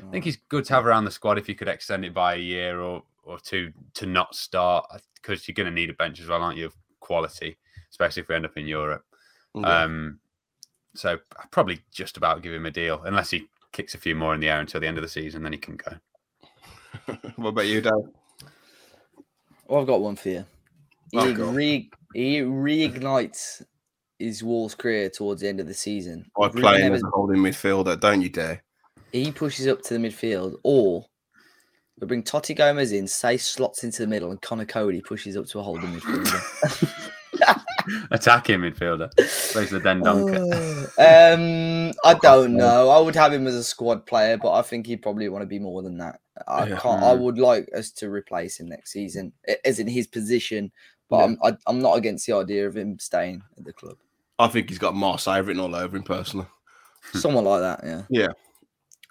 I 0.07 0.11
think 0.11 0.25
he's 0.25 0.39
good 0.49 0.64
to 0.66 0.75
have 0.75 0.87
around 0.87 1.05
the 1.05 1.11
squad 1.11 1.39
if 1.39 1.49
you 1.49 1.55
could 1.55 1.69
extend 1.69 2.05
it 2.05 2.14
by 2.14 2.35
a 2.35 2.39
year 2.39 2.81
or 2.81 3.03
or 3.29 3.39
two 3.39 3.72
to 3.95 4.07
not 4.07 4.35
start 4.35 4.87
because 5.14 5.47
you're 5.47 5.55
going 5.55 5.66
to 5.68 5.72
need 5.72 5.91
a 5.91 5.95
bench 5.95 6.20
as 6.20 6.26
well, 6.29 6.43
aren't 6.43 6.59
you? 6.59 6.66
Of 6.66 6.74
quality, 7.01 7.59
especially 7.91 8.22
if 8.22 8.29
we 8.29 8.35
end 8.35 8.45
up 8.47 8.57
in 8.57 8.66
Europe. 8.66 9.05
Um, 9.55 10.18
so 10.95 11.18
I'd 11.39 11.51
probably 11.51 11.81
just 11.93 12.16
about 12.16 12.43
give 12.43 12.53
him 12.53 12.66
a 12.66 12.70
deal 12.70 13.03
unless 13.05 13.31
he 13.31 13.49
kicks 13.72 13.95
a 13.95 13.99
few 13.99 14.14
more 14.14 14.35
in 14.35 14.41
the 14.41 14.49
air 14.49 14.61
until 14.61 14.81
the 14.81 14.87
end 14.87 14.99
of 14.99 15.03
the 15.03 15.09
season, 15.09 15.43
then 15.43 15.53
he 15.53 15.59
can 15.59 15.76
go. 15.76 15.97
what 17.37 17.51
about 17.51 17.66
you, 17.66 17.81
Dave? 17.81 17.93
Well, 19.66 19.81
I've 19.81 19.87
got 19.87 20.01
one 20.01 20.16
for 20.16 20.29
you. 20.31 20.45
He, 21.11 21.18
Oh, 21.18 21.33
re- 21.33 21.91
he 22.14 22.41
reignites 22.41 23.62
his 24.18 24.43
Wolves 24.43 24.74
career 24.74 25.11
towards 25.11 25.41
the 25.43 25.49
end 25.49 25.61
of 25.61 25.66
the 25.66 25.74
season. 25.74 26.31
By 26.37 26.47
if 26.47 26.55
Ruben 26.55 26.62
playing 26.70 26.95
as 26.95 27.03
a 27.03 27.09
holding 27.09 27.39
midfielder, 27.43 27.99
don't 27.99 28.20
you 28.22 28.29
dare. 28.29 28.62
he 29.12 29.31
pushes 29.33 29.66
up 29.66 29.83
to 29.83 29.95
the 29.99 30.01
midfield, 30.09 30.57
or 30.62 31.07
we 32.01 32.07
bring 32.07 32.22
Toti 32.22 32.55
Gomes 32.57 32.92
in, 32.92 33.07
say 33.07 33.36
slots 33.36 33.84
into 33.84 34.03
the 34.03 34.07
middle, 34.09 34.30
and 34.30 34.40
Conor 34.40 34.64
Coady 34.64 35.01
pushes 35.01 35.36
up 35.36 35.46
to 35.46 35.59
a 35.59 35.62
holding 35.62 35.92
midfielder. 35.92 37.05
Attacking 38.11 38.61
midfielder. 38.61 39.11
Plays 39.53 39.70
the 39.70 39.80
Den 39.80 40.03
Donker. 40.03 40.84
um, 40.99 41.92
I 42.05 42.14
don't 42.20 42.55
know. 42.57 42.90
I 42.90 42.99
would 42.99 43.14
have 43.14 43.32
him 43.32 43.46
as 43.46 43.55
a 43.55 43.64
squad 43.64 44.07
player, 44.07 44.36
but 44.36 44.53
I 44.53 44.62
think 44.62 44.86
he'd 44.86 45.03
probably 45.03 45.28
want 45.28 45.42
to 45.42 45.46
be 45.46 45.59
more 45.59 45.82
than 45.82 45.96
that. 45.99 46.20
I 46.46 46.66
Yeah. 46.68 46.78
can't. 46.78 47.03
I 47.03 47.12
would 47.14 47.38
like 47.38 47.68
us 47.76 47.90
to 47.92 48.11
replace 48.11 48.61
him 48.61 48.68
next 48.68 48.92
season, 48.92 49.32
as 49.64 49.78
in 49.80 49.88
his 49.88 50.07
position. 50.07 50.70
But 51.09 51.18
Yeah. 51.18 51.24
I'm 51.24 51.38
I, 51.42 51.57
I'm 51.66 51.80
not 51.80 51.96
against 51.96 52.26
the 52.26 52.34
idea 52.34 52.66
of 52.66 52.76
him 52.76 52.99
staying 52.99 53.42
at 53.57 53.64
the 53.64 53.72
club. 53.72 53.96
I 54.38 54.46
think 54.49 54.68
he's 54.68 54.78
got 54.78 54.94
Marseille 54.94 55.42
written 55.42 55.61
all 55.61 55.74
over 55.74 55.96
him 55.96 56.03
personally. 56.05 56.46
Someone 57.14 57.44
like 57.44 57.61
that, 57.61 57.80
yeah. 57.84 58.03
yeah. 58.11 58.28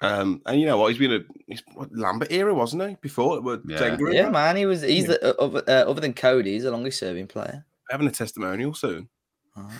Um, 0.02 0.42
and 0.46 0.60
you 0.60 0.68
know 0.68 0.78
what? 0.78 0.90
He's 0.92 1.00
been 1.00 1.14
a 1.14 1.20
he's, 1.48 1.64
what, 1.74 1.92
Lambert 1.92 2.32
era, 2.32 2.54
wasn't 2.54 2.88
he? 2.88 2.98
Before 3.02 3.42
Yeah. 3.68 3.82
Wenger? 3.82 4.12
Yeah, 4.14 4.30
man. 4.30 4.56
He 4.56 4.66
was. 4.66 4.82
He's 4.84 5.04
Yeah. 5.08 5.18
the, 5.22 5.36
uh, 5.40 5.44
other, 5.44 5.64
uh, 5.68 5.90
other 5.90 6.02
than 6.02 6.14
Coady, 6.14 6.54
he's 6.54 6.64
the 6.64 6.72
longest 6.72 7.00
serving 7.00 7.28
player. 7.28 7.66
having 7.90 8.08
a 8.08 8.12
testimonial 8.12 8.74
soon. 8.74 9.10
Uh-huh. 9.56 9.78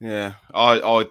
Yeah, 0.00 0.34
I, 0.54 0.78
I, 0.80 1.04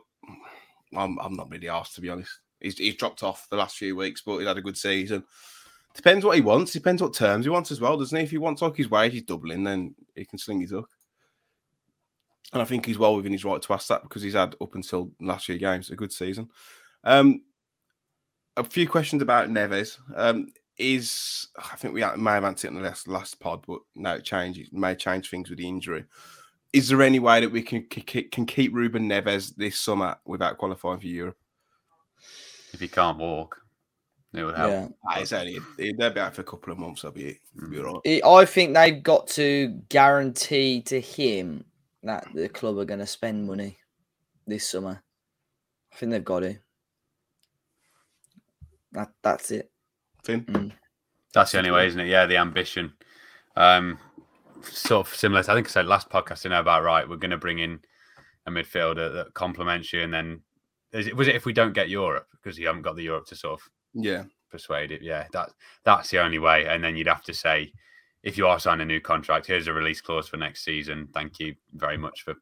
I'm, 0.96 1.20
I'm 1.20 1.34
not 1.36 1.50
really 1.52 1.68
asked 1.68 1.96
to 1.96 2.02
be 2.02 2.10
honest. 2.10 2.32
He's, 2.62 2.78
he's 2.78 2.96
dropped 2.96 3.22
off 3.22 3.48
the 3.50 3.58
last 3.58 3.76
few 3.78 3.96
weeks, 3.96 4.22
but 4.26 4.38
he's 4.38 4.48
had 4.48 4.58
a 4.58 4.62
good 4.62 4.78
season. 4.78 5.24
Depends 5.94 6.24
what 6.24 6.36
he 6.36 6.42
wants. 6.42 6.72
Depends 6.72 7.02
what 7.02 7.14
terms 7.14 7.46
he 7.46 7.50
wants 7.50 7.72
as 7.72 7.82
well, 7.82 7.98
doesn't 7.98 8.18
he? 8.18 8.24
If 8.24 8.32
he 8.32 8.38
wants 8.38 8.62
like 8.62 8.78
his 8.78 8.90
wage, 8.90 9.14
he's 9.14 9.24
doubling, 9.24 9.64
then 9.64 9.94
he 10.16 10.24
can 10.26 10.38
sling 10.40 10.62
his 10.62 10.72
hook. 10.72 10.90
And 12.54 12.62
I 12.62 12.66
think 12.66 12.86
he's 12.86 12.98
well 12.98 13.16
within 13.16 13.34
his 13.34 13.44
right 13.44 13.62
to 13.62 13.74
ask 13.74 13.88
that 13.90 14.04
because 14.04 14.22
he's 14.22 14.34
had 14.36 14.56
up 14.62 14.76
until 14.76 15.12
last 15.20 15.50
year 15.50 15.58
games 15.58 15.90
a 15.90 15.96
good 15.96 16.14
season. 16.14 16.50
Um, 17.04 17.42
a 18.58 18.64
few 18.64 18.88
questions 18.88 19.22
about 19.22 19.50
Neves. 19.50 19.98
Um, 20.16 20.52
is 20.78 21.48
I 21.58 21.76
think 21.76 21.94
we 21.94 22.04
may 22.18 22.32
have 22.32 22.44
answered 22.44 22.68
it 22.68 22.72
in 22.72 22.82
the 22.82 22.88
last 22.88 23.08
last 23.08 23.40
pod, 23.40 23.64
but 23.68 23.80
no, 23.96 24.14
it 24.16 24.24
changes. 24.24 24.70
May 24.72 24.96
change 24.96 25.30
things 25.30 25.50
with 25.50 25.58
the 25.60 25.68
injury. 25.68 26.06
Is 26.74 26.90
there 26.90 27.02
any 27.02 27.20
way 27.20 27.40
that 27.42 27.52
we 27.52 27.62
can 27.62 27.84
can, 27.88 28.26
can 28.30 28.46
keep 28.46 28.74
Ruben 28.74 29.08
Neves 29.10 29.56
this 29.56 29.80
summer 29.80 30.18
without 30.26 30.58
qualifying 30.58 31.00
for 31.00 31.08
Europe? 31.08 31.38
If 32.74 32.80
he 32.80 32.88
can't 32.88 33.18
walk, 33.18 33.60
it 34.34 34.44
would 34.44 34.56
help. 34.56 34.72
Yeah. 34.72 34.88
Ah, 35.10 35.20
it's 35.20 35.34
only 35.34 35.58
they'll 35.78 36.12
be 36.12 36.20
out 36.20 36.36
for 36.36 36.42
a 36.42 36.46
couple 36.46 36.72
of 36.72 36.78
months. 36.78 37.04
I'll 37.06 37.12
be, 37.12 37.40
Mm. 37.58 37.72
be 37.72 37.80
all 37.80 38.02
right. 38.04 38.24
I 38.24 38.46
think 38.46 38.76
they've 38.76 39.02
got 39.02 39.28
to 39.30 39.70
guarantee 39.90 40.82
to 40.84 41.00
him 41.02 41.66
that 42.04 42.28
the 42.36 42.50
club 42.50 42.78
are 42.78 42.86
going 42.86 43.00
to 43.00 43.08
spend 43.08 43.48
money 43.48 43.78
this 44.46 44.70
summer. 44.70 45.02
I 45.92 45.96
think 45.96 46.12
they've 46.12 46.24
got 46.24 46.42
to. 46.42 46.58
That 48.98 49.10
that's 49.22 49.52
it. 49.52 49.70
Finn? 50.24 50.74
That's 51.32 51.52
the 51.52 51.60
only 51.60 51.70
way, 51.70 51.86
isn't 51.86 52.00
it? 52.00 52.08
Yeah, 52.08 52.26
the 52.26 52.38
ambition. 52.38 52.94
Um, 53.56 54.00
sort 54.64 55.06
of 55.08 55.14
similar. 55.14 55.44
To, 55.44 55.52
I 55.52 55.54
think 55.54 55.68
I 55.68 55.70
said 55.70 55.86
last 55.86 56.10
podcast. 56.10 56.44
You 56.44 56.50
know 56.50 56.60
about 56.60 56.84
right. 56.84 57.08
We're 57.08 57.18
going 57.18 57.30
to 57.30 57.38
bring 57.38 57.60
in 57.60 57.80
a 58.48 58.52
midfielder 58.52 59.14
that 59.14 59.36
complements 59.36 59.94
you, 59.94 60.02
and 60.02 60.12
then 60.12 60.42
is 60.94 61.06
it, 61.06 61.16
was 61.16 61.28
it 61.28 61.36
if 61.36 61.46
we 61.46 61.54
don't 61.54 61.74
get 61.74 61.90
Europe 61.90 62.26
because 62.32 62.58
you 62.58 62.66
haven't 62.66 62.82
got 62.82 62.96
the 62.96 63.04
Europe 63.04 63.28
to 63.28 63.36
sort 63.36 63.60
of 63.60 63.70
Yeah, 63.94 64.24
persuade 64.50 64.92
it? 64.92 65.04
Yeah, 65.04 65.28
that 65.32 65.52
that's 65.84 66.10
the 66.10 66.18
only 66.18 66.40
way. 66.40 66.66
And 66.66 66.84
then 66.84 66.96
you'd 66.96 67.06
have 67.06 67.24
to 67.26 67.36
say, 67.36 67.72
if 68.24 68.36
you 68.36 68.48
are 68.48 68.60
signing 68.60 68.82
a 68.82 68.86
new 68.86 69.00
contract, 69.00 69.46
here's 69.46 69.68
a 69.68 69.74
release 69.74 70.02
clause 70.02 70.28
for 70.28 70.38
next 70.38 70.64
season. 70.64 71.08
Thank 71.14 71.40
you 71.40 71.54
very 71.74 71.98
much 71.98 72.24
for. 72.24 72.34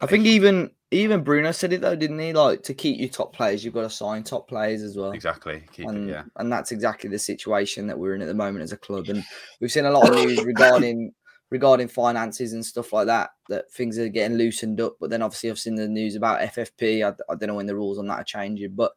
I 0.00 0.06
think 0.06 0.26
even 0.26 0.70
even 0.90 1.24
Bruno 1.24 1.52
said 1.52 1.72
it 1.72 1.80
though, 1.80 1.96
didn't 1.96 2.18
he? 2.18 2.32
Like 2.32 2.62
to 2.64 2.74
keep 2.74 2.98
your 2.98 3.08
top 3.08 3.34
players, 3.34 3.64
you've 3.64 3.74
got 3.74 3.82
to 3.82 3.90
sign 3.90 4.22
top 4.22 4.48
players 4.48 4.82
as 4.82 4.96
well. 4.96 5.12
exactly 5.12 5.64
keep 5.72 5.88
and, 5.88 6.08
it. 6.08 6.12
Yeah, 6.12 6.22
and 6.36 6.50
that's 6.50 6.72
exactly 6.72 7.10
the 7.10 7.18
situation 7.18 7.86
that 7.86 7.98
we're 7.98 8.14
in 8.14 8.22
at 8.22 8.28
the 8.28 8.34
moment 8.34 8.62
as 8.62 8.72
a 8.72 8.76
club. 8.76 9.08
And 9.08 9.24
we've 9.60 9.72
seen 9.72 9.84
a 9.84 9.90
lot 9.90 10.08
of 10.08 10.14
news 10.14 10.44
regarding 10.44 11.12
regarding 11.50 11.88
finances 11.88 12.52
and 12.52 12.64
stuff 12.64 12.92
like 12.92 13.06
that. 13.06 13.30
That 13.48 13.70
things 13.72 13.98
are 13.98 14.08
getting 14.08 14.36
loosened 14.36 14.80
up. 14.80 14.96
But 15.00 15.10
then 15.10 15.22
obviously 15.22 15.50
I've 15.50 15.58
seen 15.58 15.74
the 15.74 15.88
news 15.88 16.14
about 16.14 16.40
FFP. 16.40 17.04
I, 17.04 17.08
I 17.30 17.36
don't 17.36 17.48
know 17.48 17.54
when 17.54 17.66
the 17.66 17.76
rules 17.76 17.98
on 17.98 18.06
that 18.06 18.20
are 18.20 18.24
changing, 18.24 18.74
but 18.74 18.92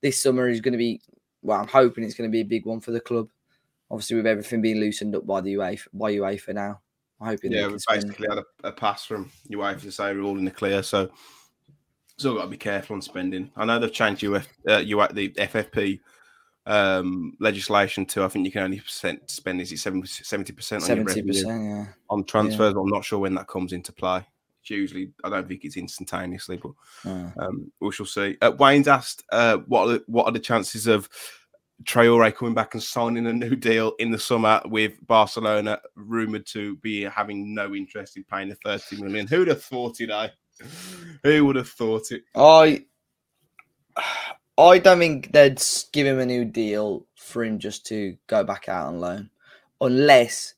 this 0.00 0.22
summer 0.22 0.48
is 0.48 0.60
going 0.60 0.72
to 0.72 0.78
be. 0.78 1.00
Well, 1.42 1.60
I'm 1.60 1.68
hoping 1.68 2.04
it's 2.04 2.14
going 2.14 2.30
to 2.30 2.32
be 2.32 2.40
a 2.40 2.44
big 2.44 2.64
one 2.64 2.80
for 2.80 2.90
the 2.90 3.00
club. 3.00 3.28
Obviously, 3.90 4.16
with 4.16 4.26
everything 4.26 4.62
being 4.62 4.80
loosened 4.80 5.14
up 5.14 5.26
by 5.26 5.42
the 5.42 5.54
UEFA 5.54 5.86
by 5.92 6.12
UEFA 6.12 6.54
now. 6.54 6.80
I'm 7.20 7.28
hoping 7.28 7.52
yeah. 7.52 7.66
We 7.68 7.78
spend- 7.78 8.02
basically 8.02 8.28
had 8.28 8.38
a, 8.38 8.68
a 8.68 8.72
pass 8.72 9.04
from 9.04 9.30
your 9.48 9.60
wife 9.60 9.82
to 9.82 9.92
say 9.92 10.12
we're 10.14 10.22
all 10.22 10.38
in 10.38 10.44
the 10.44 10.50
clear, 10.50 10.82
so 10.82 11.10
still 12.16 12.34
got 12.36 12.42
to 12.42 12.48
be 12.48 12.56
careful 12.56 12.94
on 12.94 13.02
spending. 13.02 13.50
I 13.56 13.64
know 13.64 13.78
they've 13.78 13.92
changed 13.92 14.24
UF, 14.24 14.46
uh, 14.68 14.82
UF, 14.86 15.14
the 15.14 15.30
FFP 15.30 16.00
um, 16.66 17.34
legislation 17.40 18.06
too. 18.06 18.24
I 18.24 18.28
think 18.28 18.46
you 18.46 18.52
can 18.52 18.62
only 18.62 18.80
percent 18.80 19.30
spend 19.30 19.60
is 19.60 19.72
it 19.72 19.78
70 19.78 20.52
percent 20.52 20.82
on 20.82 20.88
your 20.88 20.96
Seventy 20.96 21.20
revenue 21.20 21.32
percent, 21.32 21.64
yeah. 21.64 21.86
on 22.10 22.24
transfers. 22.24 22.74
I'm 22.74 22.88
not 22.88 23.04
sure 23.04 23.18
when 23.18 23.34
that 23.34 23.48
comes 23.48 23.72
into 23.72 23.92
play. 23.92 24.24
It's 24.62 24.70
usually 24.70 25.12
I 25.22 25.28
don't 25.28 25.46
think 25.46 25.64
it's 25.64 25.76
instantaneously, 25.76 26.56
but 26.56 26.72
Um, 27.38 27.70
we 27.80 27.92
shall 27.92 28.06
see. 28.06 28.36
Uh, 28.40 28.52
Wayne's 28.58 28.88
asked, 28.88 29.22
uh, 29.30 29.58
what 29.66 29.88
are 29.88 29.92
the, 29.92 30.04
what 30.06 30.26
are 30.26 30.32
the 30.32 30.38
chances 30.38 30.86
of 30.86 31.08
Traore 31.84 32.34
coming 32.34 32.54
back 32.54 32.74
and 32.74 32.82
signing 32.82 33.26
a 33.26 33.32
new 33.32 33.56
deal 33.56 33.94
in 33.98 34.10
the 34.10 34.18
summer 34.18 34.60
with 34.64 35.04
Barcelona, 35.06 35.80
rumored 35.94 36.46
to 36.46 36.76
be 36.76 37.02
having 37.02 37.54
no 37.54 37.74
interest 37.74 38.16
in 38.16 38.24
paying 38.24 38.48
the 38.48 38.56
thirty 38.56 39.02
million? 39.02 39.26
Who'd 39.26 39.48
have 39.48 39.62
thought 39.62 40.00
it? 40.00 40.10
Eh? 40.10 40.28
Who 41.22 41.46
would 41.46 41.56
have 41.56 41.68
thought 41.68 42.10
it? 42.12 42.24
I 42.34 42.84
I 44.56 44.78
don't 44.78 44.98
think 44.98 45.32
they'd 45.32 45.62
give 45.92 46.06
him 46.06 46.20
a 46.20 46.26
new 46.26 46.44
deal 46.44 47.06
for 47.16 47.44
him 47.44 47.58
just 47.58 47.86
to 47.86 48.16
go 48.26 48.44
back 48.44 48.68
out 48.68 48.88
on 48.88 49.00
loan, 49.00 49.30
unless 49.80 50.54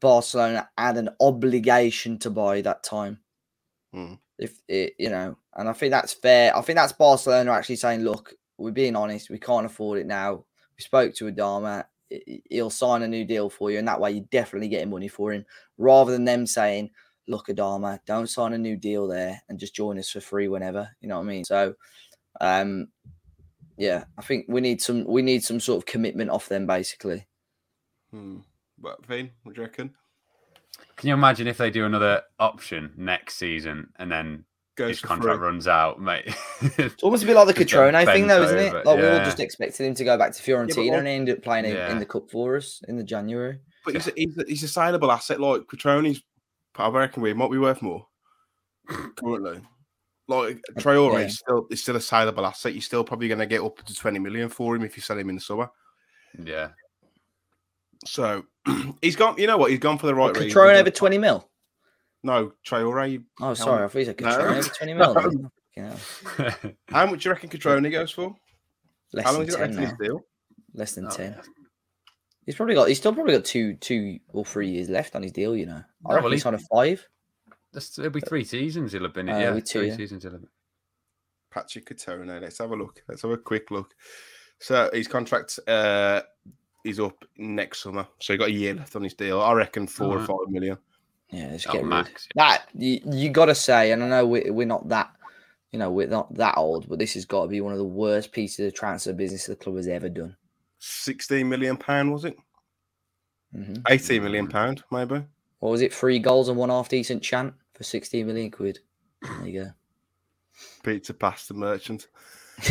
Barcelona 0.00 0.68
had 0.76 0.96
an 0.96 1.10
obligation 1.20 2.18
to 2.18 2.30
buy 2.30 2.60
that 2.60 2.82
time. 2.82 3.20
Hmm. 3.92 4.14
If 4.38 4.60
it, 4.68 4.94
you 4.98 5.10
know, 5.10 5.36
and 5.54 5.68
I 5.68 5.72
think 5.72 5.90
that's 5.90 6.12
fair. 6.12 6.56
I 6.56 6.60
think 6.60 6.76
that's 6.76 6.92
Barcelona 6.92 7.52
actually 7.52 7.76
saying, 7.76 8.02
"Look, 8.02 8.34
we're 8.58 8.70
being 8.72 8.96
honest. 8.96 9.30
We 9.30 9.38
can't 9.38 9.66
afford 9.66 9.98
it 9.98 10.06
now. 10.06 10.44
We 10.76 10.82
spoke 10.82 11.14
to 11.14 11.30
Adama. 11.32 11.84
i- 12.10 12.22
i- 12.26 12.42
He'll 12.48 12.70
sign 12.70 13.02
a 13.02 13.08
new 13.08 13.24
deal 13.24 13.50
for 13.50 13.70
you, 13.70 13.78
and 13.78 13.86
that 13.86 14.00
way 14.00 14.12
you're 14.12 14.24
definitely 14.30 14.68
getting 14.68 14.90
money 14.90 15.08
for 15.08 15.32
him, 15.32 15.44
rather 15.76 16.10
than 16.12 16.24
them 16.24 16.46
saying." 16.46 16.90
Look, 17.26 17.48
Adama, 17.48 18.00
don't 18.06 18.26
sign 18.26 18.54
a 18.54 18.58
new 18.58 18.76
deal 18.76 19.06
there 19.06 19.42
and 19.48 19.58
just 19.58 19.74
join 19.74 19.98
us 19.98 20.08
for 20.10 20.20
free 20.20 20.48
whenever. 20.48 20.88
You 21.02 21.08
know 21.08 21.16
what 21.16 21.24
I 21.24 21.28
mean? 21.28 21.44
So, 21.44 21.74
um, 22.40 22.88
yeah, 23.76 24.04
I 24.16 24.22
think 24.22 24.46
we 24.48 24.62
need 24.62 24.80
some 24.80 25.04
we 25.04 25.20
need 25.20 25.44
some 25.44 25.60
sort 25.60 25.76
of 25.76 25.86
commitment 25.86 26.30
off 26.30 26.48
them, 26.48 26.66
basically. 26.66 27.26
Hmm. 28.10 28.38
But 28.78 29.04
Vin, 29.04 29.30
what 29.42 29.54
do 29.54 29.60
you 29.60 29.66
reckon? 29.66 29.94
can 30.96 31.08
you 31.08 31.14
imagine 31.14 31.46
if 31.46 31.58
they 31.58 31.70
do 31.70 31.84
another 31.84 32.22
option 32.40 32.92
next 32.96 33.36
season 33.36 33.92
and 33.96 34.10
then 34.10 34.36
Goes 34.36 34.44
his 34.86 35.00
contract 35.00 35.38
free. 35.38 35.46
runs 35.48 35.66
out, 35.66 36.00
mate? 36.00 36.32
It's 36.60 37.02
almost 37.02 37.24
a 37.24 37.26
bit 37.26 37.34
like 37.34 37.48
the 37.48 37.52
Just 37.64 37.74
Cutrone 37.74 38.04
thing, 38.06 38.26
though, 38.28 38.42
isn't 38.44 38.58
it? 38.58 38.68
over, 38.74 38.84
Like 38.84 38.96
we 38.98 39.06
all 39.08 39.14
yeah. 39.16 39.24
just 39.24 39.40
expected 39.40 39.84
him 39.86 39.94
to 39.94 40.04
go 40.04 40.16
back 40.16 40.32
to 40.32 40.42
Fiorentina, 40.42 40.90
all- 40.92 40.98
and 40.98 41.06
he 41.08 41.14
ended 41.14 41.38
up 41.38 41.42
playing 41.42 41.64
in- 41.64 41.76
in 41.76 41.98
the 41.98 42.06
cup 42.06 42.30
for 42.30 42.56
us 42.56 42.80
in 42.86 42.96
the 42.96 43.02
January. 43.04 43.58
But 43.84 43.94
he's 43.94 44.06
a, 44.08 44.12
he's, 44.16 44.38
a, 44.38 44.44
he's 44.46 44.62
a 44.62 44.68
saleable 44.68 45.10
asset. 45.10 45.40
Like 45.40 45.62
Petroni's, 45.62 46.22
I 46.76 46.88
reckon 46.90 47.22
we 47.22 47.32
might 47.34 47.50
be 47.50 47.58
worth 47.58 47.82
more 47.82 48.06
currently. 49.16 49.60
Like 50.28 50.60
uh, 50.76 50.80
Traore 50.80 51.14
yeah. 51.14 51.18
is 51.26 51.38
still 51.38 51.66
is 51.70 51.80
still 51.82 51.96
a 51.96 52.00
saleable 52.00 52.44
asset. 52.44 52.74
You're 52.74 52.82
still 52.82 53.02
probably 53.02 53.28
going 53.28 53.38
to 53.40 53.46
get 53.46 53.62
up 53.62 53.82
to 53.84 53.94
twenty 53.94 54.18
million 54.18 54.48
for 54.50 54.76
him 54.76 54.84
if 54.84 54.94
you 54.96 55.02
sell 55.02 55.16
him 55.18 55.30
in 55.30 55.36
the 55.36 55.40
summer. 55.40 55.70
yeah, 56.44 56.68
So 58.04 58.44
he's 59.02 59.16
gone. 59.16 59.36
You 59.38 59.46
know 59.46 59.56
what? 59.56 59.70
He's 59.70 59.80
gone 59.80 59.96
for 59.98 60.06
the 60.06 60.14
right 60.14 60.32
Well, 60.34 60.42
reason. 60.42 60.50
Cutrone 60.60 60.74
over 60.78 60.90
twenty 60.90 61.16
mil. 61.18 61.48
No, 62.22 62.52
Traore. 62.66 63.22
Oh, 63.40 63.54
sorry, 63.54 63.84
I 63.84 63.88
thought 63.88 63.98
you 63.98 64.04
said 64.06 64.16
Cutrone 64.16 64.58
over 64.58 64.68
twenty 64.76 64.94
mil. 64.94 65.14
then. 65.14 65.50
Fucking. 65.74 66.76
How 66.88 67.06
much 67.06 67.22
do 67.22 67.28
you 67.28 67.32
reckon 67.34 67.48
Cutrone 67.50 67.90
goes 67.90 68.10
for? 68.10 68.34
Less 69.12 69.24
How 69.24 69.32
long 69.32 69.40
than 69.42 69.48
is 69.48 69.54
ten 69.56 69.76
left 69.76 69.92
now. 70.00 70.06
deal? 70.06 70.20
Less 70.74 70.92
than 70.94 71.06
Oh, 71.06 71.10
ten. 71.10 71.32
yeah. 71.32 71.42
He's 72.44 72.56
probably 72.56 72.74
got. 72.74 72.88
He's 72.88 72.98
still 72.98 73.12
probably 73.14 73.34
got 73.34 73.44
two, 73.44 73.74
two 73.74 74.18
or 74.28 74.44
three 74.44 74.68
years 74.70 74.88
left 74.88 75.14
on 75.14 75.22
his 75.22 75.32
deal. 75.32 75.54
You 75.56 75.66
know, 75.66 75.82
I 76.06 76.08
No, 76.08 76.14
reckon 76.14 76.22
well, 76.24 76.32
he's 76.32 76.46
on 76.46 76.54
a 76.54 76.58
five. 76.58 77.06
That's, 77.72 77.98
it'll 77.98 78.10
be 78.10 78.20
three 78.20 78.44
seasons. 78.44 78.92
He'll 78.92 79.02
have 79.02 79.14
been. 79.14 79.28
Uh, 79.28 79.36
it. 79.36 79.40
yeah, 79.40 79.50
with 79.52 79.64
two, 79.64 79.80
three 79.80 79.88
yeah. 79.88 79.96
seasons. 79.96 80.22
He'll 80.24 80.32
have 80.32 80.40
been. 80.40 80.50
Patrick 81.52 81.86
Cutrone. 81.88 82.40
Let's 82.40 82.58
have 82.58 82.70
a 82.72 82.76
look. 82.76 83.02
Let's 83.08 83.22
have 83.22 83.30
a 83.30 83.36
quick 83.38 83.70
look. 83.70 83.94
So 84.60 84.90
his 84.92 85.06
contract 85.06 85.58
uh, 85.68 86.22
is 86.84 86.98
up 86.98 87.24
next 87.36 87.82
summer. 87.82 88.06
So 88.20 88.32
he 88.32 88.38
got 88.38 88.48
a 88.48 88.52
year 88.52 88.74
left 88.74 88.96
on 88.96 89.04
his 89.04 89.14
deal. 89.14 89.40
I 89.40 89.52
reckon 89.52 89.86
four 89.86 90.18
or 90.18 90.24
five 90.26 90.48
million. 90.48 90.78
Yeah, 91.30 91.52
just 91.52 91.68
Oh, 91.68 91.72
get 91.72 91.82
rid. 91.82 91.88
max. 91.90 92.28
That 92.34 92.68
you, 92.74 93.00
you 93.04 93.30
got 93.30 93.46
to 93.46 93.54
say, 93.54 93.92
and 93.92 94.02
I 94.02 94.08
know 94.08 94.26
we're, 94.26 94.52
we're 94.52 94.66
not 94.66 94.88
that, 94.88 95.10
you 95.72 95.78
know, 95.78 95.90
we're 95.90 96.06
not 96.06 96.32
that 96.34 96.56
old, 96.56 96.88
but 96.88 96.98
this 96.98 97.14
has 97.14 97.24
got 97.24 97.42
to 97.42 97.48
be 97.48 97.60
one 97.60 97.72
of 97.72 97.78
the 97.78 97.84
worst 97.84 98.32
pieces 98.32 98.66
of 98.66 98.74
transfer 98.74 99.12
business 99.12 99.46
the 99.46 99.56
club 99.56 99.76
has 99.76 99.88
ever 99.88 100.08
done. 100.08 100.36
Sixteen 100.78 101.48
million 101.48 101.76
pound 101.76 102.12
was 102.12 102.24
it? 102.24 102.36
hmm 103.52 103.74
Eighteen 103.88 104.22
million 104.22 104.46
pound 104.48 104.82
maybe. 104.90 105.24
What 105.58 105.70
was 105.70 105.82
it? 105.82 105.92
Three 105.92 106.18
goals 106.18 106.48
and 106.48 106.56
one 106.56 106.68
half 106.70 106.88
decent 106.88 107.22
chant 107.22 107.52
for 107.74 107.82
16 107.82 108.26
million 108.26 108.50
quid. 108.50 108.78
There 109.22 109.46
you 109.48 109.64
go. 109.64 109.70
Pizza 110.84 111.14
pasta 111.14 111.52
merchant. 111.54 112.06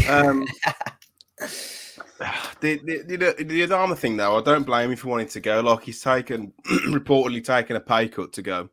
Um, 0.09 0.47
the, 1.39 2.79
the, 2.83 3.03
the, 3.03 3.43
the 3.43 3.61
Adama 3.67 3.97
thing, 3.97 4.17
though, 4.17 4.37
I 4.37 4.41
don't 4.41 4.63
blame 4.65 4.91
him 4.91 4.97
for 4.97 5.07
wanting 5.09 5.27
to 5.29 5.39
go. 5.39 5.61
Like, 5.61 5.83
he's 5.83 6.01
taken, 6.01 6.51
reportedly 6.87 7.43
taken 7.43 7.75
a 7.75 7.79
pay 7.79 8.07
cut 8.07 8.33
to 8.33 8.41
go 8.41 8.69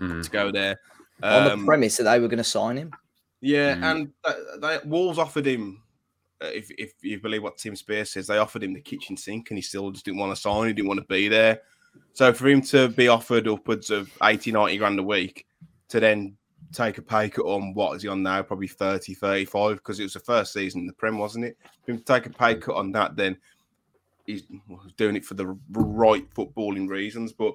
Mm. 0.00 0.22
to 0.22 0.30
go 0.30 0.52
there. 0.52 0.78
On 1.24 1.44
the 1.44 1.52
Um, 1.54 1.66
premise 1.66 1.96
that 1.96 2.04
they 2.04 2.20
were 2.20 2.28
going 2.28 2.38
to 2.38 2.44
sign 2.44 2.76
him. 2.76 2.92
Yeah, 3.40 3.74
Mm. 3.74 3.82
and 3.90 4.12
th- 4.24 4.36
they, 4.60 4.88
Wolves 4.88 5.18
offered 5.18 5.44
him, 5.44 5.82
uh, 6.40 6.50
if 6.54 6.70
if 6.78 6.92
you 7.02 7.18
believe 7.18 7.42
what 7.42 7.58
Tim 7.58 7.74
Spiers 7.74 8.12
says, 8.12 8.28
they 8.28 8.38
offered 8.38 8.62
him 8.62 8.74
the 8.74 8.80
kitchen 8.80 9.16
sink, 9.16 9.50
and 9.50 9.58
he 9.58 9.62
still 9.62 9.90
just 9.90 10.04
didn't 10.04 10.20
want 10.20 10.32
to 10.32 10.40
sign. 10.40 10.68
He 10.68 10.72
didn't 10.72 10.86
want 10.86 11.00
to 11.00 11.06
be 11.06 11.26
there. 11.26 11.62
So 12.12 12.32
for 12.32 12.46
him 12.46 12.62
to 12.62 12.88
be 12.90 13.08
offered 13.08 13.48
upwards 13.48 13.90
of 13.90 14.08
80, 14.22 14.52
90 14.52 14.76
grand 14.78 15.00
a 15.00 15.02
week, 15.02 15.46
to 15.88 15.98
then 15.98 16.36
take 16.72 16.98
a 16.98 17.02
pay 17.02 17.28
cut 17.28 17.46
on 17.46 17.74
what 17.74 17.96
is 17.96 18.02
he 18.02 18.08
on 18.08 18.22
now? 18.22 18.42
Probably 18.42 18.68
30, 18.68 19.14
35, 19.14 19.76
because 19.76 20.00
it 20.00 20.04
was 20.04 20.14
the 20.14 20.20
first 20.20 20.52
season 20.52 20.82
in 20.82 20.86
the 20.86 20.92
Prem, 20.92 21.18
wasn't 21.18 21.46
it? 21.46 21.56
To 21.86 21.98
take 21.98 22.26
a 22.26 22.30
pay 22.30 22.54
cut 22.54 22.74
mm. 22.74 22.78
on 22.78 22.92
that, 22.92 23.16
then 23.16 23.36
he's 24.26 24.44
doing 24.96 25.16
it 25.16 25.24
for 25.24 25.34
the 25.34 25.58
right 25.70 26.28
footballing 26.34 26.88
reasons. 26.88 27.32
But 27.32 27.54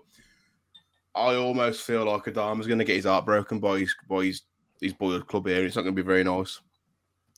I 1.16 1.36
almost 1.36 1.84
feel 1.84 2.05
like 2.05 2.24
Adama's 2.24 2.68
going 2.68 2.80
to 2.80 2.86
get 2.86 2.95
his 2.95 3.05
heart 3.05 3.26
broken 3.26 3.59
by 3.59 3.80
his 3.80 3.95
by 4.09 4.26
his 4.26 4.41
his 4.82 4.93
boyhood 4.93 5.28
club 5.28 5.47
here. 5.47 5.64
It's 5.66 5.76
not 5.76 5.84
going 5.84 5.95
to 5.95 6.03
be 6.03 6.05
very 6.05 6.24
nice. 6.24 6.59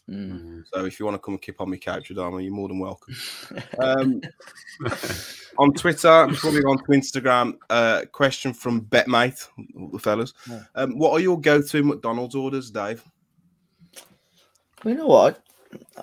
Mm. 0.09 0.31
Mm. 0.31 0.63
So 0.71 0.85
if 0.85 0.99
you 0.99 1.05
want 1.05 1.15
to 1.15 1.19
come 1.19 1.33
and 1.33 1.41
keep 1.41 1.59
on 1.59 1.69
my 1.69 1.77
couch, 1.77 2.09
Adama, 2.09 2.43
you're 2.43 2.53
more 2.53 2.67
than 2.67 2.79
welcome. 2.79 3.15
Um, 3.79 4.21
on 5.57 5.73
Twitter, 5.73 6.27
before 6.27 6.51
we 6.51 6.61
go 6.61 6.71
on 6.71 6.77
to 6.77 6.83
Instagram, 6.85 7.57
uh, 7.69 8.03
question 8.11 8.53
from 8.53 8.81
Betmate, 8.81 9.47
the 9.91 9.99
fellas. 9.99 10.33
Yeah. 10.49 10.63
Um, 10.75 10.97
what 10.97 11.11
are 11.11 11.19
your 11.19 11.39
go-to 11.39 11.83
McDonald's 11.83 12.35
orders, 12.35 12.71
Dave? 12.71 13.03
Well, 14.83 14.93
you 14.93 14.99
know 14.99 15.07
what? 15.07 15.41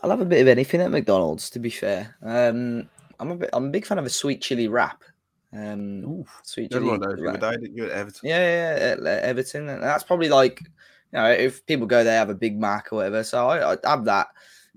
I'll 0.02 0.10
have 0.10 0.20
a 0.20 0.24
bit 0.24 0.40
of 0.40 0.48
anything 0.48 0.80
at 0.80 0.90
McDonald's. 0.90 1.50
To 1.50 1.58
be 1.58 1.70
fair, 1.70 2.16
um, 2.22 2.88
I'm 3.20 3.30
a 3.30 3.36
bit, 3.36 3.50
I'm 3.52 3.66
a 3.66 3.70
big 3.70 3.86
fan 3.86 3.98
of 3.98 4.06
a 4.06 4.10
sweet 4.10 4.42
chili 4.42 4.68
wrap. 4.68 5.02
Um, 5.52 6.24
sweet 6.42 6.70
chili. 6.70 6.86
one 6.86 6.96
of 6.96 7.02
those 7.02 7.18
the 7.18 7.24
wrap. 7.24 7.42
other 7.42 7.58
day, 7.58 7.82
at 7.84 7.90
Everton? 7.90 8.28
Yeah, 8.28 8.38
yeah, 8.38 8.96
yeah, 9.02 9.20
Everton, 9.22 9.68
and 9.68 9.82
that's 9.82 10.04
probably 10.04 10.28
like, 10.28 10.62
you 11.12 11.18
know, 11.18 11.30
if 11.30 11.64
people 11.66 11.86
go 11.86 12.02
there 12.04 12.18
have 12.18 12.30
a 12.30 12.34
Big 12.34 12.58
Mac 12.58 12.92
or 12.92 12.96
whatever. 12.96 13.22
So 13.24 13.48
I, 13.48 13.72
I 13.72 13.76
have 13.84 14.04
that. 14.06 14.28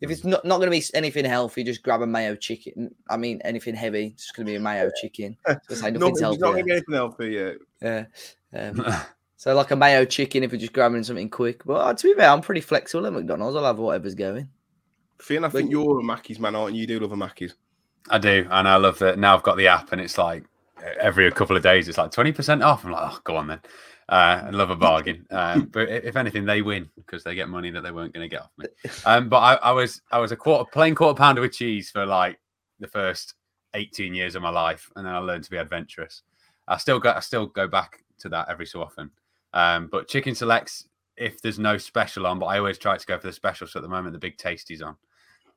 If 0.02 0.12
it's 0.12 0.26
not, 0.26 0.44
not 0.44 0.58
going 0.58 0.70
to 0.70 0.78
be 0.78 0.84
anything 0.94 1.24
healthy, 1.24 1.64
just 1.64 1.82
grab 1.82 2.02
a 2.02 2.08
mayo 2.08 2.36
chicken. 2.36 2.94
I 3.10 3.16
mean, 3.16 3.40
anything 3.46 3.76
heavy, 3.76 4.08
it's 4.08 4.24
just 4.24 4.36
going 4.36 4.46
to 4.46 4.52
be 4.52 4.56
a 4.58 4.60
mayo 4.60 4.92
chicken. 5.02 5.38
Just 5.70 5.82
say 5.82 5.92
nothing's 5.92 6.20
it's 6.20 6.22
not 6.22 6.28
healthy. 6.28 6.40
going 6.42 6.66
to 6.66 6.72
anything 6.74 6.96
else 6.96 7.16
for 7.16 7.26
you. 7.26 7.60
Yeah. 7.82 8.06
Um, 8.54 8.86
so 9.38 9.56
like 9.56 9.72
a 9.72 9.76
mayo 9.78 10.04
chicken 10.04 10.44
if 10.44 10.52
we're 10.52 10.58
just 10.58 10.74
grabbing 10.74 11.04
something 11.04 11.30
quick. 11.30 11.64
But 11.66 11.74
uh, 11.76 11.94
to 11.94 12.08
be 12.08 12.14
fair, 12.14 12.30
I'm 12.30 12.42
pretty 12.42 12.60
flexible 12.62 13.08
at 13.08 13.14
McDonald's. 13.14 13.56
I'll 13.56 13.64
have 13.64 13.80
whatever's 13.80 14.16
going. 14.16 14.50
Finn, 15.20 15.46
I 15.46 15.50
think 15.50 15.70
But- 15.70 15.72
you're 15.72 16.00
a 16.02 16.04
Mackey's 16.04 16.40
man, 16.40 16.56
aren't 16.56 16.76
you? 16.76 16.82
You 16.82 16.88
do 16.88 17.00
love 17.00 17.14
a 17.14 17.18
Mackey's. 17.18 17.56
I 18.10 18.18
do, 18.18 18.46
and 18.52 18.68
I 18.68 18.76
love 18.76 19.00
that. 19.00 19.18
Now 19.18 19.34
I've 19.36 19.44
got 19.44 19.56
the 19.58 19.68
app, 19.68 19.92
and 19.94 20.02
it's 20.02 20.18
like 20.18 20.44
every 21.00 21.32
couple 21.32 21.56
of 21.56 21.64
days, 21.64 21.88
it's 21.88 21.98
like 21.98 22.12
twenty 22.12 22.32
percent 22.34 22.62
off. 22.62 22.84
I'm 22.86 22.92
like, 22.92 23.14
oh, 23.14 23.20
go 23.24 23.38
on 23.38 23.48
then. 23.48 23.62
Uh, 24.08 24.44
I 24.46 24.50
love 24.52 24.70
a 24.70 24.76
bargain, 24.76 25.26
um, 25.32 25.66
but 25.72 25.90
if 25.90 26.16
anything, 26.16 26.46
they 26.46 26.62
win 26.62 26.90
because 26.96 27.24
they 27.24 27.34
get 27.34 27.50
money 27.50 27.72
that 27.72 27.82
they 27.82 27.92
weren't 27.92 28.14
going 28.14 28.30
to 28.30 28.34
get 28.34 28.44
off 28.44 28.52
me. 28.58 28.68
Um, 29.06 29.30
but 29.30 29.38
I, 29.38 29.56
I 29.56 29.72
was, 29.72 30.02
I 30.12 30.20
was 30.20 30.32
a 30.32 30.36
quarter 30.36 30.70
plain 30.72 30.94
quarter 30.94 31.18
pounder 31.18 31.42
with 31.42 31.54
cheese 31.54 31.90
for 31.90 32.06
like 32.06 32.40
the 32.80 32.88
first 32.88 33.34
eighteen 33.74 34.14
years 34.14 34.36
of 34.36 34.44
my 34.44 34.52
life, 34.52 34.92
and 34.96 35.06
then 35.06 35.14
I 35.14 35.18
learned 35.18 35.44
to 35.46 35.50
be 35.50 35.58
adventurous. 35.58 36.22
I 36.68 36.78
still 36.78 37.00
go, 37.00 37.12
I 37.12 37.20
still 37.20 37.48
go 37.48 37.68
back 37.68 38.04
to 38.20 38.30
that 38.30 38.50
every 38.50 38.66
so 38.66 38.82
often. 38.82 39.10
Um, 39.54 39.88
but 39.92 40.08
chicken 40.08 40.36
selects 40.36 40.88
if 41.18 41.42
there's 41.42 41.60
no 41.60 41.78
special 41.78 42.28
on, 42.28 42.40
but 42.40 42.48
I 42.48 42.58
always 42.58 42.78
try 42.78 42.98
to 42.98 43.06
go 43.06 43.18
for 43.18 43.28
the 43.28 43.34
special. 43.34 43.68
So 43.68 43.80
at 43.80 43.84
the 43.84 43.90
moment, 43.90 44.14
the 44.14 44.20
big 44.20 44.38
tasties 44.38 44.84
on, 44.84 44.96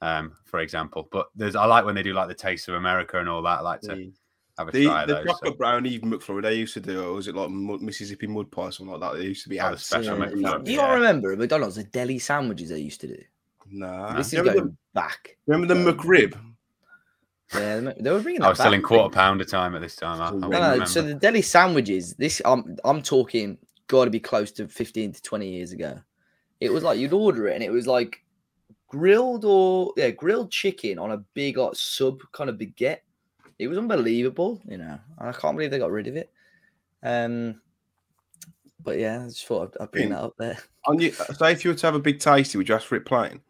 um, 0.01 0.33
for 0.45 0.61
example. 0.61 1.09
But 1.11 1.29
there's, 1.35 1.57
I 1.57 1.65
like 1.65 1.85
when 1.85 1.95
they 1.95 2.03
do 2.03 2.15
like 2.15 2.29
the 2.29 2.35
taste 2.35 2.69
of 2.69 2.75
America 2.75 3.19
and 3.19 3.29
all 3.29 3.43
that. 3.43 3.59
I 3.59 3.63
like 3.63 3.81
to 3.83 3.97
The, 3.97 4.13
have 4.59 4.69
a 4.69 4.73
the, 4.73 4.85
try 4.85 5.07
the 5.07 5.15
those. 5.15 5.27
chocolate 5.27 5.53
so- 5.53 5.57
brownie 5.57 5.99
McFlurry 6.01 6.43
they 6.43 6.55
used 6.55 6.75
to 6.75 6.81
do, 6.81 7.03
or 7.03 7.13
was 7.15 7.29
it 7.29 7.35
like 7.35 7.51
Mississippi 7.51 8.27
mud 8.27 8.51
pie 8.51 8.63
or 8.63 8.73
something 8.73 8.93
like 8.99 9.13
that? 9.13 9.19
They 9.19 9.25
used 9.27 9.45
to 9.45 9.49
be 9.49 9.57
the 9.57 9.65
out. 9.65 9.81
special 9.81 10.19
Yeah. 10.19 10.27
McFlurry, 10.27 10.65
Do 10.65 10.73
you 10.73 10.79
yeah. 10.79 10.95
remember 10.95 11.33
at 11.33 11.39
McDonald's 11.39 11.77
the 11.77 11.85
deli 11.85 12.19
sandwiches 12.19 12.69
they 12.71 12.79
used 12.81 13.01
to 13.03 13.07
do? 13.09 13.23
Nah. 13.71 14.15
This 14.17 14.29
is 14.33 14.39
remember, 14.39 14.61
going 14.61 14.71
the, 14.71 14.77
back. 14.95 15.37
remember 15.47 15.75
the 15.75 15.93
McRib? 15.93 16.39
Yeah, 17.55 17.81
they- 17.81 17.95
they 18.01 18.11
were 18.11 18.21
bringing. 18.21 18.43
I 18.43 18.49
was 18.51 18.59
still 18.59 18.71
back, 18.73 18.79
in 18.81 18.85
I 18.85 18.89
quarter 18.89 19.03
think. 19.05 19.15
pounder 19.15 19.45
time 19.45 19.75
at 19.75 19.81
this 19.81 19.97
time. 19.97 20.21
I, 20.21 20.27
I 20.29 20.31
No, 20.33 20.39
No, 20.39 20.49
no. 20.49 20.61
remember. 20.73 20.87
So 20.87 21.03
the 21.03 21.15
deli 21.15 21.43
sandwiches. 21.43 22.15
This 22.15 22.43
I'm 22.45 22.77
I'm 22.85 23.01
talking. 23.03 23.57
Got 23.87 24.05
to 24.05 24.11
be 24.11 24.21
close 24.21 24.53
to 24.53 24.69
fifteen 24.69 25.13
to 25.13 25.23
twenty 25.23 25.49
years 25.51 25.73
ago. 25.73 25.99
It 26.61 26.71
was 26.71 26.83
like 26.83 26.99
you'd 26.99 27.15
order 27.15 27.49
it, 27.49 27.55
and 27.55 27.63
it 27.65 27.71
was 27.71 27.87
like 27.87 28.23
grilled 28.89 29.45
or 29.47 29.93
yeah, 29.97 30.11
grilled 30.11 30.51
chicken 30.51 30.99
on 30.99 31.13
a 31.13 31.19
big 31.33 31.57
like 31.57 31.75
sub 31.75 32.19
kind 32.33 32.51
of 32.51 32.57
baguette. 32.57 32.99
It 33.59 33.69
was 33.69 33.79
unbelievable, 33.79 34.61
you 34.69 34.79
know. 34.79 34.99
and 35.19 35.29
I 35.29 35.33
can't 35.33 35.57
believe 35.57 35.71
they 35.71 35.79
got 35.79 35.91
rid 35.91 36.07
of 36.07 36.17
it. 36.17 36.31
Um, 37.03 37.61
but 38.83 38.99
yeah, 38.99 39.23
I 39.23 39.27
just 39.27 39.47
thought 39.47 39.75
I'd, 39.77 39.83
I'd 39.83 39.91
bring 39.91 40.11
that 40.11 40.23
up 40.23 40.35
there. 40.39 40.59
On 40.87 40.99
you, 41.01 41.11
say 41.13 41.53
if 41.53 41.65
you 41.65 41.71
were 41.73 41.77
to 41.77 41.87
have 41.87 41.95
a 41.95 42.01
big 42.01 42.21
tasty, 42.21 42.57
would 42.57 42.69
you 42.69 42.75
ask 42.75 42.87
for 42.87 42.97
it 42.97 43.05
plain? 43.05 43.41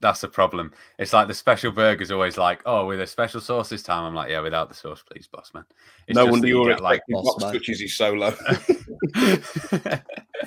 That's 0.00 0.20
the 0.20 0.28
problem. 0.28 0.72
It's 0.98 1.12
like 1.12 1.28
the 1.28 1.34
special 1.34 1.70
burger's 1.70 2.10
always 2.10 2.36
like, 2.36 2.60
oh, 2.66 2.86
with 2.86 3.00
a 3.00 3.06
special 3.06 3.40
sauce 3.40 3.68
this 3.68 3.84
time. 3.84 4.04
I'm 4.04 4.14
like, 4.16 4.30
yeah, 4.30 4.40
without 4.40 4.68
the 4.68 4.74
sauce, 4.74 5.04
please, 5.08 5.28
boss 5.28 5.52
man. 5.54 5.64
It's 6.08 6.16
no 6.16 6.22
just 6.24 6.32
wonder 6.32 6.46
that 6.46 6.48
you 6.48 6.64
you're 6.64 6.72
get, 6.74 6.80
like. 6.82 7.02
expecting 7.08 7.14
Boss 7.14 7.34
box 7.34 7.44
man. 7.44 7.52
touches 7.52 7.80
is 7.80 7.96
so 7.96 8.12
low. 8.12 8.30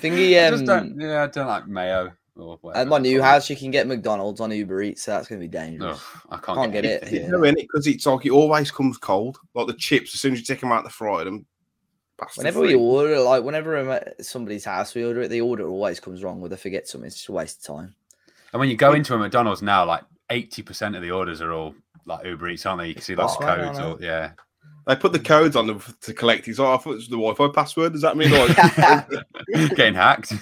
Thingy, 0.00 0.46
I 0.46 0.50
just 0.50 0.68
um, 0.68 0.88
don't, 0.88 1.00
yeah, 1.00 1.22
I 1.22 1.26
don't 1.28 1.46
like 1.46 1.66
mayo 1.66 2.12
or 2.36 2.58
whatever. 2.60 2.80
at 2.82 2.88
my 2.88 2.96
it's 2.96 3.02
new 3.04 3.18
called. 3.18 3.30
house, 3.30 3.50
you 3.50 3.56
can 3.56 3.70
get 3.70 3.86
McDonald's 3.86 4.40
on 4.40 4.50
Uber 4.50 4.82
Eats, 4.82 5.02
so 5.04 5.12
that's 5.12 5.28
gonna 5.28 5.40
be 5.40 5.48
dangerous. 5.48 5.98
Ugh, 5.98 6.22
I 6.30 6.36
can't, 6.38 6.58
Can't 6.58 6.72
get 6.72 6.84
it. 6.84 7.02
It's 7.04 7.12
Yeah. 7.12 7.28
no 7.28 7.42
in 7.44 7.56
it 7.58 7.62
because 7.62 7.86
it's 7.86 8.06
like 8.06 8.26
it 8.26 8.30
always 8.30 8.70
comes 8.70 8.98
cold. 8.98 9.38
Like 9.54 9.66
the 9.66 9.74
chips, 9.74 10.14
as 10.14 10.20
soon 10.20 10.32
as 10.34 10.38
you 10.40 10.44
take 10.44 10.60
them 10.60 10.72
out 10.72 10.84
the 10.84 10.90
fryer, 10.90 11.24
them. 11.24 11.46
bastard 12.18 12.38
Whenever 12.38 12.60
we 12.60 12.74
order, 12.74 13.18
like 13.20 13.42
whenever 13.42 13.76
I'm 13.76 13.90
at 13.90 14.24
somebody's 14.24 14.64
house, 14.64 14.94
we 14.94 15.04
order 15.04 15.22
it. 15.22 15.28
The 15.28 15.40
order 15.40 15.66
always 15.68 16.00
comes 16.00 16.22
wrong. 16.22 16.40
Where 16.40 16.48
they 16.50 16.56
forget 16.56 16.86
something, 16.88 17.06
it's 17.06 17.16
just 17.16 17.28
a 17.28 17.32
waste 17.32 17.68
of 17.68 17.76
time. 17.76 17.94
And 18.52 18.60
when 18.60 18.68
you 18.68 18.76
go 18.76 18.92
into 18.94 19.14
a 19.14 19.18
McDonald's 19.18 19.60
now, 19.62 19.84
like 19.84 20.02
80% 20.30 20.96
of 20.96 21.02
the 21.02 21.10
orders 21.10 21.40
are 21.40 21.52
all 21.52 21.74
like 22.06 22.24
Uber 22.24 22.48
Eats, 22.50 22.64
aren't 22.66 22.80
they? 22.80 22.88
You 22.88 22.94
can 22.94 23.02
see 23.02 23.14
those 23.14 23.36
Oh, 23.40 23.44
I 23.44 23.56
codes. 23.56 23.78
Or, 23.78 23.96
yeah. 24.00 24.32
They 24.86 24.94
put 24.96 25.12
the 25.12 25.18
codes 25.18 25.56
on 25.56 25.66
them 25.66 25.82
to 26.02 26.14
collect. 26.14 26.46
He's 26.46 26.58
like, 26.58 26.68
I 26.78 26.82
thought 26.82 26.92
it 26.92 26.96
was 26.96 27.08
the 27.08 27.16
Wi-Fi 27.16 27.48
password. 27.48 27.92
Does 27.92 28.02
that 28.02 28.16
mean 28.16 28.30
like 28.30 28.56
Getting 29.76 29.94
hacked. 29.94 30.32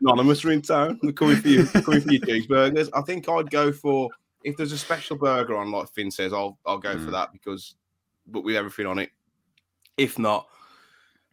anonymous 0.00 0.44
are 0.44 0.52
in 0.52 0.62
town? 0.62 0.98
They're 1.02 1.12
coming 1.12 1.36
for 1.36 1.48
you, 1.48 1.66
coming 1.66 2.00
for 2.00 2.12
your 2.12 2.20
cheeseburgers. 2.22 2.88
I 2.94 3.00
think 3.02 3.28
I'd 3.28 3.50
go 3.50 3.72
for 3.72 4.08
if 4.44 4.56
there's 4.56 4.72
a 4.72 4.78
special 4.78 5.16
burger 5.16 5.56
on, 5.56 5.70
like 5.70 5.88
Finn 5.90 6.10
says, 6.10 6.32
I'll 6.32 6.58
I'll 6.66 6.78
go 6.78 6.92
for 6.94 7.06
Mm. 7.08 7.12
that 7.12 7.32
because, 7.32 7.74
but 8.26 8.42
with 8.44 8.56
everything 8.56 8.86
on 8.86 8.98
it. 8.98 9.10
If 9.96 10.18
not, 10.18 10.46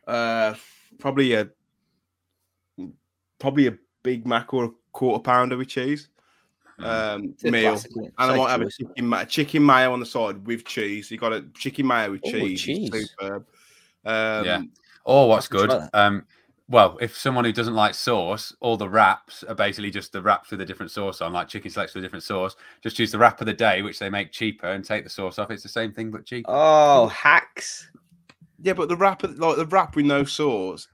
uh, 0.08 0.54
probably 1.00 1.34
a 1.34 1.50
probably 3.40 3.68
a 3.68 3.78
Big 4.04 4.26
Mac 4.28 4.54
or 4.54 4.66
a 4.66 4.70
quarter 4.94 5.22
pounder 5.22 5.58
with 5.58 5.68
cheese. 5.70 6.10
Um, 6.80 7.34
meal. 7.44 7.72
classic, 7.72 7.92
isn't? 7.92 8.06
And 8.06 8.14
I 8.18 8.28
Safe 8.28 8.38
might 8.38 8.50
have 8.52 8.62
a 8.62 8.70
chicken, 8.70 9.08
ma- 9.08 9.26
chicken 9.26 9.66
mayo 9.66 9.94
on 9.94 10.00
the 10.00 10.06
side 10.06 10.46
with 10.46 10.64
cheese. 10.66 11.10
You 11.10 11.18
got 11.18 11.34
a 11.34 11.44
chicken 11.56 11.88
mayo 11.88 12.12
with 12.12 12.22
Oh, 12.26 12.32
cheese. 12.32 12.62
cheese. 12.62 12.92
Superb. 13.20 13.46
Um, 14.06 14.46
Yeah. 14.46 14.62
Or 15.04 15.30
what's 15.30 15.48
good, 15.48 15.72
um, 15.94 16.26
well, 16.70 16.98
if 17.00 17.18
someone 17.18 17.46
who 17.46 17.54
doesn't 17.54 17.76
like 17.76 17.96
sauce, 17.96 18.54
all 18.60 18.76
the 18.76 18.90
wraps 18.90 19.42
are 19.44 19.56
basically 19.56 19.90
just 19.90 20.12
the 20.12 20.22
wraps 20.22 20.52
with 20.52 20.60
a 20.60 20.66
different 20.66 20.92
sauce 20.92 21.22
on, 21.22 21.32
like 21.32 21.48
chicken 21.48 21.72
selects 21.72 21.96
with 21.96 22.04
a 22.04 22.06
different 22.06 22.24
sauce. 22.24 22.58
Just 22.84 23.00
use 23.00 23.12
the 23.14 23.18
wrap 23.18 23.40
of 23.40 23.48
the 23.48 23.54
day, 23.54 23.82
which 23.82 24.00
they 24.00 24.10
make 24.10 24.34
cheaper, 24.34 24.68
and 24.68 24.84
take 24.84 25.06
the 25.06 25.10
sauce 25.10 25.40
off. 25.40 25.50
It's 25.50 25.64
the 25.64 25.70
same 25.70 25.94
thing 25.94 26.12
but 26.12 26.26
cheaper. 26.26 26.50
Oh, 26.54 27.08
hacks! 27.08 27.90
yeah, 28.62 28.74
but 28.74 28.90
the 28.90 28.98
wrap, 28.98 29.24
like 29.24 29.56
the 29.56 29.66
wrap 29.68 29.96
with 29.96 30.06
no 30.06 30.26
sauce, 30.26 30.90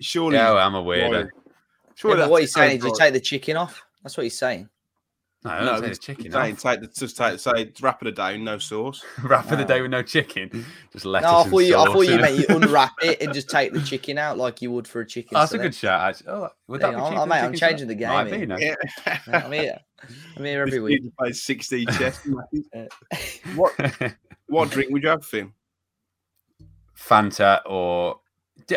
surely. 0.00 0.36
yeah, 0.36 0.52
well, 0.52 0.66
I'm 0.66 0.74
a 0.74 0.82
weirdo. 0.82 1.24
Right. 1.24 1.30
Yeah, 2.04 2.14
but 2.16 2.30
what 2.30 2.40
he's 2.40 2.52
the 2.54 2.60
saying 2.60 2.78
is 2.78 2.84
you 2.84 2.94
take 2.98 3.12
the 3.12 3.20
chicken 3.20 3.56
off. 3.58 3.82
That's 4.02 4.16
what 4.16 4.22
he's 4.22 4.38
saying. 4.38 4.68
No, 5.48 5.54
I 5.54 5.64
don't 5.64 5.66
No, 5.66 5.80
take 5.80 5.90
the 5.92 5.98
chicken 5.98 6.32
saying 6.32 6.54
off. 6.54 6.62
take 6.62 6.80
the 6.80 6.86
just 6.86 7.16
take 7.16 7.40
say 7.40 7.72
wrap 7.80 8.00
of 8.02 8.06
the 8.06 8.12
day, 8.12 8.36
no 8.38 8.58
sauce. 8.58 9.04
wrap 9.22 9.50
of 9.50 9.58
the 9.58 9.64
day 9.64 9.80
with 9.80 9.90
no 9.90 10.02
chicken. 10.02 10.64
Just 10.92 11.04
lettuce 11.04 11.30
No, 11.30 11.36
I 11.38 11.42
and 11.42 11.50
thought 11.50 11.58
you. 11.60 11.76
I 11.76 11.84
sauce 11.84 11.92
thought 11.94 12.00
you 12.06 12.14
in 12.14 12.20
meant 12.20 12.38
you 12.38 12.46
unwrap 12.56 12.92
it 13.02 13.22
and 13.22 13.32
just 13.34 13.48
take 13.50 13.72
the 13.72 13.80
chicken 13.90 14.18
out 14.18 14.38
like 14.38 14.62
you 14.62 14.70
would 14.72 14.86
for 14.86 15.00
a 15.00 15.06
chicken. 15.06 15.36
Oh, 15.36 15.40
that's 15.40 15.52
a 15.52 15.58
good 15.58 15.74
shot. 15.74 16.08
Actually. 16.10 16.28
Oh, 16.30 16.48
would 16.68 16.80
that 16.80 16.90
you 16.90 16.96
be 16.96 17.00
go. 17.00 17.08
cheaper? 17.08 17.20
Than 17.20 17.28
mate, 17.28 17.34
I'm 17.40 17.52
chicken 17.52 17.68
changing 17.68 17.88
the 17.88 17.94
game 17.94 18.08
Might 18.08 18.24
be, 18.24 18.30
here. 18.30 18.38
you 18.40 18.46
know. 18.46 18.56
Yeah, 18.58 18.74
Yeah, 19.06 19.20
I'm 19.44 19.52
here. 19.52 19.78
I'm 20.36 20.44
here 20.44 20.60
every 20.62 20.70
This 20.72 20.80
week. 20.80 21.02
dude 21.02 21.16
plays 21.16 21.42
sixteen 21.42 21.86
chess. 21.88 22.20
What 23.56 23.72
what 24.48 24.70
drink 24.70 24.90
would 24.92 25.02
you 25.02 25.08
have, 25.08 25.24
Finn? 25.24 25.52
Fanta 26.96 27.60
or 27.66 28.14
Di- 28.14 28.20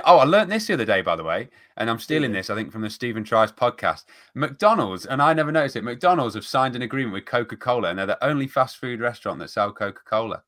oh, 0.06 0.18
I 0.20 0.24
learned 0.24 0.52
this 0.52 0.68
the 0.68 0.74
other 0.74 0.86
day, 0.86 1.02
by 1.02 1.16
the 1.16 1.24
way, 1.24 1.50
and 1.78 1.90
I'm 1.90 2.00
stealing 2.00 2.32
mm. 2.32 2.36
this, 2.36 2.50
I 2.50 2.56
think, 2.56 2.72
from 2.72 2.82
the 2.82 2.90
Stephen 2.90 3.24
Tries 3.24 3.52
podcast. 3.52 4.06
McDonald's, 4.36 5.06
and 5.06 5.22
I 5.22 5.34
never 5.34 5.52
noticed 5.52 5.76
it. 5.76 5.84
McDonald's 5.84 6.36
have 6.36 6.46
signed 6.46 6.76
an 6.76 6.82
agreement 6.82 7.14
with 7.14 7.26
Coca 7.26 7.58
Cola, 7.58 7.90
and 7.90 8.00
they're 8.00 8.06
the 8.06 8.24
only 8.24 8.48
fast 8.48 8.78
food 8.78 9.00
restaurant 9.00 9.40
that 9.40 9.50
sell 9.50 9.72
Coca 9.72 10.02
Cola. 10.06 10.44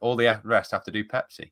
All 0.00 0.16
the 0.16 0.40
rest 0.44 0.72
have 0.72 0.84
to 0.84 0.90
do 0.90 1.04
Pepsi. 1.04 1.50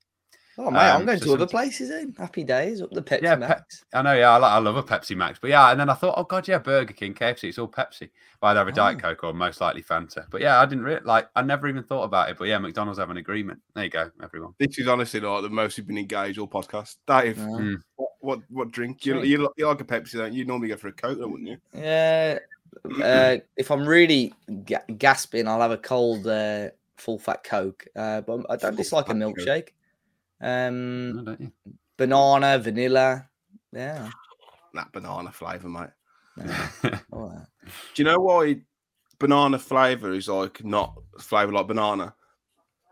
Oh 0.61 0.71
mate, 0.73 0.81
I'm 0.81 1.01
Um, 1.03 1.07
going 1.07 1.19
so 1.21 1.27
to 1.27 1.33
other 1.35 1.41
some- 1.43 1.49
places 1.51 1.89
then. 1.91 2.15
Happy 2.19 2.43
days 2.43 2.83
up 2.83 2.91
the 2.91 3.01
Pepsi 3.01 3.23
Yeah, 3.23 3.35
Pe- 3.37 3.41
Max. 3.49 3.85
I 3.95 4.03
know, 4.03 4.13
yeah, 4.15 4.31
I, 4.31 4.37
like, 4.39 4.53
I 4.53 4.59
love 4.59 4.77
a 4.77 4.83
Pepsi 4.83 5.17
Max, 5.17 5.39
but 5.41 5.51
yeah, 5.51 5.71
and 5.71 5.79
then 5.79 5.89
I 5.89 5.95
thought, 5.95 6.15
oh 6.17 6.25
god, 6.25 6.49
yeah, 6.49 6.59
Burger 6.59 6.93
King, 6.93 7.15
KFC, 7.15 7.45
it's 7.49 7.59
all 7.59 7.69
Pepsi. 7.69 8.11
But 8.41 8.49
I'd 8.49 8.57
have 8.57 8.69
a 8.69 8.73
Diet 8.73 8.97
Oh. 8.99 9.01
Coke 9.01 9.25
or 9.25 9.33
most 9.33 9.61
likely 9.61 9.83
Fanta. 9.83 10.27
But 10.31 10.41
yeah, 10.41 10.61
I 10.61 10.67
didn't 10.67 10.85
really 10.85 11.01
like. 11.05 11.29
I 11.35 11.43
never 11.43 11.67
even 11.69 11.83
thought 11.83 12.05
about 12.05 12.31
it. 12.31 12.39
But 12.39 12.45
yeah, 12.47 12.59
McDonald's 12.59 12.99
have 13.01 13.11
an 13.11 13.17
agreement. 13.17 13.61
There 13.75 13.83
you 13.85 13.91
go, 13.91 14.11
everyone. 14.23 14.55
This 14.59 14.79
is 14.79 14.87
honestly 14.87 15.19
like 15.21 15.43
the 15.43 15.49
most 15.51 15.77
you've 15.77 15.89
been 15.89 15.99
engaged 15.99 16.39
all 16.39 16.47
podcast. 16.47 16.97
Dave, 17.07 17.37
Yeah. 17.39 17.45
Mm. 17.45 17.83
what, 17.97 18.11
what 18.21 18.41
what 18.51 18.71
drink? 18.71 19.05
You, 19.07 19.23
you, 19.25 19.49
you 19.57 19.67
like 19.67 19.81
a 19.81 19.85
Pepsi, 19.85 20.13
don't 20.19 20.33
you? 20.33 20.41
You 20.41 20.45
normally 20.45 20.69
go 20.69 20.77
for 20.77 20.87
a 20.89 20.93
Coke, 20.93 21.19
though, 21.19 21.27
wouldn't 21.29 21.49
you? 21.49 21.57
Yeah. 21.75 22.39
Uh, 23.03 23.39
if 23.57 23.71
I'm 23.73 23.85
really 23.87 24.33
ga- 24.65 24.85
gasping, 24.99 25.49
I'll 25.49 25.61
have 25.61 25.73
a 25.73 25.77
cold 25.79 26.27
uh, 26.27 26.69
full 26.97 27.19
fat 27.19 27.43
Coke. 27.43 27.87
Uh, 27.97 28.21
but 28.21 28.47
I 28.49 28.55
don't 28.57 28.71
Full 28.73 28.77
dislike 28.77 29.07
a 29.09 29.15
fat 29.15 29.21
Coke. 29.21 29.37
milkshake. 29.37 29.69
Um, 30.41 31.13
No, 31.17 31.23
don't 31.25 31.41
you? 31.41 31.53
banana, 31.97 32.59
vanilla. 32.59 33.29
Yeah. 33.73 34.09
That 34.75 34.93
banana 34.93 35.33
flavour, 35.33 35.69
mate. 35.69 35.89
yeah, 36.37 36.69
all. 37.11 37.47
Do 37.95 38.03
you 38.03 38.05
know 38.05 38.21
why 38.21 38.61
banana 39.19 39.59
flavour 39.59 40.13
is 40.13 40.29
like 40.29 40.63
not 40.63 40.95
flavour 41.19 41.53
like 41.53 41.67
banana? 41.67 42.15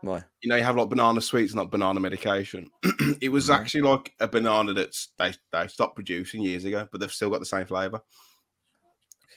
Why? 0.01 0.23
You 0.41 0.49
know, 0.49 0.55
you 0.55 0.63
have 0.63 0.75
like 0.75 0.89
banana 0.89 1.21
sweets, 1.21 1.53
not 1.53 1.69
banana 1.71 1.99
medication. 1.99 2.69
it 3.21 3.29
was 3.31 3.47
Mhm. 3.49 3.55
actually 3.55 3.81
like 3.81 4.11
a 4.19 4.27
banana 4.27 4.73
that's 4.73 5.09
they, 5.19 5.33
they 5.51 5.67
stopped 5.67 5.95
producing 5.95 6.41
years 6.41 6.65
ago, 6.65 6.87
but 6.91 6.99
they've 6.99 7.11
still 7.11 7.29
got 7.29 7.39
the 7.39 7.45
same 7.45 7.65
flavour. 7.67 8.01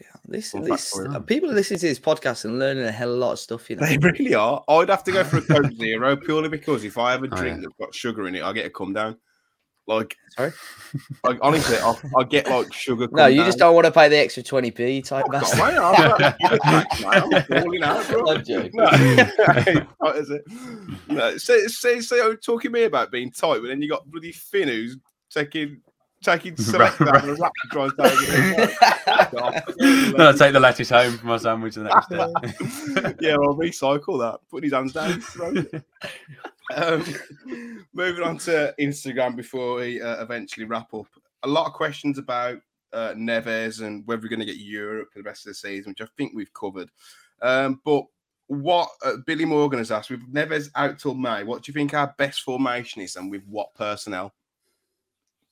Yeah, 0.00 0.06
This, 0.26 0.52
this 0.52 0.98
people 1.26 1.50
are 1.50 1.54
listening 1.54 1.80
to 1.80 1.86
this 1.86 1.98
podcast 1.98 2.44
and 2.46 2.58
learning 2.58 2.84
a 2.84 2.90
hell 2.92 3.10
of 3.10 3.16
a 3.16 3.18
lot 3.18 3.32
of 3.32 3.38
stuff. 3.38 3.68
You 3.68 3.76
know. 3.76 3.86
They 3.86 3.98
really 3.98 4.34
are. 4.34 4.64
I'd 4.68 4.88
have 4.88 5.04
to 5.04 5.12
go 5.12 5.24
for 5.24 5.38
a 5.38 5.42
Coke 5.42 5.72
Zero 5.72 6.16
purely 6.16 6.48
because 6.48 6.84
if 6.84 6.96
I 6.96 7.12
have 7.12 7.22
a 7.22 7.26
Oh, 7.30 7.36
drink 7.36 7.56
yeah. 7.56 7.62
that's 7.62 7.74
got 7.78 7.94
sugar 7.94 8.26
in 8.26 8.34
it, 8.34 8.42
I 8.42 8.52
get 8.52 8.66
a 8.66 8.70
come 8.70 8.92
down. 8.94 9.16
Like, 9.86 10.16
Sorry. 10.36 10.52
like 11.24 11.38
honestly, 11.42 11.76
I, 11.78 11.94
I 12.16 12.22
get 12.24 12.48
like 12.48 12.72
sugar. 12.72 13.08
No, 13.10 13.26
you 13.26 13.42
just 13.44 13.58
don't 13.58 13.74
want 13.74 13.86
to 13.86 13.90
pay 13.90 14.08
the 14.08 14.18
extra 14.18 14.42
twenty 14.42 14.70
p 14.70 15.02
type 15.02 15.24
off, 15.24 15.32
bastard. 15.32 15.58
mate. 15.58 15.78
I'm, 15.78 17.04
I'm, 17.04 17.34
I'm 17.34 17.42
falling 17.44 17.82
out, 17.82 18.08
bro. 18.08 18.30
I'm. 18.30 18.70
No, 18.72 19.86
what 19.98 20.16
is 20.16 20.30
it? 20.30 20.42
No, 21.08 21.36
say, 21.38 21.66
say, 21.66 22.00
say, 22.00 22.20
oh, 22.20 22.36
talking 22.36 22.70
me 22.70 22.84
about 22.84 23.10
being 23.10 23.32
tight, 23.32 23.60
but 23.62 23.68
then 23.68 23.82
you 23.82 23.88
got 23.88 24.08
bloody 24.08 24.30
Finn 24.32 24.68
who's 24.68 24.96
taking 25.28 25.80
taking 26.22 26.56
select 26.58 27.00
Right. 27.00 27.14
out 27.16 27.22
and 27.24 27.30
a 27.30 27.34
rap 27.34 27.52
to 27.70 27.80
and 27.80 27.92
take 27.96 28.12
it. 30.08 30.38
take 30.38 30.52
the 30.52 30.60
lettuce 30.60 30.90
home 30.90 31.18
for 31.18 31.26
my 31.26 31.36
sandwich 31.36 31.74
the 31.74 31.84
next 31.84 32.08
day. 32.08 32.16
yeah, 33.28 33.34
I'll 33.34 33.56
recycle 33.56 34.18
that. 34.20 34.40
Put 34.50 34.64
his 34.64 34.72
hands 34.72 34.92
down. 34.92 35.22
um, 36.76 37.04
moving 37.92 38.22
on 38.22 38.38
to 38.38 38.74
Instagram 38.78 39.36
before 39.36 39.76
we 39.76 40.00
uh, 40.00 40.22
eventually 40.22 40.66
wrap 40.66 40.92
up. 40.94 41.06
A 41.42 41.48
lot 41.48 41.66
of 41.66 41.72
questions 41.72 42.18
about 42.18 42.58
uh, 42.92 43.14
Neves 43.16 43.80
and 43.82 44.06
whether 44.06 44.22
we're 44.22 44.28
going 44.28 44.40
to 44.40 44.46
get 44.46 44.56
Europe 44.56 45.12
for 45.12 45.20
the 45.20 45.24
rest 45.24 45.46
of 45.46 45.50
the 45.50 45.54
season, 45.54 45.92
which 45.92 46.02
I 46.02 46.10
think 46.16 46.32
we've 46.34 46.52
covered. 46.52 46.90
Um, 47.40 47.80
but 47.84 48.04
what 48.48 48.90
uh, 49.04 49.14
Billy 49.26 49.44
Morgan 49.44 49.78
has 49.78 49.90
asked, 49.92 50.10
with 50.10 50.32
Neves 50.32 50.70
out 50.74 50.98
till 50.98 51.14
May, 51.14 51.44
what 51.44 51.62
do 51.62 51.70
you 51.70 51.74
think 51.74 51.94
our 51.94 52.14
best 52.18 52.42
formation 52.42 53.00
is 53.00 53.16
and 53.16 53.30
with 53.30 53.44
what 53.46 53.72
personnel? 53.74 54.34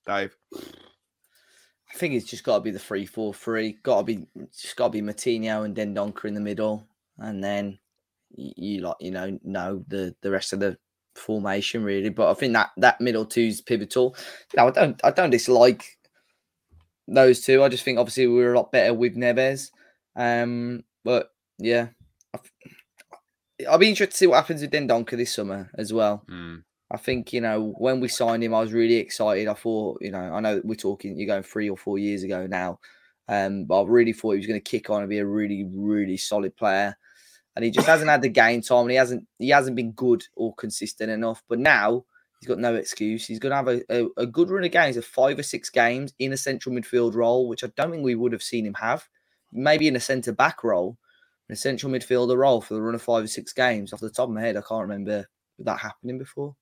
Dave. 0.09 0.35
I 0.55 1.97
think 1.97 2.15
it's 2.15 2.27
just 2.27 2.45
got 2.45 2.57
to 2.57 2.63
be 2.63 2.71
the 2.71 2.79
three 2.79 3.07
four 3.07 3.33
three. 3.33 3.79
Got 3.83 3.99
to 3.99 4.05
be 4.05 4.27
just 4.59 4.77
got 4.77 4.87
to 4.87 4.91
be 4.91 5.03
Moutinho 5.03 5.65
and 5.65 5.77
Dendoncker 5.77 6.25
in 6.25 6.35
the 6.35 6.41
middle, 6.41 6.87
and 7.19 7.43
then 7.43 7.79
you, 8.31 8.53
you 8.57 8.81
like 8.81 8.97
you 9.01 9.11
know 9.11 9.39
know 9.45 9.85
the 9.89 10.15
the 10.23 10.31
rest 10.31 10.53
of 10.53 10.61
the 10.61 10.77
formation 11.15 11.85
really. 11.85 12.09
But 12.09 12.31
I 12.31 12.35
think 12.35 12.55
that 12.55 12.71
that 12.79 13.01
middle 13.01 13.25
two 13.25 13.43
is 13.43 13.61
pivotal. 13.61 14.17
Know, 14.57 14.69
I 14.69 14.71
don't 14.71 15.01
I 15.05 15.11
don't 15.11 15.31
dislike 15.31 15.99
those 17.07 17.41
two. 17.41 17.63
I 17.63 17.69
just 17.69 17.85
think 17.85 17.99
obviously 17.99 18.27
we 18.27 18.35
were 18.35 18.55
a 18.55 18.57
lot 18.57 18.73
better 18.73 18.95
with 18.95 19.17
Neves. 19.17 19.71
Um, 20.17 20.85
but 21.05 21.31
yeah, 21.59 21.89
I'll 23.69 23.79
be 23.79 23.89
interested 23.89 24.13
to 24.13 24.17
see 24.17 24.27
what 24.27 24.37
happens 24.37 24.61
with 24.61 24.73
Dendoncker 24.73 25.17
this 25.17 25.35
summer 25.35 25.71
as 25.75 25.93
well. 25.93 26.25
Mm. 26.31 26.63
I 26.91 26.97
think 26.97 27.33
you 27.33 27.41
know 27.41 27.75
when 27.79 28.01
we 28.01 28.09
signed 28.09 28.43
him, 28.43 28.55
I 28.55 28.61
was 28.61 28.73
really 28.73 28.97
excited. 28.97 29.49
I 29.49 29.55
thought, 29.55 29.99
you 30.01 30.11
know, 30.11 30.19
I 30.21 30.41
know 30.41 30.57
that 30.57 30.65
we're 30.65 30.75
talking, 30.75 31.19
you're 31.19 31.27
going 31.27 31.43
three 31.43 31.69
or 31.69 31.77
four 31.77 31.99
years 31.99 32.23
ago 32.23 32.47
now, 32.47 32.79
um, 33.29 33.65
but 33.65 33.83
I 33.83 33.87
really 33.87 34.13
thought 34.13 34.33
he 34.33 34.39
was 34.39 34.47
going 34.47 34.61
to 34.61 34.71
kick 34.71 34.89
on 34.89 35.01
and 35.01 35.11
be 35.11 35.19
a 35.19 35.27
really, 35.27 35.67
really 35.71 36.17
solid 36.17 36.57
player. 36.57 36.97
And 37.55 37.65
he 37.65 37.71
just 37.71 37.87
hasn't 37.89 38.11
had 38.11 38.23
the 38.23 38.29
game 38.29 38.63
time, 38.63 38.83
and 38.83 38.91
he 38.91 38.97
hasn't, 38.97 39.27
he 39.39 39.51
hasn't 39.51 39.77
been 39.77 39.93
good 39.93 40.25
or 40.35 40.55
consistent 40.55 41.11
enough. 41.11 41.43
But 41.49 41.59
now 41.59 42.05
he's 42.41 42.49
got 42.49 42.59
no 42.59 42.75
excuse. 42.75 43.27
He's 43.27 43.39
going 43.39 43.51
to 43.51 43.57
have 43.57 43.69
a, 43.69 43.83
a, 43.91 44.09
a 44.23 44.27
good 44.27 44.51
run 44.51 44.65
of 44.65 44.71
games, 44.71 44.97
of 44.97 45.05
five 45.05 45.39
or 45.39 45.43
six 45.43 45.69
games 45.69 46.15
in 46.19 46.33
a 46.33 46.37
central 46.37 46.75
midfield 46.75 47.15
role, 47.15 47.49
which 47.49 47.65
I 47.65 47.69
don't 47.77 47.91
think 47.91 48.05
we 48.05 48.15
would 48.15 48.33
have 48.33 48.43
seen 48.43 48.65
him 48.65 48.75
have. 48.75 49.07
Maybe 49.53 49.89
in 49.89 49.97
a 49.97 50.01
centre 50.01 50.33
back 50.33 50.65
role, 50.65 50.99
in 51.49 51.53
a 51.53 51.57
central 51.57 51.93
midfielder 51.93 52.37
role 52.37 52.61
for 52.61 52.75
the 52.75 52.83
run 52.83 52.95
of 52.95 53.03
five 53.03 53.25
or 53.25 53.29
six 53.29 53.53
games. 53.53 53.93
Off 53.93 54.01
the 54.01 54.11
top 54.11 54.29
of 54.29 54.35
my 54.35 54.43
head, 54.43 54.57
I 54.57 54.63
can't 54.63 54.83
remember 54.83 55.27
that 55.59 55.79
happening 55.79 56.19
before. 56.19 56.55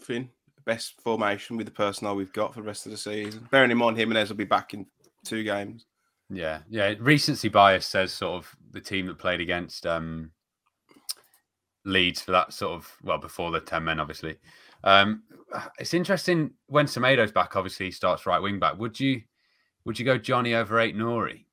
Finn, 0.00 0.28
best 0.64 1.00
formation 1.00 1.56
with 1.56 1.66
the 1.66 1.72
personnel 1.72 2.16
we've 2.16 2.32
got 2.32 2.54
for 2.54 2.60
the 2.60 2.66
rest 2.66 2.86
of 2.86 2.92
the 2.92 2.98
season. 2.98 3.48
Bearing 3.50 3.70
in 3.70 3.78
mind, 3.78 3.96
Jimenez 3.96 4.28
will 4.28 4.36
be 4.36 4.44
back 4.44 4.74
in 4.74 4.86
two 5.24 5.42
games. 5.42 5.86
Yeah, 6.28 6.60
yeah. 6.68 6.94
Recency 6.98 7.48
bias 7.48 7.86
says 7.86 8.12
sort 8.12 8.34
of 8.34 8.56
the 8.72 8.80
team 8.80 9.06
that 9.06 9.18
played 9.18 9.40
against 9.40 9.86
um, 9.86 10.32
Leeds 11.84 12.20
for 12.20 12.32
that 12.32 12.52
sort 12.52 12.72
of 12.72 12.96
well 13.02 13.18
before 13.18 13.50
the 13.50 13.60
ten 13.60 13.84
men, 13.84 14.00
obviously. 14.00 14.36
Um, 14.82 15.22
it's 15.78 15.94
interesting 15.94 16.50
when 16.66 16.86
Semedo's 16.86 17.32
back. 17.32 17.54
Obviously, 17.56 17.86
he 17.86 17.92
starts 17.92 18.26
right 18.26 18.40
wing 18.40 18.58
back. 18.58 18.76
Would 18.78 18.98
you 18.98 19.22
would 19.84 19.98
you 19.98 20.04
go 20.04 20.18
Jonny 20.18 20.54
over 20.54 20.76
Aït-Nouri? 20.76 21.44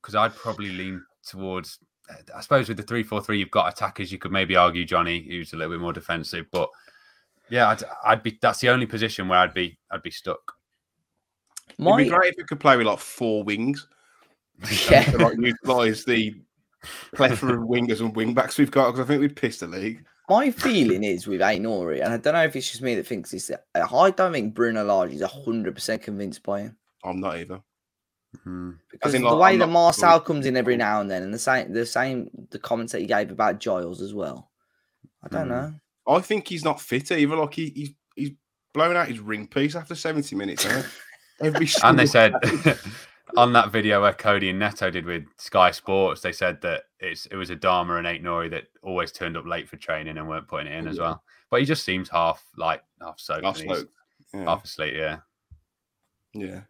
Because 0.00 0.14
I'd 0.14 0.34
probably 0.34 0.70
lean 0.70 1.04
towards. 1.26 1.78
I 2.34 2.40
suppose 2.40 2.68
with 2.68 2.78
the 2.78 2.82
three 2.82 3.02
four 3.02 3.22
three, 3.22 3.38
you've 3.38 3.50
got 3.50 3.72
attackers. 3.72 4.10
You 4.10 4.18
could 4.18 4.32
maybe 4.32 4.56
argue 4.56 4.84
Jonny, 4.86 5.26
who's 5.28 5.52
a 5.52 5.56
little 5.56 5.74
bit 5.74 5.80
more 5.82 5.92
defensive, 5.92 6.46
but 6.50 6.70
yeah, 7.50 7.68
I'd, 7.68 7.82
I'd 8.04 8.22
be. 8.22 8.38
That's 8.40 8.60
the 8.60 8.68
only 8.70 8.86
position 8.86 9.28
where 9.28 9.38
I'd 9.40 9.54
be. 9.54 9.78
I'd 9.90 10.02
be 10.02 10.10
stuck. 10.10 10.40
It'd 11.78 11.96
be 11.96 12.08
great 12.08 12.32
if 12.32 12.36
we 12.38 12.44
could 12.44 12.60
play 12.60 12.76
with 12.76 12.86
like 12.86 12.98
four 12.98 13.42
wings. 13.44 13.86
yeah, 14.90 15.04
to 15.04 15.18
like 15.18 15.38
utilise 15.38 16.04
the 16.04 16.34
plethora 17.14 17.54
of 17.54 17.68
wingers 17.68 18.00
and 18.00 18.14
wing 18.14 18.34
backs 18.34 18.58
we've 18.58 18.70
got 18.70 18.90
because 18.92 19.00
I 19.04 19.08
think 19.08 19.20
we'd 19.22 19.36
piss 19.36 19.58
the 19.60 19.66
league. 19.66 20.04
my 20.28 20.50
feeling 20.50 21.02
is 21.04 21.26
with 21.26 21.40
Aït-Nouri, 21.40 22.04
and 22.04 22.12
I 22.12 22.18
don't 22.18 22.34
know 22.34 22.44
if 22.44 22.54
it's 22.56 22.70
just 22.70 22.82
me 22.82 22.94
that 22.96 23.06
thinks 23.06 23.30
this. 23.30 23.50
I 23.74 24.10
don't 24.10 24.32
think 24.32 24.54
Bruno 24.54 24.84
Lage 24.84 25.12
is 25.14 25.22
hundred 25.22 25.74
percent 25.74 26.02
convinced 26.02 26.42
by 26.42 26.60
him 26.62 26.76
I'm 27.04 27.20
not 27.20 27.36
either. 27.36 27.60
Hmm. 28.44 28.72
because 28.92 29.14
in, 29.14 29.22
the 29.22 29.34
way 29.34 29.52
I'm 29.54 29.58
that 29.60 29.68
Marçal 29.70 30.12
sure. 30.12 30.20
comes 30.20 30.46
in 30.46 30.56
every 30.56 30.76
now 30.76 31.00
and 31.00 31.10
then, 31.10 31.22
and 31.22 31.32
the 31.34 31.38
same, 31.38 31.72
the 31.72 31.84
same, 31.86 32.30
the 32.50 32.58
comments 32.58 32.92
that 32.92 33.00
he 33.00 33.06
gave 33.06 33.30
about 33.30 33.58
Giles 33.60 34.00
as 34.02 34.12
well. 34.14 34.50
I 35.24 35.28
don't 35.28 35.44
Hmm. 35.44 35.48
know. 35.48 35.74
I 36.10 36.20
think 36.20 36.48
he's 36.48 36.64
not 36.64 36.80
fit 36.80 37.10
either. 37.12 37.36
Like 37.36 37.54
he, 37.54 37.70
he's 37.74 37.90
he's 38.16 38.30
blown 38.74 38.96
out 38.96 39.08
his 39.08 39.20
ring 39.20 39.46
piece 39.46 39.74
after 39.74 39.94
70 39.94 40.34
minutes. 40.36 40.66
Every 41.40 41.68
and 41.84 41.98
they 41.98 42.06
said 42.06 42.34
on 43.36 43.52
that 43.52 43.70
video 43.70 44.02
where 44.02 44.12
Coady 44.12 44.50
and 44.50 44.58
Neto 44.58 44.90
did 44.90 45.04
with 45.04 45.24
Sky 45.38 45.70
Sports, 45.70 46.20
they 46.20 46.32
said 46.32 46.60
that 46.62 46.84
it's 46.98 47.26
it 47.26 47.36
was 47.36 47.50
Adama 47.50 47.98
and 47.98 48.06
Aït-Nouri 48.06 48.50
that 48.50 48.64
always 48.82 49.12
turned 49.12 49.36
up 49.36 49.46
late 49.46 49.68
for 49.68 49.76
training 49.76 50.18
and 50.18 50.28
weren't 50.28 50.48
putting 50.48 50.66
it 50.66 50.76
in 50.76 50.88
as 50.88 50.98
well. 50.98 51.22
But 51.50 51.60
he 51.60 51.66
just 51.66 51.84
seems 51.84 52.08
half 52.08 52.44
like 52.56 52.82
half 53.00 53.18
soaked, 53.18 53.44
Half. 53.44 53.84
Yeah. 54.32 54.44
half 54.44 54.64
asleep. 54.64 54.94
Yeah. 54.96 55.18
Yeah, 56.32 56.60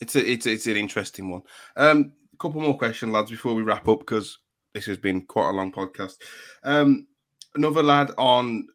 it's 0.00 0.14
a, 0.14 0.30
it's 0.30 0.46
it's 0.46 0.66
an 0.66 0.76
interesting 0.76 1.28
one. 1.28 1.42
Um, 1.76 2.12
a 2.32 2.36
couple 2.36 2.60
more 2.60 2.78
questions, 2.78 3.12
lads, 3.12 3.32
before 3.32 3.54
we 3.54 3.62
wrap 3.62 3.88
up 3.88 3.98
because 4.00 4.38
this 4.74 4.86
has 4.86 4.96
been 4.96 5.22
quite 5.22 5.50
a 5.50 5.52
long 5.52 5.72
podcast. 5.72 6.18
Um, 6.62 7.08
another 7.54 7.82
lad 7.82 8.12
on 8.18 8.66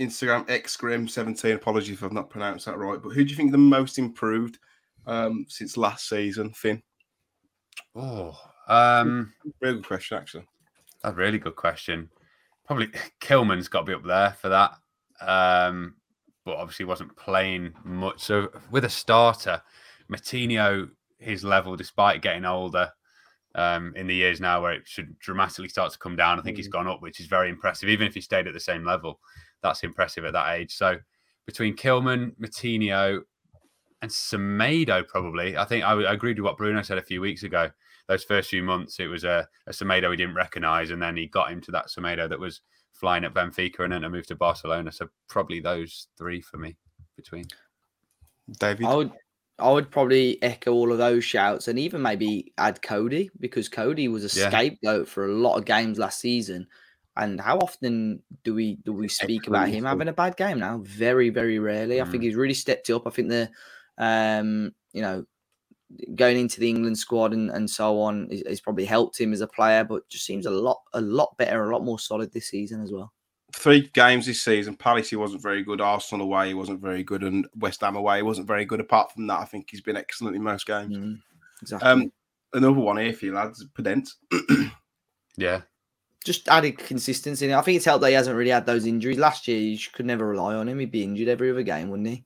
Instagram, 0.00 0.46
xgrim17. 0.48 1.54
Apologies 1.54 1.94
if 1.96 2.02
I've 2.02 2.12
not 2.12 2.30
pronounced 2.30 2.66
that 2.66 2.78
right, 2.78 3.00
but 3.02 3.10
who 3.10 3.24
do 3.24 3.30
you 3.30 3.36
think 3.36 3.52
the 3.52 3.58
most 3.58 3.98
improved 3.98 4.58
um 5.06 5.46
since 5.48 5.76
last 5.76 6.08
season, 6.08 6.52
Finn? 6.52 6.82
Oh, 7.94 8.38
um, 8.68 9.32
Real 9.60 9.74
good 9.74 9.86
question, 9.86 10.18
actually. 10.18 10.44
that's 11.02 11.14
a 11.14 11.16
really 11.16 11.38
good 11.38 11.56
question. 11.56 12.10
Probably 12.66 12.88
Kilman's 13.20 13.68
got 13.68 13.80
to 13.80 13.86
be 13.86 13.94
up 13.94 14.04
there 14.04 14.32
for 14.40 14.48
that. 14.48 14.72
Um, 15.20 15.94
but 16.44 16.56
obviously 16.56 16.84
wasn't 16.84 17.16
playing 17.16 17.72
much. 17.84 18.20
So 18.20 18.50
with 18.70 18.84
a 18.84 18.88
starter, 18.88 19.62
Moutinho, 20.10 20.90
his 21.18 21.42
level, 21.42 21.76
despite 21.76 22.22
getting 22.22 22.44
older, 22.44 22.90
um, 23.56 23.92
in 23.96 24.06
the 24.06 24.14
years 24.14 24.40
now 24.40 24.62
where 24.62 24.72
it 24.72 24.86
should 24.86 25.18
dramatically 25.18 25.68
start 25.68 25.90
to 25.92 25.98
come 25.98 26.14
down, 26.14 26.38
I 26.38 26.42
think 26.42 26.58
he's 26.58 26.68
gone 26.68 26.86
up, 26.86 27.02
which 27.02 27.18
is 27.18 27.26
very 27.26 27.48
impressive. 27.48 27.88
Even 27.88 28.06
if 28.06 28.14
he 28.14 28.20
stayed 28.20 28.46
at 28.46 28.54
the 28.54 28.60
same 28.60 28.84
level, 28.84 29.18
that's 29.62 29.82
impressive 29.82 30.24
at 30.24 30.34
that 30.34 30.54
age. 30.54 30.76
So 30.76 30.98
between 31.46 31.74
Kilman, 31.74 32.36
Moutinho, 32.38 33.22
and 34.02 34.10
Semedo, 34.10 35.08
probably, 35.08 35.56
I 35.56 35.64
think 35.64 35.84
I, 35.84 35.92
I 35.92 36.12
agreed 36.12 36.38
with 36.38 36.44
what 36.44 36.58
Bruno 36.58 36.82
said 36.82 36.98
a 36.98 37.02
few 37.02 37.20
weeks 37.20 37.42
ago. 37.42 37.70
Those 38.08 38.24
first 38.24 38.50
few 38.50 38.62
months, 38.62 39.00
it 39.00 39.06
was 39.06 39.24
a, 39.24 39.48
a 39.66 39.72
Semedo 39.72 40.10
he 40.10 40.16
didn't 40.16 40.34
recognise, 40.34 40.90
and 40.90 41.02
then 41.02 41.16
he 41.16 41.26
got 41.26 41.50
him 41.50 41.60
to 41.62 41.72
that 41.72 41.88
Semedo 41.88 42.28
that 42.28 42.38
was 42.38 42.60
flying 42.92 43.24
at 43.24 43.34
Benfica 43.34 43.80
and 43.80 43.92
then 43.92 44.02
to 44.02 44.10
move 44.10 44.26
to 44.26 44.36
Barcelona. 44.36 44.92
So 44.92 45.08
probably 45.28 45.60
those 45.60 46.08
three 46.18 46.40
for 46.40 46.58
me 46.58 46.76
between. 47.16 47.46
David. 48.60 48.86
I 48.86 48.94
would 48.94 49.12
I 49.58 49.72
would 49.72 49.90
probably 49.90 50.42
echo 50.42 50.72
all 50.72 50.92
of 50.92 50.98
those 50.98 51.24
shouts 51.24 51.66
and 51.68 51.78
even 51.78 52.02
maybe 52.02 52.52
add 52.58 52.82
Coady 52.82 53.30
because 53.40 53.68
Coady 53.68 54.06
was 54.08 54.22
a 54.24 54.28
Yeah. 54.32 54.50
scapegoat 54.50 55.08
for 55.08 55.24
a 55.24 55.32
lot 55.32 55.56
of 55.56 55.64
games 55.64 55.98
last 55.98 56.20
season. 56.20 56.68
And 57.16 57.40
how 57.40 57.58
often 57.60 58.22
do 58.44 58.54
we 58.54 58.76
do 58.76 58.92
we 58.92 59.08
speak 59.08 59.46
about 59.46 59.70
him 59.70 59.84
having 59.84 60.08
a 60.08 60.12
bad 60.12 60.36
game 60.36 60.58
now? 60.58 60.78
Very, 60.82 61.30
very 61.30 61.58
rarely. 61.58 62.02
I 62.02 62.04
think 62.04 62.22
he's 62.22 62.34
really 62.34 62.52
stepped 62.54 62.90
up. 62.90 63.06
I 63.06 63.10
think 63.10 63.30
the 63.30 63.50
um, 63.96 64.74
you 64.92 65.00
know, 65.00 65.24
going 66.14 66.38
into 66.38 66.60
the 66.60 66.68
England 66.70 66.98
squad 66.98 67.34
and, 67.34 67.50
and 67.50 67.70
so 67.70 68.00
on 68.00 68.30
has 68.46 68.60
probably 68.60 68.86
helped 68.86 69.20
him 69.20 69.32
as 69.32 69.40
a 69.42 69.48
player, 69.48 69.84
but 69.84 70.08
just 70.10 70.26
seems 70.26 70.46
a 70.46 70.50
lot 70.50 70.82
a 70.94 71.00
lot 71.02 71.36
better, 71.38 71.64
a 71.70 71.72
lot 71.74 71.84
more 71.84 71.98
solid 72.00 72.32
this 72.32 72.48
season 72.50 72.82
as 72.82 72.92
well. 72.92 73.14
Three 73.58 73.90
games 73.94 74.26
this 74.26 74.42
season. 74.42 74.76
Palace, 74.76 75.08
he 75.08 75.16
wasn't 75.16 75.42
very 75.42 75.62
good. 75.62 75.80
Arsenal 75.80 76.26
away, 76.26 76.48
he 76.48 76.54
wasn't 76.54 76.78
very 76.78 77.02
good. 77.02 77.22
And 77.22 77.46
West 77.56 77.80
Ham 77.80 77.96
away, 77.96 78.18
he 78.18 78.22
wasn't 78.22 78.46
very 78.46 78.66
good. 78.66 78.80
Apart 78.80 79.12
from 79.12 79.26
that, 79.28 79.40
I 79.40 79.46
think 79.46 79.68
he's 79.70 79.80
been 79.80 79.96
excellent 79.96 80.36
in 80.36 80.42
most 80.42 80.66
games. 80.66 80.94
Mm, 80.94 81.20
exactly. 81.62 81.88
Um, 81.88 82.12
another 82.52 82.74
one 82.74 82.98
here 82.98 83.14
for 83.14 83.24
you 83.24 83.34
lads, 83.34 83.64
Podence. 83.74 84.10
Yeah. 85.38 85.60
just 86.24 86.48
added 86.48 86.78
consistency. 86.78 87.52
I 87.52 87.60
think 87.60 87.76
it's 87.76 87.84
helped 87.84 88.00
that 88.00 88.08
he 88.08 88.14
hasn't 88.14 88.36
really 88.36 88.50
had 88.50 88.64
those 88.64 88.86
injuries. 88.86 89.18
Last 89.18 89.46
year, 89.46 89.58
you 89.58 89.78
could 89.92 90.06
never 90.06 90.26
rely 90.26 90.54
on 90.54 90.66
him. 90.66 90.78
He'd 90.78 90.90
be 90.90 91.04
injured 91.04 91.28
every 91.28 91.50
other 91.50 91.62
game, 91.62 91.90
wouldn't 91.90 92.08
he? 92.08 92.24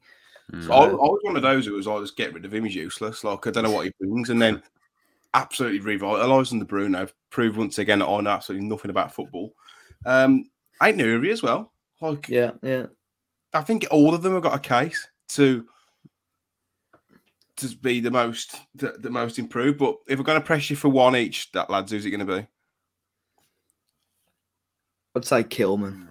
Mm. 0.53 0.71
I, 0.71 0.85
I 0.85 0.93
was 0.93 1.19
one 1.23 1.35
of 1.35 1.43
those 1.43 1.67
who 1.67 1.73
was 1.73 1.89
like, 1.89 2.01
just 2.03 2.17
get 2.17 2.33
rid 2.33 2.45
of 2.45 2.55
him. 2.55 2.65
He's 2.65 2.77
useless. 2.77 3.25
Like 3.25 3.47
I 3.47 3.51
don't 3.51 3.65
know 3.65 3.73
what 3.73 3.87
he 3.87 3.93
brings, 4.01 4.31
and 4.31 4.41
then 4.41 4.63
absolutely 5.35 5.81
revitalising 5.81 6.61
the 6.61 6.65
Bruno. 6.65 7.09
Proved 7.31 7.57
once 7.57 7.79
again 7.79 7.99
that 7.99 8.07
I 8.07 8.21
know 8.21 8.31
absolutely 8.31 8.69
nothing 8.69 8.91
about 8.91 9.13
football. 9.13 9.53
Um, 10.07 10.51
Aït-Nouri 10.83 11.31
as 11.31 11.43
well. 11.43 11.73
Like 12.01 12.29
Yeah, 12.29 12.53
yeah. 12.63 12.87
I 13.53 13.63
think 13.63 13.87
all 13.91 14.15
of 14.15 14.23
them 14.23 14.35
have 14.35 14.43
got 14.43 14.55
a 14.55 14.61
case 14.61 15.09
to 15.31 15.67
to 17.57 17.77
be 17.77 18.01
the 18.01 18.11
most 18.11 18.57
the, 18.75 18.95
the 18.99 19.11
most 19.11 19.39
improved. 19.39 19.79
But 19.79 19.97
if 20.09 20.19
we're 20.19 20.25
going 20.25 20.41
to 20.41 20.47
press 20.47 20.71
you 20.71 20.77
for 20.77 20.89
one 20.89 21.17
each, 21.17 21.53
that 21.53 21.71
lads, 21.71 21.93
who's 21.93 22.07
it 22.07 22.11
going 22.11 22.27
to 22.27 22.37
be? 22.41 22.47
I'd 25.15 25.25
say 25.25 25.43
Kilman. 25.43 26.07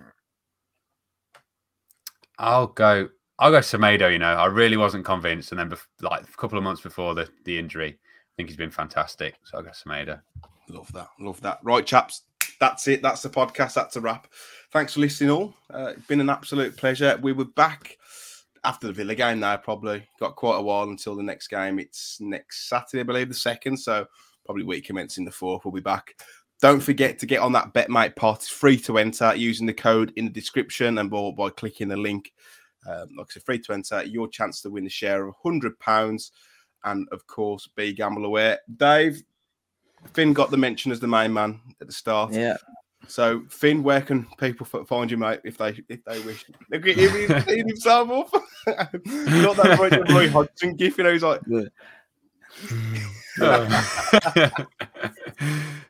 I'll 2.37 2.67
go. 2.67 3.09
I'll 3.37 3.51
go 3.51 3.59
Semedo. 3.59 4.11
You 4.11 4.19
know, 4.19 4.33
I 4.33 4.45
really 4.45 4.77
wasn't 4.77 5.05
convinced, 5.05 5.51
and 5.51 5.59
then 5.59 5.69
bef- 5.69 5.85
like 6.01 6.23
a 6.23 6.37
couple 6.37 6.57
of 6.57 6.63
months 6.63 6.81
before 6.81 7.15
the 7.15 7.27
the 7.45 7.57
injury, 7.57 7.97
I 7.99 8.31
think 8.35 8.49
he's 8.49 8.57
been 8.57 8.71
fantastic. 8.71 9.35
So 9.43 9.57
I'll 9.57 9.63
go 9.63 9.71
Semedo. 9.71 10.21
Love 10.69 10.91
that. 10.93 11.09
Love 11.19 11.41
that. 11.41 11.59
Right, 11.63 11.85
chaps. 11.85 12.23
That's 12.59 12.87
it. 12.87 13.01
That's 13.01 13.21
the 13.21 13.29
podcast. 13.29 13.73
That's 13.73 13.95
a 13.95 14.01
wrap. 14.01 14.27
Thanks 14.71 14.93
for 14.93 14.99
listening, 14.99 15.31
all. 15.31 15.55
Uh, 15.73 15.93
it's 15.97 16.05
been 16.05 16.21
an 16.21 16.29
absolute 16.29 16.77
pleasure. 16.77 17.17
We 17.23 17.33
were 17.33 17.45
back 17.45 17.97
after 18.63 18.85
the 18.85 18.93
Villa 18.93 19.15
game 19.15 19.39
now, 19.39 19.57
probably. 19.57 20.07
Got 20.19 20.35
quite 20.35 20.57
a 20.57 20.61
while 20.61 20.89
until 20.89 21.15
the 21.15 21.23
next 21.23 21.47
game. 21.47 21.79
It's 21.79 22.21
next 22.21 22.69
Saturday, 22.69 23.01
I 23.01 23.03
believe, 23.03 23.29
the 23.29 23.33
second. 23.33 23.77
So 23.77 24.05
probably 24.45 24.65
week 24.65 24.85
commencing 24.85 25.25
the 25.25 25.31
fourth. 25.31 25.65
We'll 25.65 25.71
be 25.71 25.79
back. 25.79 26.13
Don't 26.61 26.81
forget 26.81 27.17
to 27.17 27.25
get 27.25 27.41
on 27.41 27.51
that 27.53 27.73
BetMate 27.73 28.15
pot. 28.15 28.37
It's 28.37 28.49
free 28.49 28.77
to 28.81 28.99
enter 28.99 29.33
using 29.33 29.65
the 29.65 29.73
code 29.73 30.13
in 30.17 30.25
the 30.25 30.31
description 30.31 30.99
and 30.99 31.09
by, 31.09 31.31
by 31.31 31.49
clicking 31.49 31.87
the 31.87 31.97
link. 31.97 32.31
Um, 32.87 33.07
like 33.17 33.25
I 33.31 33.33
said, 33.33 33.43
free 33.43 33.59
to 33.59 33.73
enter. 33.73 34.03
Your 34.03 34.27
chance 34.27 34.61
to 34.61 34.69
win 34.69 34.85
a 34.85 34.89
share 34.89 35.25
of 35.25 35.33
£100. 35.43 36.31
And 36.83 37.07
of 37.11 37.25
course, 37.25 37.67
be 37.75 37.91
gamble 37.91 38.25
aware. 38.25 38.59
Dave, 38.77 39.23
Finn 40.13 40.33
got 40.33 40.51
the 40.51 40.57
mention 40.57 40.91
as 40.91 40.99
the 40.99 41.07
main 41.07 41.33
man 41.33 41.59
at 41.81 41.87
the 41.87 41.93
start. 41.93 42.33
Yeah. 42.33 42.57
So 43.09 43.43
Finn, 43.49 43.81
where 43.81 44.01
can 44.01 44.27
people 44.37 44.65
find 44.65 45.09
you, 45.09 45.17
mate, 45.17 45.39
if 45.43 45.57
they 45.57 45.81
if 45.89 46.03
they 46.05 46.19
wish? 46.21 46.45
Look 46.71 46.87
at 46.87 46.95
him, 46.95 47.11
he's 47.11 47.43
cleaned 47.43 47.69
himself 47.69 48.09
off. 48.09 48.31
Not 48.67 49.55
that 49.57 49.77
Roy, 49.79 49.89
Roy 50.13 50.29
Hodgson 50.29 50.75
gif, 50.75 50.97
you 50.97 51.03
know, 51.03 51.13
he's 51.13 51.23
like, 51.23 51.41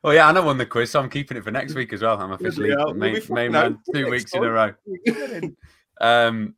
well, 0.01 0.13
yeah, 0.13 0.29
and 0.29 0.37
I 0.37 0.39
won 0.39 0.57
the 0.57 0.65
quiz, 0.65 0.91
so 0.91 1.01
I'm 1.01 1.09
keeping 1.09 1.35
it 1.35 1.43
for 1.43 1.51
next 1.51 1.73
week 1.73 1.91
as 1.93 2.01
well. 2.01 2.19
I'm 2.19 2.31
officially 2.31 2.69
hell, 2.69 2.85
we'll 2.87 2.95
main, 2.95 3.15
be 3.15 3.19
fucking 3.19 3.35
main 3.35 3.55
out 3.55 3.71
man 3.71 3.79
two 3.93 4.01
next 4.01 4.11
weeks 4.11 4.33
in 4.33 4.43
a 4.43 4.47
time. 4.47 5.55
row. 5.99 6.07
Um, 6.27 6.55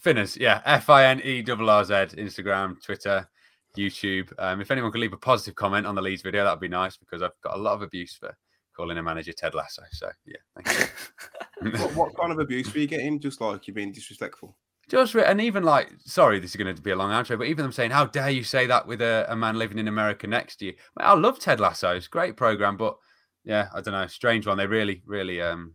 Finners, 0.00 0.36
yeah, 0.36 0.62
F 0.64 0.88
I 0.88 1.06
N 1.06 1.20
E 1.22 1.44
R 1.46 1.62
R 1.62 1.84
Z, 1.84 1.94
Instagram, 1.94 2.82
Twitter, 2.82 3.28
YouTube. 3.76 4.32
Um, 4.38 4.60
if 4.60 4.70
anyone 4.70 4.90
could 4.90 5.00
leave 5.00 5.12
a 5.12 5.18
positive 5.18 5.54
comment 5.54 5.86
on 5.86 5.94
the 5.94 6.02
Leeds 6.02 6.22
video, 6.22 6.44
that'd 6.44 6.60
be 6.60 6.68
nice 6.68 6.96
because 6.96 7.20
I've 7.20 7.38
got 7.42 7.56
a 7.56 7.60
lot 7.60 7.74
of 7.74 7.82
abuse 7.82 8.14
for 8.14 8.34
calling 8.76 8.98
a 8.98 9.02
manager 9.02 9.32
Ted 9.32 9.54
Lasso. 9.54 9.82
So 9.92 10.10
yeah, 10.26 10.36
thank 10.62 10.90
you. 11.62 11.70
what, 11.78 11.94
what 11.94 12.16
kind 12.16 12.32
of 12.32 12.38
abuse 12.38 12.72
were 12.72 12.80
you 12.80 12.86
getting? 12.86 13.20
Just 13.20 13.40
like 13.40 13.66
you're 13.66 13.74
being 13.74 13.92
disrespectful. 13.92 14.56
Just 14.88 15.14
and 15.14 15.40
even 15.40 15.62
like, 15.62 15.90
sorry, 16.04 16.38
this 16.40 16.50
is 16.50 16.56
going 16.56 16.74
to 16.74 16.82
be 16.82 16.90
a 16.90 16.96
long 16.96 17.10
outro, 17.10 17.38
but 17.38 17.46
even 17.46 17.62
them 17.62 17.72
saying, 17.72 17.90
"How 17.90 18.04
dare 18.04 18.28
you 18.28 18.44
say 18.44 18.66
that 18.66 18.86
with 18.86 19.00
a, 19.00 19.24
a 19.30 19.36
man 19.36 19.56
living 19.56 19.78
in 19.78 19.88
America 19.88 20.26
next 20.26 20.56
to 20.56 20.66
you?" 20.66 20.72
Mate, 20.98 21.04
I 21.04 21.14
love 21.14 21.38
Ted 21.38 21.58
Lasso; 21.58 21.96
it's 21.96 22.06
a 22.06 22.10
great 22.10 22.36
program, 22.36 22.76
but 22.76 22.98
yeah, 23.44 23.68
I 23.74 23.80
don't 23.80 23.94
know, 23.94 24.06
strange 24.08 24.46
one. 24.46 24.58
They 24.58 24.66
really, 24.66 25.02
really 25.06 25.40
um, 25.40 25.74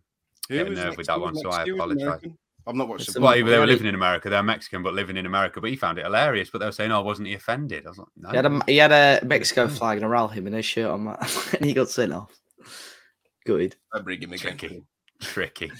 Get 0.50 0.66
a 0.66 0.70
nerve 0.70 0.96
with 0.96 1.06
that 1.06 1.20
one, 1.20 1.36
so 1.36 1.50
I 1.50 1.60
to 1.64 1.66
you? 1.66 1.76
Was 1.76 1.96
apologise. 2.02 2.32
I'm 2.66 2.76
not 2.76 2.88
watching. 2.88 3.06
It's 3.08 3.18
well, 3.18 3.34
they 3.34 3.42
were 3.42 3.66
living 3.66 3.86
in 3.86 3.94
America. 3.94 4.28
They're 4.28 4.42
Mexican, 4.42 4.82
but 4.82 4.94
living 4.94 5.16
in 5.16 5.26
America. 5.26 5.60
But 5.60 5.70
he 5.70 5.76
found 5.76 5.98
it 5.98 6.04
hilarious. 6.04 6.50
But 6.50 6.58
they 6.58 6.66
were 6.66 6.72
saying, 6.72 6.92
"Oh, 6.92 7.02
wasn't 7.02 7.28
he 7.28 7.34
offended?" 7.34 7.86
I 7.86 7.90
was 7.90 7.98
like, 7.98 8.08
"No." 8.16 8.30
He 8.30 8.36
had 8.36 8.46
a 8.46 8.60
he 8.66 8.76
had 8.76 8.92
a 8.92 9.24
Mexico 9.24 9.68
flag 9.68 9.98
and 9.98 10.06
a 10.06 10.08
Raul 10.08 10.30
Jimenez 10.30 10.64
shirt 10.64 10.90
on, 10.90 11.04
that, 11.04 11.54
and 11.56 11.64
he 11.64 11.72
got 11.72 11.88
sent 11.88 12.12
off. 12.12 12.36
Good. 13.46 13.76
Don't 13.92 14.04
bring 14.04 14.20
him 14.22 14.32
again. 14.32 14.56
Tricky. 14.56 14.82
Tricky, 15.20 15.70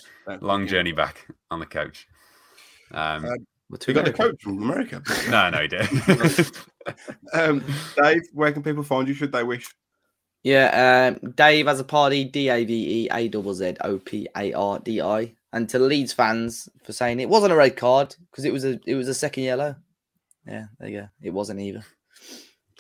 long 0.41 0.61
bring 0.61 0.69
journey 0.69 0.93
back 0.93 1.27
on 1.51 1.61
the 1.61 1.67
coach. 1.67 2.07
Um, 2.93 3.25
Uh, 3.25 3.31
But 3.71 3.87
You 3.87 3.95
got 3.95 4.05
the 4.05 4.13
coach 4.13 4.43
from 4.43 4.63
America. 4.63 5.03
no, 5.31 5.49
no, 5.51 5.63
he 5.63 5.69
did. 5.69 5.89
um, 7.33 7.65
Dave, 8.03 8.23
where 8.35 8.53
can 8.53 8.63
people 8.63 8.83
find 8.83 9.07
you? 9.09 9.15
Should 9.15 9.33
they 9.33 9.45
wish? 9.45 9.67
Yeah, 10.43 11.15
um, 11.23 11.33
Dave 11.33 11.67
Azzopardi, 11.67 12.31
D 12.33 12.49
A 12.49 12.65
V 12.65 13.05
E 13.05 13.09
A 13.13 13.29
double 13.29 13.55
Z 13.55 13.77
O 13.83 13.99
P 13.99 14.27
A 14.37 14.53
R 14.53 14.79
D 14.81 15.01
I. 15.01 15.35
And 15.53 15.69
to 15.71 15.79
Leeds 15.79 16.13
fans 16.13 16.69
for 16.85 16.93
saying 16.93 17.21
it 17.21 17.29
wasn't 17.29 17.53
a 17.53 17.57
red 17.57 17.77
card 17.77 18.15
because 18.31 18.45
it 18.45 18.53
was 18.53 18.65
a 18.65 18.81
it 18.87 18.95
was 18.95 19.09
a 19.09 19.15
second 19.15 19.45
yellow. 19.45 19.75
Yeah, 20.47 20.67
there 20.79 20.89
you 20.89 21.01
go. 21.01 21.09
It 21.23 21.31
wasn't 21.31 21.61
either. 21.61 21.85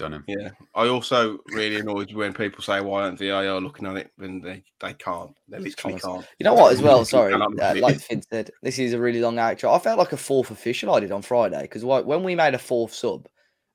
Done 0.01 0.14
him. 0.14 0.24
Yeah, 0.27 0.48
I 0.74 0.89
also 0.89 1.40
really 1.48 1.77
annoyed 1.77 2.10
when 2.14 2.32
people 2.32 2.64
say 2.64 2.81
why 2.81 3.02
aren't 3.02 3.18
the 3.18 3.28
VAR 3.28 3.60
looking 3.60 3.86
at 3.86 3.98
it 3.98 4.10
when 4.16 4.40
they, 4.40 4.64
they 4.81 4.94
can't. 4.94 5.36
They 5.47 5.59
literally 5.59 6.01
can't. 6.01 6.27
You 6.39 6.44
know 6.44 6.55
what, 6.55 6.72
as 6.72 6.81
well? 6.81 7.05
Sorry, 7.05 7.35
uh, 7.35 7.74
like 7.77 8.01
Finn 8.01 8.22
said, 8.22 8.51
this 8.62 8.78
is 8.78 8.94
a 8.94 8.98
really 8.98 9.20
long 9.20 9.36
outro. 9.36 9.77
I 9.77 9.78
felt 9.78 9.98
like 9.98 10.12
a 10.12 10.16
fourth 10.16 10.51
official 10.51 10.94
I 10.94 11.01
did 11.01 11.12
on 11.12 11.20
Friday 11.20 11.60
because 11.60 11.85
when 11.85 12.22
we 12.22 12.35
made 12.35 12.55
a 12.55 12.59
fourth 12.59 12.94
sub, 12.94 13.28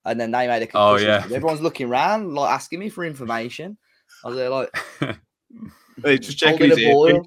and 0.03 0.19
then 0.19 0.31
they 0.31 0.47
made 0.47 0.63
a 0.63 0.67
Oh, 0.73 0.97
yeah. 0.97 1.21
sub, 1.21 1.31
everyone's 1.31 1.61
looking 1.61 1.89
around, 1.89 2.33
like 2.33 2.51
asking 2.51 2.79
me 2.79 2.89
for 2.89 3.05
information. 3.05 3.77
I 4.23 4.29
was 4.29 4.37
there 4.37 4.49
like, 4.49 4.75
Hey, 6.03 6.17
just 6.17 6.39
check 6.39 6.57
holding 6.57 6.71
his 6.71 6.79
a 6.79 6.89
ear. 6.89 7.21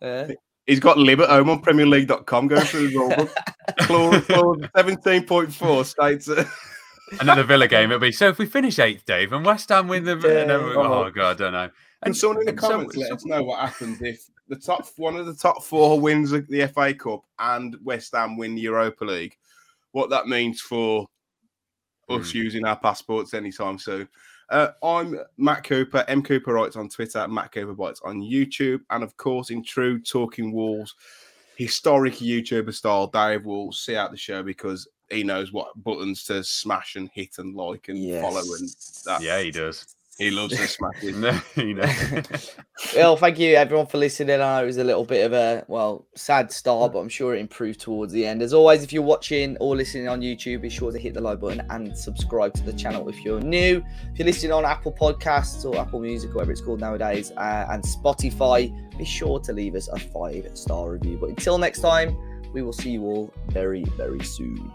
Yeah. 0.00 0.34
He's 0.66 0.80
got 0.80 0.96
Lib 0.96 1.20
at 1.20 1.28
home 1.28 1.50
on 1.50 1.60
PremierLeague.com 1.60 2.48
going 2.48 2.62
through 2.62 2.88
the 2.88 2.96
rule 2.96 3.14
book. 3.14 3.30
clause, 3.80 4.24
clause 4.24 4.58
17.4 4.74 5.84
states 5.84 6.26
that 6.26 6.46
Another 7.20 7.42
Villa 7.42 7.68
game. 7.68 7.90
It'll 7.90 8.00
be 8.00 8.12
so 8.12 8.28
if 8.28 8.38
we 8.38 8.46
finish 8.46 8.78
eighth, 8.78 9.04
Dave, 9.04 9.32
and 9.32 9.44
West 9.44 9.68
Ham 9.68 9.88
win 9.88 10.04
the. 10.04 10.16
then 10.16 10.48
we- 10.48 10.74
oh 10.76 11.10
god, 11.10 11.30
I 11.30 11.34
don't 11.34 11.52
know. 11.52 11.70
And 12.04 12.16
someone 12.16 12.40
in 12.40 12.46
the 12.46 12.52
comments 12.60 12.96
let 12.96 13.12
us 13.12 13.24
know 13.24 13.42
what 13.44 13.60
happens 13.60 14.02
if 14.02 14.24
the 14.48 14.56
top 14.56 14.86
one 14.96 15.16
of 15.16 15.26
the 15.26 15.34
top 15.34 15.62
four 15.62 16.00
wins 16.00 16.30
the 16.30 16.66
FA 16.74 16.92
Cup 16.94 17.24
and 17.38 17.76
West 17.82 18.12
Ham 18.14 18.36
win 18.36 18.54
the 18.54 18.62
Europa 18.62 19.04
League. 19.04 19.36
What 19.92 20.10
that 20.10 20.26
means 20.26 20.60
for 20.60 21.06
us 22.08 22.34
using 22.34 22.64
our 22.64 22.76
passports 22.76 23.34
anytime 23.34 23.78
soon. 23.78 24.08
Uh, 24.50 24.68
I'm 24.82 25.18
Matt 25.38 25.64
Cooper, 25.64 26.04
M 26.08 26.22
Cooper 26.22 26.52
Writes 26.52 26.76
on 26.76 26.88
Twitter, 26.88 27.26
Matt 27.28 27.52
Cooper 27.52 27.72
Writes 27.72 28.00
on 28.04 28.20
YouTube, 28.20 28.80
and 28.90 29.02
of 29.04 29.16
course, 29.16 29.50
in 29.50 29.62
true 29.62 30.00
Talking 30.00 30.52
Wolves 30.52 30.94
historic 31.56 32.14
YouTuber 32.14 32.74
style, 32.74 33.06
Dave 33.06 33.44
will 33.44 33.70
see 33.72 33.94
out 33.96 34.10
the 34.10 34.16
show 34.16 34.42
because 34.42 34.88
he 35.12 35.22
knows 35.22 35.52
what 35.52 35.72
buttons 35.82 36.24
to 36.24 36.42
smash 36.44 36.96
and 36.96 37.08
hit 37.12 37.38
and 37.38 37.54
like 37.54 37.88
and 37.88 38.20
follow, 38.20 38.40
and 38.58 38.68
that 39.06 39.20
Yeah, 39.22 39.40
he 39.40 39.50
does. 39.50 39.86
he 40.18 40.30
loves 40.30 40.56
to 40.56 40.66
smash 40.68 40.94
it. 41.02 41.16
No, 41.16 41.38
you 41.56 41.74
know. 41.74 41.92
Well, 42.94 43.16
thank 43.16 43.38
you 43.38 43.54
everyone 43.54 43.86
for 43.86 43.98
listening. 43.98 44.34
I 44.40 44.58
know 44.58 44.62
it 44.62 44.66
was 44.66 44.76
a 44.76 44.84
little 44.84 45.04
bit 45.04 45.24
of 45.24 45.32
a 45.32 45.64
well 45.68 46.06
sad 46.14 46.52
start, 46.52 46.92
but 46.92 46.98
I'm 47.00 47.08
sure 47.08 47.34
it 47.34 47.40
improved 47.40 47.80
towards 47.80 48.12
the 48.12 48.26
end. 48.26 48.42
As 48.42 48.52
always, 48.52 48.82
if 48.82 48.92
you're 48.92 49.02
watching 49.02 49.56
or 49.58 49.74
listening 49.76 50.08
on 50.08 50.20
YouTube, 50.20 50.60
be 50.62 50.68
sure 50.68 50.92
to 50.92 50.98
hit 50.98 51.14
the 51.14 51.20
like 51.20 51.40
button 51.40 51.64
and 51.70 51.96
subscribe 51.96 52.52
to 52.54 52.62
the 52.62 52.72
channel 52.72 53.08
if 53.08 53.20
you're 53.24 53.40
new. 53.40 53.82
If 54.12 54.18
you're 54.18 54.26
listening 54.26 54.52
on 54.52 54.64
Apple 54.64 54.92
Podcasts 54.92 55.64
or 55.64 55.78
Apple 55.78 56.00
Music, 56.00 56.30
or 56.30 56.34
whatever 56.34 56.52
it's 56.52 56.60
called 56.60 56.80
nowadays, 56.80 57.30
uh, 57.36 57.66
and 57.70 57.82
Spotify, 57.82 58.70
be 58.98 59.04
sure 59.04 59.40
to 59.40 59.52
leave 59.52 59.74
us 59.74 59.88
a 59.88 59.98
five 59.98 60.50
star 60.54 60.90
review. 60.90 61.16
But 61.20 61.30
until 61.30 61.56
next 61.58 61.80
time, 61.80 62.16
we 62.52 62.60
will 62.60 62.74
see 62.74 62.90
you 62.90 63.02
all 63.04 63.32
very, 63.48 63.82
very 63.96 64.22
soon. 64.22 64.70